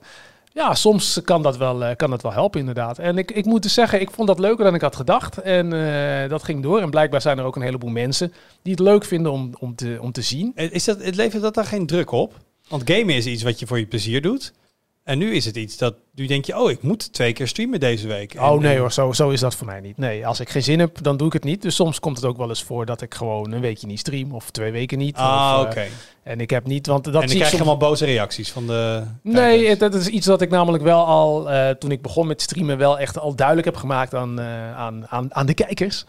ja, 0.52 0.74
soms 0.74 1.20
kan 1.24 1.42
dat, 1.42 1.56
wel, 1.56 1.96
kan 1.96 2.10
dat 2.10 2.22
wel 2.22 2.32
helpen 2.32 2.60
inderdaad. 2.60 2.98
En 2.98 3.18
ik, 3.18 3.30
ik 3.30 3.44
moet 3.44 3.62
dus 3.62 3.74
zeggen, 3.74 4.00
ik 4.00 4.10
vond 4.10 4.28
dat 4.28 4.38
leuker 4.38 4.64
dan 4.64 4.74
ik 4.74 4.80
had 4.80 4.96
gedacht. 4.96 5.38
En 5.38 5.70
dat 6.28 6.42
ging 6.42 6.62
door. 6.62 6.80
En 6.80 6.90
blijkbaar 6.90 7.20
zijn 7.20 7.38
er 7.38 7.44
ook 7.44 7.56
een 7.56 7.62
heleboel 7.62 7.90
mensen 7.90 8.32
die 8.62 8.72
het 8.72 8.82
leuk 8.82 9.04
vinden 9.04 9.32
om, 9.32 9.50
om, 9.58 9.74
te, 9.74 9.98
om 10.00 10.12
te 10.12 10.22
zien. 10.22 10.52
Is 10.54 10.84
dat, 10.84 11.04
het 11.04 11.14
levert 11.14 11.42
dat 11.42 11.54
daar 11.54 11.64
geen 11.64 11.86
druk 11.86 12.10
op? 12.10 12.34
Want 12.68 12.90
gamen 12.90 13.14
is 13.14 13.26
iets 13.26 13.42
wat 13.42 13.58
je 13.58 13.66
voor 13.66 13.78
je 13.78 13.86
plezier 13.86 14.22
doet. 14.22 14.52
En 15.04 15.18
nu 15.18 15.34
is 15.34 15.44
het 15.44 15.56
iets 15.56 15.76
dat, 15.76 15.94
nu 16.14 16.26
denk 16.26 16.44
je, 16.44 16.58
oh, 16.58 16.70
ik 16.70 16.82
moet 16.82 17.12
twee 17.12 17.32
keer 17.32 17.48
streamen 17.48 17.80
deze 17.80 18.06
week. 18.06 18.34
Oh 18.38 18.52
En- 18.54 18.60
nee 18.60 18.78
hoor, 18.78 18.92
zo, 18.92 19.12
zo 19.12 19.30
is 19.30 19.40
dat 19.40 19.54
voor 19.54 19.66
mij 19.66 19.80
niet. 19.80 19.98
Nee, 19.98 20.26
als 20.26 20.40
ik 20.40 20.48
geen 20.48 20.62
zin 20.62 20.78
heb, 20.78 21.02
dan 21.02 21.16
doe 21.16 21.26
ik 21.26 21.32
het 21.32 21.44
niet. 21.44 21.62
Dus 21.62 21.74
soms 21.74 22.00
komt 22.00 22.16
het 22.16 22.24
ook 22.26 22.36
wel 22.36 22.48
eens 22.48 22.62
voor 22.62 22.86
dat 22.86 23.00
ik 23.02 23.14
gewoon 23.14 23.52
een 23.52 23.60
weekje 23.60 23.86
niet 23.86 23.98
stream. 23.98 24.32
Of 24.34 24.50
twee 24.50 24.72
weken 24.72 24.98
niet. 24.98 25.16
Ah, 25.16 25.56
of, 25.60 25.66
oké. 25.66 25.80
eh, 25.80 25.86
en 26.22 26.40
ik 26.40 26.50
heb 26.50 26.66
niet, 26.66 26.86
want 26.86 27.04
dat 27.04 27.14
en 27.14 27.20
dan 27.20 27.28
zie 27.28 27.38
krijg 27.38 27.50
je 27.52 27.56
soms- 27.58 27.70
allemaal 27.70 27.88
boze 27.90 28.04
reacties 28.04 28.52
van 28.52 28.66
de... 28.66 29.02
Nee, 29.22 29.58
kijkers. 29.58 29.78
dat 29.78 29.94
is 29.94 30.06
iets 30.06 30.26
dat 30.26 30.40
ik 30.40 30.50
namelijk 30.50 30.82
wel 30.82 31.04
al, 31.04 31.50
eh, 31.50 31.70
toen 31.70 31.90
ik 31.90 32.02
begon 32.02 32.26
met 32.26 32.42
streamen, 32.42 32.78
wel 32.78 32.98
echt 32.98 33.18
al 33.18 33.34
duidelijk 33.34 33.66
heb 33.66 33.76
gemaakt 33.76 34.14
aan, 34.14 34.38
eh, 34.40 34.76
aan, 34.76 35.06
aan, 35.08 35.34
aan 35.34 35.46
de 35.46 35.54
kijkers. 35.54 36.04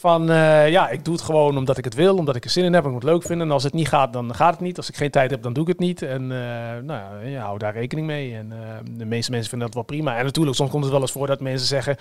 Van 0.00 0.30
eh, 0.30 0.68
ja, 0.70 0.88
ik 0.88 1.04
doe 1.04 1.14
het 1.14 1.22
gewoon 1.22 1.56
omdat 1.56 1.78
ik 1.78 1.84
het 1.84 1.94
wil, 1.94 2.16
omdat 2.16 2.36
ik 2.36 2.44
er 2.44 2.50
zin 2.50 2.64
in 2.64 2.72
heb, 2.72 2.86
ik 2.86 2.94
het 2.94 3.02
leuk 3.02 3.22
vind. 3.22 3.40
En 3.40 3.50
als 3.50 3.62
het 3.62 3.72
niet 3.72 3.88
gaat, 3.88 4.12
dan 4.12 4.34
gaat 4.34 4.52
het 4.52 4.60
niet. 4.60 4.76
Als 4.76 4.88
ik 4.88 4.96
geen 4.96 5.10
tijd 5.10 5.30
heb, 5.30 5.42
dan 5.42 5.52
doe 5.52 5.62
ik 5.62 5.68
het 5.68 5.78
niet. 5.78 6.02
En 6.02 6.22
eh, 6.22 6.82
nou 6.82 7.26
ja, 7.26 7.42
hou 7.42 7.58
daar 7.58 7.72
rekening 7.72 8.06
mee. 8.06 8.34
En 8.34 8.52
eh, 8.52 8.58
de 8.90 9.04
meeste 9.04 9.30
mensen 9.30 9.50
vinden 9.50 9.66
dat 9.66 9.76
wel 9.76 9.84
prima. 9.84 10.16
En 10.16 10.24
natuurlijk, 10.24 10.56
soms 10.56 10.70
komt 10.70 10.82
het 10.82 10.92
wel 10.92 11.00
eens 11.00 11.12
voor 11.12 11.26
dat 11.26 11.40
mensen 11.40 11.66
zeggen: 11.66 11.96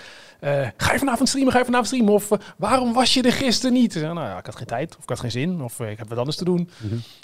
Ga 0.77 0.91
je 0.93 0.99
vanavond 0.99 1.27
streamen? 1.27 1.51
Ga 1.51 1.59
je 1.59 1.65
vanavond 1.65 1.87
streamen? 1.87 2.13
Of 2.13 2.29
waarom 2.57 2.93
was 2.93 3.13
je 3.13 3.21
er 3.21 3.33
gisteren 3.33 3.73
niet? 3.73 3.95
Nou 4.01 4.19
ja, 4.19 4.37
ik 4.37 4.45
had 4.45 4.55
geen 4.55 4.67
tijd, 4.67 4.95
of 4.97 5.03
ik 5.03 5.09
had 5.09 5.19
geen 5.19 5.31
zin, 5.31 5.61
of 5.61 5.79
ik 5.79 5.97
heb 5.97 6.09
wat 6.09 6.17
anders 6.17 6.37
te 6.37 6.45
doen. 6.45 6.69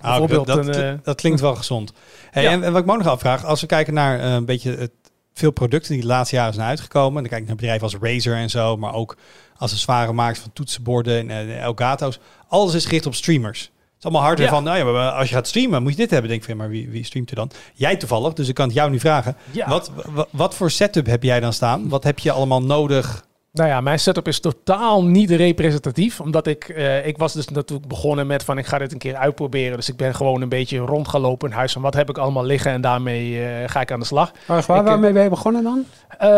Bijvoorbeeld 0.02 0.48
dat, 0.48 1.04
dat 1.04 1.16
klinkt 1.16 1.42
wel 1.42 1.56
gezond. 1.56 1.94
Hey, 2.32 2.44
Ja. 2.44 2.52
en, 2.52 2.64
en 2.64 2.72
wat 2.72 2.82
ik 2.82 2.88
me 2.88 2.94
ook 2.94 3.04
nog 3.04 3.08
afvraag, 3.08 3.46
als 3.46 3.62
we 3.62 3.68
kijken 3.68 3.94
naar 3.94 4.20
een 4.24 4.46
beetje 4.46 4.76
het, 4.76 4.92
veel 5.34 5.52
producten 5.52 5.92
die 5.94 6.02
de 6.02 6.08
laatste 6.08 6.36
jaren 6.36 6.54
zijn 6.54 6.68
uitgekomen, 6.68 7.22
dan 7.22 7.30
kijk 7.32 7.42
ik 7.42 7.48
naar 7.48 7.56
bedrijven 7.56 7.84
als 7.84 7.98
Razer 8.02 8.36
en 8.36 8.50
zo, 8.50 8.78
maar 8.78 8.94
ook 8.94 9.18
accessoires 9.58 10.12
maakt 10.16 10.38
van 10.40 10.54
toetsenborden 10.54 11.30
en 11.30 11.50
eh, 11.50 11.62
Elgato's. 11.62 12.20
Alles 12.48 12.74
is 12.74 12.86
gericht 12.86 13.06
op 13.06 13.16
streamers. 13.16 13.60
Het 13.62 13.70
is 13.98 14.04
allemaal 14.04 14.22
hardware 14.22 14.50
Ja. 14.50 14.56
van, 14.56 14.64
nou 14.64 14.78
ja, 14.78 14.84
maar 14.84 15.12
als 15.12 15.30
je 15.30 15.36
gaat 15.36 15.48
streamen, 15.48 15.82
moet 15.84 15.92
je 15.92 15.98
dit 15.98 16.10
hebben. 16.10 16.30
Denk 16.30 16.44
van, 16.44 16.54
ja, 16.54 16.60
maar 16.60 16.70
wie, 16.70 16.90
wie 16.90 17.04
streamt 17.06 17.30
er 17.30 17.36
dan? 17.36 17.52
Jij 17.74 17.96
toevallig, 17.96 18.34
dus 18.34 18.48
ik 18.48 18.56
kan 18.56 18.66
het 18.66 18.76
jou 18.76 18.90
nu 18.90 19.00
vragen. 19.00 19.36
Ja. 19.52 19.68
Wat, 19.70 19.92
wa- 20.06 20.28
wat 20.30 20.56
voor 20.56 20.72
setup 20.72 21.06
heb 21.06 21.24
jij 21.24 21.40
dan 21.40 21.54
staan? 21.54 21.90
Wat 21.90 22.04
heb 22.04 22.20
je 22.20 22.32
allemaal 22.32 22.62
nodig? 22.64 23.25
Nou 23.56 23.70
ja, 23.70 23.82
mijn 23.82 24.00
setup 24.00 24.28
is 24.28 24.40
totaal 24.40 25.04
niet 25.06 25.32
representatief. 25.32 26.20
Omdat 26.20 26.48
ik, 26.48 26.64
eh, 26.70 27.08
ik 27.08 27.18
was 27.18 27.34
dus 27.34 27.48
natuurlijk 27.48 27.88
begonnen 27.88 28.28
met 28.28 28.44
van 28.44 28.58
ik 28.58 28.66
ga 28.66 28.78
dit 28.78 28.92
een 28.92 28.98
keer 28.98 29.16
uitproberen. 29.16 29.76
Dus 29.78 29.90
ik 29.90 29.96
ben 29.98 30.16
gewoon 30.16 30.42
een 30.42 30.50
beetje 30.50 30.78
rond 30.78 31.08
gaan 31.08 31.22
lopen 31.22 31.50
in 31.50 31.56
huis 31.56 31.72
van 31.74 31.82
wat 31.82 31.94
heb 31.94 32.10
ik 32.10 32.18
allemaal 32.18 32.44
liggen 32.46 32.72
en 32.72 32.82
daarmee 32.82 33.44
eh, 33.46 33.70
ga 33.70 33.82
ik 33.82 33.92
aan 33.92 34.00
de 34.00 34.06
slag. 34.06 34.32
Waar, 34.46 34.64
waar, 34.68 34.78
Ik, 34.80 34.84
eh, 34.84 34.90
waarmee 34.90 35.12
ben 35.12 35.24
je 35.24 35.30
begonnen 35.30 35.64
dan? 35.64 35.86
Eh, 36.18 36.30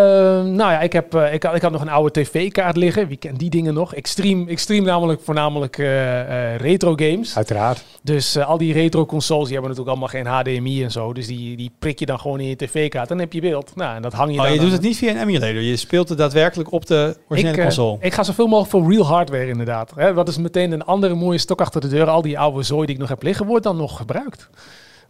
nou 0.44 0.58
ja, 0.58 0.80
ik, 0.82 0.94
heb, 0.94 1.16
eh, 1.16 1.34
ik, 1.34 1.44
had, 1.44 1.56
ik 1.56 1.62
had 1.62 1.72
nog 1.72 1.82
een 1.82 1.90
oude 1.90 2.22
tv-kaart 2.22 2.76
liggen. 2.78 3.08
Wie 3.08 3.18
kent 3.18 3.40
die 3.40 3.50
dingen 3.50 3.74
nog? 3.74 3.94
Ik 3.94 4.08
stream, 4.08 4.48
ik 4.48 4.60
stream 4.60 4.84
namelijk 4.84 5.22
voornamelijk 5.24 5.78
eh, 5.78 6.20
eh, 6.54 6.60
retro 6.60 6.94
games. 6.96 7.36
Uiteraard. 7.36 7.84
Dus 8.02 8.38
al 8.38 8.58
die 8.58 8.74
retro 8.74 9.06
consoles, 9.06 9.46
die 9.48 9.54
hebben 9.58 9.76
natuurlijk 9.76 9.98
allemaal 9.98 10.42
geen 10.44 10.54
HDMI 10.56 10.84
en 10.84 10.92
zo. 10.92 11.14
Dus 11.14 11.28
die, 11.28 11.58
die 11.58 11.72
prik 11.80 12.00
je 12.00 12.06
dan 12.06 12.20
gewoon 12.20 12.40
in 12.40 12.48
je 12.48 12.56
tv-kaart. 12.56 13.10
Dan 13.10 13.20
heb 13.20 13.34
je 13.34 13.42
beeld. 13.42 13.76
Nou, 13.76 13.96
en 13.96 14.02
dat 14.02 14.14
hang 14.14 14.32
je 14.32 14.38
Oh, 14.38 14.44
dan 14.44 14.54
je 14.54 14.60
aan- 14.60 14.64
doet 14.66 14.74
het 14.74 14.82
niet 14.82 14.98
via 14.98 15.10
een 15.12 15.22
emulator. 15.22 15.62
Je 15.62 15.76
speelt 15.78 16.10
het 16.10 16.18
daadwerkelijk 16.18 16.72
op 16.72 16.86
de 16.86 17.07
originele 17.28 17.54
ik, 17.54 17.58
eh, 17.58 17.64
console. 17.64 17.98
ik 18.00 18.14
ga 18.14 18.24
zoveel 18.24 18.48
mogelijk 18.48 18.72
voor 18.72 18.92
real 18.92 19.06
hardware 19.06 19.48
inderdaad. 19.48 19.92
Hè, 19.96 20.14
wat 20.14 20.28
is 20.28 20.38
meteen 20.38 20.72
een 20.72 20.86
andere 20.86 21.14
mooie 21.14 21.38
stok 21.38 21.62
achter 21.62 21.82
de 21.82 21.88
deur. 21.88 22.10
Al 22.10 22.22
die 22.22 22.40
oude 22.40 22.64
zooi 22.64 22.86
die 22.86 22.96
ik 22.96 23.02
nog 23.02 23.10
heb 23.10 23.24
liggen, 23.24 23.46
wordt 23.46 23.64
dan 23.64 23.78
nog 23.78 23.98
gebruikt. 23.98 24.50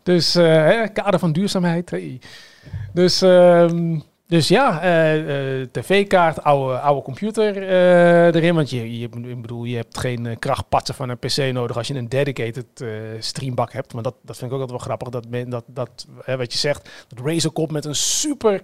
Dus 0.03 0.35
eh, 0.35 0.45
hè, 0.45 0.87
kader 0.87 1.19
van 1.19 1.31
duurzaamheid. 1.31 1.89
hey. 1.89 2.19
Dus, 2.93 3.21
ehm, 3.21 3.99
dus 4.27 4.47
ja, 4.47 4.81
eh, 4.81 5.61
tv-kaart, 5.71 6.43
oude, 6.43 6.79
oude 6.79 7.01
computer 7.01 7.57
erin. 8.35 8.55
Want 8.55 8.69
je, 8.69 8.99
je, 8.99 9.09
ik 9.23 9.41
bedoel, 9.41 9.63
je 9.63 9.75
hebt 9.75 9.97
geen 9.97 10.39
krachtpatsen 10.39 10.95
van 10.95 11.09
een 11.09 11.17
PC 11.17 11.53
nodig 11.53 11.77
als 11.77 11.87
je 11.87 11.93
een 11.93 12.09
dedicated 12.09 12.65
streambak 13.19 13.73
hebt. 13.73 13.93
Maar 13.93 14.03
dat, 14.03 14.15
dat 14.21 14.37
vind 14.37 14.51
ik 14.51 14.57
ook 14.57 14.61
altijd 14.61 14.79
wel 14.79 14.87
grappig. 14.87 15.09
Dat, 15.09 15.29
men, 15.29 15.49
dat, 15.49 15.63
dat 15.67 16.07
hè, 16.23 16.37
wat 16.37 16.53
je 16.53 16.59
zegt, 16.59 16.89
dat 17.07 17.25
Razer 17.25 17.51
komt 17.51 17.71
met 17.71 17.85
een 17.85 17.95
super 17.95 18.63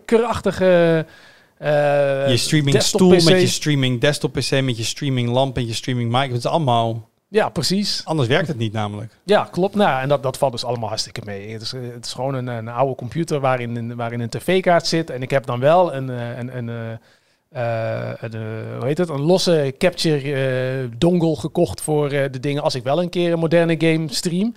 eh, 1.58 2.30
je 2.30 2.38
streaming 2.38 2.82
stoel 2.82 3.10
PC. 3.16 3.24
met 3.24 3.42
je 3.42 3.48
streaming 3.48 4.02
desktop 4.02 4.32
PC, 4.34 4.62
met 4.62 4.78
je 4.78 4.84
streaming 4.84 5.30
lamp 5.30 5.58
en 5.58 5.68
je 5.68 5.74
streaming 5.74 6.12
mic. 6.12 6.28
Het 6.28 6.38
is 6.38 6.46
allemaal... 6.46 7.10
Ja, 7.28 7.50
precies. 7.50 8.02
Anders 8.06 8.28
werkt 8.28 8.48
het 8.48 8.58
niet 8.58 8.74
namelijk. 8.74 9.14
Ja, 9.24 9.48
klopt. 9.52 9.76
Nou, 9.76 10.02
en 10.02 10.10
dat, 10.10 10.24
dat 10.24 10.38
valt 10.38 10.52
dus 10.52 10.66
allemaal 10.66 10.88
hartstikke 10.90 11.22
mee. 11.26 11.50
Het 11.52 11.62
is, 11.62 11.74
eh, 11.74 11.82
het 11.94 12.06
is 12.06 12.14
gewoon 12.14 12.34
een, 12.34 12.48
een 12.48 12.68
oude 12.68 12.96
computer 12.96 13.40
waarin, 13.40 13.76
een- 13.76 13.96
waarin 13.96 14.20
een 14.20 14.30
tv-kaart 14.30 14.88
zit. 14.88 15.10
En 15.10 15.22
ik 15.22 15.30
heb 15.30 15.46
dan 15.46 15.60
wel 15.60 15.94
een, 15.94 16.10
eh, 16.10 16.38
een, 16.38 16.58
een, 16.58 16.68
een, 16.68 18.32
hoe 18.78 18.86
heet 18.86 18.98
het? 18.98 19.10
een 19.10 19.22
losse 19.22 19.76
capture 19.78 20.34
eh, 20.34 20.90
dongle 20.98 21.36
gekocht 21.36 21.82
voor 21.82 22.10
de 22.10 22.40
dingen 22.40 22.64
als 22.64 22.76
ik 22.76 22.84
wel 22.84 23.02
een 23.02 23.10
keer 23.10 23.32
een 23.34 23.40
moderne 23.40 23.76
game 23.78 24.06
stream. 24.14 24.54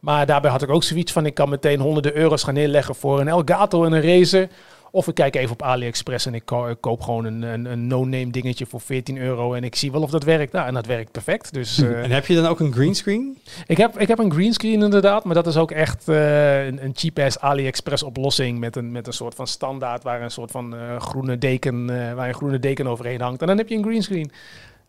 Maar 0.00 0.26
daarbij 0.26 0.50
had 0.50 0.62
ik 0.62 0.70
ook 0.70 0.82
zoiets 0.84 1.12
van, 1.12 1.26
ik 1.26 1.34
kan 1.34 1.48
meteen 1.48 1.80
honderden 1.80 2.16
euro's 2.16 2.42
gaan 2.42 2.54
neerleggen 2.54 2.94
voor 2.94 3.20
een 3.20 3.28
Elgato 3.28 3.84
en 3.84 3.92
een 3.92 4.02
Razer. 4.18 4.48
Of 4.94 5.08
ik 5.08 5.14
kijk 5.14 5.34
even 5.36 5.52
op 5.52 5.62
AliExpress 5.62 6.26
en 6.26 6.34
ik, 6.34 6.44
ko- 6.44 6.68
ik 6.68 6.80
koop 6.80 7.00
gewoon 7.02 7.24
een, 7.24 7.42
een, 7.42 7.64
een 7.64 7.86
no-name 7.86 8.30
dingetje 8.30 8.66
voor 8.66 8.80
14 8.80 9.18
euro. 9.18 9.54
En 9.54 9.64
ik 9.64 9.74
zie 9.74 9.92
wel 9.92 10.02
of 10.02 10.10
dat 10.10 10.22
werkt. 10.24 10.52
Nou, 10.52 10.66
en 10.66 10.74
dat 10.74 10.86
werkt 10.86 11.10
perfect. 11.12 11.52
Dus, 11.52 11.78
eh, 11.82 12.02
En 12.02 12.10
heb 12.10 12.26
je 12.26 12.34
dan 12.34 12.46
ook 12.46 12.60
een 12.60 12.72
greenscreen? 12.72 13.38
ik 13.66 13.76
heb, 13.76 13.98
ik 13.98 14.08
heb 14.08 14.18
een 14.18 14.32
greenscreen 14.32 14.82
inderdaad, 14.82 15.24
maar 15.24 15.34
dat 15.34 15.46
is 15.46 15.56
ook 15.56 15.70
echt 15.70 16.08
eh, 16.08 16.66
een, 16.66 16.84
een 16.84 16.92
cheap-ass 16.94 17.38
AliExpress 17.38 18.02
oplossing 18.02 18.58
met 18.58 18.76
een, 18.76 18.92
met 18.92 19.06
een 19.06 19.12
soort 19.12 19.34
van 19.34 19.46
standaard 19.46 20.02
waar 20.02 20.22
een 20.22 20.30
soort 20.30 20.50
van 20.50 20.76
eh, 20.76 21.00
groene 21.00 21.38
deken, 21.38 21.90
eh, 22.08 22.14
waar 22.14 22.28
een 22.28 22.34
groene 22.34 22.58
deken 22.58 22.86
overheen 22.86 23.20
hangt. 23.20 23.40
En 23.40 23.46
dan 23.46 23.56
heb 23.58 23.68
je 23.68 23.76
een 23.76 23.84
greenscreen. 23.84 24.32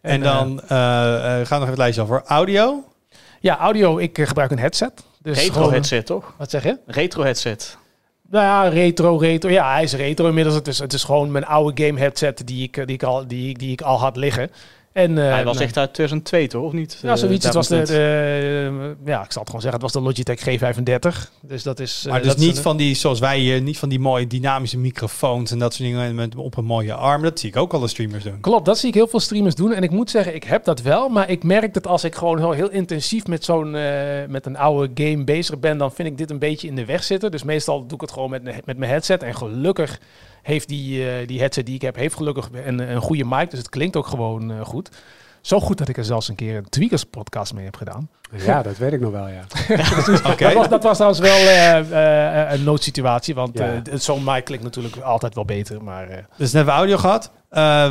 En, 0.02 0.24
eh, 0.24 0.34
dan 0.34 0.60
gaan 0.68 1.38
we 1.38 1.46
nog 1.50 1.60
even 1.60 1.68
het 1.68 1.78
lijstje 1.78 2.02
over. 2.02 2.22
Audio? 2.26 2.84
ja, 3.40 3.58
audio, 3.58 3.98
ik 3.98 4.18
gebruik 4.24 4.52
een 4.52 4.60
headset. 4.60 5.04
Dus 5.22 5.38
Retro 5.38 5.54
gewoon- 5.54 5.72
headset, 5.72 6.06
toch? 6.06 6.34
Wat 6.38 6.50
zeg 6.50 6.64
je? 6.64 6.78
Retro 6.86 7.24
headset. 7.24 7.78
Nou 8.30 8.46
ja, 8.46 8.68
retro, 8.68 9.18
retro. 9.18 9.50
Ja, 9.50 9.74
hij 9.74 9.84
is 9.84 9.94
retro 9.94 10.28
inmiddels. 10.28 10.56
Het 10.56 10.68
is, 10.68 10.80
het 10.80 10.94
is 10.94 11.04
gewoon 11.04 11.32
mijn 11.32 11.46
oude 11.46 11.86
game 11.86 12.00
headset 12.00 12.48
die 12.48 12.64
ik, 12.64 12.78
eh, 12.78 12.86
die 12.86 12.96
ik, 12.96 13.04
al, 13.04 13.28
die, 13.28 13.58
die 13.58 13.72
ik 13.72 13.82
al 13.82 14.00
had 14.00 14.16
liggen. 14.16 14.52
En, 14.94 15.12
uh, 15.12 15.30
Hij 15.30 15.44
was 15.44 15.60
echt 15.60 15.78
uit 15.78 15.94
2002 15.94 16.48
toch, 16.48 16.64
of 16.64 16.72
niet? 16.72 17.00
Ja, 17.02 17.16
zoiets. 17.16 17.46
Het 17.46 17.54
was 17.54 17.68
de, 17.68 17.82
de, 17.82 18.96
ja, 19.06 19.24
ik 19.24 19.32
zal 19.32 19.42
het 19.42 19.50
gewoon 19.50 19.62
zeggen, 19.62 19.72
het 19.72 19.82
was 19.82 19.92
de 19.92 20.02
Logitech 20.02 20.40
G35. 20.40 21.30
Dus 21.42 21.64
dat 21.64 21.80
is. 21.80 22.06
Maar 22.08 22.18
uh, 22.18 22.24
dus 22.24 22.34
dat 22.34 22.46
niet 22.46 22.56
is 22.56 22.62
van 22.62 22.78
die, 22.78 22.96
zoals 22.96 23.20
wij 23.20 23.40
hier, 23.40 23.62
niet 23.62 23.80
van 23.80 23.90
die 23.90 24.00
mooie 24.00 24.28
dynamische 24.28 24.78
microfoons 24.78 25.52
en 25.52 25.60
dat 25.60 25.74
soort 25.74 25.90
dingen 25.90 26.16
met, 26.16 26.36
op 26.36 26.58
een 26.58 26.66
mooie 26.66 26.94
arm. 26.94 27.22
Dat 27.22 27.40
zie 27.40 27.50
ik 27.50 27.56
ook 27.56 27.74
alle 27.74 27.88
streamers 27.88 28.24
doen. 28.24 28.40
Klopt, 28.40 28.66
dat 28.66 28.78
zie 28.78 28.90
ik 28.90 28.94
heel 28.94 29.08
veel 29.08 29.20
streamers 29.20 29.56
doen. 29.56 29.74
En 29.74 29.84
ik 29.84 29.92
moet 29.92 30.10
zeggen, 30.10 30.36
ik 30.36 30.44
heb 30.44 30.64
dat 30.64 30.82
wel. 30.82 31.10
Maar 31.10 31.30
ik 31.30 31.44
merk 31.44 31.74
dat 31.74 31.88
als 31.88 32.04
ik 32.04 32.16
gewoon 32.16 32.40
heel, 32.40 32.52
heel 32.52 32.70
intensief 32.70 33.28
met 33.28 33.44
zo'n 33.44 33.76
uh, 33.76 33.84
met 34.28 34.46
een 34.46 34.58
oude 34.58 35.04
game 35.04 35.24
bezig 35.24 35.60
ben, 35.60 35.78
dan 35.78 35.92
vind 35.92 36.08
ik 36.08 36.18
dit 36.18 36.32
een 36.32 36.40
beetje 36.40 36.68
in 36.68 36.76
de 36.76 36.86
weg 36.86 37.04
zitten. 37.04 37.32
Dus 37.32 37.44
meestal 37.44 37.80
doe 37.80 37.96
ik 37.96 38.02
het 38.02 38.12
gewoon 38.12 38.30
met, 38.30 38.44
met 38.44 38.78
mijn 38.78 38.92
headset. 38.92 39.24
En 39.24 39.36
gelukkig 39.36 40.00
heeft 40.44 40.68
die, 40.68 41.00
uh, 41.00 41.28
die 41.28 41.40
headset 41.40 41.66
die 41.66 41.76
ik 41.76 41.82
heb, 41.82 41.96
heeft 41.96 42.16
gelukkig 42.16 42.50
een, 42.66 42.80
een 42.80 43.02
goede 43.02 43.26
mic. 43.26 43.50
Dus 43.50 43.60
het 43.60 43.70
klinkt 43.70 43.96
ook 43.96 44.08
gewoon 44.08 44.52
uh, 44.52 44.62
goed. 44.62 44.90
Zo 45.42 45.60
goed 45.60 45.78
dat 45.78 45.90
ik 45.90 45.98
er 45.98 46.06
zelfs 46.06 46.28
een 46.28 46.36
keer 46.36 46.58
een 46.58 46.70
Tweakers 46.70 47.04
podcast 47.04 47.54
mee 47.54 47.66
heb 47.66 47.76
gedaan. 47.76 48.10
Ja, 48.38 48.62
dat 48.62 48.78
weet 48.78 48.94
ik 48.94 49.00
nog 49.00 49.12
wel, 49.12 49.28
ja. 49.28 49.44
okay. 50.32 50.36
dat, 50.36 50.54
was, 50.54 50.70
dat 50.70 50.84
was 50.84 50.96
trouwens 50.96 51.22
wel 51.22 51.40
uh, 51.40 51.90
uh, 51.92 52.52
een 52.52 52.64
noodsituatie, 52.64 53.36
want 53.36 53.58
ja. 53.58 53.82
zo'n 53.94 54.24
mic 54.24 54.44
klinkt 54.44 54.64
natuurlijk 54.64 54.98
altijd 54.98 55.36
wel 55.36 55.46
beter. 55.46 55.84
Maar, 55.84 56.08
Dus 56.08 56.26
net 56.38 56.52
hebben 56.52 56.74
we 56.74 56.80
audio 56.80 56.98
gehad. 56.98 57.32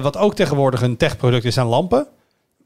wat 0.03 0.17
ook 0.17 0.35
tegenwoordig 0.35 0.83
een 0.83 0.97
techproduct 0.97 1.45
is, 1.45 1.55
zijn 1.55 1.67
lampen. 1.67 2.07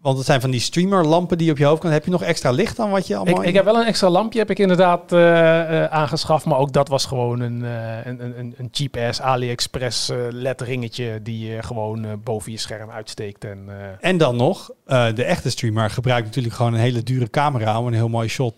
Want 0.07 0.19
het 0.19 0.27
zijn 0.27 0.41
van 0.41 0.51
die 0.51 0.61
streamerlampen 0.61 1.39
die 1.39 1.51
op 1.51 1.59
je 1.59 1.65
hoofd 1.65 1.81
kan. 1.81 1.91
Heb 1.91 2.05
je 2.05 2.11
nog 2.11 2.23
extra 2.23 2.51
licht 2.51 2.77
dan 2.77 2.91
wat 2.91 3.07
je 3.07 3.17
allemaal... 3.17 3.43
Ik, 3.43 3.49
ik 3.49 3.55
heb 3.55 3.65
wel 3.65 3.77
een 3.77 3.87
extra 3.87 4.11
lampje 4.11 4.39
heb 4.39 4.51
ik 4.51 4.59
inderdaad 4.59 5.13
uh, 5.13 5.21
uh, 5.21 5.85
aangeschaft. 5.85 6.45
Maar 6.45 6.59
ook 6.59 6.73
dat 6.73 6.89
was 6.89 7.05
gewoon 7.05 7.41
een, 7.41 7.63
uh, 7.63 8.05
een, 8.05 8.39
een, 8.39 8.55
een 8.59 8.69
cheap-ass 8.71 9.21
AliExpress 9.21 10.13
LED-ringetje... 10.31 11.23
die 11.23 11.49
je 11.49 11.63
gewoon 11.63 12.21
boven 12.25 12.53
je 12.53 12.59
scherm 12.59 12.91
uitsteekt. 12.91 13.45
En, 13.45 13.69
en 14.01 14.17
dan 14.17 14.37
nog, 14.37 14.71
de 15.15 15.25
echte 15.25 15.51
streamer 15.51 15.91
gebruikt 15.91 16.27
natuurlijk 16.27 16.55
gewoon 16.55 16.75
een 16.75 16.81
hele 16.81 17.03
dure 17.03 17.31
camera... 17.31 17.79
om 17.79 17.87
een 17.87 17.95
heel 17.95 18.09
mooi 18.09 18.29
shot 18.29 18.57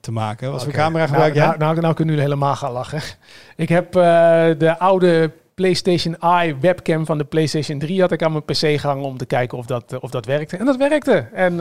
te 0.00 0.12
maken. 0.12 0.50
Wat 0.50 0.60
okay. 0.60 0.72
voor 0.72 0.82
camera 0.82 1.06
gebruik 1.06 1.34
nou, 1.34 1.46
jij? 1.46 1.56
Nou, 1.56 1.58
nou, 1.58 1.80
nou 1.80 1.94
kunnen 1.94 2.14
jullie 2.14 2.30
helemaal 2.30 2.56
gaan 2.56 2.72
lachen. 2.72 3.00
Ik 3.56 3.68
heb 3.68 3.92
de 3.92 4.74
oude 4.78 5.30
PlayStation 5.56 6.18
Eye 6.18 6.56
webcam 6.60 7.06
van 7.06 7.18
de 7.18 7.24
PlayStation 7.24 7.78
3 7.78 8.00
had 8.00 8.12
ik 8.12 8.22
aan 8.22 8.32
mijn 8.32 8.44
PC 8.44 8.80
gehangen 8.80 9.04
om 9.04 9.16
te 9.16 9.26
kijken 9.26 9.58
of 9.58 9.66
dat, 9.66 9.98
of 10.00 10.10
dat 10.10 10.26
werkte. 10.26 10.56
En 10.56 10.64
dat 10.64 10.76
werkte. 10.76 11.28
En 11.32 11.52
uh, 11.52 11.58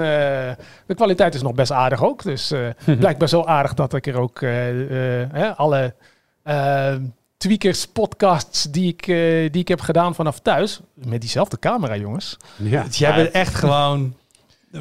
de 0.86 0.95
kwaliteit 0.95 1.36
is 1.36 1.41
nog 1.41 1.53
best 1.53 1.71
aardig 1.71 2.03
ook. 2.03 2.23
Dus 2.23 2.51
uh, 2.51 2.67
blijkbaar 2.99 3.29
zo 3.29 3.43
aardig 3.43 3.73
dat 3.73 3.93
ik 3.93 4.08
er 4.08 4.19
ook 4.19 4.41
uh, 4.41 5.51
alle 5.55 5.93
tweakers 7.38 7.88
podcasts 7.88 8.63
die 8.63 8.88
ik, 8.88 9.05
die 9.51 9.62
ik 9.62 9.67
heb 9.67 9.81
gedaan 9.81 10.15
vanaf 10.15 10.39
thuis, 10.39 10.79
met 10.93 11.21
diezelfde 11.21 11.60
camera 11.60 11.95
jongens. 11.95 12.38
Ja. 12.55 12.84
Dus 12.84 12.97
jij 12.97 13.15
bent 13.15 13.31
echt 13.31 13.55
gewoon... 13.55 14.15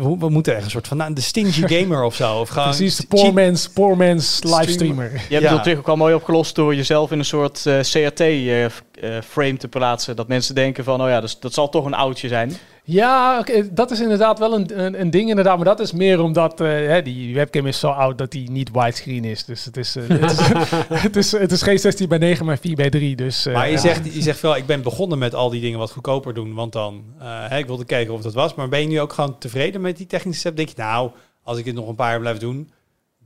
We, 0.03 0.17
we 0.19 0.29
moeten 0.29 0.55
echt 0.55 0.65
een 0.65 0.71
soort 0.71 0.89
van 0.89 0.97
nou, 0.97 1.13
de 1.13 1.21
stingy 1.21 1.67
gamer 1.77 2.03
of 2.03 2.15
zo. 2.15 2.39
Of 2.41 2.49
gewoon 2.49 2.69
Precies, 2.69 2.97
de 2.97 3.07
poor 3.07 3.33
man's, 3.33 3.69
poor 3.69 3.97
man's 3.97 4.43
livestreamer. 4.43 5.13
Je 5.13 5.19
hebt 5.19 5.29
ja. 5.29 5.37
het 5.41 5.51
natuurlijk 5.51 5.79
ook 5.79 5.89
al 5.89 5.97
mooi 5.97 6.15
opgelost 6.15 6.55
door 6.55 6.75
jezelf 6.75 7.11
in 7.11 7.19
een 7.19 7.25
soort 7.25 7.65
uh, 7.67 7.81
CRT-frame 7.81 9.49
uh, 9.49 9.53
uh, 9.53 9.59
te 9.59 9.69
plaatsen. 9.69 10.17
Dat 10.17 10.29
mensen 10.29 10.55
denken 10.55 10.85
van, 10.85 11.03
oh 11.03 11.09
ja, 11.09 11.21
dus, 11.21 11.39
dat 11.39 11.55
zal 11.55 11.69
toch 11.69 11.85
een 11.85 11.95
oudje 11.95 12.29
zijn. 12.29 12.57
Ja, 12.87 13.38
okay, 13.38 13.68
dat 13.73 13.90
is 13.90 14.01
inderdaad 14.01 14.38
wel 14.38 14.55
een, 14.55 14.81
een, 14.85 15.01
een, 15.01 15.11
ding 15.11 15.29
inderdaad. 15.29 15.57
Maar 15.57 15.64
dat 15.64 15.81
is 15.81 15.92
meer 15.92 16.20
omdat 16.20 16.61
uh, 16.61 16.68
hè, 16.68 17.03
die 17.03 17.35
webcam 17.35 17.66
is 17.66 17.79
zo 17.79 17.88
oud 17.88 18.18
dat 18.18 18.31
die 18.31 18.51
niet 18.51 18.70
widescreen 18.73 19.25
is. 19.25 19.44
Dus 19.44 19.64
het 19.64 19.77
is, 19.77 19.97
uh, 19.97 20.09
het, 20.09 20.31
is 20.31 20.49
het, 21.03 21.16
is, 21.16 21.33
het 21.33 21.53
is 21.53 21.62
geen 21.62 21.79
16 21.79 22.09
bij 22.09 22.18
9, 22.18 22.47
maar 22.47 22.59
4 22.59 22.75
bij 22.75 22.90
3. 22.90 23.16
Dus, 23.16 23.47
uh, 23.47 23.55
maar 23.55 23.66
je, 23.66 23.73
ja. 23.73 23.79
zegt, 23.79 24.14
je 24.14 24.23
zegt 24.23 24.40
wel, 24.40 24.57
ik 24.57 24.66
ben 24.66 24.83
begonnen 24.83 25.18
met 25.18 25.35
al 25.35 25.51
die 25.51 25.61
dingen 25.61 25.79
wat 25.79 25.90
goedkoper 25.90 26.35
doen. 26.35 26.55
Want 26.55 26.73
dan, 26.73 27.05
hè, 27.18 27.59
ik 27.59 27.66
wilde 27.66 27.85
kijken 27.85 28.14
of 28.14 28.23
dat 28.23 28.35
was. 28.35 28.55
Maar 28.55 28.68
ben 28.68 28.81
je 28.81 28.87
nu 28.87 29.01
ook 29.01 29.12
gewoon 29.12 29.38
tevreden 29.38 29.81
met 29.81 29.97
die 29.97 30.07
technische 30.07 30.40
step? 30.40 30.57
Denk 30.57 30.68
je, 30.68 30.75
nou, 30.77 31.11
als 31.42 31.59
ik 31.59 31.64
het 31.64 31.75
nog 31.75 31.88
een 31.88 31.94
paar 31.94 32.11
jaar 32.11 32.20
blijf 32.20 32.38
doen 32.38 32.70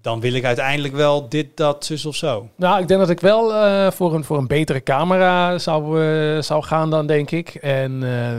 dan 0.00 0.20
wil 0.20 0.32
ik 0.32 0.44
uiteindelijk 0.44 0.94
wel 0.94 1.28
dit, 1.28 1.56
dat, 1.56 1.84
zus 1.84 2.06
of 2.06 2.16
zo. 2.16 2.48
Nou, 2.56 2.80
ik 2.80 2.88
denk 2.88 3.00
dat 3.00 3.10
ik 3.10 3.20
wel 3.20 3.54
uh, 3.54 3.90
voor, 3.90 4.14
een, 4.14 4.24
voor 4.24 4.38
een 4.38 4.46
betere 4.46 4.82
camera 4.82 5.58
zou, 5.58 6.02
uh, 6.02 6.42
zou 6.42 6.62
gaan 6.62 6.90
dan, 6.90 7.06
denk 7.06 7.30
ik. 7.30 7.54
En 7.54 8.02
uh, 8.02 8.32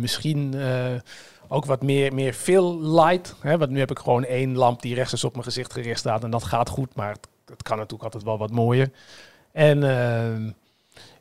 misschien 0.00 0.54
ook 1.48 1.64
wat 1.64 1.82
meer, 1.82 2.14
meer 2.14 2.34
veel 2.34 2.80
light. 2.80 3.34
Hè? 3.40 3.58
Want 3.58 3.70
nu 3.70 3.78
heb 3.78 3.90
ik 3.90 3.98
gewoon 3.98 4.24
één 4.24 4.56
lamp 4.56 4.82
die 4.82 4.94
rechts 4.94 5.24
op 5.24 5.32
mijn 5.32 5.44
gezicht 5.44 5.72
gericht 5.72 5.98
staat. 5.98 6.24
En 6.24 6.30
dat 6.30 6.44
gaat 6.44 6.68
goed, 6.68 6.94
maar 6.94 7.08
het, 7.08 7.28
het 7.46 7.62
kan 7.62 7.76
natuurlijk 7.76 8.04
altijd 8.04 8.24
wel 8.24 8.38
wat 8.38 8.50
mooier. 8.50 8.90
En 9.52 9.82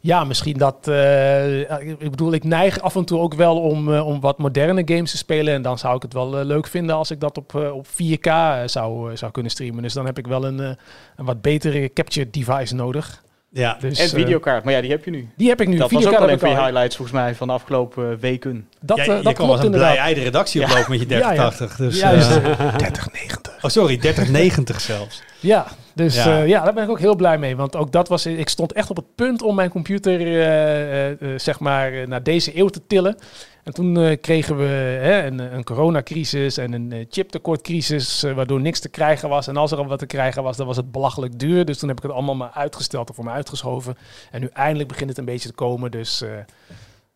ja, 0.03 0.23
misschien 0.23 0.57
dat. 0.57 0.87
Uh, 0.87 1.59
ik 1.79 2.09
bedoel, 2.09 2.33
ik 2.33 2.43
neig 2.43 2.79
af 2.79 2.95
en 2.95 3.05
toe 3.05 3.19
ook 3.19 3.33
wel 3.33 3.59
om, 3.59 3.89
uh, 3.89 4.07
om 4.07 4.19
wat 4.19 4.37
moderne 4.37 4.81
games 4.85 5.11
te 5.11 5.17
spelen. 5.17 5.53
En 5.53 5.61
dan 5.61 5.77
zou 5.77 5.95
ik 5.95 6.01
het 6.01 6.13
wel 6.13 6.39
uh, 6.39 6.45
leuk 6.45 6.67
vinden 6.67 6.95
als 6.95 7.11
ik 7.11 7.19
dat 7.19 7.37
op, 7.37 7.55
op 7.55 7.87
4K 7.87 8.29
zou, 8.65 9.17
zou 9.17 9.31
kunnen 9.31 9.51
streamen. 9.51 9.83
Dus 9.83 9.93
dan 9.93 10.05
heb 10.05 10.17
ik 10.17 10.27
wel 10.27 10.45
een, 10.45 10.59
een 10.59 11.25
wat 11.25 11.41
betere 11.41 11.93
capture 11.93 12.29
device 12.29 12.75
nodig. 12.75 13.23
Ja, 13.53 13.77
dus, 13.79 13.99
en 13.99 14.09
videokaart. 14.09 14.63
Maar 14.63 14.73
ja, 14.73 14.81
die 14.81 14.89
heb 14.89 15.05
je 15.05 15.11
nu. 15.11 15.29
Die 15.35 15.49
heb 15.49 15.61
ik 15.61 15.67
nu. 15.67 15.77
Dat 15.77 15.91
was 15.91 16.05
ook 16.05 16.19
wel 16.19 16.29
een 16.29 16.39
van 16.39 16.49
je 16.49 16.55
highlights 16.55 16.95
volgens 16.95 17.17
mij 17.17 17.35
van 17.35 17.47
de 17.47 17.53
afgelopen 17.53 18.19
weken. 18.19 18.67
Dat, 18.81 18.97
ja, 18.97 19.21
dat 19.21 19.37
je 19.37 19.45
wel 19.47 19.63
een 19.63 19.71
blij 19.71 19.97
ei 19.97 20.13
de 20.13 20.21
redactie 20.21 20.61
ja. 20.61 20.67
oplopen 20.67 20.91
met 20.91 20.99
je 20.99 21.05
3080. 21.05 21.77
Ja, 21.77 21.83
ja. 21.83 21.89
Dus, 21.89 21.99
Juist, 21.99 22.29
3090. 22.77 23.53
Oh, 23.61 23.69
sorry, 23.69 23.97
3090 23.97 24.81
zelfs. 24.81 25.23
Ja, 25.39 25.65
dus 25.93 26.15
ja. 26.15 26.41
Uh, 26.41 26.47
ja, 26.47 26.63
daar 26.63 26.73
ben 26.73 26.83
ik 26.83 26.89
ook 26.89 26.99
heel 26.99 27.15
blij 27.15 27.37
mee. 27.37 27.55
Want 27.55 27.75
ook 27.75 27.91
dat 27.91 28.07
was, 28.07 28.25
ik 28.25 28.49
stond 28.49 28.73
echt 28.73 28.89
op 28.89 28.95
het 28.95 29.15
punt 29.15 29.41
om 29.41 29.55
mijn 29.55 29.69
computer, 29.69 30.21
uh, 30.21 31.09
uh, 31.09 31.39
zeg 31.39 31.59
maar, 31.59 32.07
naar 32.07 32.23
deze 32.23 32.57
eeuw 32.57 32.67
te 32.67 32.81
tillen. 32.87 33.17
En 33.63 33.73
toen 33.73 34.17
kregen 34.21 34.57
we 34.57 34.63
hè, 34.63 35.25
een, 35.25 35.39
een 35.39 35.63
coronacrisis 35.63 36.57
en 36.57 36.73
een 36.73 37.07
chiptekortcrisis, 37.09 38.21
waardoor 38.21 38.61
niks 38.61 38.79
te 38.79 38.89
krijgen 38.89 39.29
was. 39.29 39.47
En 39.47 39.57
als 39.57 39.71
er 39.71 39.77
al 39.77 39.87
wat 39.87 39.99
te 39.99 40.05
krijgen 40.05 40.43
was, 40.43 40.57
dan 40.57 40.67
was 40.67 40.77
het 40.77 40.91
belachelijk 40.91 41.39
duur. 41.39 41.65
Dus 41.65 41.77
toen 41.77 41.87
heb 41.87 41.97
ik 41.97 42.03
het 42.03 42.11
allemaal 42.11 42.35
maar 42.35 42.51
uitgesteld 42.51 43.09
en 43.09 43.15
voor 43.15 43.23
me 43.23 43.31
uitgeschoven. 43.31 43.97
En 44.31 44.41
nu 44.41 44.49
eindelijk 44.53 44.89
begint 44.89 45.09
het 45.09 45.17
een 45.17 45.25
beetje 45.25 45.49
te 45.49 45.55
komen. 45.55 45.91
Dus 45.91 46.23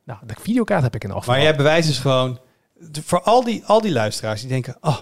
nou, 0.07 0.19
de 0.25 0.33
videokaart 0.39 0.83
heb 0.83 0.95
ik 0.95 1.03
in 1.03 1.11
afval. 1.11 1.33
Maar 1.33 1.43
jij 1.43 1.55
bewijst 1.55 1.87
dus 1.87 1.99
gewoon, 1.99 2.39
voor 2.91 3.21
al 3.21 3.43
die, 3.43 3.63
al 3.65 3.81
die 3.81 3.91
luisteraars 3.91 4.39
die 4.39 4.49
denken, 4.49 4.77
oh, 4.81 4.97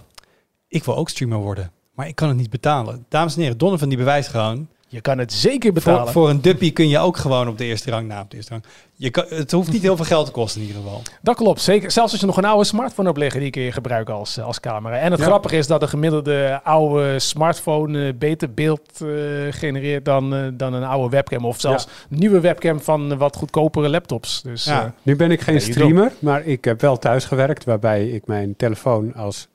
ik 0.67 0.83
wil 0.83 0.95
ook 0.95 1.09
streamer 1.09 1.37
worden. 1.37 1.71
Maar 1.91 2.07
ik 2.07 2.15
kan 2.15 2.27
het 2.27 2.37
niet 2.37 2.49
betalen. 2.49 3.05
Dames 3.09 3.35
en 3.35 3.41
heren, 3.41 3.57
Donovan 3.57 3.89
die 3.89 3.97
bewijst 3.97 4.29
gewoon. 4.29 4.67
Je 4.95 5.01
kan 5.01 5.17
het 5.17 5.33
zeker 5.33 5.73
betalen. 5.73 6.03
Voor, 6.03 6.11
voor 6.11 6.29
een 6.29 6.41
duppie 6.41 6.71
kun 6.71 6.89
je 6.89 6.99
ook 6.99 7.17
gewoon 7.17 7.47
op 7.47 7.57
de 7.57 7.65
eerste 7.65 7.89
rang 7.89 8.07
na 8.07 8.21
op 8.21 8.29
de 8.31 8.35
eerste 8.35 8.51
rang. 8.51 8.63
Je 8.93 9.09
kan, 9.09 9.25
het 9.29 9.51
hoeft 9.51 9.71
niet 9.71 9.81
heel 9.81 9.95
veel 9.95 10.05
geld 10.05 10.25
te 10.25 10.31
kosten 10.31 10.61
in 10.61 10.67
ieder 10.67 10.81
geval. 10.81 11.01
Dat 11.21 11.35
klopt, 11.35 11.61
zeker. 11.61 11.91
Zelfs 11.91 12.11
als 12.11 12.21
je 12.21 12.27
nog 12.27 12.37
een 12.37 12.45
oude 12.45 12.63
smartphone 12.63 13.07
hebt 13.07 13.19
liggen, 13.19 13.41
die 13.41 13.49
kun 13.49 13.61
je 13.61 13.71
gebruiken 13.71 14.13
als, 14.13 14.39
als 14.39 14.59
camera. 14.59 14.97
En 14.97 15.11
het 15.11 15.19
ja. 15.19 15.25
grappige 15.25 15.57
is 15.57 15.67
dat 15.67 15.79
de 15.79 15.87
gemiddelde 15.87 16.59
oude 16.63 17.19
smartphone 17.19 18.07
uh, 18.07 18.13
beter 18.13 18.53
beeld 18.53 19.01
uh, 19.01 19.53
genereert 19.53 20.05
dan, 20.05 20.33
uh, 20.33 20.47
dan 20.53 20.73
een 20.73 20.83
oude 20.83 21.09
webcam. 21.09 21.45
Of 21.45 21.59
zelfs 21.59 21.83
ja. 21.83 22.17
nieuwe 22.17 22.39
webcam 22.39 22.79
van 22.79 23.17
wat 23.17 23.35
goedkopere 23.35 23.89
laptops. 23.89 24.41
Dus, 24.41 24.63
ja. 24.63 24.93
Nu 25.01 25.15
ben 25.15 25.31
ik 25.31 25.41
geen 25.41 25.61
streamer, 25.61 26.11
maar 26.19 26.45
ik 26.45 26.65
heb 26.65 26.81
wel 26.81 26.97
thuis 26.97 27.25
gewerkt, 27.25 27.63
waarbij 27.63 28.09
ik 28.09 28.27
mijn 28.27 28.55
telefoon 28.55 29.13
als 29.13 29.47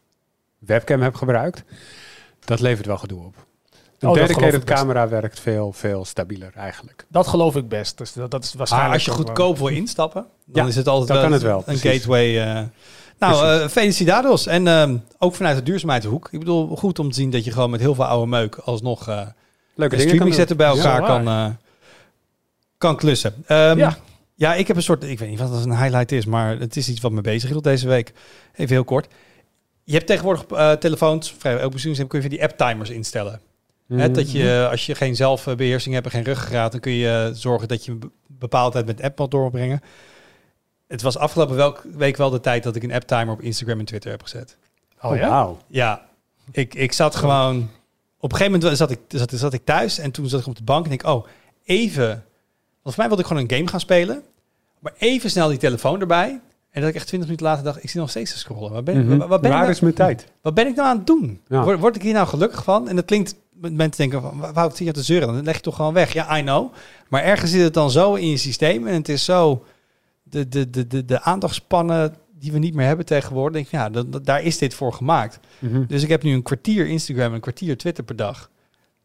webcam 0.59 1.03
heb 1.03 1.15
gebruikt. 1.15 1.65
Dat 2.45 2.61
levert 2.61 2.87
wel 2.87 2.99
gedoe 2.99 3.25
op. 3.25 3.49
Een 4.01 4.09
oh, 4.09 4.15
dedicated 4.15 4.65
camera 4.65 5.09
werkt 5.09 5.41
veel, 5.41 5.73
veel 5.73 6.05
stabieler 6.05 6.53
eigenlijk. 6.55 7.07
Dat 7.09 7.27
geloof 7.27 7.57
ik 7.57 7.69
best. 7.69 7.99
Dus 7.99 8.13
dat, 8.13 8.31
dat 8.31 8.45
is 8.45 8.55
waarschijnlijk 8.55 9.01
ah, 9.01 9.07
als 9.07 9.17
je 9.17 9.25
goedkoop 9.25 9.59
wil 9.59 9.69
instappen, 9.69 10.27
dan 10.45 10.63
ja, 10.63 10.69
is 10.69 10.77
het 10.77 10.89
altijd 10.89 11.09
dan 11.09 11.21
kan 11.21 11.33
het 11.33 11.43
wel, 11.43 11.59
een 11.59 11.65
precies. 11.65 11.91
gateway. 11.91 12.59
Uh, 12.59 12.65
nou, 13.19 13.63
uh, 13.63 13.69
felicitados. 13.69 14.47
En 14.47 14.67
uh, 14.67 14.91
ook 15.19 15.35
vanuit 15.35 15.57
de 15.57 15.63
duurzaamheidshoek. 15.63 16.29
Ik 16.31 16.39
bedoel, 16.39 16.77
goed 16.77 16.99
om 16.99 17.09
te 17.09 17.15
zien 17.15 17.31
dat 17.31 17.45
je 17.45 17.53
gewoon 17.53 17.71
met 17.71 17.81
heel 17.81 17.95
veel 17.95 18.05
oude 18.05 18.27
meuk 18.27 18.55
alsnog 18.55 19.09
uh, 19.09 19.21
Leuke 19.75 19.99
streaming 19.99 20.35
zetten 20.35 20.57
bij 20.57 20.67
elkaar 20.67 21.01
ja, 21.01 21.07
kan, 21.07 21.57
kan 22.79 22.97
klussen. 22.97 23.35
Um, 23.49 23.79
ja. 23.79 23.97
ja, 24.35 24.55
ik 24.55 24.67
heb 24.67 24.77
een 24.77 24.83
soort, 24.83 25.05
ik 25.05 25.19
weet 25.19 25.29
niet 25.29 25.39
wat 25.39 25.53
dat 25.53 25.65
een 25.65 25.79
highlight 25.79 26.13
is, 26.13 26.25
maar 26.25 26.59
het 26.59 26.77
is 26.77 26.89
iets 26.89 27.01
wat 27.01 27.13
me 27.13 27.21
bezig 27.21 27.51
hield 27.51 27.65
deze 27.65 27.89
week. 27.89 28.13
Even 28.53 28.75
heel 28.75 28.85
kort. 28.85 29.07
Je 29.85 29.93
hebt 29.93 30.07
tegenwoordig 30.07 30.45
uh, 30.53 30.73
telefoons, 30.73 31.35
vrij 31.39 31.53
elk 31.53 31.73
bestuurssysteem, 31.73 32.07
kun 32.07 32.23
je 32.23 32.29
die 32.29 32.43
app-timers 32.43 32.91
instellen. 32.91 33.41
He, 33.99 34.11
dat 34.11 34.33
je, 34.33 34.69
als 34.71 34.87
je 34.87 34.95
geen 34.95 35.17
zelfbeheersing 35.17 35.95
hebt 35.95 36.07
en 36.07 36.13
geen 36.13 36.25
ruggengraat, 36.25 36.73
dan 36.73 36.81
kun 36.81 36.93
je 36.93 37.31
zorgen 37.35 37.69
dat 37.69 37.85
je 37.85 37.91
een 37.91 38.13
bepaalde 38.27 38.73
tijd 38.73 38.87
met 38.87 39.03
app 39.03 39.19
moet 39.19 39.31
doorbrengen. 39.31 39.81
Het 40.87 41.03
was 41.03 41.19
afgelopen 41.19 41.75
week 41.97 42.17
wel 42.17 42.31
de 42.31 42.41
tijd 42.41 42.63
dat 42.63 42.77
ik 42.77 42.83
een 42.83 42.93
app-timer 42.93 43.35
op 43.35 43.41
Instagram 43.41 43.79
en 43.79 43.85
Twitter 43.85 44.11
heb 44.11 44.23
gezet. 44.23 44.57
Oh, 45.01 45.17
ja? 45.17 45.45
Wow. 45.45 45.59
Ja, 45.67 46.07
ik, 46.53 46.75
ik 46.75 46.93
zat 46.93 47.17
gewoon... 47.17 47.71
Op 48.19 48.33
een 48.33 48.37
gegeven 48.37 48.61
moment 48.61 48.79
zat 48.79 48.91
ik, 48.91 48.99
zat, 49.09 49.33
zat 49.35 49.53
ik 49.53 49.65
thuis 49.65 49.99
en 49.99 50.11
toen 50.11 50.29
zat 50.29 50.41
ik 50.41 50.47
op 50.47 50.57
de 50.57 50.63
bank 50.63 50.87
en 50.87 50.93
ik, 50.93 51.05
oh, 51.05 51.27
even... 51.65 52.09
Want 52.83 52.95
voor 52.95 52.97
mij 52.97 53.07
wilde 53.07 53.23
ik 53.23 53.29
gewoon 53.29 53.43
een 53.43 53.57
game 53.57 53.69
gaan 53.69 53.81
spelen. 53.81 54.23
Maar 54.79 54.93
even 54.99 55.31
snel 55.31 55.49
die 55.49 55.59
telefoon 55.59 56.01
erbij. 56.01 56.41
En 56.71 56.81
dat 56.81 56.91
ik 56.91 56.97
echt 56.97 57.07
20 57.07 57.29
minuten 57.29 57.47
later 57.47 57.65
dacht, 57.65 57.83
ik 57.83 57.91
zit 57.91 58.01
nog 58.01 58.11
steeds 58.11 58.33
te 58.33 58.39
scrollen. 58.39 58.73
Waar 58.73 58.83
ben, 58.83 58.97
mm 58.97 59.09
-hmm. 59.09 59.19
waar, 59.19 59.29
waar 59.29 59.41
ben 59.41 59.51
Waar 59.51 59.65
ik 59.65 59.71
is 59.71 59.81
mijn 59.81 59.95
tijd? 59.95 60.27
Wat 60.43 60.55
ben 60.55 60.67
ik 60.67 60.77
nou 60.77 60.89
aan 60.89 60.97
het 60.97 61.07
doen? 61.07 61.41
Ja. 61.47 61.63
Word, 61.63 61.81
word, 61.81 61.97
ik 61.97 62.03
hier 62.03 62.13
nou 62.13 62.27
gelukkig 62.27 62.65
van? 62.65 62.89
En 62.89 62.97
dat 62.97 63.05
klinkt, 63.05 63.35
mensen 63.61 63.91
denken 64.11 64.21
van, 64.23 64.53
waarom 64.53 64.75
zit 64.75 64.87
je 64.87 64.93
te 64.93 65.03
zeuren? 65.03 65.29
Dan 65.35 65.45
leg 65.45 65.55
je 65.57 65.61
toch 65.61 65.77
gewoon 65.77 65.93
weg. 65.95 66.13
Ja, 66.13 66.39
I 66.39 66.43
know. 66.43 66.73
Maar 67.09 67.23
ergens 67.23 67.51
zit 67.51 67.63
het 67.63 67.75
dan 67.75 67.91
zo 67.91 68.15
in 68.15 68.29
je 68.29 68.37
systeem 68.37 68.87
en 68.87 68.95
het 68.95 69.09
is 69.09 69.25
zo, 69.25 69.65
de, 70.23 70.49
de, 70.49 70.71
de, 70.71 70.87
de, 70.87 71.05
de 71.05 71.23
aandachtspannen 71.23 72.15
die 72.39 72.53
we 72.53 72.59
niet 72.59 72.75
meer 72.75 72.87
hebben 72.87 73.07
tegenwoordig. 73.07 73.53
Denk 73.53 73.67
ik, 73.67 73.73
ja, 73.73 73.91
dat, 73.91 74.13
dat- 74.13 74.27
daar 74.27 74.43
is 74.43 74.59
dit 74.59 74.75
voor 74.75 74.93
gemaakt. 74.93 75.39
Mhm. 75.59 75.85
Dus 75.87 76.03
ik 76.03 76.09
heb 76.09 76.23
nu 76.23 76.33
een 76.35 76.43
kwartier 76.43 76.87
Instagram 76.87 77.27
en 77.27 77.35
een 77.35 77.41
kwartier 77.41 77.77
Twitter 77.79 78.05
per 78.05 78.17
dag. 78.17 78.51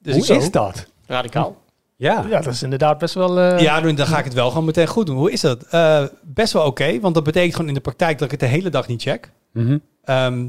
Dus 0.01 0.27
Hoe 0.27 0.37
is 0.37 0.51
dat? 0.51 0.85
Radicaal. 1.05 1.63
Ja. 1.97 2.25
Ja, 2.29 2.41
dat 2.41 2.53
is 2.53 2.63
inderdaad 2.63 2.97
best 2.97 3.13
wel... 3.13 3.39
eh, 3.39 3.59
Ja, 3.59 3.81
dan 3.81 3.95
dan 3.95 4.07
ga 4.07 4.17
ik 4.17 4.23
het 4.23 4.33
wel 4.33 4.49
gewoon 4.49 4.65
meteen 4.65 4.87
goed 4.87 5.05
doen. 5.05 5.17
Hoe 5.17 5.31
is 5.31 5.41
dat? 5.41 5.63
Eh, 5.63 6.03
best 6.23 6.53
wel 6.53 6.65
oké, 6.65 6.99
want 6.99 7.13
dat 7.15 7.23
betekent 7.23 7.51
gewoon 7.53 7.67
in 7.67 7.73
de 7.73 7.79
praktijk 7.81 8.17
dat 8.17 8.25
ik 8.25 8.31
het 8.31 8.39
de 8.49 8.55
hele 8.55 8.69
dag 8.69 8.87
niet 8.87 9.01
check. 9.01 9.31
Mhm. 9.51 9.77
Ehm, 10.03 10.47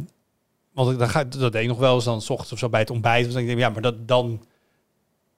want 0.85 0.99
dan 0.99 1.09
ga, 1.09 1.24
dat 1.24 1.53
deed 1.53 1.62
ik 1.62 1.68
nog 1.68 1.79
wel 1.79 1.95
eens 1.95 2.05
dan 2.05 2.22
s 2.22 2.31
ochtends 2.31 2.53
of 2.53 2.59
zo 2.59 2.68
bij 2.68 2.81
het 2.81 2.91
ontbijt. 2.91 3.24
Dus 3.24 3.35
dan 3.35 3.43
denk 3.43 3.55
ik, 3.55 3.64
ja, 3.64 3.68
maar 3.68 3.83
dat, 3.83 4.09
dan 4.09 4.47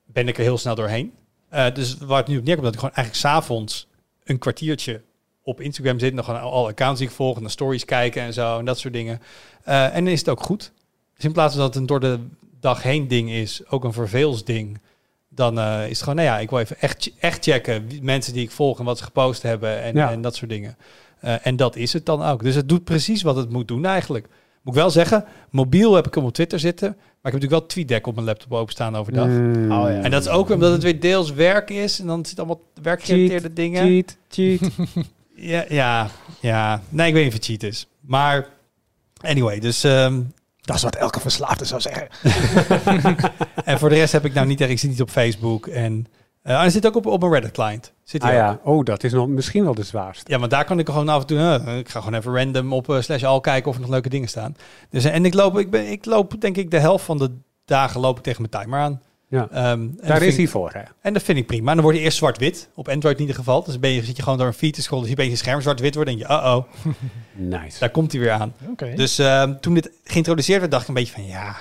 ben 0.06 0.28
ik 0.28 0.36
er 0.36 0.42
heel 0.42 0.58
snel 0.58 0.74
doorheen. 0.74 1.12
Eh, 1.48 1.74
dus 1.74 1.96
waar 1.98 2.18
het 2.18 2.26
nu 2.28 2.38
op 2.38 2.44
neerkomt, 2.44 2.64
dat 2.64 2.74
ik 2.74 2.80
gewoon 2.80 2.94
eigenlijk 2.94 3.26
s'avonds 3.26 3.88
een 4.24 4.38
kwartiertje 4.38 5.02
op 5.42 5.60
Instagram 5.60 5.98
zit. 5.98 6.10
En 6.10 6.16
dan 6.16 6.24
gewoon 6.24 6.40
alle 6.40 6.68
accounts 6.68 6.98
die 6.98 7.08
ik 7.08 7.14
volg 7.14 7.36
en 7.36 7.42
de 7.42 7.48
stories 7.48 7.84
kijken 7.84 8.22
en 8.22 8.32
zo 8.32 8.58
en 8.58 8.64
dat 8.64 8.78
soort 8.78 8.92
dingen. 8.94 9.20
Eh, 9.64 9.84
en 9.84 10.04
dan 10.04 10.12
is 10.12 10.18
het 10.18 10.28
ook 10.28 10.42
goed. 10.42 10.72
Dus 11.14 11.24
in 11.24 11.32
plaats 11.32 11.54
van 11.54 11.62
dat 11.62 11.72
het 11.74 11.82
een 11.82 11.86
door 11.88 12.00
de 12.00 12.18
dag 12.60 12.82
heen 12.82 13.08
ding 13.08 13.30
is, 13.30 13.62
ook 13.68 13.84
een 13.84 13.92
verveelsding. 13.92 14.80
Dan 15.28 15.58
eh, 15.58 15.82
is 15.82 15.88
het 15.88 15.98
gewoon, 15.98 16.14
nou 16.14 16.28
ja, 16.28 16.38
ik 16.38 16.50
wil 16.50 16.58
even 16.58 16.80
echt, 16.80 17.10
echt 17.18 17.44
checken 17.44 17.88
wie, 17.88 18.02
mensen 18.02 18.32
die 18.32 18.42
ik 18.42 18.50
volg 18.50 18.78
en 18.78 18.84
wat 18.84 18.98
ze 18.98 19.04
gepost 19.04 19.42
hebben 19.42 19.82
en, 19.82 19.94
Ja. 19.94 20.10
en 20.10 20.20
dat 20.20 20.34
soort 20.36 20.50
dingen. 20.50 20.76
En 21.20 21.56
dat 21.56 21.76
is 21.76 21.92
het 21.92 22.06
dan 22.06 22.22
ook. 22.22 22.42
Dus 22.42 22.54
het 22.54 22.68
doet 22.68 22.84
precies 22.84 23.22
wat 23.22 23.36
het 23.36 23.50
moet 23.50 23.68
doen 23.68 23.84
eigenlijk. 23.84 24.28
Moet 24.68 24.76
ik 24.76 24.82
wel 24.82 24.92
zeggen, 24.92 25.24
mobiel 25.50 25.94
heb 25.94 26.06
ik 26.06 26.14
hem 26.14 26.24
op 26.24 26.32
Twitter 26.32 26.58
zitten. 26.58 26.88
Maar 26.88 26.98
ik 26.98 27.08
heb 27.22 27.32
natuurlijk 27.32 27.60
wel 27.60 27.66
TweetDeck 27.66 28.06
op 28.06 28.14
mijn 28.14 28.26
laptop 28.26 28.52
openstaan 28.52 28.96
overdag. 28.96 29.26
Mm. 29.26 29.72
Oh, 29.72 29.88
ja. 29.90 30.00
En 30.00 30.10
dat 30.10 30.22
is 30.22 30.28
ook 30.28 30.46
weer 30.46 30.56
omdat 30.56 30.72
het 30.72 30.82
weer 30.82 31.00
deels 31.00 31.32
werk 31.32 31.70
is. 31.70 32.00
En 32.00 32.06
dan 32.06 32.24
zit 32.26 32.38
allemaal 32.38 32.60
werkgerelateerde 32.82 33.52
dingen. 33.52 33.86
Cheat, 33.86 34.16
cheat. 34.28 34.60
Ja, 35.40 35.64
ja, 35.68 36.10
ja. 36.40 36.82
Nee, 36.88 37.08
ik 37.08 37.14
weet 37.14 37.24
niet 37.24 37.32
of 37.32 37.38
het 37.38 37.46
cheat 37.48 37.62
is. 37.62 37.86
Maar 38.00 38.46
anyway, 39.20 39.58
dus... 39.60 39.84
ehm, 39.84 40.20
Dat 40.60 40.76
is 40.76 40.82
wat 40.82 40.96
elke 40.96 41.20
verslaafde 41.20 41.64
zou 41.64 41.80
zeggen. 41.80 42.08
en 43.64 43.78
voor 43.78 43.88
de 43.88 43.94
rest 43.94 44.12
heb 44.12 44.24
ik 44.24 44.34
nou 44.34 44.46
niet 44.46 44.60
echt... 44.60 44.70
Ik 44.70 44.78
zit 44.78 44.90
niet 44.90 45.02
op 45.02 45.10
Facebook. 45.10 45.66
En 45.66 46.06
uh, 46.48 46.58
hij 46.58 46.70
zit 46.70 46.86
ook 46.86 46.96
op, 46.96 47.06
op 47.06 47.22
een 47.22 47.30
Reddit 47.32 47.50
client. 47.50 47.92
Zit 48.04 48.22
hij 48.22 48.30
ah 48.30 48.36
ja, 48.36 48.60
oh, 48.64 48.84
dat 48.84 49.04
is 49.04 49.12
nog 49.12 49.26
misschien 49.28 49.64
wel 49.64 49.74
de 49.74 49.82
zwaarste. 49.82 50.30
Ja, 50.30 50.38
maar 50.38 50.48
daar 50.48 50.64
kan 50.64 50.78
ik 50.78 50.86
gewoon 50.88 51.08
af 51.08 51.20
en 51.20 51.26
toe... 51.26 51.38
eh, 51.66 51.78
ik 51.78 51.88
ga 51.88 52.00
gewoon 52.00 52.18
even 52.18 52.34
random 52.34 52.72
op 52.72 52.90
eh, 52.90 53.00
slash 53.00 53.22
al 53.24 53.40
kijken 53.40 53.68
of 53.68 53.74
er 53.74 53.80
nog 53.80 53.90
leuke 53.90 54.08
dingen 54.08 54.28
staan. 54.28 54.56
Dus, 54.90 55.04
en 55.04 55.24
ik 55.24 55.34
loop, 55.34 55.58
ik, 55.58 55.70
ben, 55.70 55.90
ik 55.90 56.04
loop 56.04 56.40
denk 56.40 56.56
ik 56.56 56.70
de 56.70 56.78
helft 56.78 57.04
van 57.04 57.18
de 57.18 57.30
dagen 57.64 58.00
loop 58.00 58.16
ik 58.18 58.22
tegen 58.22 58.46
mijn 58.50 58.62
timer 58.64 58.80
aan. 58.80 59.00
Ja. 59.30 59.48
Ehm, 59.50 59.88
Daar 59.96 60.22
is 60.22 60.32
ik- 60.32 60.36
hij 60.36 60.46
voor, 60.46 60.70
hè? 60.72 60.80
En 61.00 61.12
dat 61.12 61.22
vind 61.22 61.38
ik 61.38 61.46
prima. 61.46 61.68
En 61.68 61.74
dan 61.76 61.84
word 61.84 61.96
je 61.96 62.02
eerst 62.02 62.18
zwart-wit. 62.18 62.68
Op 62.74 62.88
Android 62.88 63.14
in 63.14 63.20
ieder 63.20 63.36
geval. 63.36 63.62
Dus 63.62 63.72
dan 63.72 63.80
ben 63.80 63.90
je, 63.90 64.04
zit 64.04 64.16
je 64.16 64.22
gewoon 64.22 64.38
door 64.38 64.46
een 64.46 64.52
feed 64.52 64.74
te 64.74 64.82
scrollen. 64.82 65.02
Dus 65.04 65.12
je 65.14 65.20
ben 65.20 65.30
je 65.30 65.36
scherm 65.36 65.60
zwart-wit 65.60 65.94
wordt. 65.94 66.10
En 66.10 66.18
je, 66.18 66.24
uh-oh, 66.24 66.64
Nice. 67.60 67.78
daar 67.78 67.90
komt 67.90 68.12
hij 68.12 68.20
weer 68.20 68.30
aan. 68.32 68.54
Oké. 68.70 68.92
Dus 68.94 69.18
ehm, 69.18 69.54
toen 69.60 69.74
dit 69.74 69.90
geïntroduceerd 70.04 70.58
werd, 70.58 70.70
dacht 70.70 70.82
ik 70.82 70.88
een 70.88 70.94
beetje 70.94 71.12
van... 71.12 71.26
Ja, 71.26 71.56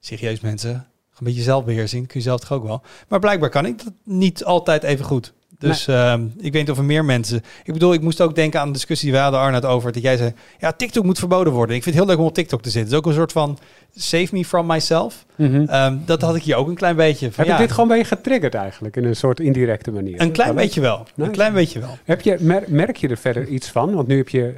serieus 0.00 0.40
mensen. 0.40 0.86
Een 1.18 1.24
beetje 1.24 1.42
zelfbeheersing. 1.42 2.06
Kun 2.06 2.20
je 2.20 2.26
zelf 2.26 2.40
toch 2.40 2.52
ook 2.52 2.64
wel. 2.64 2.82
Maar 3.08 3.18
blijkbaar 3.18 3.50
kan 3.50 3.66
ik 3.66 3.84
dat 3.84 3.92
niet 4.04 4.44
altijd 4.44 4.82
even 4.82 5.04
goed. 5.04 5.32
Dus 5.58 5.86
ehm, 5.86 6.24
ik 6.36 6.52
weet 6.52 6.62
niet 6.62 6.70
of 6.70 6.78
er 6.78 6.84
meer 6.84 7.04
mensen... 7.04 7.42
Ik 7.64 7.72
bedoel, 7.72 7.92
ik 7.92 8.00
moest 8.00 8.20
ook 8.20 8.34
denken 8.34 8.60
aan 8.60 8.66
de 8.66 8.72
discussie 8.72 9.08
die 9.08 9.16
we 9.16 9.22
hadden, 9.22 9.40
Arnoud, 9.40 9.64
over... 9.64 9.92
dat 9.92 10.02
jij 10.02 10.16
zei, 10.16 10.32
ja, 10.58 10.72
TikTok 10.72 11.04
moet 11.04 11.18
verboden 11.18 11.52
worden. 11.52 11.76
Ik 11.76 11.82
vind 11.82 11.94
het 11.94 12.04
heel 12.04 12.12
leuk 12.14 12.22
om 12.22 12.28
op 12.30 12.34
TikTok 12.34 12.62
te 12.62 12.70
zitten. 12.70 12.82
Het 12.82 12.92
is 12.92 12.98
ook 12.98 13.06
een 13.06 13.18
soort 13.18 13.32
van 13.32 13.58
save 13.96 14.28
me 14.30 14.44
from 14.44 14.66
myself. 14.66 15.24
Mhm. 15.36 15.64
Ehm, 15.64 15.98
dat 16.04 16.22
had 16.22 16.36
ik 16.36 16.42
hier 16.42 16.56
ook 16.56 16.68
een 16.68 16.74
klein 16.74 16.96
beetje. 16.96 17.32
Van, 17.32 17.44
Heb 17.44 17.56
je 17.56 17.62
dit 17.62 17.72
gewoon 17.72 17.88
bij 17.88 17.98
je 17.98 18.04
getriggerd 18.04 18.54
eigenlijk, 18.54 18.96
in 18.96 19.04
een 19.04 19.16
soort 19.16 19.40
indirecte 19.40 19.90
manier? 19.90 20.20
Een 20.20 20.32
klein 20.32 20.54
beetje 20.54 20.80
wel. 20.80 20.98
Nice. 20.98 21.28
Een 21.28 21.34
klein 21.34 21.52
beetje 21.52 21.80
wel. 21.80 21.98
Heb 22.04 22.20
je, 22.20 22.36
mer- 22.40 22.64
merk 22.68 22.96
je 22.96 23.08
er 23.08 23.16
verder 23.18 23.46
iets 23.46 23.70
van? 23.70 23.94
Want 23.94 24.08
nu 24.08 24.16
heb 24.16 24.28
je 24.28 24.54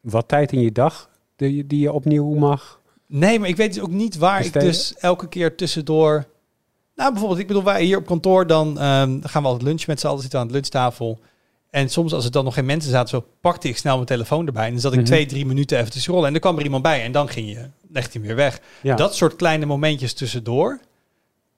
wat 0.00 0.28
tijd 0.28 0.52
in 0.52 0.60
je 0.60 0.72
dag 0.72 1.08
die, 1.36 1.66
die 1.66 1.80
je 1.80 1.92
opnieuw 1.92 2.34
mag. 2.34 2.80
Nee, 3.18 3.38
maar 3.38 3.48
ik 3.48 3.56
weet 3.56 3.74
dus 3.74 3.82
ook 3.82 3.90
niet 3.90 4.16
waar 4.16 4.44
ik 4.44 4.52
dus 4.52 4.94
elke 4.98 5.28
keer 5.28 5.56
tussendoor... 5.56 6.24
Nou, 6.94 7.10
bijvoorbeeld, 7.10 7.40
ik 7.40 7.46
bedoel, 7.46 7.64
wij 7.64 7.84
hier 7.84 7.96
op 7.98 8.06
kantoor, 8.06 8.46
dan, 8.46 8.78
ehm, 8.78 9.18
gaan 9.22 9.42
we 9.42 9.48
altijd 9.48 9.62
lunchen 9.68 9.90
met 9.90 10.00
z'n 10.00 10.06
allen, 10.06 10.20
zitten 10.22 10.40
aan 10.40 10.46
de 10.46 10.52
lunchtafel. 10.52 11.20
En 11.70 11.88
soms 11.88 12.12
als 12.12 12.24
er 12.24 12.30
dan 12.30 12.44
nog 12.44 12.54
geen 12.54 12.64
mensen 12.64 12.90
zaten, 12.90 13.08
zo 13.08 13.26
pakte 13.40 13.68
ik 13.68 13.76
snel 13.76 13.94
mijn 13.94 14.06
telefoon 14.06 14.46
erbij. 14.46 14.64
En 14.66 14.70
dan 14.72 14.80
zat 14.80 14.92
ik 14.92 14.98
Mhm. 14.98 15.06
twee, 15.06 15.26
drie 15.26 15.46
minuten 15.46 15.78
even 15.78 15.90
te 15.90 16.00
scrollen. 16.00 16.26
En 16.26 16.32
dan 16.32 16.40
kwam 16.40 16.56
er 16.58 16.64
iemand 16.64 16.82
bij 16.82 17.02
en 17.02 17.12
dan 17.12 17.28
ging 17.28 17.48
je, 17.48 17.68
legde 17.90 18.10
hij 18.18 18.26
weer 18.26 18.36
weg. 18.36 18.60
Ja. 18.82 18.96
Dat 18.96 19.14
soort 19.14 19.36
kleine 19.36 19.66
momentjes 19.66 20.12
tussendoor, 20.12 20.80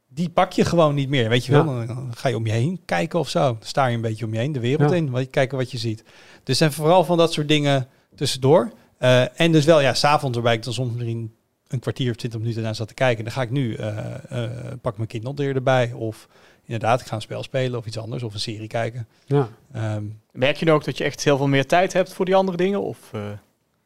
die 0.08 0.28
pak 0.28 0.52
je 0.52 0.64
gewoon 0.64 0.94
niet 0.94 1.08
meer. 1.08 1.28
Weet 1.28 1.44
je 1.46 1.52
wel, 1.52 1.80
Ja. 1.80 1.86
dan, 1.86 2.12
ga 2.16 2.28
je 2.28 2.36
om 2.36 2.46
je 2.46 2.52
heen 2.52 2.80
kijken 2.84 3.18
of 3.18 3.28
zo. 3.28 3.40
Dan 3.40 3.56
sta 3.60 3.86
je 3.86 3.94
een 3.94 4.00
beetje 4.00 4.24
om 4.24 4.32
je 4.32 4.38
heen, 4.38 4.52
de 4.52 4.60
wereld 4.60 4.90
Ja. 4.90 4.96
in, 4.96 5.30
kijken 5.30 5.58
wat 5.58 5.70
je 5.70 5.78
ziet. 5.78 6.04
Dus 6.44 6.60
en 6.60 6.72
vooral 6.72 7.04
van 7.04 7.16
dat 7.16 7.32
soort 7.32 7.48
dingen 7.48 7.88
tussendoor. 8.14 8.72
Eh, 8.98 9.40
en 9.40 9.52
dus 9.52 9.64
wel, 9.64 9.80
ja, 9.80 9.94
s'avonds 9.94 10.34
waarbij 10.36 10.54
ik 10.54 10.62
dan 10.64 10.72
soms 10.72 10.92
misschien 10.94 11.34
een 11.68 11.78
kwartier 11.78 12.10
of 12.10 12.16
twintig 12.16 12.40
minuten 12.40 12.62
naar 12.62 12.74
zat 12.74 12.88
te 12.88 12.94
kijken. 12.94 13.24
Dan 13.24 13.32
ga 13.32 13.42
ik 13.42 13.50
nu, 13.50 13.74
eh, 13.74 14.14
eh, 14.44 14.50
pak 14.80 14.96
mijn 14.96 15.08
Kindle 15.08 15.44
er 15.44 15.54
erbij. 15.54 15.92
Of 15.92 16.28
inderdaad, 16.64 17.00
ik 17.00 17.06
ga 17.06 17.14
een 17.14 17.20
spel 17.20 17.42
spelen 17.42 17.78
of 17.78 17.86
iets 17.86 17.98
anders. 17.98 18.22
Of 18.22 18.34
een 18.34 18.40
serie 18.40 18.66
kijken. 18.68 19.06
Ja. 19.24 19.48
Ehm, 19.72 20.04
Merk 20.32 20.56
je 20.56 20.64
nou 20.64 20.76
ook 20.78 20.84
dat 20.84 20.98
je 20.98 21.04
echt 21.04 21.24
heel 21.24 21.36
veel 21.36 21.46
meer 21.48 21.66
tijd 21.66 21.92
hebt 21.92 22.12
voor 22.12 22.24
die 22.24 22.34
andere 22.34 22.56
dingen? 22.56 22.82
Of, 22.82 22.98
eh, 23.12 23.20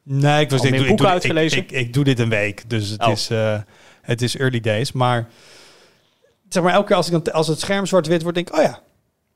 nee, 0.03 0.41
ik 0.41 0.51
was 0.51 0.61
Al 0.61 0.67
ik 0.67 0.73
doe, 0.77 0.87
ik, 0.87 0.97
doe, 0.97 1.07
ik, 1.07 1.13
uitgelezen? 1.13 1.59
ik, 1.59 1.71
ik 1.71 1.93
doe 1.93 2.05
dit 2.05 2.19
een 2.19 2.29
week. 2.29 2.71
Dus 2.71 2.89
het, 2.89 3.03
Oh. 3.05 3.11
is, 3.11 3.31
eh, 3.31 3.61
het 4.03 4.23
is 4.23 4.37
early 4.37 4.61
days. 4.61 4.93
Maar 4.93 5.29
zeg 6.49 6.63
maar, 6.63 6.73
elke 6.73 6.87
keer 6.87 6.97
als, 6.97 7.11
ik 7.11 7.25
dan, 7.25 7.33
als 7.35 7.47
het 7.47 7.61
scherm 7.61 7.87
zwart-wit 7.87 8.23
wordt, 8.23 8.37
denk 8.37 8.49
ik, 8.49 8.57
oh 8.57 8.63
ja, 8.63 8.81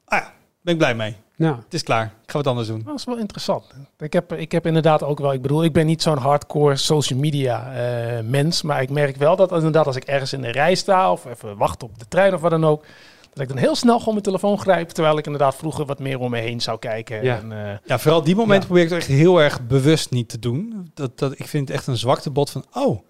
ah 0.05 0.19
ja, 0.19 0.33
ben 0.65 0.73
ik 0.73 0.79
blij 0.79 0.95
mee. 0.95 1.17
Ja. 1.37 1.57
Het 1.65 1.75
is 1.75 1.83
klaar. 1.83 2.05
Ik 2.05 2.31
ga 2.31 2.37
wat 2.39 2.47
anders 2.47 2.69
doen. 2.69 2.83
Dat 2.85 2.95
is 2.99 3.05
wel 3.05 3.19
interessant. 3.19 3.65
Ik 3.99 4.13
heb, 4.13 4.33
ik 4.33 4.53
heb 4.53 4.67
inderdaad 4.67 5.03
ook 5.03 5.19
wel, 5.19 5.33
ik 5.33 5.43
bedoel, 5.43 5.65
ik 5.65 5.73
ben 5.73 5.87
niet 5.87 6.03
zo'n 6.03 6.19
hardcore 6.19 6.77
social 6.77 7.19
media 7.19 7.73
eh, 7.75 8.21
mens, 8.25 8.63
maar 8.63 8.83
ik 8.83 8.91
merk 8.91 9.17
wel 9.17 9.37
dat 9.37 9.53
inderdaad 9.53 9.87
als 9.87 9.97
ik 9.97 10.05
ergens 10.05 10.33
in 10.33 10.41
de 10.41 10.51
rij 10.53 10.75
sta 10.75 11.13
of 11.13 11.25
even 11.25 11.57
wacht 11.57 11.83
op 11.83 11.99
de 11.99 12.09
trein 12.09 12.35
of 12.35 12.41
wat 12.41 12.51
dan 12.51 12.65
ook, 12.65 12.85
dat 13.33 13.43
ik 13.43 13.49
dan 13.49 13.57
heel 13.57 13.75
snel 13.75 13.99
gewoon 13.99 14.13
mijn 14.13 14.25
telefoon 14.27 14.59
grijp, 14.59 14.89
terwijl 14.91 15.19
ik 15.19 15.25
inderdaad 15.25 15.55
vroeger 15.57 15.85
wat 15.87 15.99
meer 15.99 16.19
om 16.19 16.31
me 16.31 16.39
heen 16.39 16.61
zou 16.61 16.79
kijken. 16.79 17.23
Ja. 17.25 17.39
En, 17.39 17.53
eh, 17.53 17.73
Ja, 17.85 17.99
vooral 17.99 18.23
die 18.23 18.35
momenten 18.37 18.61
Ja. 18.61 18.67
probeer 18.67 18.83
ik 18.85 18.89
het 18.91 18.99
echt 18.99 19.09
heel 19.09 19.41
erg 19.43 19.67
bewust 19.67 20.11
niet 20.11 20.29
te 20.29 20.39
doen. 20.39 20.91
Dat, 20.95 21.19
dat, 21.19 21.33
ik 21.39 21.47
vind 21.47 21.69
het 21.69 21.77
echt 21.77 21.87
een 21.87 21.97
zwaktebod 21.97 22.51
van, 22.51 22.65
oh, 22.73 23.01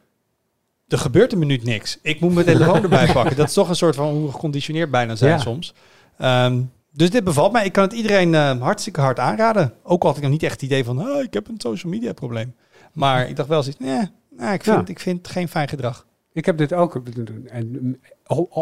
er 0.88 0.98
gebeurt 0.98 1.32
een 1.32 1.38
minuut 1.38 1.64
niks. 1.64 1.98
Ik 2.02 2.20
moet 2.20 2.34
mijn 2.34 2.46
telefoon 2.46 2.82
erbij 2.82 3.12
pakken. 3.12 3.36
Dat 3.36 3.48
is 3.48 3.54
toch 3.54 3.68
een 3.68 3.76
soort 3.76 3.94
van 3.94 4.08
hoe 4.08 4.30
geconditioneerd 4.32 4.90
bijna 4.90 5.14
zijn 5.16 5.30
Ja. 5.30 5.38
soms. 5.38 5.74
Ehm, 6.18 6.60
dus 6.94 7.10
dit 7.10 7.24
bevalt 7.24 7.52
mij. 7.52 7.64
Ik 7.64 7.72
kan 7.72 7.84
het 7.84 7.92
iedereen 7.92 8.34
eh, 8.34 8.60
hartstikke 8.60 9.00
hard 9.00 9.18
aanraden. 9.18 9.72
Ook 9.82 10.02
al 10.02 10.08
had 10.08 10.16
ik 10.16 10.22
nog 10.22 10.32
niet 10.32 10.42
echt 10.42 10.52
het 10.52 10.62
idee 10.62 10.84
van, 10.84 11.00
oh, 11.00 11.22
ik 11.22 11.34
heb 11.34 11.48
een 11.48 11.60
social 11.60 11.92
media 11.92 12.12
probleem. 12.12 12.54
Maar 12.92 13.28
ik 13.28 13.36
dacht 13.36 13.48
wel 13.48 13.64
eens, 13.64 13.78
nee, 13.78 14.10
nee 14.30 14.52
ik, 14.52 14.62
vind, 14.62 14.76
Ja. 14.76 14.84
ik 14.86 15.00
vind 15.00 15.18
het 15.18 15.28
geen 15.28 15.48
fijn 15.48 15.68
gedrag. 15.68 16.06
Ik 16.32 16.46
heb 16.46 16.58
dit 16.58 16.72
ook 16.72 17.02
en, 17.46 18.00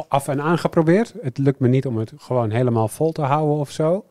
af 0.09 0.29
en 0.29 0.43
aan 0.43 0.59
geprobeerd. 0.59 1.15
Het 1.23 1.39
lukt 1.39 1.59
me 1.61 1.69
niet 1.69 1.87
om 1.87 1.97
het 1.97 2.13
gewoon 2.17 2.51
helemaal 2.51 2.89
vol 2.89 3.13
te 3.13 3.23
houden 3.23 3.57
of 3.57 3.71
zo. 3.71 4.05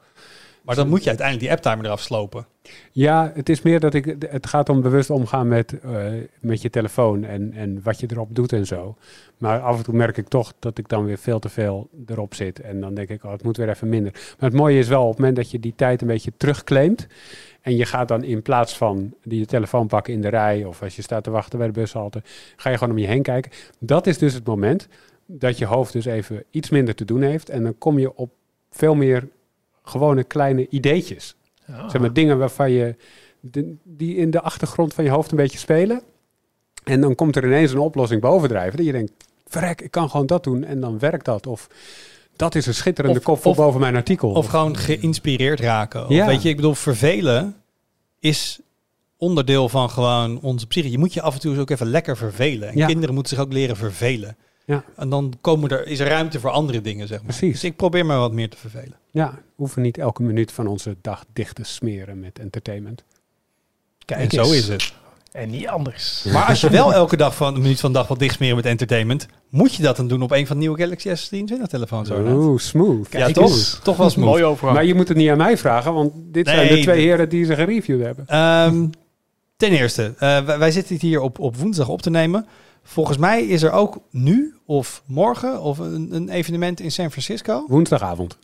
Maar 0.62 0.76
dan 0.76 0.90
moet 0.90 1.04
je 1.04 1.10
uiteindelijk 1.10 1.48
die 1.48 1.58
apptimer 1.58 1.86
eraf 1.86 2.02
slopen. 2.02 2.46
Ja, 2.92 3.32
het 3.36 3.50
is 3.50 3.62
meer 3.62 3.80
dat 3.80 3.94
ik. 3.94 4.16
Het 4.30 4.48
gaat 4.48 4.70
om 4.70 4.82
bewust 4.82 5.10
omgaan 5.10 5.48
met, 5.48 5.80
eh, 5.80 6.06
met 6.40 6.62
je 6.62 6.70
telefoon 6.70 7.24
en, 7.24 7.54
en 7.54 7.80
wat 7.84 8.00
je 8.00 8.08
erop 8.10 8.36
doet 8.36 8.54
en 8.54 8.66
zo. 8.66 8.96
Maar 9.38 9.60
af 9.60 9.78
en 9.78 9.84
toe 9.84 9.94
merk 9.94 10.18
ik 10.18 10.28
toch 10.28 10.54
dat 10.60 10.78
ik 10.78 10.90
dan 10.90 11.06
weer 11.06 11.18
veel 11.18 11.40
te 11.40 11.50
veel 11.50 11.90
erop 12.06 12.34
zit. 12.34 12.60
En 12.60 12.80
dan 12.80 12.94
denk 12.94 13.10
ik, 13.10 13.24
oh, 13.24 13.32
het 13.32 13.44
moet 13.44 13.58
weer 13.58 13.70
even 13.70 13.90
minder. 13.90 14.12
Maar 14.12 14.50
het 14.50 14.60
mooie 14.60 14.80
is 14.80 14.88
wel, 14.88 15.02
op 15.02 15.10
het 15.10 15.18
moment 15.18 15.36
dat 15.36 15.52
je 15.52 15.60
die 15.60 15.74
tijd 15.76 16.02
een 16.02 16.08
beetje 16.08 16.32
terugclaimt. 16.38 17.08
En 17.62 17.76
je 17.76 17.86
gaat 17.86 18.08
dan 18.08 18.24
in 18.24 18.42
plaats 18.42 18.78
van 18.78 19.14
die 19.24 19.40
je 19.40 19.46
telefoon 19.46 19.88
pakken 19.88 20.14
in 20.14 20.22
de 20.22 20.28
rij. 20.28 20.66
of 20.66 20.82
als 20.82 20.96
je 20.96 21.02
staat 21.02 21.24
te 21.24 21.30
wachten 21.30 21.58
bij 21.58 21.68
de 21.68 21.74
bushalte. 21.74 22.22
ga 22.56 22.70
je 22.70 22.78
gewoon 22.78 22.94
om 22.94 23.00
je 23.00 23.08
heen 23.08 23.24
kijken. 23.24 23.52
Dat 23.80 24.08
is 24.08 24.18
dus 24.18 24.34
het 24.34 24.46
moment 24.46 24.88
dat 25.26 25.58
je 25.58 25.66
hoofd 25.66 25.94
dus 25.94 26.06
even 26.06 26.44
iets 26.50 26.70
minder 26.70 26.96
te 26.96 27.06
doen 27.06 27.22
heeft. 27.22 27.50
En 27.50 27.64
dan 27.64 27.78
kom 27.78 28.00
je 28.00 28.16
op 28.16 28.32
veel 28.70 28.96
meer 28.96 29.28
gewone 29.92 30.24
kleine 30.24 30.68
ideetjes. 30.70 31.36
ja. 31.68 31.90
Zeg 31.90 32.02
maar 32.02 32.14
dingen 32.14 32.38
waarvan 32.38 32.72
je 32.72 32.96
die 33.84 34.16
in 34.16 34.32
de 34.32 34.42
achtergrond 34.42 34.94
van 34.94 35.04
je 35.04 35.10
hoofd 35.10 35.32
een 35.32 35.38
beetje 35.38 35.58
spelen. 35.58 36.02
En 36.84 37.02
dan 37.02 37.16
komt 37.16 37.36
er 37.36 37.46
ineens 37.46 37.72
een 37.72 37.78
oplossing 37.80 38.22
bovendrijven. 38.22 38.78
Dat 38.78 38.86
je 38.86 38.92
denkt, 38.92 39.12
verrek, 39.48 39.82
ik 39.82 39.92
kan 39.92 40.10
gewoon 40.10 40.26
dat 40.26 40.44
doen 40.44 40.64
en 40.64 40.80
dan 40.80 41.00
werkt 41.00 41.26
dat. 41.26 41.48
Of 41.48 41.68
dat 42.36 42.56
is 42.56 42.66
een 42.66 42.74
schitterende 42.74 43.20
Of- 43.20 43.26
kop 43.26 43.46
of- 43.46 43.56
boven 43.58 43.80
mijn 43.80 43.96
artikel. 43.96 44.32
Of 44.32 44.46
gewoon 44.46 44.78
geïnspireerd 44.78 45.60
raken. 45.60 46.04
Of 46.04 46.10
Ja. 46.12 46.26
weet 46.26 46.42
je, 46.42 46.50
ik 46.50 46.56
bedoel, 46.56 46.74
vervelen 46.76 47.56
is 48.20 48.60
onderdeel 49.18 49.70
van 49.70 49.90
gewoon 49.90 50.42
onze 50.42 50.68
psyche. 50.68 50.92
Je 50.92 50.98
moet 50.98 51.14
je 51.14 51.22
af 51.22 51.34
en 51.34 51.40
toe 51.40 51.60
ook 51.60 51.70
even 51.70 51.88
lekker 51.90 52.18
vervelen. 52.18 52.70
En 52.70 52.78
Ja. 52.78 52.86
kinderen 52.86 53.14
moeten 53.16 53.36
zich 53.36 53.46
ook 53.46 53.54
leren 53.54 53.76
vervelen. 53.78 54.38
Ja. 54.72 54.84
En 54.96 55.10
dan 55.10 55.34
komen 55.42 55.70
er, 55.70 55.88
is 55.88 56.00
er 56.00 56.08
ruimte 56.08 56.40
voor 56.40 56.50
andere 56.50 56.82
dingen, 56.82 57.08
zeg 57.08 57.18
maar. 57.18 57.36
Precies. 57.36 57.52
Dus 57.52 57.64
ik 57.64 57.76
probeer 57.76 58.06
me 58.06 58.16
wat 58.16 58.32
meer 58.32 58.50
te 58.50 58.58
vervelen. 58.58 58.98
Ja, 59.12 59.32
we 59.32 59.42
hoeven 59.56 59.82
niet 59.82 59.98
elke 59.98 60.24
minuut 60.24 60.52
van 60.52 60.68
onze 60.68 60.96
dag 61.02 61.26
dicht 61.34 61.56
te 61.56 61.64
smeren 61.64 62.20
met 62.20 62.40
entertainment. 62.40 63.04
Kijk 64.06 64.34
en 64.34 64.46
zo 64.46 64.52
is 64.52 64.68
het. 64.68 64.94
En 65.32 65.50
niet 65.50 65.68
anders. 65.68 66.24
Maar 66.34 66.46
als 66.46 66.62
je 66.62 66.70
wel 66.70 66.94
elke 66.94 67.18
dag 67.18 67.36
van 67.36 67.56
een 67.56 67.62
minuut 67.62 67.80
van 67.80 67.92
de 67.92 67.98
dag 67.98 68.08
wat 68.08 68.20
dichtsmeren 68.20 68.56
met 68.56 68.66
entertainment, 68.66 69.28
moet 69.50 69.76
je 69.76 69.84
dat 69.84 69.96
dan 69.96 70.08
doen 70.08 70.22
op 70.22 70.32
een 70.32 70.48
van 70.48 70.56
de 70.56 70.62
nieuwe 70.62 70.78
Galaxy 70.78 71.10
S23 71.10 71.68
telefoons. 71.68 72.10
Oeh, 72.10 72.60
smooth. 72.60 73.12
ja, 73.12 73.20
kijk 73.20 73.34
toch? 73.34 73.50
eens. 73.50 73.80
Toch 73.84 73.98
wel 73.98 74.10
smooth. 74.10 74.30
Mooi 74.30 74.44
overgang. 74.44 74.74
Maar 74.74 74.86
je 74.86 74.96
moet 74.96 75.08
het 75.08 75.18
niet 75.18 75.30
aan 75.30 75.38
mij 75.38 75.58
vragen, 75.58 75.94
want 75.94 76.12
dit 76.16 76.48
zijn 76.48 76.76
de 76.76 76.82
twee 76.82 77.02
heren 77.02 77.30
die 77.30 77.46
ze 77.46 77.56
gereviewd 77.56 78.02
hebben. 78.02 78.28
Ehm, 78.28 78.88
ten 79.58 79.72
eerste, 79.72 80.14
eh, 80.18 80.46
wij, 80.46 80.58
wij 80.58 80.72
zitten 80.72 80.94
het 80.94 81.04
hier 81.04 81.22
op, 81.22 81.40
op 81.40 81.56
woensdag 81.56 81.90
op 81.90 82.02
te 82.02 82.10
nemen. 82.10 82.46
Volgens 82.84 83.18
mij 83.18 83.44
is 83.44 83.62
er 83.64 83.72
ook 83.72 84.00
nu 84.12 84.56
of 84.66 85.04
morgen 85.06 85.62
of 85.62 85.78
een, 85.78 86.08
een 86.12 86.30
evenement 86.30 86.80
in 86.80 86.92
San 86.92 87.12
Francisco. 87.12 87.66
Woensdagavond. 87.68 88.38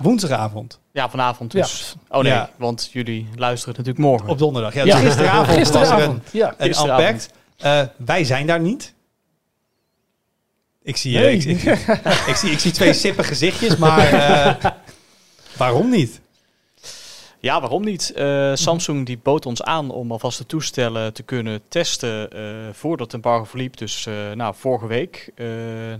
Woensdagavond. 0.00 0.80
Ja, 0.92 1.10
vanavond 1.10 1.52
Ja. 1.52 1.60
dus. 1.60 1.94
Oh 2.08 2.22
nee, 2.22 2.32
Ja. 2.32 2.50
want 2.56 2.88
jullie 2.92 3.28
luisteren 3.36 3.74
natuurlijk 3.76 4.04
morgen. 4.06 4.28
Op 4.28 4.38
donderdag. 4.38 4.74
Ja, 4.74 4.84
Ja. 4.84 4.94
dus 4.96 5.04
gisteravond, 5.04 5.46
was 5.46 5.56
er 5.56 5.56
een, 5.56 5.64
Gisteravond, 5.66 6.22
ja. 6.32 6.54
een 6.58 6.66
Gisteravond. 6.66 7.00
Unpacked. 7.00 7.30
Eh, 7.56 8.06
wij 8.06 8.24
zijn 8.24 8.46
daar 8.46 8.60
niet. 8.60 8.94
Ik 10.82 10.96
zie, 10.96 11.16
eh, 11.16 11.22
Nee. 11.22 11.34
ik, 11.36 11.42
zie, 11.42 11.58
ik, 12.26 12.36
zie, 12.36 12.50
ik 12.50 12.58
zie 12.58 12.70
twee 12.72 12.92
sippe 12.92 13.22
gezichtjes, 13.24 13.76
maar 13.76 14.12
eh, 14.12 14.70
waarom 15.56 15.90
niet? 15.90 16.20
Ja, 17.42 17.60
waarom 17.60 17.84
niet? 17.84 18.12
Eh, 18.12 18.50
Samsung 18.54 19.06
die 19.06 19.18
bood 19.18 19.46
ons 19.46 19.62
aan 19.62 19.90
om 19.90 20.12
alvast 20.12 20.38
de 20.38 20.46
toestellen 20.46 21.12
te 21.12 21.22
kunnen 21.22 21.60
testen 21.68 22.30
eh, 22.30 22.42
voordat 22.72 23.06
het 23.06 23.14
embargo 23.14 23.44
verliep. 23.44 23.76
Dus 23.76 24.06
eh, 24.06 24.14
nou, 24.32 24.54
vorige 24.56 24.86
week 24.86 25.32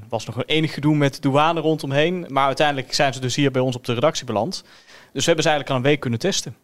was 0.08 0.26
nog 0.26 0.36
een 0.36 0.46
enig 0.46 0.74
gedoe 0.74 0.96
met 0.96 1.22
douane 1.22 1.60
rondomheen. 1.60 2.26
Maar 2.28 2.46
uiteindelijk 2.46 2.94
zijn 2.94 3.14
ze 3.14 3.20
dus 3.20 3.36
hier 3.36 3.50
bij 3.50 3.62
ons 3.62 3.76
op 3.76 3.84
de 3.84 3.94
redactie 3.94 4.26
beland. 4.26 4.62
Dus 5.12 5.24
we 5.24 5.24
hebben 5.24 5.44
ze 5.44 5.50
eigenlijk 5.50 5.70
al 5.70 5.76
een 5.76 5.90
week 5.90 6.00
kunnen 6.00 6.18
testen. 6.18 6.56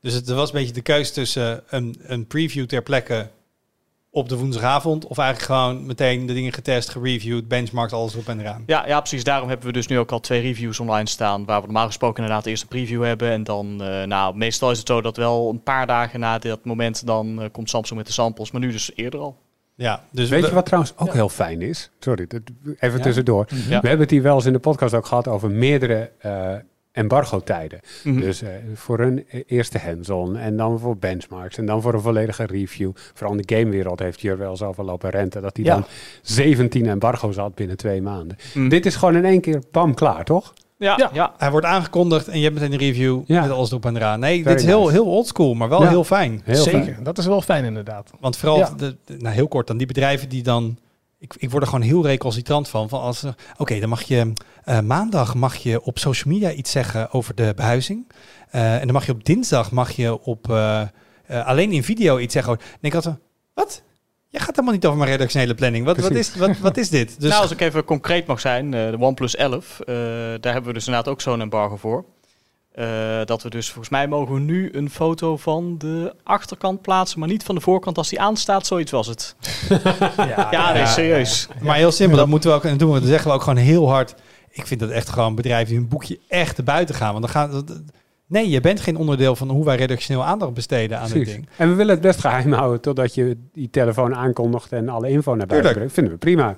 Dus 0.00 0.14
het 0.14 0.28
was 0.28 0.48
een 0.48 0.58
beetje 0.58 0.74
de 0.74 0.82
keuze 0.82 1.12
tussen 1.12 1.62
een, 1.68 1.96
een 2.02 2.26
preview 2.26 2.66
ter 2.66 2.82
plekke 2.82 3.30
op 4.12 4.28
de 4.28 4.36
woensdagavond... 4.36 5.06
of 5.06 5.18
eigenlijk 5.18 5.52
gewoon 5.52 5.86
meteen 5.86 6.26
de 6.26 6.32
dingen 6.32 6.52
getest, 6.52 6.88
gereviewd, 6.88 7.48
benchmarked, 7.48 7.92
alles 7.94 8.14
op 8.14 8.28
en 8.28 8.40
eraan. 8.40 8.62
Ja, 8.66 8.86
ja, 8.86 8.98
precies. 9.00 9.24
Daarom 9.24 9.48
hebben 9.48 9.66
we 9.66 9.72
dus 9.72 9.86
nu 9.86 9.98
ook 9.98 10.10
al 10.12 10.20
twee 10.20 10.40
reviews 10.40 10.80
online 10.80 11.08
staan. 11.08 11.44
Waar 11.44 11.60
we 11.60 11.66
normaal 11.66 11.86
gesproken 11.86 12.22
inderdaad 12.22 12.46
eerst 12.46 12.62
een 12.62 12.68
preview 12.68 13.04
hebben. 13.04 13.30
En 13.30 13.44
dan, 13.44 13.82
eh, 13.82 14.02
nou, 14.06 14.36
meestal 14.36 14.70
is 14.70 14.78
het 14.78 14.86
zo 14.86 15.00
dat 15.00 15.16
wel 15.16 15.50
een 15.50 15.62
paar 15.62 15.86
dagen 15.86 16.20
na 16.20 16.38
dat 16.38 16.64
moment... 16.64 17.06
dan 17.06 17.42
eh, 17.42 17.48
komt 17.52 17.70
Samsung 17.70 17.98
met 17.98 18.06
de 18.06 18.12
samples. 18.12 18.50
Maar 18.50 18.60
nu 18.60 18.70
dus 18.72 18.90
eerder 18.94 19.20
al. 19.20 19.36
Ja, 19.74 20.04
dus 20.10 20.28
Weet 20.28 20.40
we- 20.42 20.48
je 20.48 20.54
wat 20.54 20.64
trouwens 20.66 20.92
ook 20.96 21.06
Ja. 21.06 21.12
heel 21.12 21.28
fijn 21.28 21.62
is? 21.62 21.90
Sorry, 21.98 22.26
dat- 22.28 22.40
even 22.78 22.98
Ja? 22.98 23.04
tussendoor. 23.04 23.46
Ja. 23.50 23.56
We 23.80 23.88
hebben 23.88 23.98
het 24.00 24.10
hier 24.10 24.22
wel 24.22 24.34
eens 24.34 24.46
in 24.46 24.52
de 24.52 24.58
podcast 24.58 24.94
ook 24.94 25.06
gehad 25.06 25.28
over 25.28 25.50
meerdere 25.50 26.10
eh 26.18 26.54
embargo-tijden. 26.92 27.80
Mhm. 28.04 28.20
Dus 28.20 28.42
eh, 28.42 28.48
voor 28.74 29.00
een 29.00 29.24
e- 29.28 29.42
eerste 29.46 29.78
hands-on 29.78 30.36
en 30.36 30.56
dan 30.56 30.78
voor 30.78 30.96
benchmarks 30.96 31.58
en 31.58 31.66
dan 31.66 31.82
voor 31.82 31.94
een 31.94 32.00
volledige 32.00 32.46
review. 32.46 32.90
Vooral 33.14 33.36
in 33.36 33.42
de 33.46 33.56
gamewereld 33.56 33.98
heeft 33.98 34.20
hier 34.20 34.38
wel 34.38 34.60
over 34.60 34.84
lopen 34.84 35.10
rente 35.10 35.40
dat 35.40 35.56
hij 35.56 35.64
Ja. 35.66 35.74
dan 35.74 35.84
17 36.22 36.86
embargo's 36.86 37.36
had 37.36 37.54
binnen 37.54 37.76
twee 37.76 38.02
maanden. 38.02 38.36
Mhm. 38.54 38.68
Dit 38.68 38.86
is 38.86 38.96
gewoon 38.96 39.16
in 39.16 39.24
één 39.24 39.40
keer 39.40 39.62
bam 39.70 39.94
klaar, 39.94 40.24
toch? 40.24 40.52
ja, 40.76 40.94
Ja. 40.96 41.10
ja. 41.12 41.34
Hij 41.38 41.50
wordt 41.50 41.66
aangekondigd 41.66 42.28
en 42.28 42.36
je 42.38 42.42
hebt 42.44 42.54
meteen 42.54 42.72
een 42.72 42.78
review 42.78 43.20
Ja. 43.26 43.40
met 43.42 43.50
alles 43.50 43.70
erop 43.70 43.84
en 43.86 43.96
eraan. 43.96 44.20
Nee, 44.20 44.42
Very 44.42 44.54
dit 44.54 44.62
is 44.64 44.68
heel, 44.68 44.80
nice. 44.80 44.92
heel 44.92 45.06
oldschool, 45.06 45.54
maar 45.54 45.68
wel 45.68 45.82
Ja. 45.82 45.88
heel 45.88 46.04
fijn. 46.04 46.40
Heel 46.44 46.62
Zeker, 46.62 46.82
fijn. 46.84 47.02
dat 47.02 47.18
is 47.18 47.26
wel 47.26 47.40
fijn 47.42 47.64
inderdaad. 47.64 48.10
Want 48.20 48.36
vooral, 48.36 48.58
Ja. 48.58 48.70
de, 48.76 48.96
de- 49.04 49.16
nou 49.18 49.34
heel 49.34 49.48
kort 49.48 49.66
dan, 49.66 49.76
die 49.76 49.86
bedrijven 49.86 50.28
die 50.28 50.42
dan... 50.42 50.76
Ik, 51.22 51.34
ik 51.38 51.50
word 51.50 51.62
er 51.62 51.68
gewoon 51.68 51.84
heel 51.84 52.06
recalcitrant 52.06 52.68
van. 52.68 52.88
van 52.88 53.00
als, 53.00 53.18
ze- 53.18 53.34
Oké, 53.58 53.78
dan 53.80 53.88
mag 53.88 54.02
je 54.02 54.32
eh, 54.64 54.80
maandag 54.80 55.34
mag 55.34 55.56
je 55.56 55.82
op 55.82 55.98
social 55.98 56.32
media 56.32 56.50
iets 56.52 56.70
zeggen 56.70 57.12
over 57.12 57.34
de 57.34 57.52
behuizing. 57.56 58.08
Eh, 58.50 58.74
en 58.74 58.84
dan 58.84 58.92
mag 58.92 59.06
je 59.06 59.12
op 59.12 59.24
dinsdag 59.24 59.70
mag 59.70 59.90
je 59.90 60.20
op, 60.24 60.50
eh, 60.50 60.80
eh, 61.26 61.46
alleen 61.46 61.72
in 61.72 61.84
video 61.84 62.18
iets 62.18 62.32
zeggen. 62.32 62.52
over- 62.52 62.64
denk 62.80 62.94
ik 62.94 62.94
altijd, 62.94 63.16
wat? 63.54 63.82
Je 64.28 64.38
gaat 64.38 64.50
helemaal 64.50 64.72
niet 64.74 64.86
over 64.86 64.98
mijn 64.98 65.10
redactionele 65.10 65.54
planning. 65.54 65.84
Wat, 65.84 65.96
wat, 65.98 66.10
is, 66.10 66.34
wat, 66.36 66.58
wat 66.58 66.76
is 66.76 66.88
dit? 66.90 67.16
Dus 67.20 67.30
nou, 67.30 67.42
als 67.42 67.50
ik 67.50 67.60
even 67.60 67.84
concreet 67.84 68.26
mag 68.26 68.40
zijn, 68.40 68.74
eh, 68.74 68.90
de 68.90 68.98
OnePlus 68.98 69.36
11, 69.36 69.80
eh, 69.80 69.86
daar 70.40 70.52
hebben 70.52 70.64
we 70.64 70.72
dus 70.72 70.86
inderdaad 70.86 71.12
ook 71.12 71.20
zo'n 71.20 71.40
embargo 71.40 71.76
voor. 71.76 72.04
Eh, 72.70 73.20
dat 73.24 73.42
we 73.42 73.50
dus, 73.50 73.66
volgens 73.66 73.88
mij 73.88 74.08
mogen 74.08 74.34
we 74.34 74.40
nu 74.40 74.68
een 74.72 74.90
foto 74.90 75.36
van 75.36 75.78
de 75.78 76.14
achterkant 76.22 76.82
plaatsen, 76.82 77.18
maar 77.18 77.28
niet 77.28 77.42
van 77.42 77.54
de 77.54 77.60
voorkant 77.60 77.98
als 77.98 78.08
die 78.08 78.20
aanstaat. 78.20 78.66
Zoiets 78.66 78.90
was 78.90 79.06
het. 79.06 79.34
Ja, 80.16 80.48
Ja, 80.50 80.72
nee, 80.72 80.86
serieus. 80.86 81.48
Maar 81.62 81.76
heel 81.76 81.92
simpel, 81.92 82.16
dat 82.18 82.26
moeten 82.28 82.50
we 82.50 82.56
ook 82.56 82.64
en 82.64 82.76
doen 82.76 82.92
we. 82.92 82.98
Dat 83.00 83.08
zeggen 83.08 83.28
we 83.28 83.34
ook 83.36 83.42
gewoon 83.42 83.58
heel 83.58 83.88
hard. 83.90 84.14
Ik 84.50 84.66
vind 84.66 84.80
dat 84.80 84.90
echt 84.90 85.08
gewoon 85.08 85.34
bedrijven 85.34 85.68
die 85.68 85.76
hun 85.78 85.88
boekje 85.88 86.18
echt 86.28 86.54
te 86.56 86.62
buiten 86.62 86.94
gaan. 86.94 87.10
Want 87.12 87.24
dan 87.24 87.32
gaat 87.32 87.52
dat- 87.52 87.80
Nee, 88.26 88.48
je 88.48 88.60
bent 88.60 88.80
geen 88.80 88.96
onderdeel 88.96 89.36
van 89.36 89.48
hoe 89.50 89.64
wij 89.64 89.76
redactioneel 89.76 90.24
aandacht 90.24 90.54
besteden 90.54 90.98
aan 90.98 91.04
dit 91.04 91.12
Precies. 91.12 91.32
ding. 91.32 91.48
En 91.56 91.68
we 91.68 91.74
willen 91.74 91.92
het 91.92 92.02
best 92.02 92.20
geheim 92.20 92.52
houden 92.52 92.80
totdat 92.80 93.14
je 93.14 93.36
die 93.52 93.70
telefoon 93.70 94.14
aankondigt 94.14 94.72
en 94.72 94.88
alle 94.88 95.08
info 95.10 95.34
naar 95.34 95.46
buiten 95.46 95.72
brengt. 95.74 95.92
Vinden 95.92 96.12
we 96.12 96.18
prima. 96.18 96.56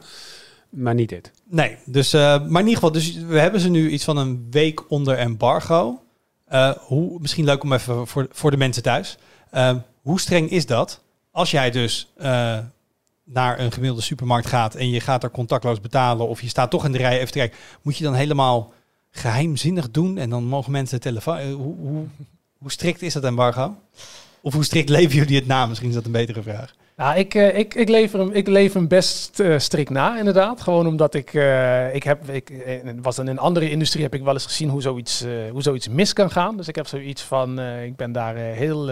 Maar 0.71 0.95
niet 0.95 1.09
dit. 1.09 1.31
Nee, 1.51 1.77
dus, 1.85 2.13
eh, 2.13 2.21
maar 2.21 2.61
in 2.61 2.69
ieder 2.69 2.75
geval, 2.75 2.93
dus 2.93 3.17
we 3.29 3.39
hebben 3.39 3.61
ze 3.61 3.69
nu 3.71 3.89
iets 3.91 4.05
van 4.05 4.17
een 4.17 4.47
week 4.51 4.91
onder 4.91 5.17
embargo. 5.17 6.01
Eh, 6.53 6.70
hoe, 6.78 7.20
misschien 7.20 7.44
leuk 7.44 7.62
om 7.62 7.72
even 7.72 8.07
voor, 8.07 8.26
voor 8.30 8.50
de 8.50 8.57
mensen 8.57 8.82
thuis. 8.82 9.16
Eh, 9.50 9.76
hoe 10.03 10.20
streng 10.20 10.50
is 10.50 10.66
dat 10.66 11.00
als 11.30 11.50
jij 11.50 11.70
dus 11.70 12.12
eh, 12.16 12.59
naar 13.24 13.59
een 13.59 13.72
gemiddelde 13.72 14.03
supermarkt 14.03 14.46
gaat 14.46 14.74
en 14.74 14.90
je 14.90 15.00
gaat 15.00 15.22
er 15.22 15.30
contactloos 15.30 15.80
betalen 15.80 16.28
of 16.28 16.40
je 16.40 16.48
staat 16.48 16.70
toch 16.70 16.84
in 16.84 16.92
de 16.92 16.98
rij 16.98 17.14
even 17.14 17.32
te 17.32 17.38
kijken, 17.38 17.59
moet 17.82 17.96
je 17.96 18.05
dan 18.05 18.14
helemaal 18.14 18.72
geheimzinnig 19.11 19.90
doen 19.90 20.18
en 20.18 20.30
dan 20.30 20.44
mogen 20.44 20.72
mensen 20.72 21.00
telefoon. 21.00 21.36
eh, 21.36 21.55
hoe, 21.55 21.76
hoe, 21.76 22.07
hoe 22.59 22.70
strikt 22.70 23.03
is 23.03 23.12
dat 23.12 23.24
embargo? 23.24 23.76
Of 24.40 24.55
hoe 24.55 24.64
strikt 24.64 24.88
leven 24.88 25.16
jullie 25.16 25.36
het 25.36 25.46
na? 25.46 25.66
Misschien 25.66 25.88
is 25.88 25.94
dat 25.94 26.05
een 26.05 26.12
betere 26.12 26.42
vraag. 26.42 26.74
Nou, 26.97 27.18
ik, 27.18 27.34
eh, 27.34 27.59
ik, 27.59 27.74
ik, 27.74 27.88
lever 27.88 28.18
hem, 28.18 28.30
ik 28.30 28.47
lever 28.47 28.76
hem 28.76 28.88
best 28.88 29.40
eh, 29.40 29.59
strikt 29.59 29.90
na, 29.90 30.18
inderdaad. 30.18 30.61
Gewoon 30.61 30.86
omdat 30.86 31.14
ik, 31.14 31.34
eh, 31.34 31.95
ik 31.95 32.03
heb, 32.03 32.28
ik, 32.28 32.53
was 33.03 33.18
in 33.18 33.26
een 33.26 33.38
andere 33.38 33.70
industrie, 33.70 34.03
heb 34.03 34.14
ik 34.14 34.22
wel 34.22 34.32
eens 34.32 34.45
gezien 34.45 34.68
hoe 34.68 34.82
zoiets, 34.82 35.24
hoe 35.51 35.62
zoiets 35.62 35.88
mis 35.88 36.12
kan 36.12 36.30
gaan. 36.30 36.57
Dus 36.57 36.68
ik 36.68 36.74
heb 36.74 36.86
zoiets 36.86 37.22
van, 37.22 37.61
ik 37.61 37.97
ben 37.97 38.12
daar 38.12 38.34
heel, 38.34 38.90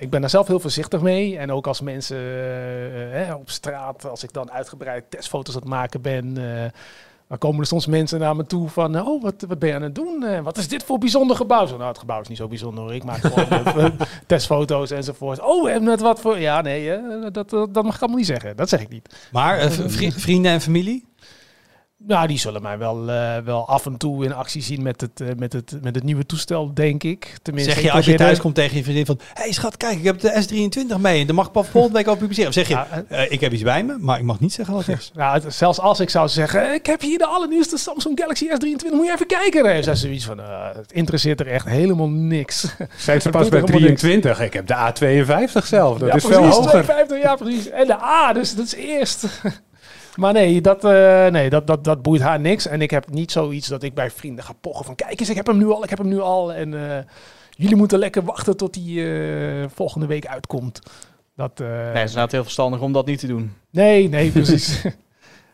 ik 0.00 0.10
ben 0.10 0.20
daar 0.20 0.30
zelf 0.30 0.46
heel 0.46 0.60
voorzichtig 0.60 1.00
mee. 1.00 1.38
En 1.38 1.52
ook 1.52 1.66
als 1.66 1.80
mensen 1.80 2.16
op 3.38 3.50
straat, 3.50 4.08
als 4.08 4.22
ik 4.22 4.32
dan 4.32 4.50
uitgebreid 4.50 5.04
testfoto's 5.10 5.54
aan 5.54 5.60
het 5.60 5.70
maken 5.70 6.00
ben, 6.00 6.36
dan 7.28 7.38
komen 7.38 7.60
er 7.60 7.66
soms 7.66 7.86
mensen 7.86 8.18
naar 8.20 8.36
me 8.36 8.46
toe 8.46 8.68
van, 8.68 9.00
oh, 9.00 9.22
wat, 9.22 9.34
wat 9.48 9.58
ben 9.58 9.68
je 9.68 9.74
aan 9.74 9.82
het 9.82 9.94
doen? 9.94 10.24
Eh, 10.24 10.40
wat 10.40 10.56
is 10.58 10.68
dit 10.68 10.82
voor 10.82 10.98
bijzonder 10.98 11.36
gebouw? 11.36 11.66
Zo, 11.66 11.76
nou, 11.76 11.88
het 11.88 11.98
gebouw 11.98 12.20
is 12.20 12.28
niet 12.28 12.38
zo 12.38 12.48
bijzonder 12.48 12.84
hoor. 12.84 12.94
Ik 12.94 13.04
maak 13.04 13.18
gewoon 13.32 13.64
eh, 13.64 13.90
testfoto's 14.26 14.90
enzovoort. 14.90 15.40
Oh, 15.40 15.70
en 15.70 15.84
met 15.84 16.00
wat 16.00 16.20
voor... 16.20 16.38
Ja, 16.38 16.60
nee, 16.60 16.92
eh, 16.92 17.22
dat, 17.32 17.50
dat, 17.50 17.74
dat 17.74 17.84
mag 17.84 17.94
ik 17.94 18.00
allemaal 18.00 18.18
niet 18.18 18.26
zeggen. 18.26 18.56
Dat 18.56 18.68
zeg 18.68 18.80
ik 18.80 18.88
niet. 18.88 19.28
Maar 19.32 19.58
eh, 19.58 19.70
vri- 19.70 20.12
vrienden 20.12 20.52
en 20.52 20.60
familie? 20.60 21.04
Nou, 22.06 22.26
die 22.26 22.38
zullen 22.38 22.62
mij 22.62 22.78
wel, 22.78 23.10
eh, 23.10 23.36
wel 23.44 23.68
af 23.68 23.86
en 23.86 23.96
toe 23.96 24.24
in 24.24 24.32
actie 24.32 24.62
zien 24.62 24.82
met 24.82 25.00
het, 25.00 25.20
eh, 25.20 25.28
met 25.36 25.52
het, 25.52 25.78
met 25.82 25.94
het 25.94 26.04
nieuwe 26.04 26.26
toestel, 26.26 26.74
denk 26.74 27.02
ik. 27.02 27.36
Tenminste, 27.42 27.72
Zeg 27.72 27.82
je 27.82 27.90
als 27.92 28.06
je 28.06 28.14
thuis 28.14 28.40
komt 28.40 28.54
tegen 28.54 28.76
je 28.76 28.82
vriendin 28.82 29.06
van... 29.06 29.18
Hé 29.34 29.42
hey, 29.42 29.52
schat, 29.52 29.76
kijk, 29.76 29.98
ik 29.98 30.04
heb 30.04 30.20
de 30.20 30.44
S23 30.44 31.00
mee. 31.00 31.20
En 31.20 31.26
dan 31.26 31.34
mag 31.36 31.46
ik 31.46 31.52
pas 31.52 31.68
volgende 31.68 31.96
week 31.96 32.06
al 32.06 32.16
publiceren. 32.16 32.48
Of 32.48 32.54
zeg 32.54 32.68
je, 32.68 32.84
eh, 33.08 33.30
ik 33.32 33.40
heb 33.40 33.52
iets 33.52 33.62
bij 33.62 33.84
me, 33.84 33.96
maar 33.98 34.18
ik 34.18 34.24
mag 34.24 34.40
niet 34.40 34.52
zeggen 34.52 34.74
wat 34.74 34.86
het 34.86 34.98
is. 34.98 35.10
Nou, 35.14 35.40
het- 35.40 35.54
zelfs 35.54 35.80
als 35.80 36.00
ik 36.00 36.10
zou 36.10 36.28
zeggen, 36.28 36.74
ik 36.74 36.86
heb 36.86 37.00
hier 37.00 37.18
de 37.18 37.26
allernieuwste 37.26 37.76
Samsung 37.78 38.18
Galaxy 38.20 38.46
S23, 38.46 38.90
moet 38.92 39.06
je 39.06 39.12
even 39.12 39.26
kijken. 39.26 39.62
Dan 39.62 39.72
heeft 39.72 39.84
zij 39.84 39.94
zoiets 39.94 40.24
van, 40.24 40.40
het 40.74 40.92
interesseert 40.92 41.40
er 41.40 41.46
echt 41.46 41.66
helemaal 41.66 42.08
niks. 42.08 42.66
Zijn 42.96 43.20
ze 43.20 43.30
pas 43.36 43.48
bij 43.48 43.60
er 43.60 43.66
helemaal 43.66 43.88
niks. 43.88 44.00
23? 44.00 44.40
Ik 44.40 44.52
heb 44.52 44.66
de 44.66 44.74
A52 44.74 45.66
zelf. 45.66 45.98
Dat 45.98 46.08
ja, 46.08 46.14
is 46.14 46.24
precies, 46.24 46.40
veel 46.40 46.50
hoger. 46.50 46.70
52, 46.70 47.22
ja, 47.22 47.34
precies. 47.34 47.70
En 47.70 47.86
de 47.86 48.02
A, 48.02 48.32
dus 48.32 48.54
dat 48.54 48.66
is 48.66 48.74
eerst. 48.74 49.26
Maar 50.16 50.32
nee, 50.32 50.60
dat, 50.60 50.84
eh, 50.84 51.26
nee 51.26 51.50
dat, 51.50 51.66
dat, 51.66 51.84
dat 51.84 52.02
boeit 52.02 52.20
haar 52.20 52.40
niks. 52.40 52.66
En 52.66 52.82
ik 52.82 52.90
heb 52.90 53.10
niet 53.10 53.32
zoiets 53.32 53.68
dat 53.68 53.82
ik 53.82 53.94
bij 53.94 54.10
vrienden 54.10 54.44
ga 54.44 54.52
pochen 54.60 54.84
van, 54.84 54.94
kijk 54.94 55.20
eens, 55.20 55.30
ik 55.30 55.36
heb 55.36 55.46
hem 55.46 55.58
nu 55.58 55.70
al, 55.70 55.82
ik 55.84 55.90
heb 55.90 55.98
hem 55.98 56.08
nu 56.08 56.20
al. 56.20 56.52
En 56.52 56.90
eh, 56.90 57.04
jullie 57.50 57.76
moeten 57.76 57.98
lekker 57.98 58.24
wachten 58.24 58.56
tot 58.56 58.74
die 58.74 59.04
eh, 59.04 59.64
volgende 59.74 60.06
week 60.06 60.26
uitkomt. 60.26 60.80
Dat, 61.36 61.58
Nee, 61.58 61.68
het 61.68 61.94
is 61.94 62.00
inderdaad 62.00 62.32
heel 62.32 62.42
verstandig 62.42 62.80
om 62.80 62.92
dat 62.92 63.06
niet 63.06 63.18
te 63.18 63.26
doen. 63.26 63.52
nee, 63.70 64.08
nee, 64.08 64.30
precies. 64.30 64.84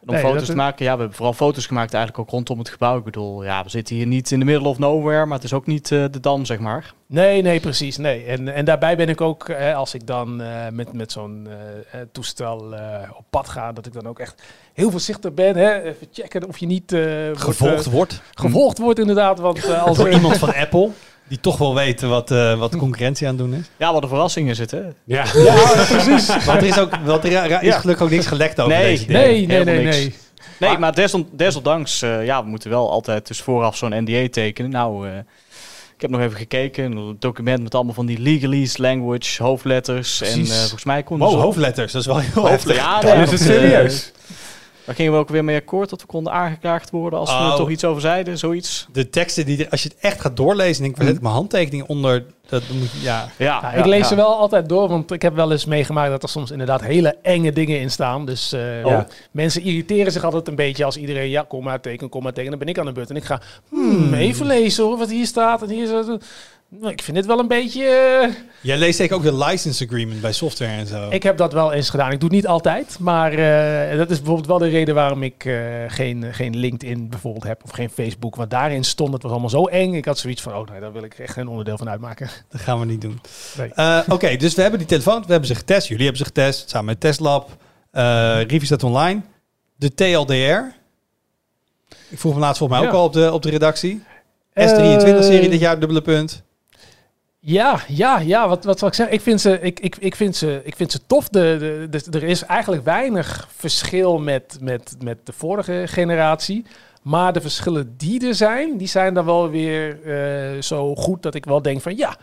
En 0.02 0.08
om 0.08 0.14
Nee, 0.14 0.24
foto's 0.24 0.46
te 0.46 0.54
maken, 0.56 0.84
ja, 0.84 0.92
we 0.92 0.98
hebben 0.98 1.16
vooral 1.16 1.34
foto's 1.34 1.66
gemaakt 1.66 1.94
eigenlijk 1.94 2.24
ook 2.24 2.34
rondom 2.34 2.58
het 2.58 2.68
gebouw. 2.68 2.98
Ik 2.98 3.04
bedoel, 3.04 3.44
ja, 3.44 3.62
we 3.62 3.70
zitten 3.70 3.96
hier 3.96 4.06
niet 4.06 4.30
in 4.30 4.38
the 4.38 4.44
middle 4.44 4.68
of 4.68 4.78
nowhere, 4.78 5.26
maar 5.26 5.36
het 5.36 5.44
is 5.44 5.52
ook 5.52 5.66
niet 5.66 5.92
eh, 5.92 6.04
de 6.10 6.20
Dam, 6.20 6.44
zeg 6.44 6.58
maar. 6.58 6.94
Nee, 7.06 7.42
nee, 7.42 7.60
precies. 7.60 7.96
Nee. 7.96 8.24
En, 8.24 8.48
en 8.48 8.64
daarbij 8.64 8.96
ben 8.96 9.08
ik 9.08 9.20
ook, 9.20 9.48
hè, 9.48 9.74
als 9.74 9.94
ik 9.94 10.06
dan 10.06 10.40
eh, 10.42 10.68
met, 10.70 10.92
met 10.92 11.12
zo'n 11.12 11.48
eh, 11.48 12.00
eh, 12.00 12.06
toestel 12.12 12.74
eh, 12.74 13.10
op 13.16 13.24
pad 13.30 13.48
ga, 13.48 13.72
dat 13.72 13.86
ik 13.86 13.92
dan 13.92 14.06
ook 14.06 14.18
echt 14.18 14.42
heel 14.72 14.90
voorzichtig 14.90 15.34
ben. 15.34 15.56
Hè? 15.56 15.82
Even 15.82 16.06
checken 16.12 16.48
of 16.48 16.58
je 16.58 16.66
niet 16.66 16.92
eh, 16.92 17.00
Gevolgd 17.34 17.86
eh, 17.86 17.92
wordt 17.92 18.22
gevolgd 18.34 18.78
wordt, 18.78 18.98
inderdaad. 18.98 19.38
Want 19.38 19.64
eh, 19.64 19.82
als 19.86 19.96
door 19.96 20.06
er 20.06 20.12
iemand 20.12 20.38
van 20.38 20.54
Apple... 20.54 20.90
die 21.32 21.40
toch 21.40 21.58
wel 21.58 21.74
weet 21.74 22.00
wat, 22.00 22.30
eh, 22.30 22.58
wat 22.58 22.72
de 22.72 22.78
concurrentie 22.78 23.26
aan 23.28 23.36
het 23.38 23.42
doen 23.44 23.54
is. 23.54 23.66
Ja, 23.76 23.92
wat 23.92 24.02
een 24.02 24.08
verrassing 24.08 24.50
is 24.50 24.58
het, 24.58 24.70
hè? 24.70 24.80
Ja. 25.04 25.24
Ja, 25.34 25.54
precies. 25.88 26.26
Want 26.44 26.46
er 26.62 26.64
is, 26.66 26.78
ook, 26.78 26.90
want 27.04 27.24
er 27.24 27.62
is 27.62 27.74
gelukkig 27.74 28.04
ook 28.04 28.10
niks 28.10 28.26
gelekt 28.26 28.60
over 28.60 28.72
Nee, 28.76 28.84
deze 28.84 29.06
dingen. 29.06 29.20
Nee, 29.22 29.46
nee, 29.46 29.56
helemaal 29.58 29.74
nee, 29.74 29.84
niks. 29.84 29.96
nee. 29.96 30.14
Nee, 30.58 30.70
Maar- 30.70 30.80
maar 30.80 30.94
desond, 30.94 31.26
desondanks, 31.32 32.02
eh, 32.02 32.24
ja, 32.24 32.42
we 32.44 32.48
moeten 32.50 32.70
wel 32.70 32.90
altijd 32.90 33.26
dus 33.26 33.40
vooraf 33.40 33.76
zo'n 33.76 34.04
NDA 34.04 34.28
tekenen. 34.30 34.70
Nou, 34.70 35.08
eh, 35.08 35.16
ik 35.96 36.00
heb 36.00 36.10
nog 36.10 36.20
even 36.20 36.36
gekeken, 36.38 36.84
een 36.96 37.16
document 37.18 37.62
met 37.62 37.74
allemaal 37.74 37.94
van 37.94 38.06
die 38.06 38.18
legalese 38.18 38.80
language, 38.82 39.42
hoofdletters. 39.42 40.20
En 40.22 40.32
Precies. 40.32 40.50
eh, 40.52 40.58
volgens 40.60 40.84
mij 40.84 41.02
kon 41.02 41.18
Wow, 41.18 41.30
dus 41.32 41.40
hoofdletters, 41.40 41.92
dat 41.92 42.00
is 42.00 42.06
wel 42.06 42.18
heel 42.18 42.28
hoofdletters. 42.42 42.76
heftig. 42.76 43.08
Ja, 43.08 43.14
nee, 43.14 43.22
is 43.22 43.30
het 43.30 43.38
dat, 43.38 43.48
serieus. 43.48 44.12
Daar 44.84 44.94
gingen 44.94 45.12
we 45.12 45.18
ook 45.18 45.28
weer 45.28 45.44
mee 45.44 45.56
akkoord 45.56 45.90
dat 45.90 46.00
we 46.00 46.06
konden 46.06 46.32
aangeklaagd 46.32 46.90
worden 46.90 47.18
als 47.18 47.30
we 47.30 47.36
Oh. 47.36 47.50
er 47.50 47.56
toch 47.56 47.70
iets 47.70 47.84
over 47.84 48.00
zeiden, 48.00 48.38
zoiets. 48.38 48.86
De 48.92 49.10
teksten 49.10 49.46
die, 49.46 49.64
er- 49.64 49.70
als 49.70 49.82
je 49.82 49.88
het 49.88 49.98
echt 50.00 50.20
gaat 50.20 50.36
doorlezen, 50.36 50.82
denk 50.82 50.90
ik, 50.92 50.96
waar 50.98 51.06
zet 51.06 51.16
ik 51.16 51.22
mijn 51.22 51.34
handtekening 51.34 51.84
onder? 51.88 52.24
Dat 52.48 52.62
moet 52.72 52.90
ja. 53.02 53.28
Ja, 53.38 53.58
Ja, 53.62 53.72
ik 53.72 53.84
lees 53.84 54.08
ze 54.08 54.14
wel 54.14 54.34
altijd 54.36 54.68
door, 54.68 54.88
want 54.88 55.10
ik 55.12 55.22
heb 55.22 55.34
wel 55.34 55.50
eens 55.52 55.64
meegemaakt 55.64 56.10
dat 56.10 56.22
er 56.22 56.28
soms 56.28 56.50
inderdaad 56.50 56.80
hele 56.82 57.16
enge 57.22 57.52
dingen 57.52 57.80
in 57.80 57.90
staan. 57.90 58.26
Dus 58.26 58.52
eh, 58.52 58.84
Ja. 58.84 59.06
mensen 59.30 59.62
irriteren 59.62 60.12
zich 60.12 60.24
altijd 60.24 60.48
een 60.48 60.54
beetje 60.54 60.84
als 60.84 60.96
iedereen, 60.96 61.28
ja, 61.30 61.44
kom 61.48 61.64
maar 61.64 61.80
teken, 61.80 62.08
kom 62.08 62.22
maar 62.22 62.32
teken. 62.32 62.50
Dan 62.50 62.58
ben 62.58 62.68
ik 62.68 62.78
aan 62.78 62.86
de 62.86 62.92
beurt 62.92 63.10
en 63.10 63.16
ik 63.16 63.24
ga 63.24 63.40
hmm, 63.68 64.14
even 64.14 64.46
lezen 64.46 64.84
hoor, 64.84 64.98
wat 64.98 65.10
hier 65.10 65.26
staat. 65.26 65.62
En 65.62 65.68
hier 65.68 65.86
staat. 65.86 66.18
Nou, 66.80 66.92
ik 66.92 67.02
vind 67.02 67.16
dit 67.16 67.26
wel 67.26 67.38
een 67.38 67.48
beetje... 67.48 67.84
eh, 67.84 68.34
Jij 68.60 68.76
leest 68.78 68.96
zeker 68.96 69.16
ook 69.16 69.22
de 69.22 69.36
license 69.36 69.84
agreement 69.84 70.20
bij 70.20 70.32
software 70.32 70.72
en 70.72 70.86
zo. 70.86 71.10
Ik 71.10 71.22
heb 71.22 71.36
dat 71.36 71.52
wel 71.52 71.72
eens 71.72 71.90
gedaan. 71.90 72.10
Ik 72.12 72.20
doe 72.20 72.28
het 72.28 72.36
niet 72.38 72.46
altijd, 72.46 72.96
maar 72.98 73.32
eh, 73.32 73.96
dat 73.98 74.10
is 74.10 74.16
bijvoorbeeld 74.16 74.46
wel 74.46 74.58
de 74.58 74.68
reden 74.68 74.94
waarom 74.94 75.22
ik 75.22 75.44
eh, 75.44 75.54
geen, 75.88 76.34
geen 76.34 76.56
LinkedIn 76.56 77.08
bijvoorbeeld 77.08 77.44
heb 77.44 77.60
of 77.64 77.70
geen 77.70 77.90
Facebook. 77.90 78.36
Want 78.36 78.50
daarin 78.50 78.84
stond 78.84 79.12
het 79.12 79.22
was 79.22 79.30
allemaal 79.30 79.50
zo 79.50 79.64
eng. 79.66 79.94
Ik 79.94 80.04
had 80.04 80.18
zoiets 80.18 80.42
van, 80.42 80.54
oh 80.54 80.68
nee, 80.70 80.80
daar 80.80 80.92
wil 80.92 81.02
ik 81.02 81.18
echt 81.18 81.32
geen 81.32 81.48
onderdeel 81.48 81.76
van 81.78 81.88
uitmaken. 81.88 82.28
Dat 82.48 82.60
gaan 82.60 82.78
we 82.80 82.86
niet 82.86 83.00
doen. 83.00 83.20
Nee. 83.56 84.02
Oké, 84.08 84.36
dus 84.36 84.54
we 84.54 84.60
hebben 84.62 84.78
die 84.78 84.88
telefoon. 84.88 85.20
We 85.20 85.30
hebben 85.30 85.48
ze 85.48 85.54
getest. 85.54 85.88
Jullie 85.88 86.02
hebben 86.06 86.20
ze 86.20 86.24
getest. 86.26 86.70
Samen 86.70 86.86
met 86.86 87.00
Testlab. 87.00 87.50
Review 87.92 88.64
staat 88.64 88.84
online. 88.84 89.20
De 89.76 89.94
TLDR. 89.94 90.74
Ik 92.08 92.18
vroeg 92.18 92.34
me 92.34 92.40
laatst 92.40 92.58
volgens 92.58 92.78
mij 92.80 92.88
Ja. 92.88 92.94
ook 92.94 93.00
al 93.00 93.06
op 93.06 93.12
de, 93.12 93.32
op 93.32 93.42
de 93.42 93.50
redactie. 93.50 94.02
S23-serie 94.50 95.40
Eh, 95.40 95.50
dit 95.50 95.60
jaar, 95.60 95.78
dubbele 95.78 96.02
punt. 96.02 96.42
Ja, 97.44 97.80
ja, 97.88 98.18
ja. 98.18 98.48
Wat, 98.48 98.64
wat 98.64 98.78
zal 98.78 98.88
ik 98.88 98.94
zeggen? 98.94 99.14
Ik 99.14 99.20
vind 99.20 99.40
ze, 99.40 99.60
ik, 99.60 99.80
ik, 99.80 99.96
ik 99.96 100.16
vind 100.16 100.36
ze, 100.36 100.60
ik 100.64 100.76
vind 100.76 100.92
ze 100.92 101.06
tof. 101.06 101.28
De, 101.28 101.56
de, 101.90 102.00
de- 102.10 102.18
er 102.18 102.22
is 102.24 102.42
eigenlijk 102.44 102.84
weinig 102.84 103.48
verschil 103.56 104.18
met, 104.18 104.56
met, 104.60 104.96
met 105.02 105.18
de 105.24 105.32
vorige 105.32 105.82
generatie. 105.86 106.64
Maar 107.02 107.32
de 107.32 107.40
verschillen 107.40 107.94
die 107.96 108.26
er 108.28 108.34
zijn, 108.34 108.76
die 108.76 108.88
zijn 108.88 109.14
dan 109.14 109.24
wel 109.24 109.50
weer 109.50 109.98
eh, 110.04 110.62
zo 110.62 110.94
goed 110.94 111.22
dat 111.22 111.34
ik 111.34 111.44
wel 111.44 111.62
denk 111.62 111.80
van 111.80 111.96
ja, 111.96 112.16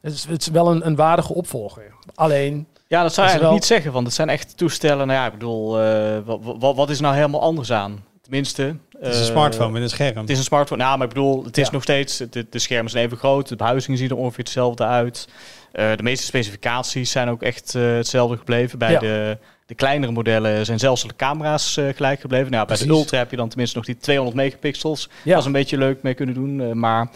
het 0.00 0.12
is, 0.12 0.24
het 0.24 0.40
is 0.40 0.48
wel 0.48 0.70
een, 0.70 0.86
een 0.86 0.96
waardige 0.96 1.34
opvolger. 1.34 1.92
Alleen, 2.14 2.66
Ja, 2.86 3.02
dat 3.02 3.14
zou 3.14 3.26
je 3.26 3.32
eigenlijk 3.32 3.42
wel- 3.42 3.52
niet 3.52 3.64
zeggen, 3.64 3.92
want 3.92 4.06
het 4.06 4.14
zijn 4.14 4.28
echt 4.28 4.56
toestellen. 4.56 5.06
Nou 5.06 5.18
ja, 5.18 5.26
ik 5.26 5.32
bedoel, 5.32 5.80
eh, 5.80 6.18
wat, 6.24 6.38
wat, 6.58 6.76
wat 6.76 6.90
is 6.90 7.00
nou 7.00 7.14
helemaal 7.14 7.40
anders 7.40 7.72
aan? 7.72 8.04
Tenminste... 8.28 8.62
Het 8.62 9.12
is 9.12 9.16
een 9.18 9.22
eh, 9.24 9.30
smartphone 9.30 9.72
met 9.72 9.82
een 9.82 9.88
scherm. 9.88 10.16
Het 10.16 10.30
is 10.30 10.38
een 10.38 10.44
smartphone. 10.44 10.82
Nou, 10.82 10.98
maar 10.98 11.06
ik 11.06 11.12
bedoel, 11.14 11.44
het 11.44 11.58
is 11.58 11.66
Ja. 11.66 11.72
nog 11.72 11.82
steeds... 11.82 12.16
De, 12.30 12.46
de 12.50 12.58
schermen 12.58 12.90
zijn 12.90 13.04
even 13.04 13.16
groot. 13.16 13.48
De 13.48 13.56
behuizingen 13.56 13.98
zien 13.98 14.08
er 14.10 14.16
ongeveer 14.16 14.44
hetzelfde 14.44 14.84
uit. 14.84 15.28
Eh, 15.72 15.96
de 15.96 16.02
meeste 16.02 16.24
specificaties 16.26 17.10
zijn 17.10 17.28
ook 17.28 17.42
echt 17.42 17.74
eh, 17.74 17.82
hetzelfde 17.82 18.36
gebleven. 18.36 18.78
Bij 18.78 18.90
Ja. 18.92 18.98
de, 18.98 19.38
de 19.66 19.74
kleinere 19.74 20.12
modellen 20.12 20.64
zijn 20.66 20.78
zelfs 20.78 21.02
de 21.02 21.16
camera's 21.16 21.78
gelijk 21.94 22.20
gebleven. 22.20 22.50
Nou, 22.50 22.66
bij 22.66 22.76
de. 22.76 22.86
Ultra 22.88 23.18
heb 23.18 23.30
je 23.30 23.36
dan 23.36 23.48
tenminste 23.48 23.76
nog 23.76 23.86
die 23.86 23.96
200 23.96 24.36
megapixels. 24.36 25.08
ja, 25.22 25.30
Dat 25.30 25.40
is 25.40 25.46
een 25.46 25.52
beetje 25.52 25.78
leuk 25.78 26.02
mee 26.02 26.14
kunnen 26.14 26.34
doen. 26.34 26.78
maar 26.78 27.08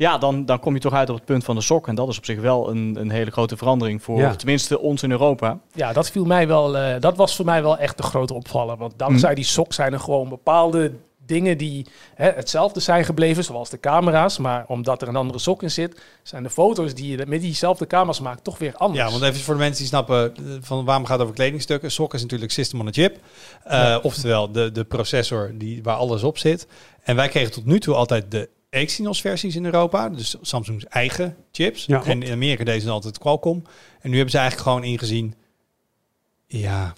ja, 0.00 0.18
dan, 0.18 0.44
dan 0.44 0.60
kom 0.60 0.74
je 0.74 0.80
toch 0.80 0.92
uit 0.92 1.08
op 1.10 1.14
het 1.16 1.24
punt 1.24 1.44
van 1.44 1.54
de 1.54 1.60
sok. 1.60 1.88
En 1.88 1.94
dat 1.94 2.08
is 2.08 2.18
op 2.18 2.24
zich 2.24 2.40
wel 2.40 2.70
een, 2.70 2.96
een 3.00 3.10
hele 3.10 3.30
grote 3.30 3.56
verandering 3.56 4.02
voor 4.02 4.18
Ja. 4.18 4.34
tenminste 4.34 4.78
ons 4.80 5.02
in 5.02 5.10
Europa. 5.10 5.58
ja, 5.74 5.92
dat 5.92 6.10
viel 6.10 6.24
mij 6.24 6.46
wel. 6.48 6.76
eh, 6.76 7.00
dat 7.00 7.16
was 7.16 7.36
voor 7.36 7.44
mij 7.44 7.62
wel 7.62 7.78
echt 7.78 7.96
de 7.96 8.02
grote 8.02 8.34
opvaller. 8.34 8.76
Want 8.76 8.92
dankzij 8.96 9.34
die 9.34 9.44
sok 9.44 9.72
zijn 9.72 9.92
er 9.92 10.00
gewoon 10.00 10.28
bepaalde 10.28 10.92
dingen 11.26 11.58
die 11.58 11.86
hè, 12.14 12.30
hetzelfde 12.30 12.80
zijn 12.80 13.04
gebleven, 13.04 13.44
zoals 13.44 13.70
de 13.70 13.80
camera's. 13.80 14.38
Maar 14.38 14.64
omdat 14.68 15.02
er 15.02 15.08
een 15.08 15.16
andere 15.16 15.38
sok 15.38 15.62
in 15.62 15.70
zit, 15.70 16.00
zijn 16.22 16.42
de 16.42 16.50
foto's 16.50 16.94
die 16.94 17.16
je 17.16 17.26
met 17.26 17.40
diezelfde 17.40 17.86
camera's 17.86 18.20
maakt 18.20 18.44
toch 18.44 18.58
weer 18.58 18.74
anders. 18.76 19.04
Ja, 19.04 19.10
want 19.10 19.22
even 19.22 19.40
voor 19.44 19.54
de 19.54 19.60
mensen 19.60 19.78
die 19.78 19.86
snappen 19.86 20.36
eh, 20.36 20.42
van 20.60 20.84
waarom 20.84 21.04
gaat 21.04 21.12
het 21.12 21.22
over 21.22 21.34
kledingstukken. 21.34 21.90
SOC 21.90 22.14
is 22.14 22.22
natuurlijk 22.22 22.50
System 22.52 22.80
on 22.80 22.86
a 22.88 22.92
Chip. 22.92 23.16
Eh, 23.64 23.78
Ja. 23.78 23.98
Oftewel 23.98 24.52
de, 24.52 24.72
de 24.72 24.84
processor 24.84 25.50
die, 25.54 25.82
waar 25.82 25.96
alles 25.96 26.22
op 26.22 26.38
zit. 26.38 26.66
En 27.02 27.16
wij 27.16 27.28
kregen 27.28 27.52
tot 27.52 27.64
nu 27.64 27.80
toe 27.80 27.94
altijd 27.94 28.30
de 28.30 28.48
Exynos 28.70 29.20
versies 29.20 29.56
in 29.56 29.64
Europa. 29.64 30.08
Dus 30.08 30.36
Samsung's 30.40 30.84
eigen 30.84 31.36
chips. 31.52 31.84
Ja. 31.86 32.04
en 32.04 32.22
in 32.22 32.32
Amerika 32.32 32.64
deden 32.64 32.80
ze 32.82 32.90
altijd 32.90 33.18
Qualcomm. 33.18 33.62
En 34.00 34.08
nu 34.10 34.14
hebben 34.14 34.30
ze 34.32 34.38
eigenlijk 34.38 34.68
gewoon 34.68 34.84
ingezien... 34.84 35.34
Ja, 36.46 36.94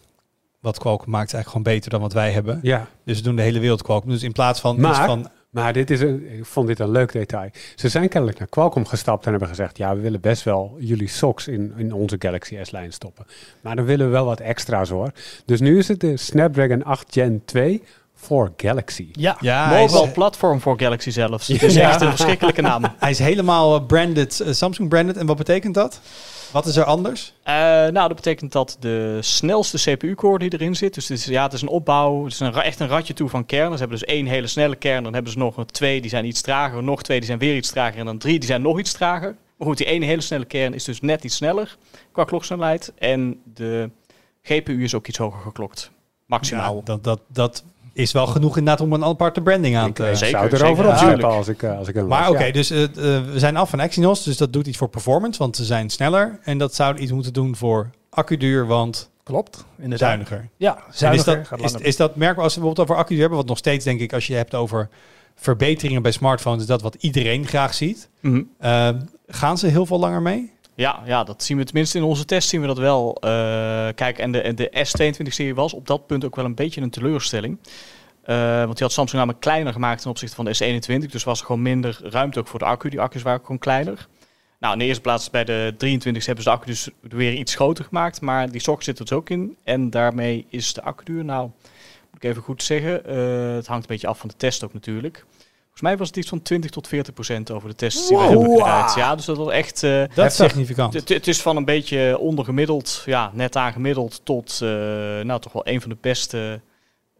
wat 0.61 0.79
Qualcomm 0.79 1.11
maakt 1.11 1.35
eigenlijk 1.35 1.49
gewoon 1.49 1.77
beter 1.77 1.91
dan 1.91 2.01
wat 2.01 2.13
wij 2.13 2.33
hebben. 2.33 2.59
Ja, 2.63 2.89
Dus 3.05 3.17
ze 3.17 3.23
doen 3.23 3.37
de 3.37 3.43
hele 3.43 3.59
wereld 3.59 3.83
Qualcomm. 3.83 4.13
Dus 4.13 4.23
in 4.23 4.33
plaats 4.33 4.61
van... 4.61 4.81
Maar- 4.81 5.07
van 5.07 5.29
maar 5.51 5.73
dit 5.73 5.91
is 5.91 6.01
een, 6.01 6.33
ik 6.39 6.47
vond 6.47 6.67
dit 6.67 6.79
een 6.79 6.91
leuk 6.91 7.13
detail. 7.13 7.51
Ze 7.77 7.89
zijn 7.89 8.09
kennelijk 8.09 8.39
naar 8.39 8.49
Qualcomm 8.49 8.87
gestapt 8.87 9.25
en 9.25 9.31
hebben 9.31 9.49
gezegd... 9.49 9.77
ja, 9.79 9.95
we 9.95 10.01
willen 10.01 10.21
best 10.21 10.43
wel 10.43 10.77
jullie 10.79 11.09
socks 11.09 11.49
in, 11.49 11.73
in 11.77 11.93
onze 11.93 12.17
Galaxy 12.19 12.59
S-lijn 12.63 12.93
stoppen. 12.93 13.27
Maar 13.61 13.77
dan 13.77 13.85
willen 13.85 14.07
we 14.07 14.13
wel 14.13 14.25
wat 14.25 14.41
extra's 14.41 14.89
hoor. 14.89 15.13
Dus 15.45 15.61
nu 15.61 15.79
is 15.79 15.89
het 15.89 16.01
de 16.01 16.17
Snapdragon 16.17 16.83
8 16.85 17.13
Gen 17.13 17.43
2 17.45 17.83
voor 18.23 18.53
Galaxy. 18.57 19.09
Ja, 19.13 19.37
ja, 19.41 19.77
is, 19.79 19.93
Mobile 19.93 20.13
platform 20.13 20.61
voor 20.61 20.81
Galaxy 20.81 21.11
zelfs. 21.11 21.47
Het 21.49 21.63
is 21.63 21.75
Ja. 21.75 21.89
echt 21.89 22.01
een 22.01 22.09
verschrikkelijke 22.09 22.61
naam. 22.61 22.83
hij 22.99 23.11
is 23.11 23.19
helemaal 23.19 23.77
eh, 23.77 23.87
branded, 23.87 24.41
eh, 24.41 24.53
Samsung 24.53 24.89
branded. 24.89 25.17
En 25.17 25.27
wat 25.27 25.37
betekent 25.37 25.75
dat? 25.75 26.01
Wat 26.53 26.67
is 26.67 26.77
er 26.77 26.85
anders? 26.85 27.33
Eh, 27.43 27.55
nou, 27.55 27.93
dat 27.93 28.15
betekent 28.15 28.53
dat 28.53 28.77
de 28.81 29.19
snelste 29.21 29.77
CPU-core 29.79 30.39
die 30.39 30.53
erin 30.53 30.77
zit. 30.77 30.95
Dus 30.95 31.09
het 31.09 31.19
is, 31.19 31.25
ja, 31.25 31.43
het 31.43 31.53
is 31.53 31.63
een 31.63 31.69
opbouw. 31.69 32.25
Het 32.25 32.33
is 32.33 32.41
een, 32.41 32.55
echt 32.55 32.81
een 32.81 32.89
ratje 32.89 33.15
toe 33.15 33.29
van 33.29 33.47
kernen. 33.47 33.73
Ze 33.73 33.79
hebben 33.79 33.99
dus 33.99 34.09
één 34.09 34.27
hele 34.27 34.47
snelle 34.47 34.77
kern. 34.77 35.03
Dan 35.03 35.15
hebben 35.15 35.33
ze 35.33 35.39
nog 35.39 35.57
een 35.57 35.67
twee 35.67 36.01
die 36.01 36.11
zijn 36.11 36.25
iets 36.25 36.41
trager. 36.41 36.83
Nog 36.83 37.03
twee 37.03 37.19
die 37.19 37.27
zijn 37.27 37.39
weer 37.39 37.57
iets 37.57 37.71
trager. 37.71 37.99
En 37.99 38.05
dan 38.07 38.19
drie 38.19 38.39
die 38.39 38.49
zijn 38.49 38.63
nog 38.63 38.79
iets 38.79 38.93
trager. 38.93 39.37
Maar 39.57 39.69
goed, 39.69 39.77
die 39.77 39.87
ene 39.87 40.07
hele 40.07 40.21
snelle 40.21 40.45
kern 40.45 40.75
is 40.75 40.85
dus 40.85 41.01
net 41.01 41.25
iets 41.25 41.37
sneller 41.37 41.77
qua 42.13 42.25
kloksnelheid. 42.25 42.93
En 42.99 43.41
de 43.55 43.91
GPU 44.43 44.83
is 44.83 44.95
ook 44.95 45.07
iets 45.07 45.19
hoger 45.19 45.41
geklokt. 45.41 45.91
Maximaal. 46.27 46.77
Ja, 46.77 46.81
dat, 46.85 47.05
dat, 47.05 47.21
dat 47.29 47.65
is 47.93 48.13
wel 48.13 48.27
genoeg 48.27 48.57
inderdaad 48.57 48.87
om 48.87 48.93
een 48.93 49.05
aparte 49.05 49.41
branding 49.41 49.77
aan 49.77 49.89
Ik 49.89 49.95
te... 49.95 50.03
eh, 50.07 50.15
zeker, 50.15 50.39
zou 50.39 50.51
zeker. 50.51 50.65
erover 50.65 50.85
Ja, 50.85 50.91
opzetten 50.91 51.17
tuurlijk. 51.19 51.37
als 51.39 51.49
ik, 51.49 51.63
eh, 51.63 51.79
als 51.79 51.89
ik 51.89 52.07
Maar 52.07 52.29
oké, 52.31 52.45
ja. 52.45 52.53
dus 52.53 52.71
eh, 52.71 52.83
eh, 52.83 52.91
we 53.33 53.33
zijn 53.39 53.57
af 53.57 53.71
van 53.71 53.81
Exynos, 53.81 54.23
dus 54.25 54.37
dat 54.37 54.53
doet 54.53 54.67
iets 54.67 54.77
voor 54.77 54.89
performance, 54.89 55.39
want 55.39 55.57
ze 55.57 55.65
zijn 55.65 55.91
sneller. 55.91 56.39
En 56.43 56.59
dat 56.59 56.75
zou 56.75 56.97
iets 56.99 57.13
moeten 57.13 57.33
doen 57.33 57.57
voor 57.57 57.91
accuduur, 58.11 58.67
want 58.67 59.11
klopt. 59.23 59.65
Inderdaad. 59.79 60.09
zuiniger. 60.09 60.49
Ja, 60.57 60.75
En 60.77 60.83
is 60.91 60.99
zuiniger. 60.99 61.47
dat, 61.59 61.61
is, 61.61 61.73
is 61.87 61.97
dat 61.97 62.17
merkbaar 62.17 62.45
als 62.45 62.55
we 62.55 62.61
bijvoorbeeld 62.61 62.89
over 62.89 63.03
accuduur 63.03 63.21
hebben, 63.21 63.39
wat 63.39 63.49
nog 63.49 63.59
steeds 63.59 63.85
denk 63.85 64.01
ik, 64.01 64.13
als 64.13 64.27
je 64.27 64.35
hebt 64.35 64.55
over 64.55 64.89
verbeteringen 65.35 66.03
bij 66.03 66.13
smartphones, 66.13 66.61
is 66.61 66.67
dat 66.67 66.83
wat 66.83 66.97
iedereen 67.01 67.47
graag 67.47 67.75
ziet. 67.75 68.09
Mhm. 68.21 68.43
Eh, 68.59 68.89
gaan 69.29 69.59
ze 69.59 69.67
heel 69.67 69.87
veel 69.87 69.99
langer 69.99 70.23
mee? 70.23 70.53
Ja, 70.75 71.03
ja, 71.05 71.25
dat 71.25 71.43
zien 71.43 71.57
we 71.57 71.65
tenminste 71.65 71.99
in 71.99 72.05
onze 72.05 72.25
test 72.25 72.49
zien 72.49 72.61
we 72.61 72.67
dat 72.67 72.79
wel. 72.79 73.17
Eh, 73.21 73.31
kijk, 73.95 74.19
en 74.19 74.33
de, 74.33 74.55
de 74.55 74.71
S22-serie 74.87 75.55
was 75.55 75.73
op 75.73 75.87
dat 75.87 76.07
punt 76.07 76.25
ook 76.25 76.37
wel 76.37 76.45
een 76.45 76.55
beetje 76.55 76.81
een 76.81 76.91
teleurstelling. 76.91 77.59
Eh, 78.23 78.37
want 78.57 78.73
die 78.73 78.83
had 78.87 78.93
Samsung 78.93 79.19
namelijk 79.19 79.41
kleiner 79.41 79.73
gemaakt 79.73 80.01
ten 80.01 80.11
opzichte 80.11 80.35
van 80.35 80.45
de 80.45 80.81
S21. 81.05 81.11
Dus 81.11 81.25
was 81.25 81.41
er 81.41 81.47
gewoon 81.47 81.63
minder 81.63 82.01
ruimte 82.03 82.39
ook 82.39 82.47
voor 82.47 82.59
de 82.59 82.65
accu. 82.65 82.89
Die 82.89 83.01
accu's 83.01 83.23
waren 83.23 83.41
gewoon 83.41 83.59
kleiner. 83.59 84.07
Nou, 84.59 84.73
in 84.73 84.79
de 84.79 84.85
eerste 84.85 85.03
plaats 85.03 85.31
bij 85.31 85.45
de 85.45 85.75
23 85.79 86.27
hebben 86.27 86.45
ze 86.45 86.51
de 86.51 86.57
accu 86.57 86.67
dus 86.67 86.89
weer 87.01 87.33
iets 87.33 87.55
groter 87.55 87.85
gemaakt. 87.85 88.21
Maar 88.21 88.51
die 88.51 88.61
sok 88.61 88.83
zit 88.83 88.99
er 88.99 89.05
dus 89.05 89.17
ook 89.17 89.31
in. 89.31 89.57
En 89.65 89.91
daarmee 89.91 90.47
is 90.49 90.73
de 90.73 90.83
accuduur, 90.83 91.25
nou, 91.25 91.51
moet 92.11 92.23
ik 92.23 92.31
even 92.31 92.43
goed 92.43 92.63
zeggen. 92.63 93.05
eh, 93.05 93.55
het 93.55 93.67
hangt 93.67 93.83
een 93.83 93.89
beetje 93.89 94.07
af 94.07 94.19
van 94.19 94.29
de 94.29 94.37
test 94.37 94.65
ook 94.65 94.73
natuurlijk. 94.73 95.25
Volgens 95.73 95.91
mij 95.91 95.97
was 95.97 96.09
het 96.09 96.17
iets 96.17 96.29
van 96.29 96.43
20 96.43 96.71
tot 96.71 96.89
40 96.89 97.15
procent 97.15 97.51
over 97.51 97.69
de 97.69 97.75
tests 97.75 98.09
die 98.09 98.17
we 98.17 98.23
hebben 98.23 98.51
gedraaid. 98.51 98.95
Ja, 98.95 99.15
dus 99.17 99.25
dat 99.25 99.37
was 99.37 99.51
echt... 99.53 99.83
eh, 99.83 100.05
Dat 100.15 100.27
is 100.27 100.37
significant. 100.37 101.09
het, 101.09 101.29
is 101.29 101.43
van 101.43 101.57
een 101.57 101.65
beetje 101.65 102.19
ondergemiddeld, 102.19 103.03
ja, 103.07 103.31
net 103.35 103.57
aangemiddeld, 103.57 104.21
tot 104.25 104.59
eh, 104.63 104.69
nou, 105.21 105.41
toch 105.41 105.53
wel 105.53 105.67
een 105.67 105.81
van 105.81 105.91
de 105.91 105.97
beste 106.01 106.61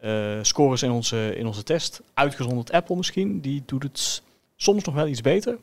eh, 0.01 0.39
scores 0.43 0.83
in 0.83 0.91
onze, 0.91 1.37
in 1.37 1.47
onze 1.47 1.63
test. 1.63 2.03
Uitgezonderd 2.15 2.73
Apple 2.73 2.97
misschien, 2.97 3.41
die 3.41 3.63
doet 3.67 3.83
het 3.83 4.23
soms 4.57 4.85
nog 4.85 4.95
wel 4.95 5.07
iets 5.07 5.21
beter. 5.21 5.57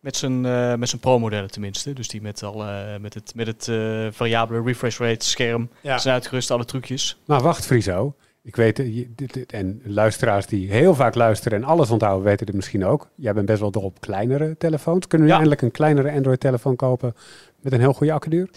Met 0.00 0.16
zijn, 0.16 0.46
eh, 0.46 0.74
met 0.74 0.88
zijn 0.88 1.00
pro-modellen 1.00 1.50
tenminste. 1.50 1.92
Dus 1.92 2.08
die 2.08 2.22
met, 2.22 2.42
al, 2.42 2.64
eh, 2.64 2.96
met 3.00 3.14
het, 3.14 3.32
met 3.34 3.46
het 3.46 3.68
eh, 3.68 4.06
variabele 4.10 4.62
refresh 4.62 4.98
rate 4.98 5.26
scherm 5.26 5.68
Ja. 5.80 5.98
zijn 5.98 6.14
uitgerust, 6.14 6.50
alle 6.50 6.64
trucjes. 6.64 7.16
Maar 7.24 7.40
wacht, 7.42 7.66
Friso. 7.66 8.14
Ik 8.44 8.56
weet, 8.56 8.78
eh, 8.78 9.06
en 9.46 9.80
luisteraars 9.84 10.46
die 10.46 10.70
heel 10.70 10.94
vaak 10.94 11.14
luisteren 11.14 11.58
en 11.58 11.64
alles 11.64 11.90
onthouden, 11.90 12.24
weten 12.24 12.46
dit 12.46 12.54
misschien 12.54 12.84
ook. 12.84 13.08
Jij 13.14 13.32
bent 13.32 13.46
best 13.46 13.60
wel 13.60 13.70
dol 13.70 13.82
op 13.82 14.00
kleinere 14.00 14.56
telefoons. 14.58 15.06
Kunnen 15.06 15.26
we 15.26 15.32
Ja. 15.32 15.38
eindelijk 15.38 15.62
een 15.62 15.70
kleinere 15.70 16.12
Android-telefoon 16.12 16.76
kopen 16.76 17.14
met 17.60 17.72
een 17.72 17.80
heel 17.80 17.92
goede 17.92 18.12
accuduur? 18.12 18.48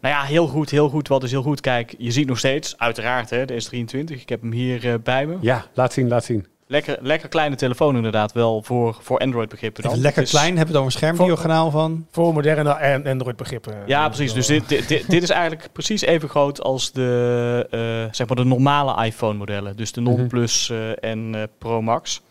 Nou 0.00 0.14
ja, 0.14 0.22
heel 0.22 0.46
goed, 0.46 0.70
heel 0.70 0.88
goed. 0.88 1.08
Wat 1.08 1.22
is 1.22 1.30
heel 1.30 1.42
goed? 1.42 1.60
Kijk, 1.60 1.94
je 1.98 2.10
ziet 2.10 2.26
nog 2.28 2.38
steeds, 2.38 2.78
uiteraard, 2.78 3.30
hè, 3.30 3.44
de 3.44 3.64
S23. 3.64 4.20
Ik 4.20 4.28
heb 4.28 4.40
hem 4.40 4.52
hier 4.52 4.88
eh, 4.92 4.94
bij 5.02 5.26
me. 5.26 5.36
Ja, 5.40 5.64
laat 5.74 5.92
zien, 5.92 6.08
laat 6.08 6.24
zien. 6.24 6.46
Lekker, 6.68 6.98
lekker 7.00 7.28
kleine 7.28 7.56
telefoon 7.56 7.96
inderdaad, 7.96 8.32
wel 8.32 8.62
voor, 8.62 8.98
voor 9.00 9.18
Android 9.18 9.48
begrippen 9.48 9.82
dan. 9.82 9.92
Lekker 10.00 10.22
Het 10.22 10.32
is- 10.32 10.38
klein, 10.38 10.56
heb 10.56 10.66
je 10.66 10.72
het 10.72 10.82
over 10.82 10.86
een 10.92 10.98
schermdiagonaal 10.98 11.70
van... 11.70 12.06
Voor 12.10 12.32
moderne 12.32 12.70
en 12.70 13.06
Android-begrippen. 13.06 13.74
Ja, 13.86 14.06
precies. 14.08 14.32
Dus 14.32 14.46
dit, 14.46 14.68
dit, 14.68 14.88
dit, 15.10 15.22
is 15.22 15.30
eigenlijk 15.30 15.68
precies 15.72 16.00
even 16.02 16.28
groot 16.28 16.60
als 16.62 16.92
de, 16.92 17.66
eh, 17.70 18.14
zeg 18.14 18.26
maar 18.26 18.36
de 18.36 18.44
normale 18.44 19.04
iPhone-modellen. 19.04 19.76
Dus 19.76 19.92
de 19.92 20.00
Non 20.00 20.14
Mhm. 20.18 20.26
Plus 20.26 20.70
eh, 20.70 21.04
en 21.04 21.34
eh, 21.34 21.42
Pro 21.58 21.82
Max. 21.82 22.22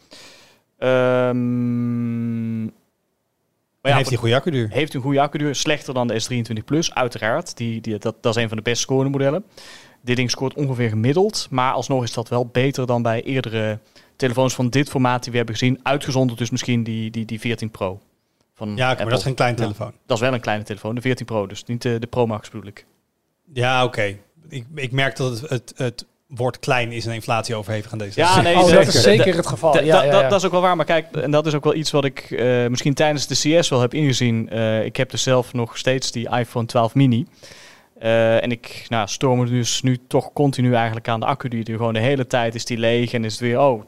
Ehm, 0.77 2.63
maar 2.63 2.71
ja, 3.81 3.95
heeft 3.95 4.03
hij 4.05 4.13
een 4.13 4.17
goede 4.23 4.35
accuduur. 4.35 4.67
heeft 4.71 4.93
een 4.93 5.01
goede 5.01 5.21
accuduur. 5.21 5.55
Slechter 5.55 5.93
dan 5.93 6.07
de 6.07 6.21
S23 6.23 6.63
Plus, 6.65 6.93
uiteraard. 6.93 7.57
Die, 7.57 7.81
die, 7.81 7.97
dat, 7.97 8.15
dat 8.21 8.35
is 8.35 8.41
een 8.41 8.47
van 8.47 8.57
de 8.57 8.63
best 8.63 8.81
scorende 8.81 9.09
modellen. 9.11 9.43
dit 10.01 10.15
ding 10.15 10.31
scoort 10.31 10.53
ongeveer 10.53 10.89
gemiddeld. 10.89 11.47
Maar 11.49 11.73
alsnog 11.73 12.03
is 12.03 12.13
dat 12.13 12.29
wel 12.29 12.45
beter 12.45 12.85
dan 12.85 13.01
bij 13.01 13.23
eerdere 13.23 13.79
telefoons 14.15 14.53
van 14.53 14.69
dit 14.69 14.89
formaat 14.89 15.21
die 15.23 15.31
we 15.31 15.37
hebben 15.37 15.55
gezien. 15.55 15.79
Uitgezonderd 15.83 16.39
dus 16.39 16.49
misschien 16.49 16.83
die, 16.83 17.11
die, 17.11 17.25
die 17.25 17.39
14 17.39 17.69
Pro. 17.69 17.99
Van 18.55 18.69
Ja, 18.69 18.75
maar 18.75 18.89
Apple. 18.91 19.09
dat 19.09 19.17
is 19.17 19.23
geen 19.23 19.33
kleine 19.35 19.57
telefoon. 19.57 19.91
Dat 20.05 20.17
is 20.17 20.23
wel 20.23 20.33
een 20.33 20.39
kleine 20.39 20.63
telefoon, 20.63 20.95
de 20.95 21.01
14 21.01 21.25
Pro. 21.25 21.47
Dus 21.47 21.63
niet 21.63 21.81
de, 21.81 21.99
de 21.99 22.07
Pro 22.07 22.27
Max 22.27 22.49
bedoel 22.49 22.67
ik. 22.67 22.85
Ja, 23.53 23.83
oké. 23.83 24.17
Ik, 24.49 24.65
ik 24.75 24.91
merk 24.91 25.15
dat 25.15 25.39
het, 25.39 25.49
het, 25.49 25.73
het 25.75 26.05
woord 26.27 26.59
klein 26.59 26.91
is 26.91 27.05
een 27.05 27.13
inflatie 27.13 27.55
overhevig 27.55 27.91
aan 27.91 27.97
deze. 27.97 28.19
Ja, 28.19 28.41
nee, 28.41 28.55
oh, 28.57 28.69
dat 28.71 28.87
is 28.87 29.01
zeker 29.01 29.35
het 29.35 29.47
geval. 29.47 29.71
Da- 29.73 29.79
Ja, 29.79 29.95
da- 29.97 30.03
ja, 30.03 30.11
da- 30.11 30.21
ja. 30.21 30.29
Dat 30.29 30.39
is 30.39 30.45
ook 30.45 30.51
wel 30.51 30.61
waar, 30.61 30.75
maar 30.75 30.85
kijk, 30.85 31.11
en 31.15 31.31
dat 31.31 31.45
is 31.45 31.53
ook 31.53 31.63
wel 31.63 31.75
iets 31.75 31.91
wat 31.91 32.05
ik 32.05 32.19
eh, 32.19 32.67
misschien 32.67 32.93
tijdens 32.93 33.27
de 33.27 33.59
CS 33.59 33.69
wel 33.69 33.81
heb 33.81 33.93
ingezien. 33.93 34.49
Eh, 34.49 34.85
ik 34.85 34.95
heb 34.95 35.09
dus 35.09 35.23
zelf 35.23 35.53
nog 35.53 35.77
steeds 35.77 36.11
die 36.11 36.29
iPhone 36.29 36.65
12 36.65 36.95
mini. 36.95 37.25
Eh, 37.95 38.43
en 38.43 38.51
ik 38.51 38.85
nou, 38.89 39.47
dus 39.49 39.81
nu 39.81 39.97
toch 40.07 40.33
continu 40.33 40.73
eigenlijk 40.73 41.07
aan 41.07 41.19
de 41.19 41.25
accu. 41.25 41.47
Die 41.47 41.65
er 41.65 41.77
gewoon 41.77 41.93
de 41.93 41.99
hele 41.99 42.27
tijd 42.27 42.55
is 42.55 42.65
die 42.65 42.77
leeg 42.77 43.13
en 43.13 43.23
is 43.23 43.31
het 43.31 43.41
weer, 43.41 43.59
oh, 43.59 43.83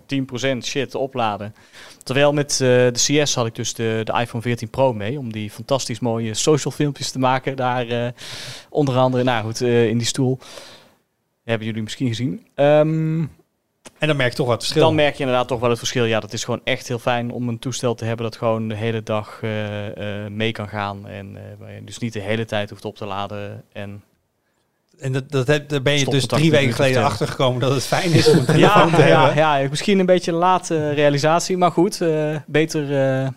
10% 0.55 0.57
shit 0.61 0.95
opladen. 0.95 1.55
Terwijl 2.03 2.33
met 2.33 2.51
eh, 2.51 2.57
de 2.67 2.91
CS 2.93 3.35
had 3.35 3.45
ik 3.45 3.55
dus 3.55 3.73
de, 3.73 4.01
de 4.03 4.19
iPhone 4.19 4.43
14 4.43 4.69
Pro 4.69 4.93
mee. 4.93 5.19
Om 5.19 5.31
die 5.31 5.51
fantastisch 5.51 5.99
mooie 5.99 6.33
social 6.33 6.73
filmpjes 6.73 7.11
te 7.11 7.19
maken. 7.19 7.55
Daar 7.55 7.87
eh, 7.87 8.11
onder 8.69 8.97
andere, 8.97 9.23
nou 9.23 9.43
goed, 9.43 9.61
in 9.61 9.97
die 9.97 10.07
stoel. 10.07 10.39
Hebben 11.43 11.67
jullie 11.67 11.83
misschien 11.83 12.07
gezien. 12.07 12.45
Ehm, 12.55 13.25
En 13.97 14.07
dan 14.07 14.17
merk 14.17 14.31
je 14.31 14.37
toch 14.37 14.47
wat 14.47 14.59
verschil. 14.63 14.81
dan 14.81 14.95
merk 14.95 15.13
je 15.13 15.19
inderdaad 15.19 15.47
toch 15.47 15.59
wel 15.59 15.69
het 15.69 15.77
verschil. 15.77 16.05
Ja, 16.05 16.19
dat 16.19 16.33
is 16.33 16.43
gewoon 16.43 16.61
echt 16.63 16.87
heel 16.87 16.99
fijn 16.99 17.31
om 17.31 17.49
een 17.49 17.59
toestel 17.59 17.95
te 17.95 18.05
hebben 18.05 18.25
dat 18.25 18.37
gewoon 18.37 18.67
de 18.67 18.75
hele 18.75 19.03
dag 19.03 19.39
eh, 19.41 20.23
eh, 20.25 20.31
mee 20.31 20.51
kan 20.51 20.67
gaan. 20.67 21.07
En 21.07 21.35
eh, 21.35 21.43
waar 21.59 21.73
je 21.73 21.83
dus 21.83 21.97
niet 21.97 22.13
de 22.13 22.19
hele 22.19 22.45
tijd 22.45 22.69
hoeft 22.69 22.85
op 22.85 22.95
te 22.95 23.05
laden. 23.05 23.63
En 23.73 24.03
En 24.99 25.11
dat, 25.11 25.31
dat 25.31 25.47
heb, 25.47 25.69
daar 25.69 25.81
ben 25.81 25.99
je 25.99 26.05
dus 26.05 26.25
drie 26.25 26.51
weken 26.51 26.73
geleden 26.73 27.01
te 27.01 27.07
achter 27.07 27.27
gekomen 27.27 27.61
dat 27.61 27.71
het 27.71 27.85
fijn 27.85 28.11
is 28.11 28.27
om 28.31 28.37
een 28.37 28.59
ja, 28.59 28.73
telefoon 28.73 28.91
te 28.91 29.07
ja, 29.07 29.25
hebben. 29.25 29.43
ja, 29.43 29.69
misschien 29.69 29.99
een 29.99 30.05
beetje 30.05 30.31
een 30.31 30.37
late 30.37 30.93
realisatie. 30.93 31.57
Maar 31.57 31.71
goed, 31.71 32.01
eh, 32.01 32.35
beter 32.47 32.83
eh, 33.23 33.27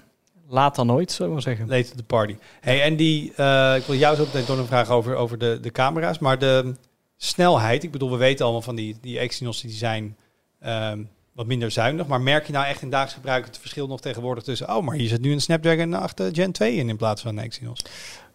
laat 0.48 0.76
dan 0.76 0.86
nooit, 0.86 1.12
zullen 1.12 1.26
we 1.26 1.32
maar 1.32 1.42
zeggen. 1.42 1.68
Later 1.68 1.96
the 1.96 2.02
party. 2.02 2.36
Hey, 2.60 2.82
en 2.82 2.96
die, 2.96 3.32
eh, 3.36 3.74
ik 3.76 3.84
wil 3.84 3.96
jou 3.96 4.16
zo 4.16 4.24
meteen 4.24 4.44
nog 4.48 4.58
een 4.58 4.66
vraag 4.66 4.90
over, 4.90 5.14
over 5.14 5.38
de, 5.38 5.58
de 5.60 5.70
camera's, 5.70 6.18
maar 6.18 6.38
de 6.38 6.74
snelheid. 7.16 7.82
Ik 7.82 7.90
bedoel, 7.90 8.10
we 8.10 8.16
weten 8.16 8.44
allemaal 8.44 8.62
van 8.62 8.74
die, 8.74 8.96
die 9.00 9.18
Exynos 9.18 9.60
die 9.60 9.70
zijn 9.70 10.16
ehm, 10.60 11.02
wat 11.32 11.46
minder 11.46 11.70
zuinig, 11.70 12.06
maar 12.06 12.20
merk 12.20 12.46
je 12.46 12.52
nou 12.52 12.66
echt 12.66 12.82
in 12.82 12.90
dagelijks 12.90 13.14
gebruik 13.14 13.44
het 13.44 13.58
verschil 13.58 13.86
nog 13.86 14.00
tegenwoordig 14.00 14.44
tussen, 14.44 14.76
oh, 14.76 14.84
maar 14.84 14.96
hier 14.96 15.08
zit 15.08 15.20
nu 15.20 15.32
een 15.32 15.40
Snapdragon 15.40 15.94
8 15.94 16.22
Gen 16.32 16.52
2 16.52 16.74
in 16.74 16.88
in 16.88 16.96
plaats 16.96 17.22
van 17.22 17.36
een 17.36 17.44
Exynos. 17.44 17.82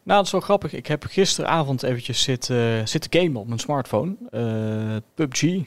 Nou, 0.03 0.17
dat 0.17 0.25
is 0.25 0.31
wel 0.31 0.41
grappig. 0.41 0.73
Ik 0.73 0.87
heb 0.87 1.03
gisteravond 1.03 1.83
eventjes 1.83 2.23
zitten, 2.23 2.87
zitten 2.87 3.21
gamen 3.21 3.41
op 3.41 3.47
mijn 3.47 3.59
smartphone. 3.59 4.15
Eh, 4.29 4.95
PUBG. 5.15 5.41
Mhm. 5.41 5.65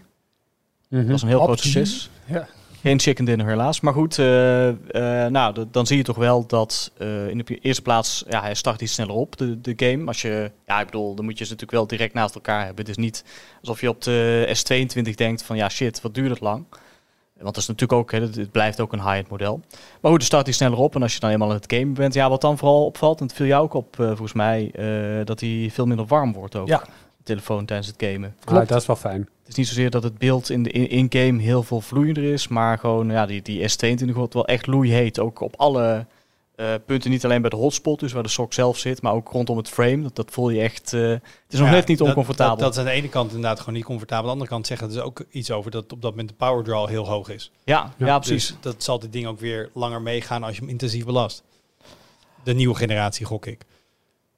Dat 0.89 1.07
was 1.07 1.23
een 1.23 1.29
heel 1.29 1.43
groot 1.43 1.61
succes. 1.61 2.11
Ja. 2.25 2.49
Geen 2.89 3.01
chicken 3.01 3.25
dinner 3.25 3.47
helaas. 3.47 3.81
Maar 3.81 3.93
goed, 3.93 4.19
eh, 4.19 4.69
eh, 4.69 5.31
nou, 5.31 5.67
dan 5.71 5.87
zie 5.87 5.97
je 5.97 6.03
toch 6.03 6.17
wel 6.17 6.47
dat 6.47 6.93
eh, 6.99 7.29
in 7.29 7.39
de 7.39 7.59
eerste 7.59 7.83
plaats, 7.83 8.25
ja, 8.29 8.41
hij 8.41 8.55
start 8.55 8.81
iets 8.81 8.93
sneller 8.93 9.15
op, 9.15 9.37
de, 9.37 9.61
de 9.61 9.73
game. 9.77 10.07
Als 10.07 10.23
je, 10.23 10.51
ja, 10.67 10.81
ik 10.81 10.87
bedoel, 10.87 11.15
dan 11.15 11.25
moet 11.25 11.39
je 11.39 11.45
ze 11.45 11.51
natuurlijk 11.51 11.79
wel 11.79 11.87
direct 11.87 12.15
naast 12.15 12.35
elkaar 12.35 12.65
hebben. 12.65 12.87
Het 12.87 12.89
is 12.89 13.05
niet 13.05 13.25
alsof 13.61 13.81
je 13.81 13.89
op 13.89 14.03
de 14.03 14.57
S22 14.57 15.15
denkt 15.15 15.43
van, 15.43 15.57
ja 15.57 15.69
shit, 15.69 16.01
wat 16.01 16.15
duurt 16.15 16.31
het 16.31 16.41
lang. 16.41 16.65
Want 17.33 17.55
dat 17.55 17.57
is 17.57 17.67
natuurlijk 17.67 18.01
ook, 18.01 18.13
hè, 18.13 18.21
het, 18.21 18.51
blijft 18.51 18.81
ook 18.81 18.93
een 18.93 19.03
high-end 19.03 19.29
model. 19.29 19.61
Maar 19.71 20.11
goed, 20.11 20.21
dan 20.21 20.29
start 20.29 20.47
hij 20.47 20.55
sneller 20.55 20.79
op. 20.79 20.95
En 20.95 21.03
als 21.03 21.15
je 21.15 21.21
dan 21.21 21.31
eenmaal 21.31 21.49
in 21.49 21.55
het 21.55 21.73
game 21.73 21.93
bent, 21.93 22.15
ja, 22.15 22.29
wat 22.29 22.41
dan 22.41 22.59
vooral 22.59 22.85
opvalt, 22.85 23.21
en 23.21 23.27
het 23.27 23.35
viel 23.37 23.47
jou 23.47 23.65
ook 23.65 23.75
op, 23.75 23.95
volgens 23.97 24.33
mij, 24.33 24.71
dat 25.25 25.41
hij 25.41 25.69
veel 25.73 25.87
minder 25.87 26.07
warm 26.07 26.33
wordt 26.33 26.57
ook. 26.57 26.69
Ja. 26.69 26.83
Telefoon 27.29 27.65
tijdens 27.65 27.89
het 27.89 27.97
gamen. 27.99 28.35
Ah, 28.45 28.67
dat 28.69 28.81
is 28.81 28.87
wel 28.87 28.97
fijn. 28.97 29.21
Het 29.21 29.49
is 29.49 29.55
niet 29.55 29.69
zozeer 29.69 29.91
dat 29.91 30.03
het 30.03 30.19
beeld 30.19 30.51
in 30.51 30.63
de 30.63 30.71
in- 30.71 30.89
in-game 30.91 31.43
heel 31.43 31.63
veel 31.63 31.81
vloeiender 31.81 32.23
is, 32.25 32.49
maar 32.49 32.79
gewoon 32.79 33.11
ja, 33.11 33.27
die, 33.27 33.43
die 33.43 33.69
S22 33.71 34.13
wordt 34.13 34.35
wel 34.35 34.47
echt 34.47 34.67
loeiheet. 34.67 35.19
Ook 35.19 35.41
op 35.41 35.55
alle 35.57 36.07
eh, 36.55 36.75
punten, 36.87 37.11
niet 37.11 37.25
alleen 37.25 37.41
bij 37.41 37.51
de 37.51 37.57
hotspot, 37.57 38.01
dus 38.01 38.13
waar 38.13 38.23
de 38.23 38.29
sok 38.29 38.53
zelf 38.53 38.79
zit, 38.79 39.03
maar 39.03 39.13
ook 39.13 39.29
rondom 39.29 39.57
het 39.57 39.69
frame. 39.69 40.03
Dat, 40.03 40.17
dat 40.17 40.31
voel 40.31 40.51
je 40.51 40.61
echt. 40.61 40.93
eh, 40.93 41.01
het 41.11 41.21
is 41.49 41.59
nog 41.59 41.69
Ja, 41.69 41.75
net 41.75 41.87
niet 41.87 41.99
dat- 41.99 42.09
oncomfortabel. 42.09 42.57
Dat, 42.57 42.65
dat 42.65 42.73
is 42.73 42.79
aan 42.79 42.85
de 42.85 42.91
ene 42.91 43.09
kant 43.09 43.29
inderdaad 43.31 43.59
gewoon 43.59 43.75
niet 43.75 43.85
comfortabel. 43.85 44.23
Aan 44.23 44.27
de 44.27 44.33
andere 44.33 44.51
kant 44.51 44.67
zeggen 44.67 44.89
dus 44.89 44.99
ook 44.99 45.25
iets 45.31 45.51
over 45.51 45.71
dat 45.71 45.93
op 45.93 46.03
dat 46.03 46.11
moment 46.11 46.29
de 46.29 46.35
power 46.35 46.65
draw 46.65 46.89
heel 46.89 47.09
hoog 47.09 47.29
is. 47.29 47.51
ja, 47.65 47.93
ja, 47.99 48.07
Ja, 48.07 48.19
precies. 48.19 48.47
Dus 48.47 48.57
dat 48.61 48.83
zal 48.83 48.99
dit 48.99 49.13
ding 49.13 49.27
ook 49.27 49.41
weer 49.41 49.71
langer 49.75 50.03
meegaan 50.03 50.43
als 50.43 50.55
je 50.55 50.61
hem 50.61 50.71
intensief 50.71 51.05
belast. 51.05 51.43
De 52.43 52.55
nieuwe 52.55 52.75
generatie, 52.75 53.27
gok 53.27 53.47
ik. 53.47 53.65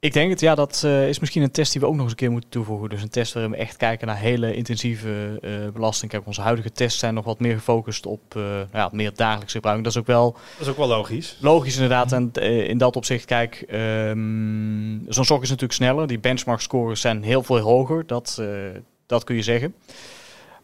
Ik 0.01 0.13
denk 0.13 0.29
het, 0.29 0.39
ja, 0.39 0.55
dat 0.55 0.81
eh, 0.85 1.07
is 1.07 1.19
misschien 1.19 1.41
een 1.41 1.51
test 1.51 1.71
die 1.71 1.81
we 1.81 1.87
ook 1.87 1.93
nog 1.93 2.01
eens 2.01 2.11
een 2.11 2.17
keer 2.17 2.31
moeten 2.31 2.49
toevoegen. 2.49 2.89
Dus 2.89 3.01
een 3.01 3.09
test 3.09 3.33
waarin 3.33 3.51
we 3.51 3.57
echt 3.57 3.77
kijken 3.77 4.07
naar 4.07 4.17
hele 4.17 4.55
intensieve 4.55 5.39
eh, 5.41 5.51
belasting. 5.73 6.11
Kijk, 6.11 6.25
onze 6.25 6.41
huidige 6.41 6.71
tests 6.71 6.99
zijn 6.99 7.13
nog 7.13 7.25
wat 7.25 7.39
meer 7.39 7.53
gefocust 7.53 8.05
op 8.05 8.21
eh, 8.35 8.41
nou 8.41 8.67
ja, 8.71 8.89
meer 8.91 9.11
dagelijkse 9.15 9.55
gebruik. 9.55 9.83
Dat 9.83 9.91
is 9.91 9.99
ook 9.99 10.07
wel 10.07 10.31
Dat 10.31 10.67
is 10.67 10.67
ook 10.67 10.77
wel 10.77 10.87
logisch. 10.87 11.37
Logisch 11.39 11.73
inderdaad. 11.73 12.11
En 12.11 12.31
in 12.67 12.77
dat 12.77 12.95
opzicht, 12.95 13.25
kijk, 13.25 13.63
ehm, 13.67 14.97
zo'n 15.07 15.25
sok 15.25 15.41
is 15.41 15.49
natuurlijk 15.49 15.79
sneller. 15.79 16.07
Die 16.07 16.19
benchmark 16.19 16.61
scores 16.61 17.01
zijn 17.01 17.23
heel 17.23 17.43
veel 17.43 17.59
hoger. 17.59 18.07
Dat, 18.07 18.41
dat 19.05 19.23
kun 19.23 19.35
je 19.35 19.41
zeggen. 19.41 19.75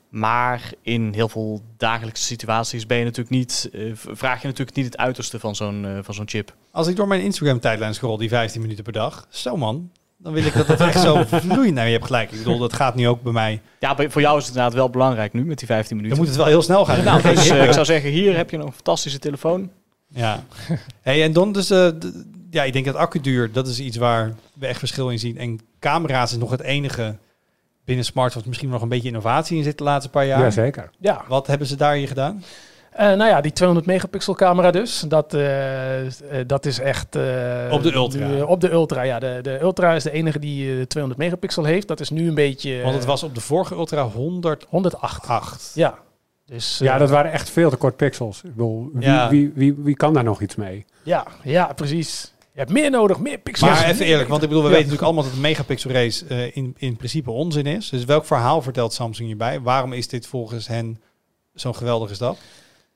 Maar 0.09 0.71
in 0.81 1.13
heel 1.13 1.29
veel 1.29 1.61
dagelijkse 1.77 2.23
situaties 2.23 2.85
ben 2.85 2.97
je 2.97 3.03
natuurlijk 3.03 3.35
niet, 3.35 3.69
eh, 3.73 3.81
vraag 3.93 4.41
je 4.41 4.47
natuurlijk 4.47 4.77
niet 4.77 4.85
het 4.85 4.97
uiterste 4.97 5.39
van 5.39 5.55
zo'n 5.55 5.85
eh, 5.85 5.97
van 6.01 6.13
zo'n 6.13 6.27
chip. 6.27 6.55
Als 6.71 6.87
ik 6.87 6.95
door 6.95 7.07
mijn 7.07 7.21
Instagram 7.21 7.59
tijdlijn 7.59 7.93
scroll, 7.93 8.17
die 8.17 8.29
15 8.29 8.61
minuten 8.61 8.83
per 8.83 8.93
dag. 8.93 9.27
Zo 9.29 9.57
man, 9.57 9.91
dan 10.17 10.33
wil 10.33 10.45
ik 10.45 10.53
dat 10.53 10.67
het 10.67 10.79
echt 10.79 11.01
zo 11.01 11.23
vloeit. 11.27 11.73
Nou, 11.73 11.85
je 11.85 11.93
hebt 11.93 12.05
gelijk. 12.05 12.31
Ik 12.31 12.37
bedoel, 12.37 12.57
dat 12.57 12.73
gaat 12.73 12.95
nu 12.95 13.07
ook 13.07 13.21
bij 13.21 13.31
mij. 13.31 13.61
Ja, 13.79 13.95
voor 13.95 14.21
jou 14.21 14.37
is 14.37 14.45
het 14.45 14.55
inderdaad 14.55 14.73
wel 14.73 14.89
belangrijk 14.89 15.33
nu 15.33 15.45
met 15.45 15.57
die 15.57 15.67
15 15.67 15.89
Dan 15.89 15.97
minuten. 15.97 16.17
moet 16.17 16.27
het 16.27 16.37
wel 16.37 16.45
heel 16.53 16.61
snel 16.61 16.85
gaan. 16.85 17.03
Nou, 17.03 17.21
dus 17.21 17.49
eh, 17.49 17.63
ik 17.63 17.71
zou 17.73 17.85
zeggen, 17.85 18.09
hier 18.09 18.35
heb 18.35 18.49
je 18.49 18.57
een 18.57 18.73
fantastische 18.73 19.19
telefoon. 19.19 19.71
Ja. 20.07 20.43
Hey, 21.01 21.23
en 21.23 21.33
dan 21.33 21.51
dus, 21.51 21.67
ja, 22.49 22.63
ik 22.63 22.73
denk 22.73 22.85
dat 22.85 22.95
accuduur, 22.95 23.51
dat 23.51 23.67
is 23.67 23.79
iets 23.79 23.97
waar 23.97 24.33
we 24.53 24.67
echt 24.67 24.79
verschil 24.79 25.09
in 25.09 25.19
zien. 25.19 25.37
En 25.37 25.59
camera's 25.79 26.31
is 26.31 26.37
nog 26.37 26.51
het 26.51 26.61
enige 26.61 27.17
binnen 27.87 28.05
smartphones 28.05 28.47
misschien 28.47 28.69
nog 28.69 28.81
een 28.81 28.89
beetje 28.89 29.07
innovatie 29.07 29.57
in 29.57 29.63
zit 29.63 29.77
de 29.77 29.83
laatste 29.83 30.09
paar 30.09 30.25
jaar. 30.25 30.39
Jazeker. 30.39 30.89
Ja, 30.99 31.21
Wat 31.27 31.47
hebben 31.47 31.67
ze 31.67 31.75
daar 31.75 31.95
hier 31.95 32.07
gedaan? 32.07 32.43
Eh, 32.91 33.05
nou 33.05 33.25
ja, 33.29 33.41
die 33.41 33.51
200 33.53 33.87
megapixel 33.87 34.33
camera 34.35 34.71
dus. 34.71 34.99
Dat, 35.07 35.33
eh, 35.33 36.05
eh, 36.05 36.11
dat 36.47 36.65
is 36.65 36.79
echt... 36.79 37.15
eh, 37.15 37.23
Op 37.71 37.83
de 37.83 37.93
Ultra. 37.93 38.27
de- 38.27 38.47
op 38.47 38.61
de 38.61 38.71
Ultra, 38.71 39.01
ja. 39.01 39.19
De, 39.19 39.39
de 39.41 39.59
Ultra 39.61 39.93
is 39.93 40.03
de 40.03 40.11
enige 40.11 40.39
die 40.39 40.77
eh, 40.79 40.85
200 40.85 41.23
megapixel 41.23 41.63
heeft. 41.63 41.87
Dat 41.87 41.99
is 41.99 42.09
nu 42.09 42.27
een 42.27 42.33
beetje... 42.35 42.81
Want 42.81 42.95
het 42.95 43.05
was 43.05 43.23
op 43.23 43.35
de 43.35 43.41
vorige 43.41 43.75
Ultra 43.75 44.03
108. 44.03 44.65
108. 44.69 45.71
Ja. 45.75 45.97
Dus, 46.45 46.77
Ja, 46.77 46.97
dat 46.97 47.09
waren 47.09 47.31
echt 47.31 47.49
veel 47.49 47.69
te 47.69 47.75
kort 47.75 47.95
pixels. 47.95 48.37
Ik 48.43 48.49
bedoel, 48.55 48.89
wie, 48.93 49.03
Ja. 49.07 49.29
wie, 49.29 49.51
wie, 49.55 49.73
wie 49.77 49.95
kan 49.95 50.13
daar 50.13 50.23
nog 50.23 50.41
iets 50.41 50.55
mee? 50.55 50.85
ja, 51.03 51.25
ja, 51.43 51.73
precies. 51.75 52.33
Je 52.57 52.63
hebt 52.63 52.75
meer 52.75 52.89
nodig, 52.89 53.19
meer 53.19 53.37
pixels. 53.37 53.69
Maar 53.69 53.85
even 53.89 54.05
eerlijk, 54.05 54.29
want 54.29 54.43
ik 54.43 54.47
bedoel, 54.49 54.63
we 54.63 54.69
Ja. 54.69 54.75
weten 54.75 54.89
natuurlijk 54.91 55.13
allemaal 55.17 55.31
dat 55.31 55.41
de 55.41 55.47
megapixel 55.47 55.91
race 55.91 56.25
eh, 56.27 56.55
in, 56.55 56.75
in 56.77 56.95
principe 56.97 57.31
onzin 57.31 57.65
is. 57.65 57.89
Dus 57.89 58.05
welk 58.05 58.25
verhaal 58.25 58.61
vertelt 58.61 58.93
Samsung 58.93 59.27
hierbij? 59.27 59.61
Waarom 59.61 59.93
is 59.93 60.07
dit 60.07 60.27
volgens 60.27 60.67
hen 60.67 61.01
zo'n 61.53 61.75
geweldige 61.75 62.13
stap? 62.13 62.37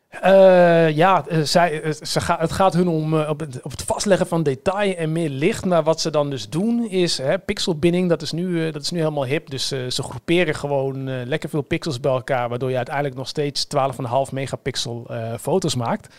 Eh, 0.10 0.90
ja, 0.90 1.26
eh, 1.28 1.42
zij, 1.42 1.94
ze 2.02 2.22
ga, 2.22 2.38
het 2.40 2.52
gaat 2.52 2.74
hun 2.74 2.88
om 2.88 3.20
op, 3.20 3.40
het, 3.40 3.62
op 3.62 3.72
het 3.72 3.82
vastleggen 3.82 4.28
van 4.28 4.44
detail 4.44 4.96
en 4.96 5.12
meer 5.12 5.30
licht. 5.30 5.66
Maar 5.66 5.84
wat 5.84 6.02
ze 6.02 6.10
dan 6.10 6.30
dus 6.30 6.50
doen 6.50 6.90
is 6.90 7.18
hè, 7.18 7.40
pixelbinding. 7.40 8.10
Dat 8.10 8.22
is, 8.22 8.32
nu, 8.32 8.72
dat 8.72 8.82
is 8.82 8.92
nu 8.92 8.98
helemaal 9.00 9.26
hip. 9.26 9.50
Dus 9.50 9.68
ze 9.68 10.04
groeperen 10.04 10.56
gewoon 10.56 11.26
lekker 11.28 11.50
veel 11.50 11.62
pixels 11.62 12.00
bij 12.00 12.12
elkaar. 12.12 12.50
Waardoor 12.50 12.70
je 12.70 12.76
uiteindelijk 12.76 13.16
nog 13.16 13.28
steeds 13.28 13.68
12,5 14.28 14.32
megapixel 14.32 15.08
foto's 15.40 15.76
maakt. 15.76 16.16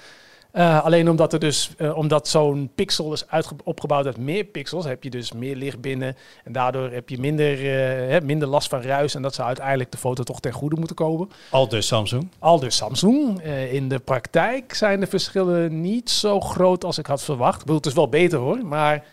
Eh, 0.53 0.85
alleen 0.85 1.09
omdat 1.11 1.33
er 1.33 1.39
dus, 1.39 1.71
eh, 1.77 1.97
omdat 1.97 2.29
zo'n 2.29 2.71
pixel 2.75 3.13
is 3.13 3.29
uitge- 3.29 3.55
opgebouwd 3.65 4.07
uit 4.07 4.17
meer 4.17 4.45
pixels, 4.45 4.85
heb 4.85 5.03
je 5.05 5.11
dus 5.11 5.33
meer 5.33 5.57
licht 5.57 5.81
binnen. 5.81 6.17
En 6.45 6.53
daardoor 6.53 6.91
heb 6.91 7.09
je 7.09 7.19
minder, 7.19 7.53
eh, 7.59 8.09
hè, 8.11 8.21
minder 8.21 8.49
last 8.49 8.69
van 8.69 8.83
ruis. 8.83 9.15
En 9.15 9.23
dat 9.23 9.35
zou 9.35 9.47
uiteindelijk 9.47 9.91
de 9.93 9.99
foto 9.99 10.23
toch 10.23 10.41
ten 10.41 10.53
goede 10.53 10.77
moeten 10.77 10.97
komen. 10.97 11.31
Al 11.51 11.69
dus 11.69 11.87
Samsung. 11.87 12.29
Al 12.39 12.59
dus 12.61 12.77
Samsung. 12.77 13.43
In 13.71 13.89
de 13.89 13.99
praktijk 13.99 14.75
zijn 14.75 15.01
de 15.01 15.07
verschillen 15.07 15.81
niet 15.81 16.11
zo 16.11 16.41
groot 16.41 16.85
als 16.85 16.99
ik 16.99 17.07
had 17.07 17.23
verwacht. 17.23 17.55
Ik 17.55 17.61
bedoel, 17.61 17.77
het 17.77 17.87
is 17.87 17.93
wel 17.95 18.09
beter 18.09 18.39
hoor, 18.39 18.67
maar 18.67 19.05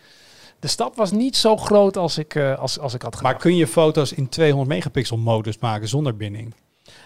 de 0.60 0.68
stap 0.68 0.96
was 0.96 1.12
niet 1.12 1.38
zo 1.38 1.58
groot 1.58 1.98
als 1.98 2.18
ik, 2.18 2.38
als, 2.38 2.80
als 2.80 2.94
ik 2.94 3.02
had 3.02 3.12
Maar 3.14 3.22
gedacht. 3.22 3.42
kun 3.42 3.56
je 3.56 3.68
foto's 3.68 4.12
in 4.14 4.30
200 4.30 4.70
megapixel 4.70 5.18
modus 5.18 5.58
maken 5.60 5.88
zonder 5.88 6.16
binding? 6.18 6.54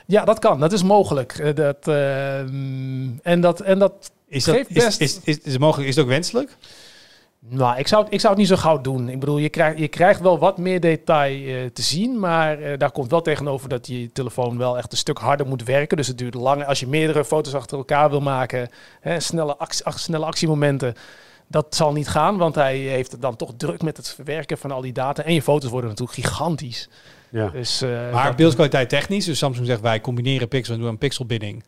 Ja, 0.06 0.26
dat 0.26 0.40
kan. 0.40 0.60
Dat 0.60 0.74
is 0.74 0.84
mogelijk. 0.84 1.56
Dat, 1.56 1.88
eh, 1.88 2.38
en 3.24 3.42
dat, 3.42 3.60
en 3.60 3.80
dat 3.80 4.12
Is 4.34 4.44
dat 4.44 4.68
best- 4.70 5.02
is, 5.02 5.20
is, 5.24 5.38
is, 5.44 5.52
het 5.54 5.60
mogelijk? 5.60 5.90
Is 5.90 5.96
het 5.96 6.04
ook 6.04 6.10
wenselijk? 6.12 6.58
Nou, 7.50 7.78
ik 7.78 7.88
zou, 7.88 8.04
het- 8.04 8.14
ik 8.14 8.20
zou 8.20 8.32
het 8.34 8.42
niet 8.42 8.52
zo 8.52 8.56
gauw 8.58 8.82
doen. 8.82 9.10
Ik 9.10 9.20
bedoel, 9.20 9.38
je 9.38 9.50
krijgt, 9.50 9.80
je 9.80 9.88
krijgt 9.88 10.20
wel 10.22 10.40
wat 10.40 10.58
meer 10.58 10.80
detail 10.80 11.48
eh, 11.48 11.66
te 11.74 11.82
zien, 11.82 12.20
maar 12.20 12.60
eh, 12.60 12.78
daar 12.78 12.92
komt 12.92 13.10
wel 13.12 13.22
tegenover 13.22 13.70
dat 13.70 13.88
je 13.88 14.12
telefoon 14.12 14.58
wel 14.58 14.78
echt 14.78 14.92
een 14.92 14.98
stuk 14.98 15.18
harder 15.18 15.48
moet 15.48 15.64
werken. 15.64 15.98
Dus 15.98 16.08
het 16.08 16.18
duurt 16.18 16.34
langer. 16.34 16.66
Als 16.66 16.80
je 16.80 16.88
meerdere 16.88 17.26
foto's 17.26 17.54
achter 17.54 17.78
elkaar 17.78 18.10
wil 18.10 18.22
maken, 18.22 18.70
hè, 19.02 19.20
snelle, 19.20 19.58
actie, 19.58 19.86
ach- 19.86 20.00
snelle 20.00 20.26
actiemomenten, 20.26 20.94
dat 21.48 21.66
zal 21.76 21.94
niet 21.94 22.08
gaan, 22.08 22.38
want 22.38 22.56
hij 22.56 22.78
heeft 22.78 23.12
het 23.12 23.22
dan 23.22 23.36
toch 23.36 23.52
druk 23.58 23.82
met 23.82 23.98
het 23.98 24.10
verwerken 24.10 24.58
van 24.58 24.72
al 24.72 24.82
die 24.82 24.94
data. 24.94 25.24
En 25.24 25.34
je 25.34 25.42
foto's 25.42 25.70
worden 25.70 25.90
natuurlijk 25.90 26.18
gigantisch. 26.20 26.90
Ja. 27.30 27.50
Dus, 27.50 27.82
eh, 27.82 28.12
Maar 28.12 28.36
beeldkwaliteit 28.36 28.90
technisch, 28.90 29.26
dus 29.26 29.38
Samsung 29.38 29.68
zegt 29.68 29.82
wij 29.82 30.02
combineren 30.02 30.48
pixel 30.48 30.74
en 30.74 30.80
doen 30.80 30.90
een 30.90 30.98
pixelbinding 30.98 31.64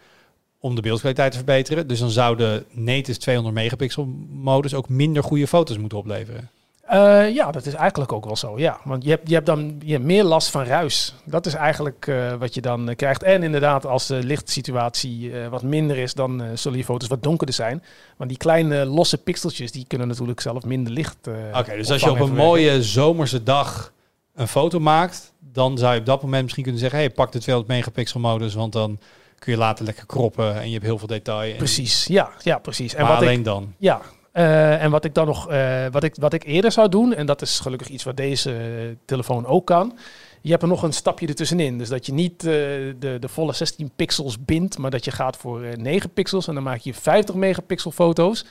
om 0.59 0.75
de 0.75 0.81
beeldkwaliteit 0.81 1.31
te 1.31 1.37
verbeteren. 1.37 1.87
Dus 1.87 1.99
dan 1.99 2.09
zou 2.09 2.37
de 2.37 2.65
native 2.71 3.19
200 3.19 3.55
megapixel 3.55 4.05
modus 4.29 4.73
ook 4.73 4.89
minder 4.89 5.23
goede 5.23 5.47
foto's 5.47 5.77
moeten 5.77 5.97
opleveren. 5.97 6.49
Eh, 6.85 7.33
ja, 7.33 7.51
dat 7.51 7.65
is 7.65 7.73
eigenlijk 7.73 8.11
ook 8.11 8.25
wel 8.25 8.35
zo. 8.35 8.59
Ja, 8.59 8.79
want 8.83 9.03
je 9.03 9.09
hebt, 9.09 9.27
je 9.29 9.33
hebt 9.33 9.45
dan 9.45 9.75
je 9.83 9.91
hebt 9.91 10.03
meer 10.03 10.23
last 10.23 10.49
van 10.49 10.63
ruis. 10.63 11.13
Dat 11.23 11.45
is 11.45 11.53
eigenlijk 11.53 12.07
eh, 12.07 12.33
wat 12.33 12.53
je 12.53 12.61
dan 12.61 12.89
eh, 12.89 12.95
krijgt. 12.95 13.23
En 13.23 13.43
inderdaad, 13.43 13.85
als 13.85 14.07
de 14.07 14.23
lichtsituatie 14.23 15.33
wat 15.49 15.63
minder 15.63 15.97
is, 15.97 16.13
dan 16.13 16.43
zullen 16.53 16.77
je 16.77 16.83
foto's 16.83 17.07
wat 17.07 17.23
donkerder 17.23 17.55
zijn. 17.55 17.83
Want 18.17 18.29
die 18.29 18.39
kleine 18.39 18.85
losse 18.85 19.17
pixeltjes, 19.17 19.71
die 19.71 19.85
kunnen 19.87 20.07
natuurlijk 20.07 20.41
zelf 20.41 20.63
minder 20.63 20.93
licht. 20.93 21.17
Oké, 21.53 21.75
dus 21.75 21.91
als 21.91 22.01
je 22.01 22.11
op 22.11 22.19
een 22.19 22.35
mooie 22.35 22.83
zomerse 22.83 23.43
dag 23.43 23.93
een 24.35 24.47
foto 24.47 24.79
maakt, 24.79 25.33
dan 25.39 25.77
zou 25.77 25.93
je 25.93 25.99
op 25.99 26.05
dat 26.05 26.21
moment 26.21 26.41
misschien 26.41 26.63
kunnen 26.63 26.81
zeggen, 26.81 26.99
hey, 26.99 27.09
pak 27.09 27.31
de 27.31 27.39
200 27.39 27.75
megapixel 27.75 28.19
modus, 28.19 28.53
want 28.53 28.73
dan 28.73 28.99
kun 29.39 29.51
je 29.53 29.57
later 29.59 29.85
lekker 29.85 30.05
kroppen 30.05 30.55
en 30.59 30.65
je 30.67 30.73
hebt 30.73 30.85
heel 30.85 30.97
veel 30.97 31.07
detail. 31.07 31.51
En- 31.51 31.57
Precies, 31.57 32.05
ja, 32.07 32.29
ja 32.41 32.57
precies. 32.57 32.93
En 32.93 33.01
maar 33.03 33.11
wat 33.13 33.21
ik, 33.21 33.27
alleen 33.27 33.43
dan. 33.43 33.73
Ja, 33.77 34.01
eh, 34.31 34.83
en 34.83 34.91
wat 34.91 35.05
ik 35.05 35.13
dan 35.13 35.25
nog, 35.25 35.49
eh, 35.49 35.85
wat, 35.91 36.03
ik, 36.03 36.15
wat 36.19 36.33
ik 36.33 36.43
eerder 36.43 36.71
zou 36.71 36.89
doen, 36.89 37.13
en 37.13 37.25
dat 37.25 37.41
is 37.41 37.59
gelukkig 37.59 37.87
iets 37.87 38.03
wat 38.03 38.17
deze 38.17 38.51
eh, 38.51 38.95
telefoon 39.05 39.45
ook 39.45 39.65
kan. 39.65 39.97
Je 40.41 40.49
hebt 40.51 40.63
er 40.63 40.67
nog 40.69 40.83
een 40.83 40.93
stapje 40.93 41.27
ertussenin. 41.27 41.77
Dus 41.77 41.89
dat 41.89 42.05
je 42.05 42.13
niet 42.13 42.41
de, 42.41 42.95
de 43.19 43.27
volle 43.27 43.53
16 43.53 43.91
pixels 43.95 44.45
bindt, 44.45 44.77
maar 44.77 44.91
dat 44.91 45.05
je 45.05 45.11
gaat 45.11 45.37
voor 45.37 45.63
eh, 45.63 45.77
9 45.77 46.09
pixels 46.09 46.47
en 46.47 46.53
dan 46.53 46.63
maak 46.63 46.79
je 46.79 46.93
50 46.93 47.35
megapixel 47.35 47.91
foto's. 47.91 48.45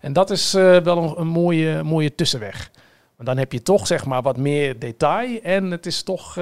En 0.00 0.12
dat 0.12 0.30
is 0.30 0.52
wel 0.52 0.96
een, 0.98 1.20
een 1.20 1.26
mooie, 1.26 1.82
mooie 1.82 2.14
tussenweg. 2.14 2.70
Want 3.16 3.28
dan 3.28 3.38
heb 3.38 3.52
je 3.52 3.62
toch 3.62 3.86
zeg 3.86 4.04
maar 4.04 4.22
wat 4.22 4.36
meer 4.36 4.78
detail 4.78 5.40
en 5.42 5.70
het 5.70 5.86
is 5.86 6.02
toch... 6.02 6.36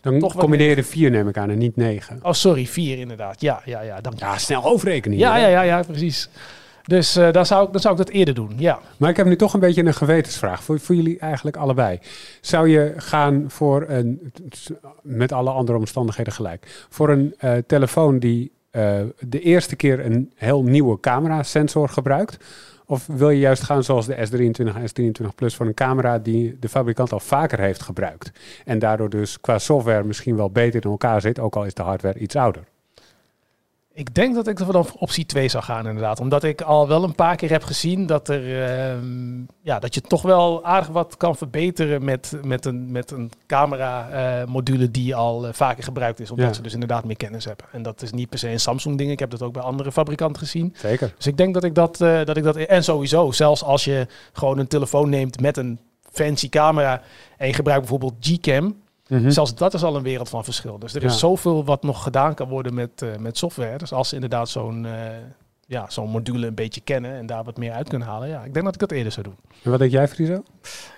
Dan 0.00 0.18
Toch 0.18 0.32
wat 0.32 0.42
combineer 0.42 0.76
je 0.76 0.84
vier, 0.84 1.10
neem 1.10 1.28
ik 1.28 1.36
aan, 1.36 1.50
en 1.50 1.58
niet 1.58 1.76
negen. 1.76 2.18
oh, 2.22 2.32
sorry, 2.32 2.66
4 2.66 2.98
inderdaad. 2.98 3.40
Ja, 3.40 3.62
ja, 3.64 3.80
ja, 3.80 4.00
dank. 4.00 4.18
Ja, 4.18 4.38
snel 4.38 4.64
overrekenen. 4.64 5.18
Ja, 5.18 5.36
ja, 5.36 5.46
ja, 5.46 5.62
ja, 5.62 5.82
precies. 5.82 6.28
Dus 6.84 7.16
eh 7.16 7.32
dan, 7.32 7.46
zou 7.46 7.66
ik, 7.66 7.72
dan 7.72 7.80
zou 7.80 7.94
ik 7.94 8.06
dat 8.06 8.14
eerder 8.14 8.34
doen, 8.34 8.52
ja. 8.56 8.80
Maar 8.96 9.10
ik 9.10 9.16
heb 9.16 9.26
nu 9.26 9.36
toch 9.36 9.54
een 9.54 9.60
beetje 9.60 9.84
een 9.84 9.94
gewetensvraag 9.94 10.62
voor, 10.62 10.80
voor 10.80 10.94
jullie 10.94 11.18
eigenlijk 11.18 11.56
allebei. 11.56 11.98
Zou 12.40 12.68
je 12.68 12.92
gaan 12.96 13.44
voor 13.48 13.84
een, 13.88 14.32
met 15.02 15.32
alle 15.32 15.50
andere 15.50 15.78
omstandigheden 15.78 16.32
gelijk, 16.32 16.86
voor 16.88 17.10
een 17.10 17.34
eh, 17.38 17.52
telefoon 17.66 18.18
die 18.18 18.52
eh, 18.70 19.00
de 19.18 19.40
eerste 19.40 19.76
keer 19.76 20.04
een 20.06 20.32
heel 20.34 20.62
nieuwe 20.62 21.00
camera-sensor 21.00 21.88
gebruikt? 21.88 22.38
Of 22.90 23.06
wil 23.06 23.30
je 23.30 23.38
juist 23.38 23.62
gaan 23.62 23.84
zoals 23.84 24.06
de 24.06 24.16
S23 24.16 24.74
en 24.74 24.88
S23 24.88 25.34
Plus 25.34 25.54
voor 25.54 25.66
een 25.66 25.74
camera 25.74 26.18
die 26.18 26.56
de 26.58 26.68
fabrikant 26.68 27.12
al 27.12 27.20
vaker 27.20 27.60
heeft 27.60 27.82
gebruikt? 27.82 28.32
En 28.64 28.78
daardoor 28.78 29.08
dus 29.08 29.40
qua 29.40 29.58
software 29.58 30.04
misschien 30.04 30.36
wel 30.36 30.50
beter 30.50 30.84
in 30.84 30.90
elkaar 30.90 31.20
zit, 31.20 31.38
ook 31.38 31.56
al 31.56 31.64
is 31.64 31.74
de 31.74 31.82
hardware 31.82 32.18
iets 32.18 32.36
ouder. 32.36 32.64
Ik 33.92 34.14
denk 34.14 34.34
dat 34.34 34.46
ik 34.46 34.58
er 34.60 34.72
dan 34.72 34.84
voor 34.86 35.00
optie 35.00 35.26
2 35.26 35.48
zou 35.48 35.64
gaan, 35.64 35.86
inderdaad. 35.86 36.20
Omdat 36.20 36.44
ik 36.44 36.60
al 36.60 36.88
wel 36.88 37.04
een 37.04 37.14
paar 37.14 37.36
keer 37.36 37.50
heb 37.50 37.62
gezien 37.62 38.06
dat, 38.06 38.28
er, 38.28 38.64
ehm, 38.68 39.40
ja, 39.62 39.78
dat 39.78 39.94
je 39.94 40.00
toch 40.00 40.22
wel 40.22 40.64
aardig 40.64 40.88
wat 40.88 41.16
kan 41.16 41.36
verbeteren 41.36 42.04
met, 42.04 42.32
met 42.42 42.64
een, 42.64 42.92
met 42.92 43.10
een 43.10 43.30
camera-module 43.46 44.90
die 44.90 45.14
al 45.14 45.46
eh, 45.46 45.52
vaker 45.52 45.84
gebruikt 45.84 46.20
is. 46.20 46.30
Omdat 46.30 46.46
Ja. 46.48 46.52
ze 46.52 46.62
dus 46.62 46.72
inderdaad 46.72 47.04
meer 47.04 47.16
kennis 47.16 47.44
hebben. 47.44 47.66
En 47.72 47.82
dat 47.82 48.02
is 48.02 48.12
niet 48.12 48.28
per 48.28 48.38
se 48.38 48.48
een 48.50 48.60
Samsung-ding. 48.60 49.10
Ik 49.10 49.18
heb 49.18 49.30
dat 49.30 49.42
ook 49.42 49.52
bij 49.52 49.62
andere 49.62 49.92
fabrikanten 49.92 50.42
gezien. 50.42 50.74
Zeker. 50.76 51.12
Dus 51.16 51.26
ik 51.26 51.36
denk 51.36 51.54
dat 51.54 51.64
ik 51.64 51.74
dat, 51.74 52.00
eh, 52.00 52.24
dat 52.24 52.36
ik 52.36 52.42
dat. 52.42 52.56
En 52.56 52.84
sowieso, 52.84 53.30
zelfs 53.32 53.62
als 53.64 53.84
je 53.84 54.06
gewoon 54.32 54.58
een 54.58 54.66
telefoon 54.68 55.08
neemt 55.08 55.40
met 55.40 55.56
een 55.56 55.78
fancy 56.12 56.48
camera. 56.48 57.02
en 57.36 57.46
je 57.46 57.54
gebruikt 57.54 57.80
bijvoorbeeld 57.88 58.14
Gcam. 58.20 58.76
Mhm. 59.10 59.30
Zelfs 59.30 59.54
dat 59.54 59.74
is 59.74 59.82
al 59.82 59.96
een 59.96 60.02
wereld 60.02 60.28
van 60.28 60.44
verschil. 60.44 60.78
Dus 60.78 60.94
er 60.94 61.02
is 61.04 61.12
Ja. 61.12 61.18
zoveel 61.18 61.64
wat 61.64 61.82
nog 61.82 62.02
gedaan 62.02 62.34
kan 62.34 62.48
worden 62.48 62.74
met, 62.74 63.02
eh, 63.02 63.08
met 63.18 63.38
software. 63.38 63.78
Dus 63.78 63.92
als 63.92 64.08
ze 64.08 64.14
inderdaad 64.14 64.48
zo'n 64.48 64.86
eh, 64.86 64.92
ja, 65.66 65.84
zo'n 65.88 66.10
module 66.10 66.46
een 66.46 66.54
beetje 66.54 66.80
kennen 66.80 67.16
en 67.16 67.26
daar 67.26 67.44
wat 67.44 67.56
meer 67.56 67.72
uit 67.72 67.88
kunnen 67.88 68.08
halen. 68.08 68.28
Ja, 68.28 68.42
ik 68.44 68.52
denk 68.52 68.64
dat 68.64 68.74
ik 68.74 68.80
dat 68.80 68.90
eerder 68.90 69.12
zou 69.12 69.26
doen. 69.26 69.36
En 69.62 69.70
wat 69.70 69.78
denk 69.78 69.90
jij, 69.92 70.08
Friso? 70.08 70.42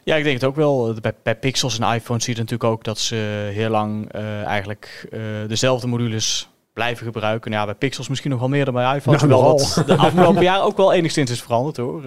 Ja, 0.04 0.16
ik 0.16 0.24
denk 0.24 0.34
het 0.40 0.44
ook 0.44 0.56
wel. 0.56 0.94
Bij, 1.00 1.12
bij 1.22 1.36
Pixels 1.36 1.78
en 1.78 1.94
iPhones 1.94 2.24
zie 2.24 2.34
je 2.34 2.40
natuurlijk 2.40 2.70
ook 2.70 2.84
dat 2.84 2.98
ze 2.98 3.14
heel 3.54 3.70
lang 3.70 4.12
eh, 4.12 4.42
eigenlijk 4.44 5.08
eh, 5.10 5.20
dezelfde 5.48 5.86
modules 5.86 6.48
blijven 6.72 7.06
gebruiken. 7.06 7.50
Nou 7.50 7.62
Ja, 7.62 7.68
bij 7.70 7.78
Pixels 7.78 8.08
misschien 8.08 8.30
nog 8.30 8.40
wel 8.40 8.48
meer 8.48 8.64
dan 8.64 8.74
bij 8.74 8.96
iPhones. 8.96 9.22
Nou, 9.22 9.58
dat 9.58 9.82
de 9.86 9.96
afgelopen 9.96 10.42
jaar 10.42 10.62
ook 10.64 10.76
wel 10.76 10.92
enigszins 10.92 11.30
is 11.30 11.42
veranderd 11.42 11.76
hoor. 11.76 12.02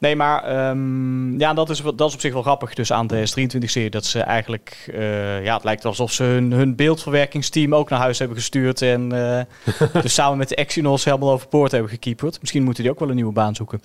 Nee, 0.00 0.16
maar 0.16 0.44
ehm, 0.44 1.38
ja, 1.38 1.54
dat 1.54 1.70
is, 1.70 1.82
dat 1.96 2.08
is 2.08 2.14
op 2.14 2.20
zich 2.20 2.32
wel 2.32 2.42
grappig. 2.42 2.74
Dus 2.74 2.92
aan 2.92 3.06
de 3.06 3.28
S23-serie 3.30 3.90
dat 3.90 4.04
ze 4.04 4.20
eigenlijk... 4.20 4.90
eh, 4.94 5.44
ja, 5.44 5.54
het 5.54 5.64
lijkt 5.64 5.84
alsof 5.84 6.12
ze 6.12 6.22
hun, 6.22 6.52
hun 6.52 6.76
beeldverwerkingsteam 6.76 7.74
ook 7.74 7.88
naar 7.90 7.98
huis 7.98 8.18
hebben 8.18 8.36
gestuurd. 8.36 8.82
En 8.82 9.12
eh, 9.12 9.44
dus 10.02 10.14
samen 10.14 10.38
met 10.38 10.48
de 10.48 10.54
Exynos 10.54 11.04
helemaal 11.04 11.30
overboord 11.30 11.72
hebben 11.72 11.90
gekeeperd. 11.90 12.40
Misschien 12.40 12.62
moeten 12.62 12.82
die 12.82 12.92
ook 12.92 12.98
wel 12.98 13.08
een 13.08 13.14
nieuwe 13.14 13.32
baan 13.32 13.54
zoeken. 13.54 13.82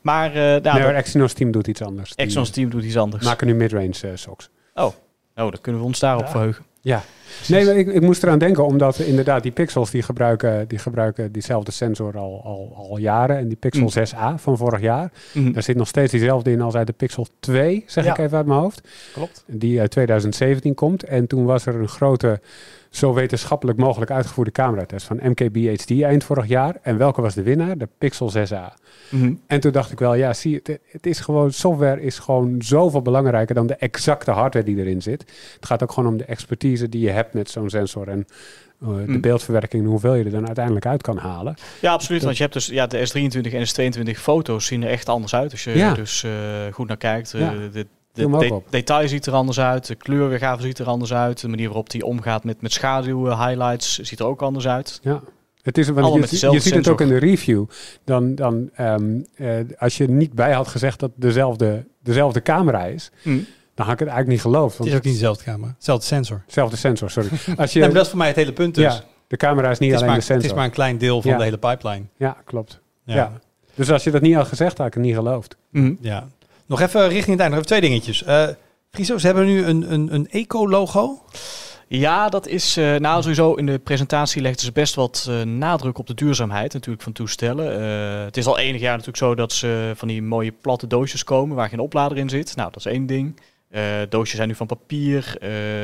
Maar 0.00 0.28
uh, 0.28 0.34
nou, 0.34 0.60
nee, 0.62 0.72
maar 0.72 0.94
Exynos 0.94 1.32
team 1.32 1.50
doet 1.50 1.66
iets 1.66 1.82
anders. 1.82 2.14
Exynos 2.14 2.50
team 2.50 2.70
doet 2.70 2.84
iets 2.84 2.96
anders. 2.96 3.24
maken 3.24 3.46
nu 3.46 3.54
midrange 3.54 4.12
socks. 4.14 4.50
Oh, 4.74 4.92
dan 5.34 5.58
kunnen 5.60 5.80
we 5.80 5.86
ons 5.86 5.98
daarop 5.98 6.24
Ja. 6.24 6.30
verheugen. 6.30 6.64
Ja. 6.84 7.02
Nee, 7.48 7.64
maar 7.64 7.76
ik, 7.76 7.86
ik 7.88 8.00
moest 8.00 8.22
eraan 8.22 8.38
denken, 8.38 8.66
omdat 8.66 8.98
inderdaad 8.98 9.42
die 9.42 9.52
pixels 9.52 9.90
die 9.90 10.02
gebruiken, 10.02 10.68
die 10.68 10.78
gebruiken 10.78 11.32
diezelfde 11.32 11.70
sensor 11.72 12.18
al, 12.18 12.40
al, 12.44 12.74
al 12.90 12.96
jaren. 12.98 13.36
En 13.36 13.48
die 13.48 13.56
Pixel 13.56 13.82
Mm. 13.82 13.90
6a 13.90 14.40
van 14.42 14.56
vorig 14.56 14.80
jaar, 14.80 15.10
Mhm. 15.34 15.52
daar 15.52 15.62
zit 15.62 15.76
nog 15.76 15.88
steeds 15.88 16.10
diezelfde 16.12 16.50
in 16.50 16.60
als 16.60 16.74
uit 16.74 16.86
de 16.86 16.92
Pixel 16.92 17.26
2, 17.40 17.82
zeg 17.86 18.04
Ja. 18.04 18.10
ik 18.10 18.18
even 18.18 18.36
uit 18.36 18.46
mijn 18.46 18.60
hoofd. 18.60 18.88
Klopt. 19.12 19.44
Die 19.46 19.80
uit 19.80 19.90
2017 19.90 20.74
komt. 20.74 21.02
En 21.04 21.26
toen 21.26 21.44
was 21.44 21.66
er 21.66 21.74
een 21.74 21.88
grote, 21.88 22.40
zo 22.92 23.12
wetenschappelijk 23.14 23.78
mogelijk 23.78 24.10
uitgevoerde 24.10 24.50
cameratest 24.50 25.06
van 25.06 25.20
MKBHD 25.22 26.02
eind 26.02 26.24
vorig 26.24 26.46
jaar. 26.46 26.76
En 26.82 26.96
welke 26.96 27.20
was 27.22 27.34
de 27.34 27.42
winnaar? 27.42 27.78
De 27.78 27.88
Pixel 27.98 28.30
6a. 28.36 28.74
Mhm. 29.10 29.34
En 29.46 29.60
toen 29.60 29.72
dacht 29.72 29.92
ik 29.92 29.98
wel, 29.98 30.14
ja, 30.14 30.32
zie 30.34 30.54
het, 30.62 30.78
het 30.90 31.06
is 31.06 31.20
gewoon, 31.20 31.52
software 31.52 32.02
is 32.02 32.18
gewoon 32.18 32.62
zoveel 32.62 33.02
belangrijker 33.02 33.54
dan 33.54 33.66
de 33.66 33.74
exacte 33.76 34.30
hardware 34.30 34.64
die 34.66 34.76
erin 34.76 35.02
zit. 35.02 35.20
Het 35.54 35.66
gaat 35.66 35.82
ook 35.82 35.92
gewoon 35.92 36.10
om 36.10 36.16
de 36.16 36.24
expertise 36.24 36.88
die 36.88 37.00
je 37.00 37.10
hebt 37.10 37.34
met 37.34 37.50
zo'n 37.50 37.70
sensor 37.70 38.08
en 38.08 38.26
eh, 38.80 38.88
de 38.88 38.94
Mm. 39.06 39.20
beeldverwerking 39.20 39.82
en 39.82 39.88
hoeveel 39.88 40.14
je 40.14 40.24
er 40.24 40.30
dan 40.30 40.46
uiteindelijk 40.46 40.86
uit 40.86 41.02
kan 41.02 41.16
halen. 41.16 41.54
Ja, 41.80 41.92
absoluut. 41.92 42.22
Want 42.22 42.36
je 42.36 42.42
hebt 42.42 42.54
dus 42.54 42.66
ja, 42.66 42.86
de 42.86 43.08
S23 43.08 43.52
en 43.54 43.66
S22 43.66 44.10
foto's 44.20 44.66
zien 44.66 44.82
er 44.82 44.88
echt 44.90 45.08
anders 45.08 45.34
uit. 45.34 45.50
Als 45.50 45.64
je 45.64 45.76
Ja. 45.76 45.90
er 45.90 45.94
dus 45.96 46.22
eh, 46.24 46.30
goed 46.72 46.88
naar 46.88 46.96
kijkt. 46.96 47.34
Eh, 47.34 47.40
Ja. 47.40 47.52
de 47.72 47.86
de, 48.12 48.60
detail 48.70 49.08
ziet 49.08 49.26
er 49.26 49.32
anders 49.32 49.60
uit. 49.60 49.86
De 49.86 49.94
kleurweergave 49.94 50.62
ziet 50.62 50.78
er 50.78 50.86
anders 50.86 51.12
uit. 51.12 51.40
De 51.40 51.48
manier 51.48 51.66
waarop 51.66 51.90
die 51.90 52.04
omgaat 52.04 52.44
met, 52.44 52.62
met 52.62 52.72
schaduw, 52.72 53.24
highlights, 53.26 53.98
ziet 53.98 54.18
er 54.20 54.26
ook 54.26 54.42
anders 54.42 54.66
uit. 54.68 54.98
Ja. 55.02 55.20
Het 55.62 55.78
is, 55.78 55.88
want 55.88 56.14
je, 56.14 56.20
je 56.20 56.26
dezelfde 56.26 56.60
ziet 56.60 56.74
het 56.74 56.88
ook 56.88 57.00
in 57.00 57.08
de 57.08 57.16
review. 57.18 57.64
Dan, 58.04 58.34
dan, 58.34 58.70
ehm, 58.74 59.20
eh, 59.34 59.48
als 59.78 59.96
je 59.96 60.08
niet 60.08 60.32
bij 60.32 60.52
had 60.52 60.68
gezegd 60.68 61.00
dat 61.00 61.10
het 61.12 61.20
dezelfde, 61.22 61.84
dezelfde 62.02 62.42
camera 62.42 62.84
is, 62.84 63.10
Mm. 63.22 63.46
dan 63.74 63.84
had 63.86 63.94
ik 63.94 64.00
het 64.00 64.08
eigenlijk 64.08 64.28
niet 64.28 64.40
geloofd. 64.40 64.68
Het 64.70 64.78
Want 64.78 64.90
is 64.90 64.96
ook 64.96 65.04
niet 65.04 65.12
dezelfde 65.14 65.44
camera. 65.44 65.72
Hetzelfde 65.76 66.06
sensor. 66.06 66.42
Dezelfde 66.46 66.76
sensor, 66.76 67.10
sorry. 67.10 67.28
Als 67.56 67.72
je, 67.72 67.78
Nee, 67.78 67.88
maar 67.88 67.96
dat 67.96 68.02
is 68.04 68.08
voor 68.08 68.18
mij 68.18 68.26
het 68.26 68.36
hele 68.36 68.52
punt 68.52 68.74
dus. 68.74 68.84
ja, 68.84 69.00
de 69.26 69.36
camera 69.36 69.70
is 69.70 69.78
niet 69.78 69.90
het, 69.90 69.90
is 69.90 69.94
alleen 69.96 70.06
maar, 70.06 70.14
de 70.18 70.24
sensor. 70.24 70.42
het 70.42 70.50
is 70.50 70.56
maar 70.56 70.64
een 70.64 70.70
klein 70.70 70.98
deel 70.98 71.22
van 71.22 71.30
Ja. 71.30 71.36
de 71.36 71.42
hele 71.44 71.58
pipeline. 71.58 72.04
Ja, 72.16 72.36
klopt. 72.44 72.80
Ja. 73.04 73.14
Ja. 73.14 73.32
Dus 73.74 73.90
als 73.90 74.04
je 74.04 74.10
dat 74.10 74.20
niet 74.22 74.34
had 74.34 74.46
gezegd, 74.48 74.78
had 74.78 74.86
ik 74.86 74.94
het 74.94 75.02
niet 75.02 75.14
geloofd. 75.14 75.56
Mhm. 75.70 75.94
Ja. 76.00 76.26
Nog 76.72 76.80
even 76.80 77.08
richting 77.08 77.30
het 77.30 77.40
einde. 77.40 77.56
Nog 77.56 77.64
even 77.64 77.66
twee 77.66 77.80
dingetjes. 77.80 78.24
Eh 78.24 78.48
Friso, 78.90 79.18
ze 79.18 79.26
hebben 79.26 79.46
nu 79.46 79.64
een, 79.64 79.92
een, 79.92 80.14
een 80.14 80.28
eco-logo. 80.30 81.22
Ja, 81.88 82.28
dat 82.28 82.46
is 82.46 82.76
eh, 82.76 82.94
nou 82.94 83.20
sowieso 83.20 83.54
in 83.54 83.66
de 83.66 83.78
presentatie 83.78 84.42
legden 84.42 84.64
ze 84.64 84.72
best 84.72 84.94
wat 84.94 85.26
eh, 85.28 85.42
nadruk 85.42 85.98
op 85.98 86.06
de 86.06 86.14
duurzaamheid 86.14 86.72
natuurlijk 86.72 87.02
van 87.02 87.12
toestellen. 87.12 87.82
Het 88.24 88.36
is 88.36 88.46
al 88.46 88.58
enig 88.58 88.80
jaar 88.80 88.90
natuurlijk 88.90 89.16
zo 89.16 89.34
dat 89.34 89.52
ze 89.52 89.92
van 89.94 90.08
die 90.08 90.22
mooie 90.22 90.52
platte 90.52 90.86
doosjes 90.86 91.24
komen 91.24 91.56
waar 91.56 91.68
geen 91.68 91.78
oplader 91.80 92.18
in 92.18 92.28
zit. 92.28 92.56
Nou, 92.56 92.70
dat 92.70 92.86
is 92.86 92.92
één 92.92 93.06
ding. 93.06 93.40
Doosjes 94.08 94.36
zijn 94.36 94.48
nu 94.48 94.54
van 94.54 94.66
papier. 94.66 95.36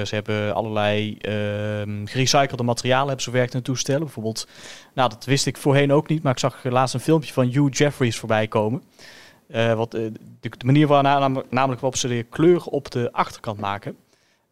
Ze 0.04 0.14
hebben 0.14 0.54
allerlei 0.54 1.16
ehm 1.18 2.06
gerecyclede 2.06 2.62
materialen 2.62 3.06
hebben 3.06 3.24
ze 3.24 3.30
verwerkt 3.30 3.54
in 3.54 3.62
toestellen. 3.62 4.02
Bijvoorbeeld, 4.02 4.48
nou 4.94 5.08
dat 5.08 5.24
wist 5.24 5.46
ik 5.46 5.56
voorheen 5.56 5.92
ook 5.92 6.08
niet, 6.08 6.22
maar 6.22 6.32
ik 6.32 6.38
zag 6.38 6.64
laatst 6.64 6.94
een 6.94 7.00
filmpje 7.00 7.32
van 7.32 7.46
Hugh 7.46 7.78
Jeffries 7.78 8.18
voorbij 8.18 8.48
komen. 8.48 8.82
Eh, 9.48 9.74
wat, 9.74 9.94
eh, 9.94 10.00
de, 10.40 10.48
de 10.48 10.64
manier 10.64 10.88
nam- 10.88 11.42
namelijk 11.50 11.80
waarop 11.80 11.96
ze 11.96 12.08
de 12.08 12.22
kleur 12.22 12.64
op 12.64 12.90
de 12.90 13.12
achterkant 13.12 13.60
maken. 13.60 13.96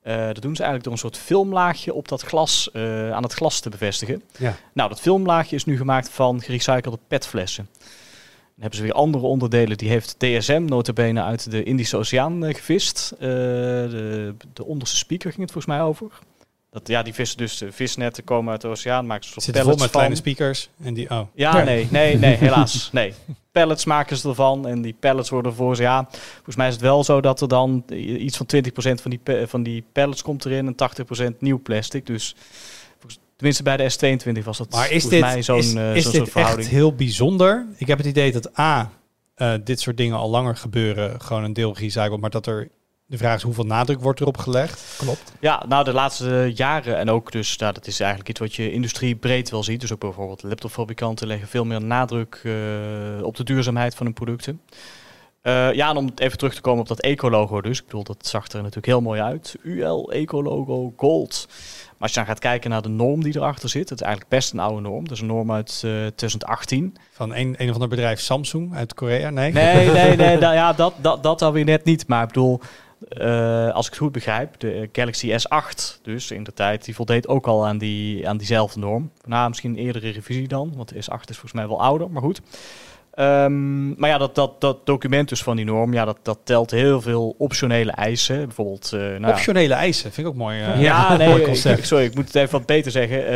Eh, 0.00 0.26
dat 0.26 0.42
doen 0.42 0.56
ze 0.56 0.62
eigenlijk 0.62 0.82
door 0.82 0.92
een 0.92 0.98
soort 0.98 1.16
filmlaagje 1.16 1.94
op 1.94 2.08
dat 2.08 2.22
glas, 2.22 2.70
aan 3.12 3.22
het 3.22 3.32
glas 3.32 3.60
te 3.60 3.70
bevestigen. 3.70 4.22
Ja. 4.38 4.56
Nou, 4.72 4.88
dat 4.88 5.00
filmlaagje 5.00 5.56
is 5.56 5.64
nu 5.64 5.76
gemaakt 5.76 6.08
van 6.08 6.40
gerecyclede 6.40 6.98
petflessen. 7.08 7.68
Dan 7.74 8.64
hebben 8.64 8.78
ze 8.78 8.84
weer 8.84 8.92
andere 8.94 9.26
onderdelen. 9.26 9.76
Die 9.76 9.88
heeft 9.88 10.18
DSM 10.18 10.64
notabene 10.64 11.22
uit 11.22 11.50
de 11.50 11.62
Indische 11.62 11.96
Oceaan 11.96 12.54
gevist. 12.54 13.14
De, 13.18 14.34
de 14.52 14.64
onderste 14.64 14.96
speaker 14.96 15.30
ging 15.30 15.42
het 15.42 15.52
volgens 15.52 15.74
mij 15.76 15.82
over. 15.82 16.18
Dat, 16.76 16.88
ja, 16.88 17.02
die 17.02 17.14
vissen 17.14 17.38
dus 17.38 17.58
de 17.58 17.72
visnetten 17.72 18.24
komen 18.24 18.52
uit 18.52 18.60
de 18.60 18.68
oceaan, 18.68 19.06
maken 19.06 19.24
ze 19.24 19.32
Het 19.34 19.42
soort 19.42 19.56
vol 19.58 19.66
met 19.66 19.76
pellets 19.76 19.90
kleine 19.90 20.14
van. 20.14 20.24
speakers. 20.24 20.68
En 20.82 20.94
die, 20.94 21.10
oh. 21.10 21.20
Ja, 21.34 21.62
nee, 21.62 21.88
nee, 21.90 22.18
nee, 22.18 22.36
helaas. 22.46 22.90
Nee. 22.92 23.12
pallets 23.52 23.84
maken 23.84 24.16
ze 24.16 24.28
ervan. 24.28 24.66
En 24.66 24.82
die 24.82 24.96
pallets 25.00 25.30
worden 25.30 25.54
voor 25.54 25.76
ze, 25.76 25.82
ja, 25.82 26.08
volgens 26.34 26.56
mij 26.56 26.66
is 26.66 26.72
het 26.72 26.82
wel 26.82 27.04
zo 27.04 27.20
dat 27.20 27.40
er 27.40 27.48
dan 27.48 27.84
iets 27.94 28.36
van 28.36 28.46
20% 28.56 28.60
van 28.78 29.10
die, 29.10 29.20
van 29.46 29.62
die 29.62 29.84
pallets 29.92 30.22
komt 30.22 30.44
erin 30.44 30.76
en 30.76 31.34
80% 31.34 31.38
nieuw 31.38 31.60
plastic. 31.62 32.06
Dus 32.06 32.34
tenminste 33.36 33.62
bij 33.62 33.76
de 33.76 33.92
S22 33.92 34.44
was 34.44 34.58
dat 34.58 34.70
maar 34.70 34.90
is 34.90 35.08
dit, 35.08 35.20
mij 35.20 35.42
zo'n 35.42 35.58
is, 35.58 35.74
uh, 35.74 35.96
is 35.96 36.04
zo 36.04 36.10
dit 36.10 36.30
verhouding. 36.30 36.66
echt 36.66 36.76
heel 36.76 36.94
bijzonder? 36.94 37.66
Ik 37.76 37.86
heb 37.86 37.98
het 37.98 38.06
idee 38.06 38.32
dat 38.32 38.58
A, 38.58 38.90
uh, 39.36 39.54
dit 39.64 39.80
soort 39.80 39.96
dingen 39.96 40.16
al 40.16 40.30
langer 40.30 40.56
gebeuren, 40.56 41.20
gewoon 41.20 41.44
een 41.44 41.52
deel 41.52 41.74
gerecycled, 41.74 42.20
maar 42.20 42.30
dat 42.30 42.46
er 42.46 42.68
de 43.06 43.16
vraag 43.16 43.36
is 43.36 43.42
hoeveel 43.42 43.64
nadruk 43.64 44.00
wordt 44.00 44.20
erop 44.20 44.36
gelegd. 44.36 44.94
Klopt. 44.98 45.32
Ja, 45.40 45.64
nou 45.68 45.84
de 45.84 45.92
laatste 45.92 46.52
jaren 46.54 46.96
en 46.96 47.10
ook 47.10 47.32
dus, 47.32 47.56
nou, 47.56 47.72
dat 47.72 47.86
is 47.86 48.00
eigenlijk 48.00 48.30
iets 48.30 48.40
wat 48.40 48.54
je 48.54 48.72
industrie 48.72 49.16
breed 49.16 49.50
wel 49.50 49.62
ziet. 49.62 49.80
Dus 49.80 49.92
ook 49.92 50.00
bijvoorbeeld 50.00 50.42
laptopfabrikanten 50.42 51.26
leggen 51.26 51.48
veel 51.48 51.64
meer 51.64 51.82
nadruk 51.82 52.40
uh, 52.42 52.52
op 53.22 53.36
de 53.36 53.44
duurzaamheid 53.44 53.94
van 53.94 54.06
hun 54.06 54.14
producten. 54.14 54.60
Uh, 55.42 55.72
ja, 55.72 55.90
en 55.90 55.96
om 55.96 56.10
even 56.14 56.38
terug 56.38 56.54
te 56.54 56.60
komen 56.60 56.80
op 56.80 56.88
dat 56.88 57.00
eco-logo 57.00 57.60
dus. 57.60 57.78
Ik 57.78 57.84
bedoel, 57.84 58.04
dat 58.04 58.26
zag 58.26 58.48
er 58.48 58.56
natuurlijk 58.56 58.86
heel 58.86 59.00
mooi 59.00 59.20
uit. 59.20 59.56
UL 59.62 60.12
eco-logo 60.12 60.92
gold. 60.96 61.46
Maar 61.48 61.94
als 61.98 62.10
je 62.10 62.16
dan 62.16 62.26
gaat 62.26 62.38
kijken 62.38 62.70
naar 62.70 62.82
de 62.82 62.88
norm 62.88 63.22
die 63.22 63.36
erachter 63.36 63.68
zit, 63.68 63.88
het 63.88 64.00
is 64.00 64.06
eigenlijk 64.06 64.34
best 64.34 64.52
een 64.52 64.58
oude 64.58 64.80
norm. 64.80 65.02
Dat 65.02 65.12
is 65.12 65.20
een 65.20 65.26
norm 65.26 65.52
uit 65.52 65.82
uh, 65.84 65.90
2018. 65.90 66.96
Van 67.10 67.34
een, 67.34 67.54
een 67.58 67.68
of 67.68 67.74
ander 67.74 67.88
bedrijf 67.88 68.20
Samsung 68.20 68.74
uit 68.74 68.94
Korea? 68.94 69.30
Nee, 69.30 69.52
nee, 69.52 69.90
nee, 69.90 70.16
nee 70.16 70.38
da, 70.38 70.52
ja, 70.62 70.72
dat, 70.72 70.94
dat, 71.00 71.22
dat 71.22 71.42
alweer 71.42 71.64
net 71.64 71.84
niet. 71.84 72.08
Maar 72.08 72.22
ik 72.22 72.28
bedoel, 72.28 72.60
uh, 73.08 73.70
als 73.70 73.86
ik 73.86 73.92
het 73.92 74.02
goed 74.02 74.12
begrijp, 74.12 74.60
de 74.60 74.88
Galaxy 74.92 75.32
S8, 75.32 76.02
dus 76.02 76.30
in 76.30 76.44
de 76.44 76.52
tijd, 76.52 76.84
die 76.84 76.94
voldeed 76.94 77.28
ook 77.28 77.46
al 77.46 77.66
aan, 77.66 77.78
die, 77.78 78.28
aan 78.28 78.36
diezelfde 78.36 78.80
norm. 78.80 79.10
Misschien 79.48 79.70
een 79.70 79.84
eerdere 79.84 80.08
revisie 80.08 80.48
dan, 80.48 80.72
want 80.76 80.88
de 80.88 80.94
S8 80.94 81.20
is 81.24 81.36
volgens 81.38 81.52
mij 81.52 81.68
wel 81.68 81.80
ouder, 81.80 82.10
maar 82.10 82.22
goed. 82.22 82.40
Um, 83.18 83.94
maar 83.98 84.10
ja, 84.10 84.18
dat, 84.18 84.34
dat, 84.34 84.60
dat 84.60 84.86
document 84.86 85.28
dus 85.28 85.42
van 85.42 85.56
die 85.56 85.64
norm, 85.64 85.92
ja, 85.92 86.04
dat, 86.04 86.18
dat 86.22 86.38
telt 86.44 86.70
heel 86.70 87.00
veel 87.00 87.34
optionele 87.38 87.92
eisen. 87.92 88.44
Bijvoorbeeld... 88.44 88.90
Uh, 88.94 89.00
nou 89.00 89.32
optionele 89.32 89.74
eisen, 89.74 90.12
vind 90.12 90.26
ik 90.26 90.32
ook 90.32 90.38
mooi. 90.38 90.60
Uh, 90.60 90.82
ja, 90.82 91.16
nee, 91.16 91.42
ik, 91.42 91.84
sorry, 91.84 92.04
ik 92.04 92.14
moet 92.14 92.24
het 92.24 92.34
even 92.34 92.58
wat 92.58 92.66
beter 92.66 92.90
zeggen. 92.90 93.18
Uh, 93.18 93.26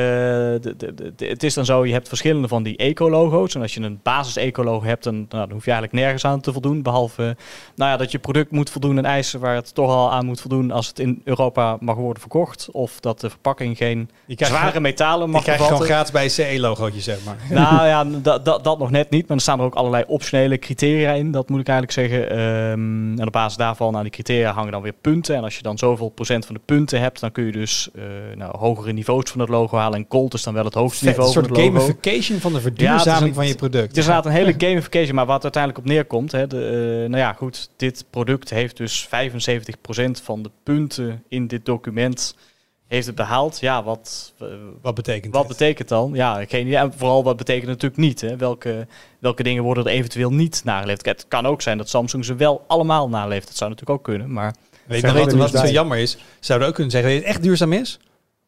de, 0.60 0.74
de, 0.76 0.94
de, 1.16 1.26
het 1.26 1.42
is 1.42 1.54
dan 1.54 1.64
zo, 1.64 1.86
je 1.86 1.92
hebt 1.92 2.08
verschillende 2.08 2.48
van 2.48 2.62
die 2.62 2.76
eco-logo's. 2.76 3.54
En 3.54 3.60
als 3.60 3.74
je 3.74 3.80
een 3.80 4.00
basis-eco-logo 4.02 4.86
hebt, 4.86 5.04
dan, 5.04 5.14
nou, 5.14 5.26
dan 5.28 5.50
hoef 5.50 5.64
je 5.64 5.70
eigenlijk 5.70 6.02
nergens 6.02 6.24
aan 6.24 6.40
te 6.40 6.52
voldoen. 6.52 6.82
Behalve 6.82 7.36
nou 7.74 7.90
ja, 7.90 7.96
dat 7.96 8.10
je 8.10 8.18
product 8.18 8.50
moet 8.50 8.70
voldoen 8.70 8.98
aan 8.98 9.04
eisen 9.04 9.40
waar 9.40 9.54
het 9.54 9.74
toch 9.74 9.90
al 9.90 10.12
aan 10.12 10.26
moet 10.26 10.40
voldoen 10.40 10.70
als 10.70 10.86
het 10.86 10.98
in 10.98 11.20
Europa 11.24 11.76
mag 11.80 11.96
worden 11.96 12.20
verkocht. 12.20 12.68
Of 12.70 13.00
dat 13.00 13.20
de 13.20 13.30
verpakking 13.30 13.76
geen 13.76 14.10
zware 14.26 14.80
metalen 14.80 15.30
mag 15.30 15.44
Je 15.44 15.52
krijgt 15.52 15.64
gewoon 15.64 15.86
gratis 15.86 16.12
bij 16.12 16.24
een 16.24 16.30
CE-logootje, 16.30 17.00
zeg 17.00 17.18
maar. 17.24 17.36
Nou 17.50 17.86
ja, 17.86 18.04
dat, 18.04 18.44
dat, 18.44 18.64
dat 18.64 18.78
nog 18.78 18.90
net 18.90 19.10
niet, 19.10 19.28
maar 19.28 19.36
er 19.36 19.42
staan 19.42 19.58
er 19.58 19.64
ook 19.64 19.69
allerlei 19.74 20.04
optionele 20.06 20.58
criteria 20.58 21.12
in, 21.12 21.30
dat 21.30 21.48
moet 21.48 21.60
ik 21.60 21.68
eigenlijk 21.68 21.98
zeggen. 21.98 22.38
Um, 22.38 23.18
en 23.18 23.26
op 23.26 23.32
basis 23.32 23.56
daarvan, 23.56 23.96
aan 23.96 24.02
die 24.02 24.12
criteria 24.12 24.52
hangen 24.52 24.72
dan 24.72 24.82
weer 24.82 24.94
punten. 25.00 25.36
En 25.36 25.42
als 25.42 25.56
je 25.56 25.62
dan 25.62 25.78
zoveel 25.78 26.08
procent 26.08 26.46
van 26.46 26.54
de 26.54 26.60
punten 26.64 27.00
hebt, 27.00 27.20
dan 27.20 27.32
kun 27.32 27.44
je 27.44 27.52
dus 27.52 27.88
uh, 27.94 28.02
nou, 28.36 28.56
hogere 28.58 28.92
niveaus 28.92 29.30
van 29.30 29.40
het 29.40 29.48
logo 29.48 29.76
halen. 29.76 29.98
En 29.98 30.06
gold 30.08 30.34
is 30.34 30.42
dan 30.42 30.54
wel 30.54 30.64
het 30.64 30.74
hoogste 30.74 31.04
Vet, 31.04 31.16
niveau 31.16 31.38
Een 31.38 31.44
soort 31.44 31.58
gamification 31.58 32.38
van 32.38 32.52
de 32.52 32.60
verduurzaming 32.60 33.20
ja, 33.20 33.26
een, 33.26 33.34
van 33.34 33.46
je 33.46 33.54
product. 33.54 33.88
Het 33.88 33.96
is 33.96 34.06
inderdaad 34.06 34.26
een 34.26 34.38
hele 34.38 34.54
gamification, 34.58 35.14
maar 35.14 35.26
wat 35.26 35.42
uiteindelijk 35.42 35.84
op 35.84 35.90
neerkomt. 35.90 36.32
Hè, 36.32 36.46
de, 36.46 37.00
uh, 37.02 37.08
nou 37.08 37.22
ja, 37.22 37.32
goed, 37.32 37.70
dit 37.76 38.04
product 38.10 38.50
heeft 38.50 38.76
dus 38.76 39.08
75% 39.08 39.10
van 40.22 40.42
de 40.42 40.50
punten 40.62 41.24
in 41.28 41.46
dit 41.46 41.64
document 41.64 42.34
heeft 42.90 43.06
het 43.06 43.14
behaald. 43.14 43.60
Ja, 43.60 43.82
wat, 43.82 44.32
uh, 44.42 44.48
wat 44.82 44.94
betekent 44.94 45.34
Wat 45.34 45.48
betekent 45.48 45.88
dan? 45.88 46.10
Ja, 46.14 46.44
geen 46.44 46.66
idee. 46.66 46.76
En 46.76 46.92
vooral 46.96 47.24
wat 47.24 47.36
betekent 47.36 47.68
het 47.68 47.82
natuurlijk 47.82 48.00
niet. 48.00 48.20
Hè? 48.20 48.36
Welke, 48.36 48.86
welke 49.18 49.42
dingen 49.42 49.62
worden 49.62 49.84
er 49.84 49.90
eventueel 49.90 50.32
niet 50.32 50.60
nageleefd? 50.64 51.04
Het 51.04 51.24
kan 51.28 51.46
ook 51.46 51.62
zijn 51.62 51.78
dat 51.78 51.88
Samsung 51.88 52.24
ze 52.24 52.34
wel 52.34 52.64
allemaal 52.66 53.08
naleeft. 53.08 53.46
Dat 53.46 53.56
zou 53.56 53.70
natuurlijk 53.70 53.98
ook 53.98 54.04
kunnen, 54.04 54.32
maar... 54.32 54.54
Weet 54.86 55.00
je 55.00 55.12
wat, 55.12 55.32
wat 55.32 55.50
zo 55.50 55.66
jammer 55.66 55.98
is? 55.98 56.18
Zouden 56.40 56.68
ook 56.68 56.74
kunnen 56.74 56.92
zeggen 56.92 57.10
dat 57.10 57.20
het 57.20 57.28
echt 57.28 57.42
duurzaam 57.42 57.72
is? 57.72 57.98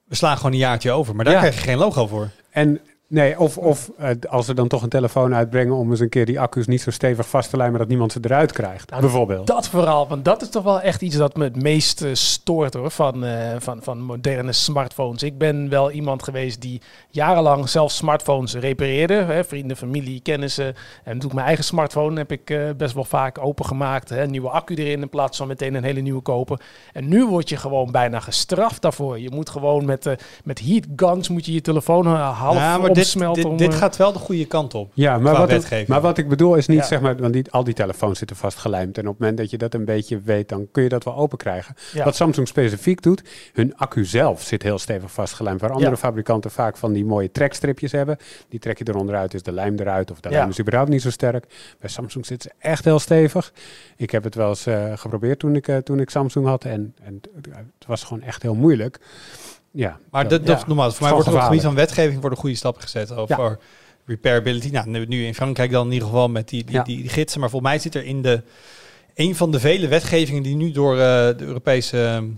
We 0.04 0.14
slaan 0.14 0.36
gewoon 0.36 0.52
een 0.52 0.58
jaartje 0.58 0.90
over, 0.90 1.14
maar 1.14 1.24
daar 1.24 1.34
ja. 1.34 1.40
krijg 1.40 1.54
je 1.54 1.60
geen 1.60 1.78
logo 1.78 2.06
voor. 2.06 2.30
En 2.50 2.80
Nee, 3.12 3.38
of, 3.38 3.58
of 3.58 3.90
uh, 4.00 4.08
als 4.28 4.46
ze 4.46 4.54
dan 4.54 4.68
toch 4.68 4.82
een 4.82 4.88
telefoon 4.88 5.34
uitbrengen 5.34 5.74
om 5.74 5.90
eens 5.90 6.00
een 6.00 6.08
keer 6.08 6.26
die 6.26 6.40
accu's 6.40 6.66
niet 6.66 6.80
zo 6.80 6.90
stevig 6.90 7.28
vast 7.28 7.50
te 7.50 7.56
lijmen 7.56 7.78
dat 7.78 7.88
niemand 7.88 8.12
ze 8.12 8.18
eruit 8.22 8.52
krijgt, 8.52 8.90
nou, 8.90 9.02
bijvoorbeeld. 9.02 9.46
Dat 9.46 9.68
vooral, 9.68 10.08
want 10.08 10.24
dat 10.24 10.42
is 10.42 10.48
toch 10.48 10.62
wel 10.62 10.80
echt 10.80 11.02
iets 11.02 11.16
dat 11.16 11.36
me 11.36 11.44
het 11.44 11.62
meest 11.62 12.02
uh, 12.02 12.14
stoort 12.14 12.74
hoor, 12.74 12.90
van, 12.90 13.24
uh, 13.24 13.30
van, 13.58 13.82
van 13.82 14.00
moderne 14.00 14.52
smartphones. 14.52 15.22
Ik 15.22 15.38
ben 15.38 15.68
wel 15.68 15.90
iemand 15.90 16.22
geweest 16.22 16.60
die 16.60 16.80
jarenlang 17.08 17.68
zelf 17.68 17.90
smartphones 17.90 18.54
repareerde. 18.54 19.14
Hè, 19.14 19.44
vrienden, 19.44 19.76
familie, 19.76 20.20
kennissen. 20.20 20.74
En 21.04 21.18
toen 21.18 21.30
mijn 21.34 21.46
eigen 21.46 21.64
smartphone 21.64 22.18
heb 22.18 22.32
ik 22.32 22.76
best 22.76 22.94
wel 22.94 23.04
vaak 23.04 23.38
opengemaakt. 23.38 24.08
Hè, 24.08 24.22
een 24.22 24.30
nieuwe 24.30 24.48
accu 24.48 24.74
erin 24.74 25.02
in 25.02 25.08
plaats 25.08 25.36
van 25.38 25.48
meteen 25.48 25.74
een 25.74 25.84
hele 25.84 26.00
nieuwe 26.00 26.22
kopen. 26.22 26.60
En 26.92 27.08
nu 27.08 27.26
word 27.26 27.48
je 27.48 27.56
gewoon 27.56 27.90
bijna 27.90 28.20
gestraft 28.20 28.82
daarvoor. 28.82 29.18
Je 29.18 29.30
moet 29.30 29.50
gewoon 29.50 29.84
met, 29.84 30.16
met 30.44 30.60
heat 30.60 30.86
guns 30.96 31.28
moet 31.28 31.46
je 31.46 31.52
je 31.52 31.60
telefoon 31.60 32.06
half 32.06 32.56
ja, 32.56 32.78
dit, 33.10 33.34
dit, 33.34 33.44
om, 33.44 33.56
dit, 33.56 33.74
gaat 33.74 33.96
wel 33.96 34.12
de 34.12 34.18
goede 34.18 34.44
kant 34.44 34.74
op. 34.74 34.90
Ja, 34.94 35.18
maar 35.18 35.36
wat, 35.36 35.50
ik, 35.50 35.88
maar 35.88 36.00
wat 36.00 36.18
ik 36.18 36.28
bedoel 36.28 36.54
is 36.54 36.66
niet, 36.66 36.78
ja. 36.78 36.84
zeg 36.84 37.00
maar, 37.00 37.16
want 37.16 37.32
die, 37.32 37.50
al 37.50 37.64
die 37.64 37.74
telefoons 37.74 38.18
zitten 38.18 38.36
vastgelijmd. 38.36 38.98
En 38.98 39.02
op 39.02 39.10
het 39.10 39.18
moment 39.18 39.38
dat 39.38 39.50
je 39.50 39.58
dat 39.58 39.74
een 39.74 39.84
beetje 39.84 40.20
weet, 40.20 40.48
dan 40.48 40.68
kun 40.72 40.82
je 40.82 40.88
dat 40.88 41.04
wel 41.04 41.16
open 41.16 41.38
krijgen. 41.38 41.74
Ja. 41.92 42.04
Wat 42.04 42.16
Samsung 42.16 42.48
specifiek 42.48 43.02
doet, 43.02 43.22
hun 43.52 43.76
accu 43.76 44.04
zelf 44.04 44.42
zit 44.42 44.62
heel 44.62 44.78
stevig 44.78 45.12
vastgelijmd. 45.12 45.60
Waar 45.60 45.70
andere 45.70 45.90
ja. 45.90 45.96
fabrikanten 45.96 46.50
vaak 46.50 46.76
van 46.76 46.92
die 46.92 47.04
mooie 47.04 47.30
trekstripjes 47.30 47.92
hebben. 47.92 48.16
Die 48.48 48.60
trek 48.60 48.78
je 48.78 48.88
eronder 48.88 49.14
uit, 49.14 49.34
is 49.34 49.42
de 49.42 49.52
lijm 49.52 49.78
eruit. 49.78 50.10
Of 50.10 50.20
de 50.20 50.28
lijm 50.28 50.48
is 50.48 50.60
überhaupt 50.60 50.90
niet 50.90 51.02
zo 51.02 51.10
sterk. 51.10 51.46
Bij 51.80 51.90
Samsung 51.90 52.26
zit 52.26 52.42
ze 52.42 52.50
echt 52.58 52.84
heel 52.84 52.98
stevig. 52.98 53.52
Ik 53.96 54.10
heb 54.10 54.24
het 54.24 54.34
wel 54.34 54.48
eens 54.48 54.66
uh, 54.66 54.92
geprobeerd 54.94 55.38
toen 55.38 55.56
ik, 55.56 55.68
uh, 55.68 55.76
toen 55.76 56.00
ik 56.00 56.10
Samsung 56.10 56.46
had. 56.46 56.64
En, 56.64 56.94
en 57.02 57.20
het 57.78 57.86
was 57.86 58.04
gewoon 58.04 58.22
echt 58.22 58.42
heel 58.42 58.54
moeilijk. 58.54 59.00
Ja, 59.72 59.98
maar 60.10 60.28
dat, 60.28 60.66
normaal. 60.66 60.90
Voor 60.90 61.02
mij 61.02 61.12
wordt 61.12 61.26
er 61.26 61.32
op 61.32 61.38
het 61.38 61.48
gebied 61.48 61.64
van 61.64 61.74
wetgeving 61.74 62.20
worden 62.20 62.38
goede 62.38 62.56
stappen 62.56 62.82
gezet 62.82 63.16
over 63.16 63.42
ja. 63.42 63.58
repairability. 64.04 64.70
Nou, 64.70 65.06
nu 65.06 65.24
in 65.24 65.34
Frankrijk 65.34 65.70
dan 65.70 65.86
in 65.86 65.92
ieder 65.92 66.08
geval 66.08 66.28
met 66.28 66.48
die, 66.48 66.64
die, 66.64 66.74
ja. 66.74 66.82
die, 66.82 66.96
die, 66.96 67.08
gidsen. 67.08 67.40
Maar 67.40 67.50
volgens 67.50 67.70
mij 67.70 67.80
zit 67.80 67.94
er 67.94 68.04
in 68.04 68.22
de 68.22 68.42
een 69.14 69.36
van 69.36 69.50
de 69.50 69.60
vele 69.60 69.88
wetgevingen 69.88 70.42
die 70.42 70.56
nu 70.56 70.70
door 70.70 70.94
uh, 70.94 71.00
de 71.00 71.36
Europese 71.38 72.20
uh, 72.22 72.28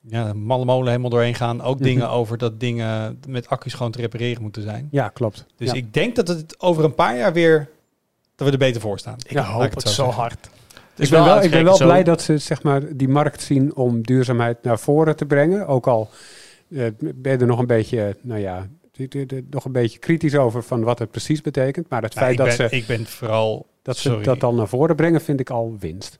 ja, 0.00 0.32
malle 0.32 0.64
molen 0.64 0.88
helemaal 0.88 1.10
doorheen 1.10 1.34
gaan. 1.34 1.62
Ook 1.62 1.74
mm 1.74 1.82
-hmm. 1.82 1.92
dingen 1.92 2.10
over 2.10 2.38
dat 2.38 2.60
dingen 2.60 3.20
met 3.28 3.48
accu's 3.48 3.74
gewoon 3.74 3.92
te 3.92 4.00
repareren 4.00 4.42
moeten 4.42 4.62
zijn. 4.62 4.88
Ja, 4.90 5.08
klopt. 5.08 5.46
Dus 5.56 5.72
ik 5.72 5.94
denk 5.94 6.16
dat 6.16 6.28
het 6.28 6.60
over 6.60 6.84
een 6.84 6.94
paar 6.94 7.16
jaar 7.16 7.32
weer 7.32 7.68
dat 8.34 8.46
we 8.46 8.52
er 8.52 8.58
beter 8.58 8.80
voor 8.80 8.98
staan. 8.98 9.16
Ik 9.26 9.36
hoop 9.36 9.60
het, 9.60 9.74
het 9.74 9.88
zo, 9.88 10.06
hard. 10.06 10.50
ik 10.96 11.10
ben 11.10 11.24
wel, 11.24 11.42
ik 11.42 11.50
ben 11.50 11.64
wel 11.64 11.76
blij 11.76 12.02
dat 12.02 12.22
ze 12.22 12.38
zeg 12.38 12.62
maar, 12.62 12.96
die 12.96 13.08
markt 13.08 13.42
zien 13.42 13.74
om 13.74 14.02
duurzaamheid 14.02 14.62
naar 14.62 14.78
voren 14.78 15.16
te 15.16 15.24
brengen. 15.24 15.66
Ook 15.66 15.86
al 15.86 16.10
ben 16.98 17.32
je 17.32 17.38
er 17.38 17.46
nog 17.46 17.58
een 17.58 17.66
beetje, 17.66 18.16
nou 18.22 18.40
ja, 18.40 18.68
nog 19.50 19.64
een 19.64 19.72
beetje 19.72 19.98
kritisch 19.98 20.36
over 20.36 20.62
van 20.62 20.82
wat 20.82 20.98
het 20.98 21.10
precies 21.10 21.40
betekent. 21.40 21.88
Maar 21.88 22.02
het 22.02 22.14
nou, 22.14 22.26
feit 22.26 22.38
dat 22.38 22.46
ben, 22.46 22.70
ze 22.70 22.76
ik 22.76 22.86
ben 22.86 23.06
vooral 23.06 23.66
dat 23.82 23.96
sorry. 23.96 24.18
ze 24.18 24.24
dat 24.24 24.40
dan 24.40 24.54
naar 24.54 24.68
voren 24.68 24.96
brengen, 24.96 25.20
vind 25.20 25.40
ik 25.40 25.50
al 25.50 25.76
winst. 25.78 26.16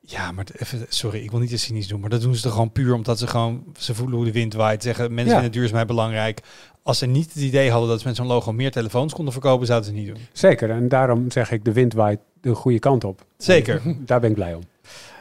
Ja, 0.00 0.32
maar 0.32 0.46
even, 0.56 0.86
sorry, 0.88 1.22
ik 1.22 1.30
wil 1.30 1.40
niet 1.40 1.50
te 1.50 1.58
cynisch 1.58 1.86
doen, 1.88 2.00
maar 2.00 2.10
dat 2.10 2.20
doen 2.20 2.34
ze 2.34 2.42
toch 2.42 2.52
gewoon 2.52 2.72
puur 2.72 2.94
omdat 2.94 3.18
ze 3.18 3.26
gewoon, 3.26 3.64
ze 3.78 3.94
voelen 3.94 4.16
hoe 4.16 4.24
de 4.24 4.32
wind 4.32 4.54
waait. 4.54 4.82
Zeggen 4.82 5.14
mensen 5.14 5.32
Ja. 5.34 5.40
vinden 5.40 5.52
duurzaamheid 5.52 5.86
belangrijk. 5.86 6.40
Als 6.82 6.98
ze 6.98 7.06
niet 7.06 7.32
het 7.34 7.42
idee 7.42 7.70
hadden 7.70 7.88
dat 7.88 8.00
ze 8.00 8.06
met 8.06 8.16
zo'n 8.16 8.26
logo 8.26 8.52
meer 8.52 8.70
telefoons 8.70 9.12
konden 9.14 9.32
verkopen, 9.32 9.66
zouden 9.66 9.88
ze 9.88 9.94
het 9.96 10.04
niet 10.04 10.14
doen. 10.14 10.24
Zeker, 10.32 10.70
en 10.70 10.88
daarom 10.88 11.30
zeg 11.30 11.50
ik 11.50 11.64
de 11.64 11.72
wind 11.72 11.92
waait 11.92 12.20
de 12.40 12.54
goede 12.54 12.78
kant 12.78 13.04
op. 13.04 13.24
Zeker. 13.36 13.82
Daar 13.98 14.20
ben 14.20 14.28
ik 14.30 14.36
blij 14.36 14.54
om. 14.54 14.62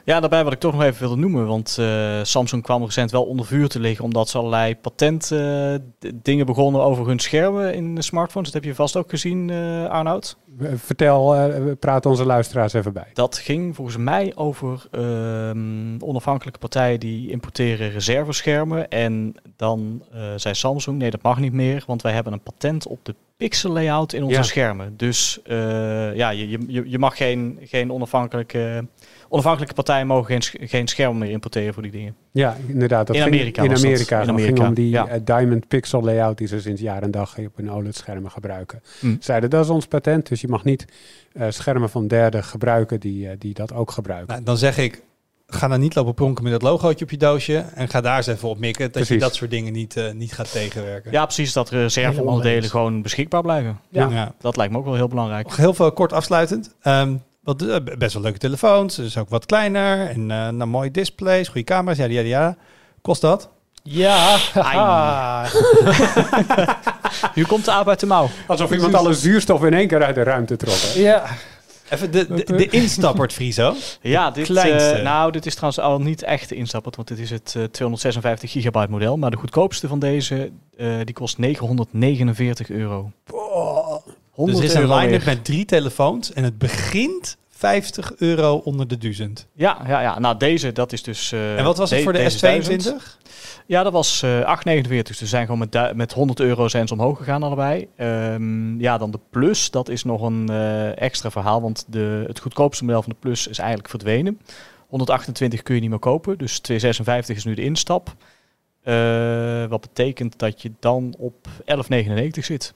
Ja, 0.06 0.20
daarbij 0.20 0.44
wat 0.44 0.54
ik 0.54 0.60
toch 0.60 0.74
nog 0.74 0.84
even 0.84 1.00
wilde 1.00 1.16
noemen, 1.16 1.48
want 1.48 1.78
uh, 1.80 2.20
Samsung 2.24 2.64
kwam 2.64 2.84
recent 2.84 3.12
wel 3.12 3.24
onder 3.24 3.46
vuur 3.46 3.68
te 3.68 3.80
liggen 3.80 4.06
omdat 4.06 4.30
ze 4.30 4.38
allerlei 4.38 4.76
patent 4.76 5.30
uh, 5.32 5.74
dingen 6.16 6.46
begonnen 6.46 6.82
over 6.82 7.08
hun 7.08 7.20
schermen 7.20 7.74
in 7.74 7.96
de 7.96 8.02
smartphones. 8.02 8.52
Dat 8.52 8.62
heb 8.62 8.72
je 8.72 8.76
vast 8.76 8.96
ook 8.96 9.10
gezien, 9.10 9.50
uh, 9.50 9.86
Arnoud. 9.86 10.38
Vertel, 10.76 11.36
uh, 11.50 11.72
praat 11.80 12.06
onze 12.06 12.26
luisteraars 12.26 12.74
even 12.74 12.94
bij. 12.94 13.08
Dat 13.14 13.38
ging 13.38 13.76
volgens 13.76 13.98
mij 13.98 14.32
over 14.36 14.88
um, 14.92 15.98
onafhankelijke 16.02 16.60
partijen 16.60 17.00
die 17.00 17.30
importeren 17.30 17.92
reserveschermen. 17.92 18.90
En 18.90 19.36
dan 19.56 20.04
uh, 20.14 20.22
zei 20.36 20.54
Samsung, 20.56 20.98
nee 20.98 21.10
dat 21.12 21.22
mag 21.22 21.40
niet 21.40 21.54
meer, 21.54 21.84
want 21.88 22.02
wij 22.02 22.14
hebben 22.14 22.34
een 22.34 22.42
patent 22.42 22.88
op 22.88 23.00
de 23.04 23.16
pixel 23.38 23.72
layout 23.72 24.14
in 24.14 24.24
onze 24.24 24.36
Ja. 24.36 24.44
schermen. 24.44 24.98
Dus 24.98 25.40
uh, 25.46 26.16
ja, 26.16 26.30
je, 26.30 26.50
je, 26.68 26.90
je 26.90 27.00
mag 27.00 27.18
geen, 27.18 27.60
geen 27.64 27.92
onafhankelijke, 27.92 28.88
onafhankelijke 29.34 29.74
partijen 29.76 30.08
mogen 30.08 30.26
geen, 30.26 30.42
sch- 30.42 30.56
geen 30.60 30.88
schermen 30.88 31.18
meer 31.18 31.30
importeren 31.30 31.74
voor 31.74 31.84
die 31.84 31.92
dingen. 31.92 32.16
Ja, 32.32 32.56
inderdaad. 32.68 33.08
Dat 33.08 33.16
In 33.16 33.22
ging 33.22 33.34
Amerika 33.36 33.62
In 33.64 33.70
was 33.70 33.82
dat. 33.82 33.90
Amerika. 33.90 34.16
In 34.16 34.20
Het 34.22 34.30
ging 34.30 34.40
Amerika, 34.40 34.68
om 34.68 34.74
die 34.74 34.90
ja. 34.90 35.08
eh, 35.08 35.20
Diamond 35.24 35.68
Pixel 35.68 36.04
layout 36.04 36.38
die 36.38 36.48
ze 36.48 36.60
sinds 36.62 36.82
jaar 36.82 37.02
en 37.02 37.12
dag 37.12 37.38
op 37.38 37.56
hun 37.56 37.72
OLED-schermen 37.72 38.32
gebruiken. 38.32 38.82
Hm. 39.00 39.16
Zeiden 39.20 39.50
dat 39.50 39.64
is 39.64 39.70
ons 39.70 39.86
patent, 39.88 40.28
dus 40.30 40.42
je 40.42 40.48
mag 40.48 40.64
niet 40.64 40.86
eh, 41.34 41.46
schermen 41.50 41.90
van 41.90 42.08
derden 42.08 42.44
gebruiken 42.44 43.00
die, 43.00 43.30
eh, 43.30 43.36
die 43.40 43.54
dat 43.54 43.74
ook 43.74 43.92
gebruiken. 43.92 44.28
Nou, 44.34 44.44
dan 44.44 44.58
zeg 44.58 44.78
ik, 44.78 45.02
ga 45.48 45.68
dan 45.68 45.80
niet 45.80 45.96
lopen 45.96 46.14
pronken 46.14 46.44
met 46.44 46.52
dat 46.54 46.62
logootje 46.62 47.06
op 47.06 47.12
je 47.12 47.18
doosje. 47.18 47.58
En 47.58 47.88
ga 47.90 48.02
daar 48.02 48.18
eens 48.18 48.28
even 48.28 48.50
op 48.50 48.58
mikken. 48.60 48.86
Dat 48.86 48.94
je 48.94 49.00
Precies. 49.06 49.22
dat 49.24 49.36
soort 49.36 49.52
dingen 49.52 49.74
niet, 49.74 49.98
eh, 49.98 50.12
niet 50.12 50.34
gaat 50.34 50.52
tegenwerken. 50.52 51.12
Ja, 51.12 51.24
precies. 51.26 51.54
Dat 51.54 51.70
reserveonderdelen 51.70 52.70
gewoon 52.70 53.02
beschikbaar 53.02 53.42
blijven. 53.42 53.80
Ja. 53.90 54.34
Dat 54.40 54.58
lijkt 54.58 54.72
me 54.74 54.78
ook 54.80 54.86
wel 54.86 54.96
heel 54.96 55.08
belangrijk. 55.08 55.56
Heel 55.56 55.74
veel 55.74 55.92
kort 55.92 56.14
afsluitend. 56.14 56.76
Ehm, 56.82 57.16
wat, 57.44 57.62
eh, 57.62 57.76
best 57.98 58.14
wel 58.14 58.24
leuke 58.24 58.38
telefoons. 58.38 58.96
Dus 58.96 59.18
ook 59.18 59.30
wat 59.30 59.46
kleiner. 59.46 60.10
En 60.10 60.32
eh 60.32 60.48
nou, 60.50 60.66
mooie 60.66 60.92
displays, 60.92 61.48
goede 61.48 61.64
camera's. 61.64 61.98
Ja, 61.98 62.06
ja, 62.06 62.22
ja. 62.22 62.56
Kost 63.02 63.22
dat? 63.22 63.50
Ja. 63.84 64.38
Nu 67.36 67.44
komt 67.52 67.66
de 67.66 67.72
aap 67.72 67.88
uit 67.90 68.00
de 68.00 68.06
mouw. 68.06 68.30
Alsof 68.48 68.72
iemand 68.72 68.94
alle 68.94 69.14
zuurstof 69.14 69.64
in 69.64 69.74
één 69.74 69.88
keer 69.88 70.04
uit 70.04 70.16
de 70.16 70.24
ruimte 70.24 70.56
trok. 70.56 70.76
hè? 70.76 71.00
ja. 71.00 71.24
Even 71.90 72.12
de, 72.12 72.28
de, 72.34 72.44
de 72.56 72.70
instappert, 72.70 73.34
Friso. 73.34 73.76
Ja, 74.02 74.32
dit, 74.32 74.46
kleinste. 74.46 74.90
eh, 74.90 75.04
nou, 75.04 75.32
dit 75.32 75.46
is 75.46 75.54
trouwens 75.56 75.84
al 75.84 76.00
niet 76.02 76.24
echt 76.24 76.50
de 76.50 76.56
instappert, 76.56 76.96
want 76.96 77.08
dit 77.08 77.20
is 77.20 77.30
het 77.30 77.54
eh, 77.58 77.64
256 77.64 78.52
gigabyte 78.52 78.92
model. 78.92 79.18
Maar 79.18 79.32
de 79.32 79.38
goedkoopste 79.38 79.88
van 79.88 80.00
deze, 80.00 80.52
eh, 80.78 80.88
die 81.04 81.14
kost 81.14 81.38
949 81.38 82.70
euro. 82.70 83.12
100 84.34 84.62
Dus 84.62 84.70
er 84.70 84.78
is 84.78 84.84
een 84.84 84.96
line-up 84.96 85.26
met 85.26 85.46
drie 85.46 85.66
telefoons. 85.66 86.34
En 86.34 86.44
het 86.44 86.58
begint 86.58 87.38
50 87.50 88.14
euro 88.18 88.56
onder 88.56 88.88
de 88.88 88.98
duizend. 88.98 89.48
Ja, 89.54 89.82
ja, 89.88 90.02
ja, 90.02 90.20
nou 90.20 90.38
deze, 90.38 90.72
dat 90.72 90.92
is 90.94 91.04
dus... 91.04 91.32
eh, 91.32 91.58
en 91.58 91.64
wat 91.64 91.78
was 91.78 91.90
het 91.90 92.04
voor 92.04 92.14
de 92.14 92.18
deze 92.18 92.38
S22? 92.38 92.42
1000. 92.42 93.18
Ja, 93.68 93.84
dat 93.84 93.92
was 93.92 94.22
eh 94.22 94.58
8,49. 94.58 94.88
Dus 94.88 95.18
ze 95.18 95.28
zijn 95.28 95.46
gewoon 95.46 95.68
met, 95.72 95.96
met 95.96 96.14
100 96.14 96.40
euro 96.40 96.68
zijn 96.68 96.88
ze 96.88 96.94
omhoog 96.94 97.18
gegaan 97.18 97.44
allebei. 97.44 97.88
Ehm, 97.96 98.80
ja, 98.80 98.98
dan 98.98 99.12
de 99.12 99.20
Plus, 99.30 99.72
dat 99.72 99.90
is 99.90 100.04
nog 100.04 100.22
een 100.22 100.50
eh, 100.50 101.02
extra 101.02 101.32
verhaal. 101.32 101.62
Want 101.62 101.86
de, 101.88 102.24
het 102.28 102.40
goedkoopste 102.40 102.84
model 102.84 103.02
van 103.02 103.12
de 103.12 103.20
Plus 103.20 103.48
is 103.48 103.58
eigenlijk 103.58 103.90
verdwenen. 103.90 104.40
128 104.88 105.64
kun 105.64 105.76
je 105.76 105.82
niet 105.82 105.90
meer 105.90 106.00
kopen. 106.00 106.38
Dus 106.38 106.60
256 106.60 107.36
is 107.36 107.46
nu 107.46 107.54
de 107.54 107.64
instap. 107.64 108.16
Wat 109.70 109.82
betekent 109.82 110.40
dat 110.40 110.62
je 110.62 110.72
dan 110.80 111.16
op 111.18 111.48
11,99 111.48 112.40
zit. 112.40 112.74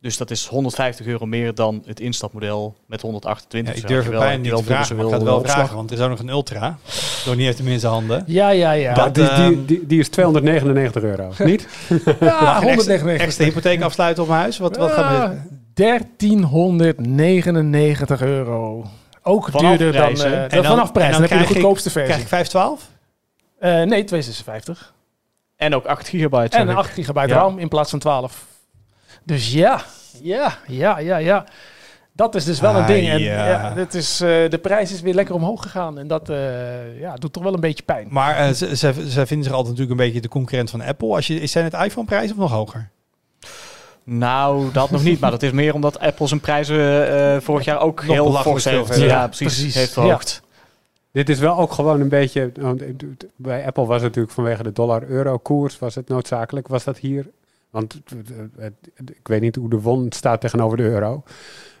Dus 0.00 0.16
dat 0.16 0.30
is 0.30 0.46
150 0.46 1.06
euro 1.06 1.26
meer 1.26 1.54
dan 1.54 1.82
het 1.86 2.00
instapmodel 2.00 2.76
met 2.86 3.00
128. 3.00 3.74
Ja, 3.74 3.80
ik 3.80 3.86
durf 3.88 4.04
het 4.04 4.10
bijna 4.18 4.28
wel- 4.28 4.38
niet 4.38 4.56
te 4.56 4.62
vragen, 4.64 4.96
ik 4.98 5.02
ga 5.04 5.10
het 5.10 5.22
wel 5.22 5.42
vragen. 5.44 5.76
Want 5.76 5.90
er 5.90 5.96
is 5.96 6.02
ook 6.02 6.10
nog 6.10 6.18
een 6.18 6.28
Ultra. 6.28 6.78
Door 7.24 7.36
niet 7.36 7.44
heeft 7.44 7.58
hem 7.58 7.68
in 7.68 7.80
zijn 7.80 7.92
handen. 7.92 8.24
Ja, 8.26 8.48
ja, 8.50 8.72
ja. 8.72 8.94
Ja, 8.96 9.08
die, 9.08 9.28
ehm, 9.28 9.48
die, 9.48 9.64
die, 9.64 9.86
die 9.86 9.98
is 10.00 10.08
299 10.08 11.02
euro. 11.02 11.32
Niet? 11.44 11.68
ja 11.88 11.94
Mag 11.94 12.04
een 12.04 12.22
extra, 12.22 12.60
199. 12.60 13.26
extra 13.26 13.44
hypotheek 13.44 13.82
afsluiten 13.82 14.22
op 14.22 14.28
mijn 14.28 14.40
huis? 14.40 14.58
Wat, 14.58 14.76
wat 14.76 14.92
gaan 14.92 15.30
we... 15.30 15.36
1399 15.74 18.20
euro. 18.22 18.84
Ook 19.22 19.48
Vanaf 19.50 19.76
duurder 19.76 19.90
prijs, 20.00 20.18
dan, 20.22 20.32
En 20.32 20.38
dan 20.40 20.48
dan- 20.48 20.64
vanaf 20.64 20.92
prijs. 20.92 21.10
Dan, 21.12 21.20
dan 21.20 21.30
heb 21.30 21.30
je 21.30 21.36
de 21.36 21.44
krijg 21.44 21.48
ik- 21.48 21.54
goedkoopste 21.56 21.90
Krijg 21.90 22.06
versie. 22.06 22.22
ik 22.24 22.28
512? 22.28 22.90
Eh, 23.58 23.70
nee, 23.70 24.04
256. 24.04 24.94
En 25.56 25.74
ook 25.74 25.84
8 25.86 26.08
gigabyte. 26.08 26.56
En 26.56 26.62
zag 26.66 26.72
ik. 26.74 26.78
8 26.78 26.92
gigabyte 26.92 27.28
Ja. 27.28 27.34
RAM 27.40 27.58
in 27.58 27.68
plaats 27.68 27.90
van 27.90 27.98
12. 27.98 28.44
Dus 29.26 29.52
ja, 29.52 29.82
ja, 30.22 30.58
ja, 30.66 30.98
ja, 30.98 31.16
ja. 31.16 31.44
Dat 32.12 32.34
is 32.34 32.44
dus 32.44 32.60
wel 32.60 32.74
een 32.74 32.80
Ah, 32.82 32.86
ding. 32.86 33.08
En 33.08 33.18
ja. 33.20 33.48
ja. 33.48 33.74
dit 33.74 33.94
is, 33.94 34.20
eh, 34.20 34.28
de 34.28 34.58
prijs 34.62 34.92
is 34.92 35.00
weer 35.00 35.14
lekker 35.14 35.34
omhoog 35.34 35.62
gegaan. 35.62 35.98
En 35.98 36.06
dat 36.06 36.28
eh, 36.28 37.00
ja, 37.00 37.14
doet 37.14 37.32
toch 37.32 37.42
wel 37.42 37.54
een 37.54 37.60
beetje 37.60 37.82
pijn. 37.82 38.06
Maar 38.10 38.36
eh, 38.36 38.50
ze, 38.50 38.76
ze, 38.76 38.92
ze 39.08 39.26
vinden 39.26 39.44
zich 39.44 39.52
altijd 39.52 39.76
natuurlijk 39.76 39.90
een 39.90 40.06
beetje 40.06 40.20
de 40.20 40.28
concurrent 40.28 40.70
van 40.70 40.80
Apple. 40.80 41.14
Als 41.14 41.26
je, 41.26 41.46
zijn 41.46 41.64
het 41.64 41.74
iPhone-prijzen 41.74 42.30
of 42.36 42.42
nog 42.42 42.50
hoger? 42.50 42.88
Nou, 44.04 44.72
dat 44.72 44.90
nog 44.90 45.02
niet. 45.02 45.20
Maar 45.20 45.30
dat 45.30 45.42
is 45.42 45.50
meer 45.50 45.74
omdat 45.74 45.98
Apple 45.98 46.26
zijn 46.26 46.40
prijzen 46.40 47.08
eh, 47.34 47.40
vorig 47.40 47.64
jaar 47.64 47.80
ook 47.80 48.04
Nog 48.04 48.12
heel 48.12 48.32
fors 48.32 48.64
heeft. 48.64 48.96
Ja, 48.96 49.04
Ja, 49.04 49.26
precies. 49.26 49.46
precies. 49.46 49.74
Heeft 49.74 49.92
verhoogd. 49.92 50.42
Dit 51.12 51.28
is 51.28 51.38
wel 51.38 51.58
ook 51.58 51.72
gewoon 51.72 52.00
een 52.00 52.08
beetje... 52.08 52.52
Bij 53.36 53.66
Apple 53.66 53.84
was 53.86 53.94
het 53.96 54.04
natuurlijk 54.04 54.34
vanwege 54.34 54.62
de 54.62 54.72
dollar-euro 54.72 55.38
koers 55.38 55.78
was 55.78 55.94
het 55.94 56.08
noodzakelijk. 56.08 56.68
Was 56.68 56.84
dat 56.84 56.98
hier? 56.98 57.26
Want 57.76 58.00
ik 59.06 59.28
weet 59.28 59.40
niet 59.40 59.56
hoe 59.56 59.70
de 59.70 59.80
won 59.80 60.06
staat 60.12 60.40
tegenover 60.40 60.76
de 60.76 60.82
euro. 60.82 61.22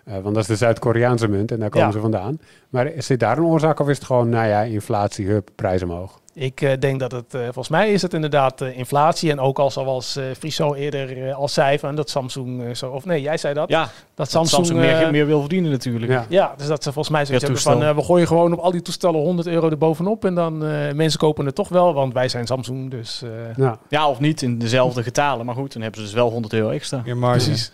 Eh, 0.04 0.12
want 0.14 0.34
dat 0.34 0.36
is 0.36 0.46
de 0.46 0.56
Zuid-Koreaanse 0.56 1.28
munt 1.28 1.52
en 1.52 1.58
daar 1.60 1.68
komen 1.70 1.86
Ja. 1.86 1.92
ze 1.92 2.00
vandaan. 2.00 2.40
Maar 2.68 2.86
is 2.86 3.06
dit 3.06 3.20
daar 3.20 3.38
een 3.38 3.44
oorzaak 3.44 3.78
of 3.80 3.88
is 3.88 3.96
het 3.96 4.06
gewoon, 4.06 4.28
nou 4.28 4.46
ja, 4.48 4.62
inflatie, 4.62 5.26
hup, 5.26 5.50
prijs 5.54 5.82
omhoog? 5.82 6.20
Ik 6.38 6.60
eh, 6.60 6.72
denk 6.78 7.00
dat 7.00 7.12
het, 7.12 7.34
eh, 7.34 7.40
volgens 7.42 7.68
mij 7.68 7.92
is 7.92 8.02
het 8.02 8.14
inderdaad 8.14 8.60
eh, 8.60 8.78
inflatie. 8.78 9.30
En 9.30 9.40
ook 9.40 9.58
al 9.58 9.70
zoals 9.70 10.16
eh 10.16 10.24
Friso 10.38 10.74
eerder 10.74 11.26
eh, 11.28 11.34
al 11.36 11.48
zei, 11.48 11.78
van 11.78 11.94
dat 11.94 12.10
Samsung 12.10 12.64
eh, 12.64 12.74
zo... 12.74 12.90
Of 12.90 13.04
nee, 13.04 13.20
jij 13.20 13.36
zei 13.36 13.54
dat. 13.54 13.68
Ja, 13.68 13.80
dat 13.82 13.90
dat 14.14 14.30
Samsung, 14.30 14.66
Samsung, 14.66 14.80
meer, 14.98 15.10
meer 15.10 15.26
wil 15.26 15.40
verdienen 15.40 15.70
natuurlijk. 15.70 16.12
Ja. 16.12 16.26
Ja, 16.28 16.54
dus 16.56 16.66
dat 16.66 16.82
ze 16.82 16.92
volgens 16.92 17.14
mij 17.14 17.24
zoiets 17.26 17.44
Ja, 17.46 17.52
hebben 17.52 17.72
van... 17.72 17.88
eh, 17.88 17.94
we 17.96 18.02
gooien 18.02 18.26
gewoon 18.26 18.52
op 18.52 18.58
al 18.58 18.70
die 18.70 18.82
toestellen 18.82 19.20
100 19.20 19.48
euro 19.48 19.70
erbovenop. 19.70 20.24
En 20.24 20.34
dan 20.34 20.64
eh 20.66 20.92
mensen 20.92 21.18
kopen 21.18 21.46
het 21.46 21.54
toch 21.54 21.68
wel, 21.68 21.94
want 21.94 22.12
wij 22.12 22.28
zijn 22.28 22.46
Samsung. 22.46 22.90
Dus 22.90 23.22
eh, 23.22 23.30
Nou, 23.56 23.76
Ja, 23.88 24.08
of 24.08 24.20
niet 24.20 24.42
in 24.42 24.58
dezelfde 24.58 25.02
getalen. 25.02 25.46
Maar 25.46 25.54
goed, 25.54 25.72
dan 25.72 25.82
hebben 25.82 26.00
ze 26.00 26.06
dus 26.06 26.14
wel 26.16 26.30
100 26.30 26.52
euro 26.52 26.68
extra. 26.70 27.02
Meer 27.04 27.16
marge. 27.16 27.44
Precies. 27.46 27.72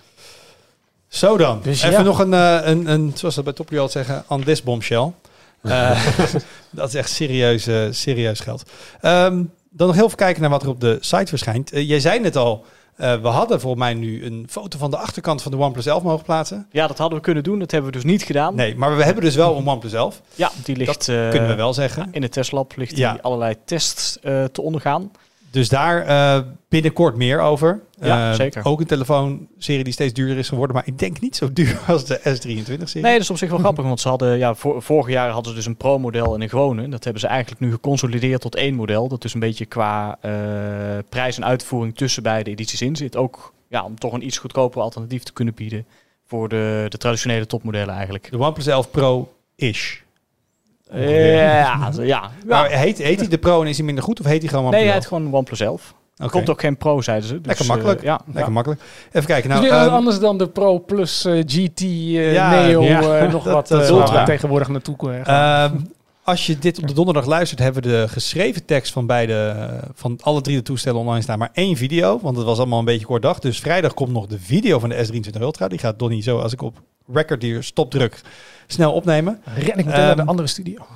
Zo 1.09 1.37
dan. 1.37 1.61
Dus 1.63 1.83
Even 1.83 1.93
ja. 1.97 2.03
nog 2.03 2.19
een, 2.19 2.35
eh, 2.35 2.59
een, 2.63 2.91
een, 2.91 3.13
zoals 3.15 3.35
dat 3.35 3.45
bij 3.45 3.53
Top 3.53 3.71
altijd 3.71 3.91
zeggen, 4.07 4.25
on 4.29 4.45
this 4.45 4.63
bombshell. 4.63 5.13
Eh, 5.63 6.07
dat 6.71 6.89
is 6.89 6.95
echt 6.95 7.11
serieus, 7.11 7.67
eh, 7.67 7.83
serieus 7.91 8.41
geld. 8.41 8.71
Ehm, 9.01 9.43
dan 9.71 9.87
nog 9.87 9.97
heel 9.97 10.05
even 10.05 10.17
kijken 10.17 10.41
naar 10.41 10.51
wat 10.51 10.63
er 10.63 10.69
op 10.69 10.81
de 10.81 10.99
site 11.01 11.27
verschijnt. 11.27 11.73
Eh, 11.73 11.89
jij 11.89 12.01
zei 12.01 12.21
net 12.21 12.37
al, 12.37 12.65
we 12.97 13.29
hadden 13.29 13.61
volgens 13.61 13.83
mij 13.83 13.95
nu 13.95 14.25
een 14.25 14.47
foto 14.51 14.79
van 14.79 14.91
de 14.91 14.97
achterkant 14.97 15.43
van 15.43 15.51
de 15.53 15.59
OnePlus 15.59 15.87
11 15.87 16.03
mogen 16.03 16.25
plaatsen. 16.25 16.67
Ja, 16.71 16.87
dat 16.87 16.99
hadden 16.99 17.19
we 17.19 17.25
kunnen 17.25 17.43
doen. 17.45 17.59
Dat 17.59 17.71
hebben 17.71 17.91
we 17.91 17.97
dus 17.97 18.07
niet 18.11 18.23
gedaan. 18.23 18.55
Nee, 18.55 18.77
maar 18.77 18.97
we 18.97 19.05
hebben 19.05 19.25
dus 19.25 19.35
wel 19.35 19.57
een 19.57 19.67
OnePlus 19.69 19.93
11. 19.93 20.21
Ja, 20.35 20.51
die 20.65 20.77
ligt... 20.77 21.09
eh, 21.09 21.29
Kunnen 21.29 21.49
we 21.49 21.55
wel 21.55 21.75
zeggen. 21.75 22.09
In 22.11 22.23
het 22.23 22.33
testlab 22.33 22.77
ligt 22.77 22.97
Ja. 22.97 23.13
die 23.13 23.21
allerlei 23.23 23.55
tests 23.65 24.19
te 24.53 24.63
ondergaan. 24.63 25.11
Dus 25.53 25.69
daar 25.69 26.07
eh, 26.07 26.41
binnenkort 26.69 27.17
meer 27.17 27.41
over. 27.41 27.81
Ja, 28.01 28.31
Eh, 28.31 28.37
zeker. 28.37 28.65
Ook 28.65 28.81
een 28.81 28.87
telefoonserie 28.87 29.85
die 29.85 29.93
steeds 29.93 30.13
duurder 30.13 30.39
is 30.39 30.49
geworden. 30.49 30.77
Maar 30.77 30.87
ik 30.87 30.99
denk 30.99 31.21
niet 31.21 31.37
zo 31.37 31.53
duur 31.53 31.81
als 31.87 32.05
de 32.05 32.19
S23-serie. 32.19 33.03
Nee, 33.03 33.13
dat 33.13 33.21
is 33.21 33.31
op 33.31 33.37
zich 33.37 33.51
wel 33.51 33.59
grappig. 33.59 33.85
Want 33.85 34.01
ze 34.01 34.09
hadden, 34.09 34.39
ja, 34.39 34.55
vor, 34.55 34.83
vorig 34.83 35.09
jaar 35.09 35.31
hadden 35.31 35.51
ze 35.51 35.57
dus 35.57 35.67
een 35.67 35.77
pro-model 35.77 36.35
en 36.35 36.41
een 36.43 36.49
gewone. 36.49 36.89
Dat 36.89 37.05
hebben 37.05 37.21
ze 37.23 37.27
eigenlijk 37.27 37.61
nu 37.61 37.71
geconsolideerd 37.71 38.41
tot 38.41 38.55
één 38.55 38.75
model. 38.75 39.09
Dat 39.09 39.23
dus 39.23 39.35
een 39.35 39.41
beetje 39.41 39.67
qua 39.67 40.19
eh, 40.21 40.33
prijs 41.09 41.37
en 41.37 41.45
uitvoering 41.45 41.97
tussen 41.97 42.23
beide 42.23 42.51
edities 42.51 42.83
in 42.83 42.97
zit. 42.97 43.17
Ook 43.17 43.53
ja, 43.69 43.85
om 43.85 43.99
toch 43.99 44.13
een 44.13 44.27
iets 44.27 44.39
goedkoper 44.39 44.81
alternatief 44.83 45.23
te 45.23 45.33
kunnen 45.33 45.55
bieden 45.55 45.87
voor 46.27 46.49
de, 46.49 46.87
de 46.89 46.99
traditionele 46.99 47.47
topmodellen 47.47 47.95
eigenlijk. 47.95 48.31
De 48.31 48.39
OnePlus 48.39 48.67
11 48.67 48.91
Pro-ish. 48.91 50.01
Ja, 50.95 51.91
ja. 51.93 52.03
ja. 52.03 52.31
Maar 52.47 52.71
heet, 52.71 52.99
heet 52.99 53.21
hij 53.21 53.29
de 53.29 53.39
Pro 53.39 53.63
en 53.63 53.69
is 53.69 53.77
hij 53.77 53.87
minder 53.87 54.05
goed? 54.05 54.21
Of 54.21 54.27
heet 54.27 54.41
hij 54.41 54.49
gewoon 54.51 54.71
Nee, 54.71 54.81
OnePlus 54.81 54.85
hij 54.85 54.95
11? 54.95 55.03
heet 55.05 55.07
gewoon 55.07 55.35
OnePlus 55.35 55.61
11. 55.61 55.95
Er 56.17 56.31
komt 56.31 56.51
ook 56.51 56.61
geen 56.61 56.77
Pro, 56.77 57.01
zeiden 57.01 57.29
ze. 57.29 57.35
Dus, 57.35 57.47
Lekker 57.47 57.67
makkelijk. 57.67 57.99
eh, 57.99 58.05
ja, 58.05 58.21
Lekker 58.27 58.45
ja. 58.45 58.51
makkelijk. 58.51 58.81
Even 59.13 59.27
kijken. 59.27 59.51
nou, 59.51 59.67
Nou, 59.67 59.87
ehm, 59.87 59.95
anders 59.95 60.19
dan 60.19 60.39
de 60.39 60.49
Pro 60.49 60.81
Plus 60.81 61.25
eh, 61.25 61.33
GT 61.47 61.81
eh, 61.81 62.33
Ja, 62.33 62.51
Neo. 62.51 62.83
ja. 62.83 63.19
eh, 63.19 63.31
nog 63.33 63.45
Dat- 63.45 63.53
wat 63.55 63.69
dat 63.69 64.11
waar. 64.11 64.25
tegenwoordig 64.25 64.69
naartoe 64.69 64.97
eh, 64.99 65.25
gaan. 65.25 65.71
ehm, 65.71 65.81
als 66.25 66.47
je 66.47 66.59
dit 66.59 66.79
op 66.79 66.89
de 66.89 66.95
donderdag 66.95 67.27
luistert, 67.27 67.61
hebben 67.61 67.83
we 67.83 67.89
de 67.89 68.09
geschreven 68.09 68.65
tekst 68.65 68.93
van 68.93 69.07
beide, 69.07 69.35
eh, 69.35 69.89
van 69.95 70.19
alle 70.23 70.41
drie 70.41 70.57
de 70.57 70.63
toestellen 70.63 71.01
online 71.01 71.23
staan, 71.23 71.39
maar 71.39 71.51
één 71.53 71.77
video, 71.77 72.19
want 72.21 72.37
het 72.37 72.47
was 72.47 72.59
allemaal 72.59 72.79
een 72.79 72.85
beetje 72.85 73.07
kort 73.07 73.23
dag. 73.23 73.39
Dus 73.39 73.59
vrijdag 73.59 73.95
komt 73.95 74.13
nog 74.13 74.27
de 74.27 74.39
video 74.39 74.79
van 74.79 74.89
de 74.89 75.07
S23 75.07 75.41
Ultra. 75.41 75.69
Die 75.69 75.79
gaat 75.79 75.99
Donnie 75.99 76.23
zo, 76.23 76.39
als 76.39 76.53
ik 76.53 76.63
op 76.63 76.83
record 77.07 77.43
hier 77.43 77.63
stop 77.63 77.91
druk, 77.91 78.21
snel 78.67 78.93
opnemen. 78.93 79.41
Ren 79.45 79.67
ik 79.67 79.77
meteen 79.77 79.93
ehm, 79.93 80.07
naar 80.07 80.17
de 80.17 80.25
andere 80.25 80.49
studio. 80.49 80.87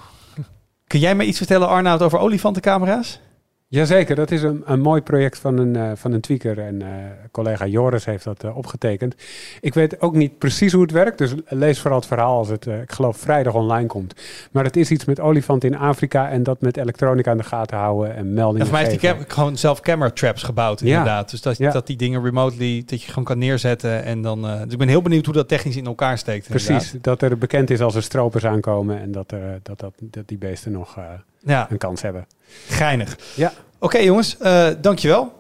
Kun 0.87 1.01
jij 1.01 1.15
mij 1.15 1.27
iets 1.27 1.39
vertellen, 1.39 1.69
Arnoud, 1.69 2.03
over 2.03 2.19
olifantencamera's? 2.19 3.21
Jazeker, 3.69 4.17
dat 4.17 4.31
is 4.31 4.43
een, 4.43 4.63
een 4.67 4.81
mooi 4.81 5.01
project 5.01 5.39
van 5.39 5.59
een, 5.59 5.77
eh, 5.77 5.91
van 5.95 6.13
een 6.13 6.21
tweaker. 6.21 6.59
En 6.59 6.83
eh, 6.83 6.89
collega 7.31 7.67
Joris 7.67 8.05
heeft 8.05 8.25
dat 8.25 8.45
eh, 8.45 8.57
opgetekend. 8.57 9.15
Ik 9.61 9.75
weet 9.75 10.01
ook 10.01 10.15
niet 10.15 10.39
precies 10.39 10.73
hoe 10.73 10.83
het 10.83 10.91
werkt, 10.91 11.19
dus 11.19 11.35
lees 11.49 11.81
vooral 11.81 11.99
het 11.99 12.09
verhaal 12.09 12.37
als 12.39 12.49
het, 12.49 12.67
ik 12.67 12.93
geloof, 12.93 13.17
vrijdag 13.17 13.55
online 13.55 13.87
komt. 13.87 14.15
Maar 14.53 14.65
het 14.65 14.77
is 14.77 14.91
iets 14.91 15.05
met 15.05 15.21
olifanten 15.21 15.69
in 15.73 15.79
Afrika 15.79 16.31
en 16.31 16.43
dat 16.43 16.61
met 16.61 16.77
elektronica 16.77 17.31
aan 17.31 17.37
de 17.37 17.43
gaten 17.43 17.77
houden 17.77 18.15
en 18.17 18.33
meldingen 18.35 18.61
En 18.61 18.67
voor 18.67 18.77
mij 18.83 18.91
geven. 18.91 19.17
cam- 19.17 19.25
gewoon 19.29 19.57
zelf 19.57 19.81
camera 19.81 20.11
traps 20.11 20.43
gebouwd, 20.43 20.81
Ja. 20.81 20.87
inderdaad. 20.87 21.31
Dus 21.31 21.41
dat, 21.43 21.57
Ja. 21.59 21.71
dat 21.73 21.87
die 21.87 21.97
dingen 21.97 22.23
remotely, 22.25 22.83
dat 22.87 23.03
je 23.03 23.09
gewoon 23.09 23.25
kan 23.25 23.39
neerzetten. 23.39 24.05
En 24.05 24.23
dan, 24.23 24.43
dus 24.43 24.73
ik 24.73 24.79
ben 24.79 24.89
heel 24.89 25.03
benieuwd 25.03 25.25
hoe 25.25 25.35
dat 25.35 25.49
technisch 25.49 25.77
in 25.77 25.87
elkaar 25.87 26.19
steekt. 26.19 26.49
Precies, 26.49 26.69
inderdaad. 26.87 27.03
dat 27.21 27.23
er 27.31 27.39
bekend 27.39 27.71
is 27.71 27.81
als 27.81 27.95
er 27.95 28.03
stropers 28.03 28.45
aankomen 28.47 29.01
en 29.01 29.13
dat, 29.13 29.29
dat, 29.63 29.79
dat, 29.79 29.93
dat 30.01 30.29
die 30.29 30.39
beesten 30.39 30.73
nog 30.73 30.99
Ja, 31.47 31.67
een 31.71 31.79
kans 31.79 32.03
hebben. 32.03 32.27
geinig. 32.69 33.19
Ja. 33.35 33.53
Oké 33.79 33.99
jongens, 33.99 34.37
eh 34.39 34.69
dankjewel. 34.81 35.33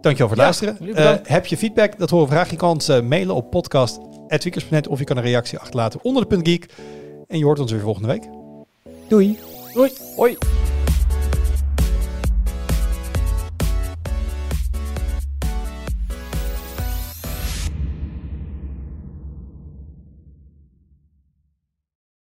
Dankjewel 0.00 0.28
voor 0.34 0.44
het 0.44 0.60
Ja, 0.60 0.72
luisteren. 0.72 0.96
Eh, 0.96 1.32
heb 1.32 1.46
je 1.46 1.56
feedback? 1.56 1.98
Dat 1.98 2.10
horen 2.10 2.26
we 2.28 2.32
graag. 2.32 2.50
Je 2.50 2.56
kan 2.56 2.70
ons 2.70 2.88
eh, 2.88 3.00
mailen 3.00 3.34
op 3.34 3.50
podcast.tweakers.net 3.50 4.88
of 4.88 4.98
je 4.98 5.04
kan 5.04 5.16
een 5.16 5.22
reactie 5.22 5.58
achterlaten 5.58 6.00
onder 6.02 6.22
de 6.22 6.28
punt 6.28 6.48
geek. 6.48 6.66
En 7.28 7.38
je 7.38 7.44
hoort 7.44 7.58
ons 7.58 7.72
weer 7.72 7.80
volgende 7.80 8.08
week. 8.08 8.28
Doei! 9.08 9.38
Doei. 9.72 9.92
Hoi. 10.16 10.38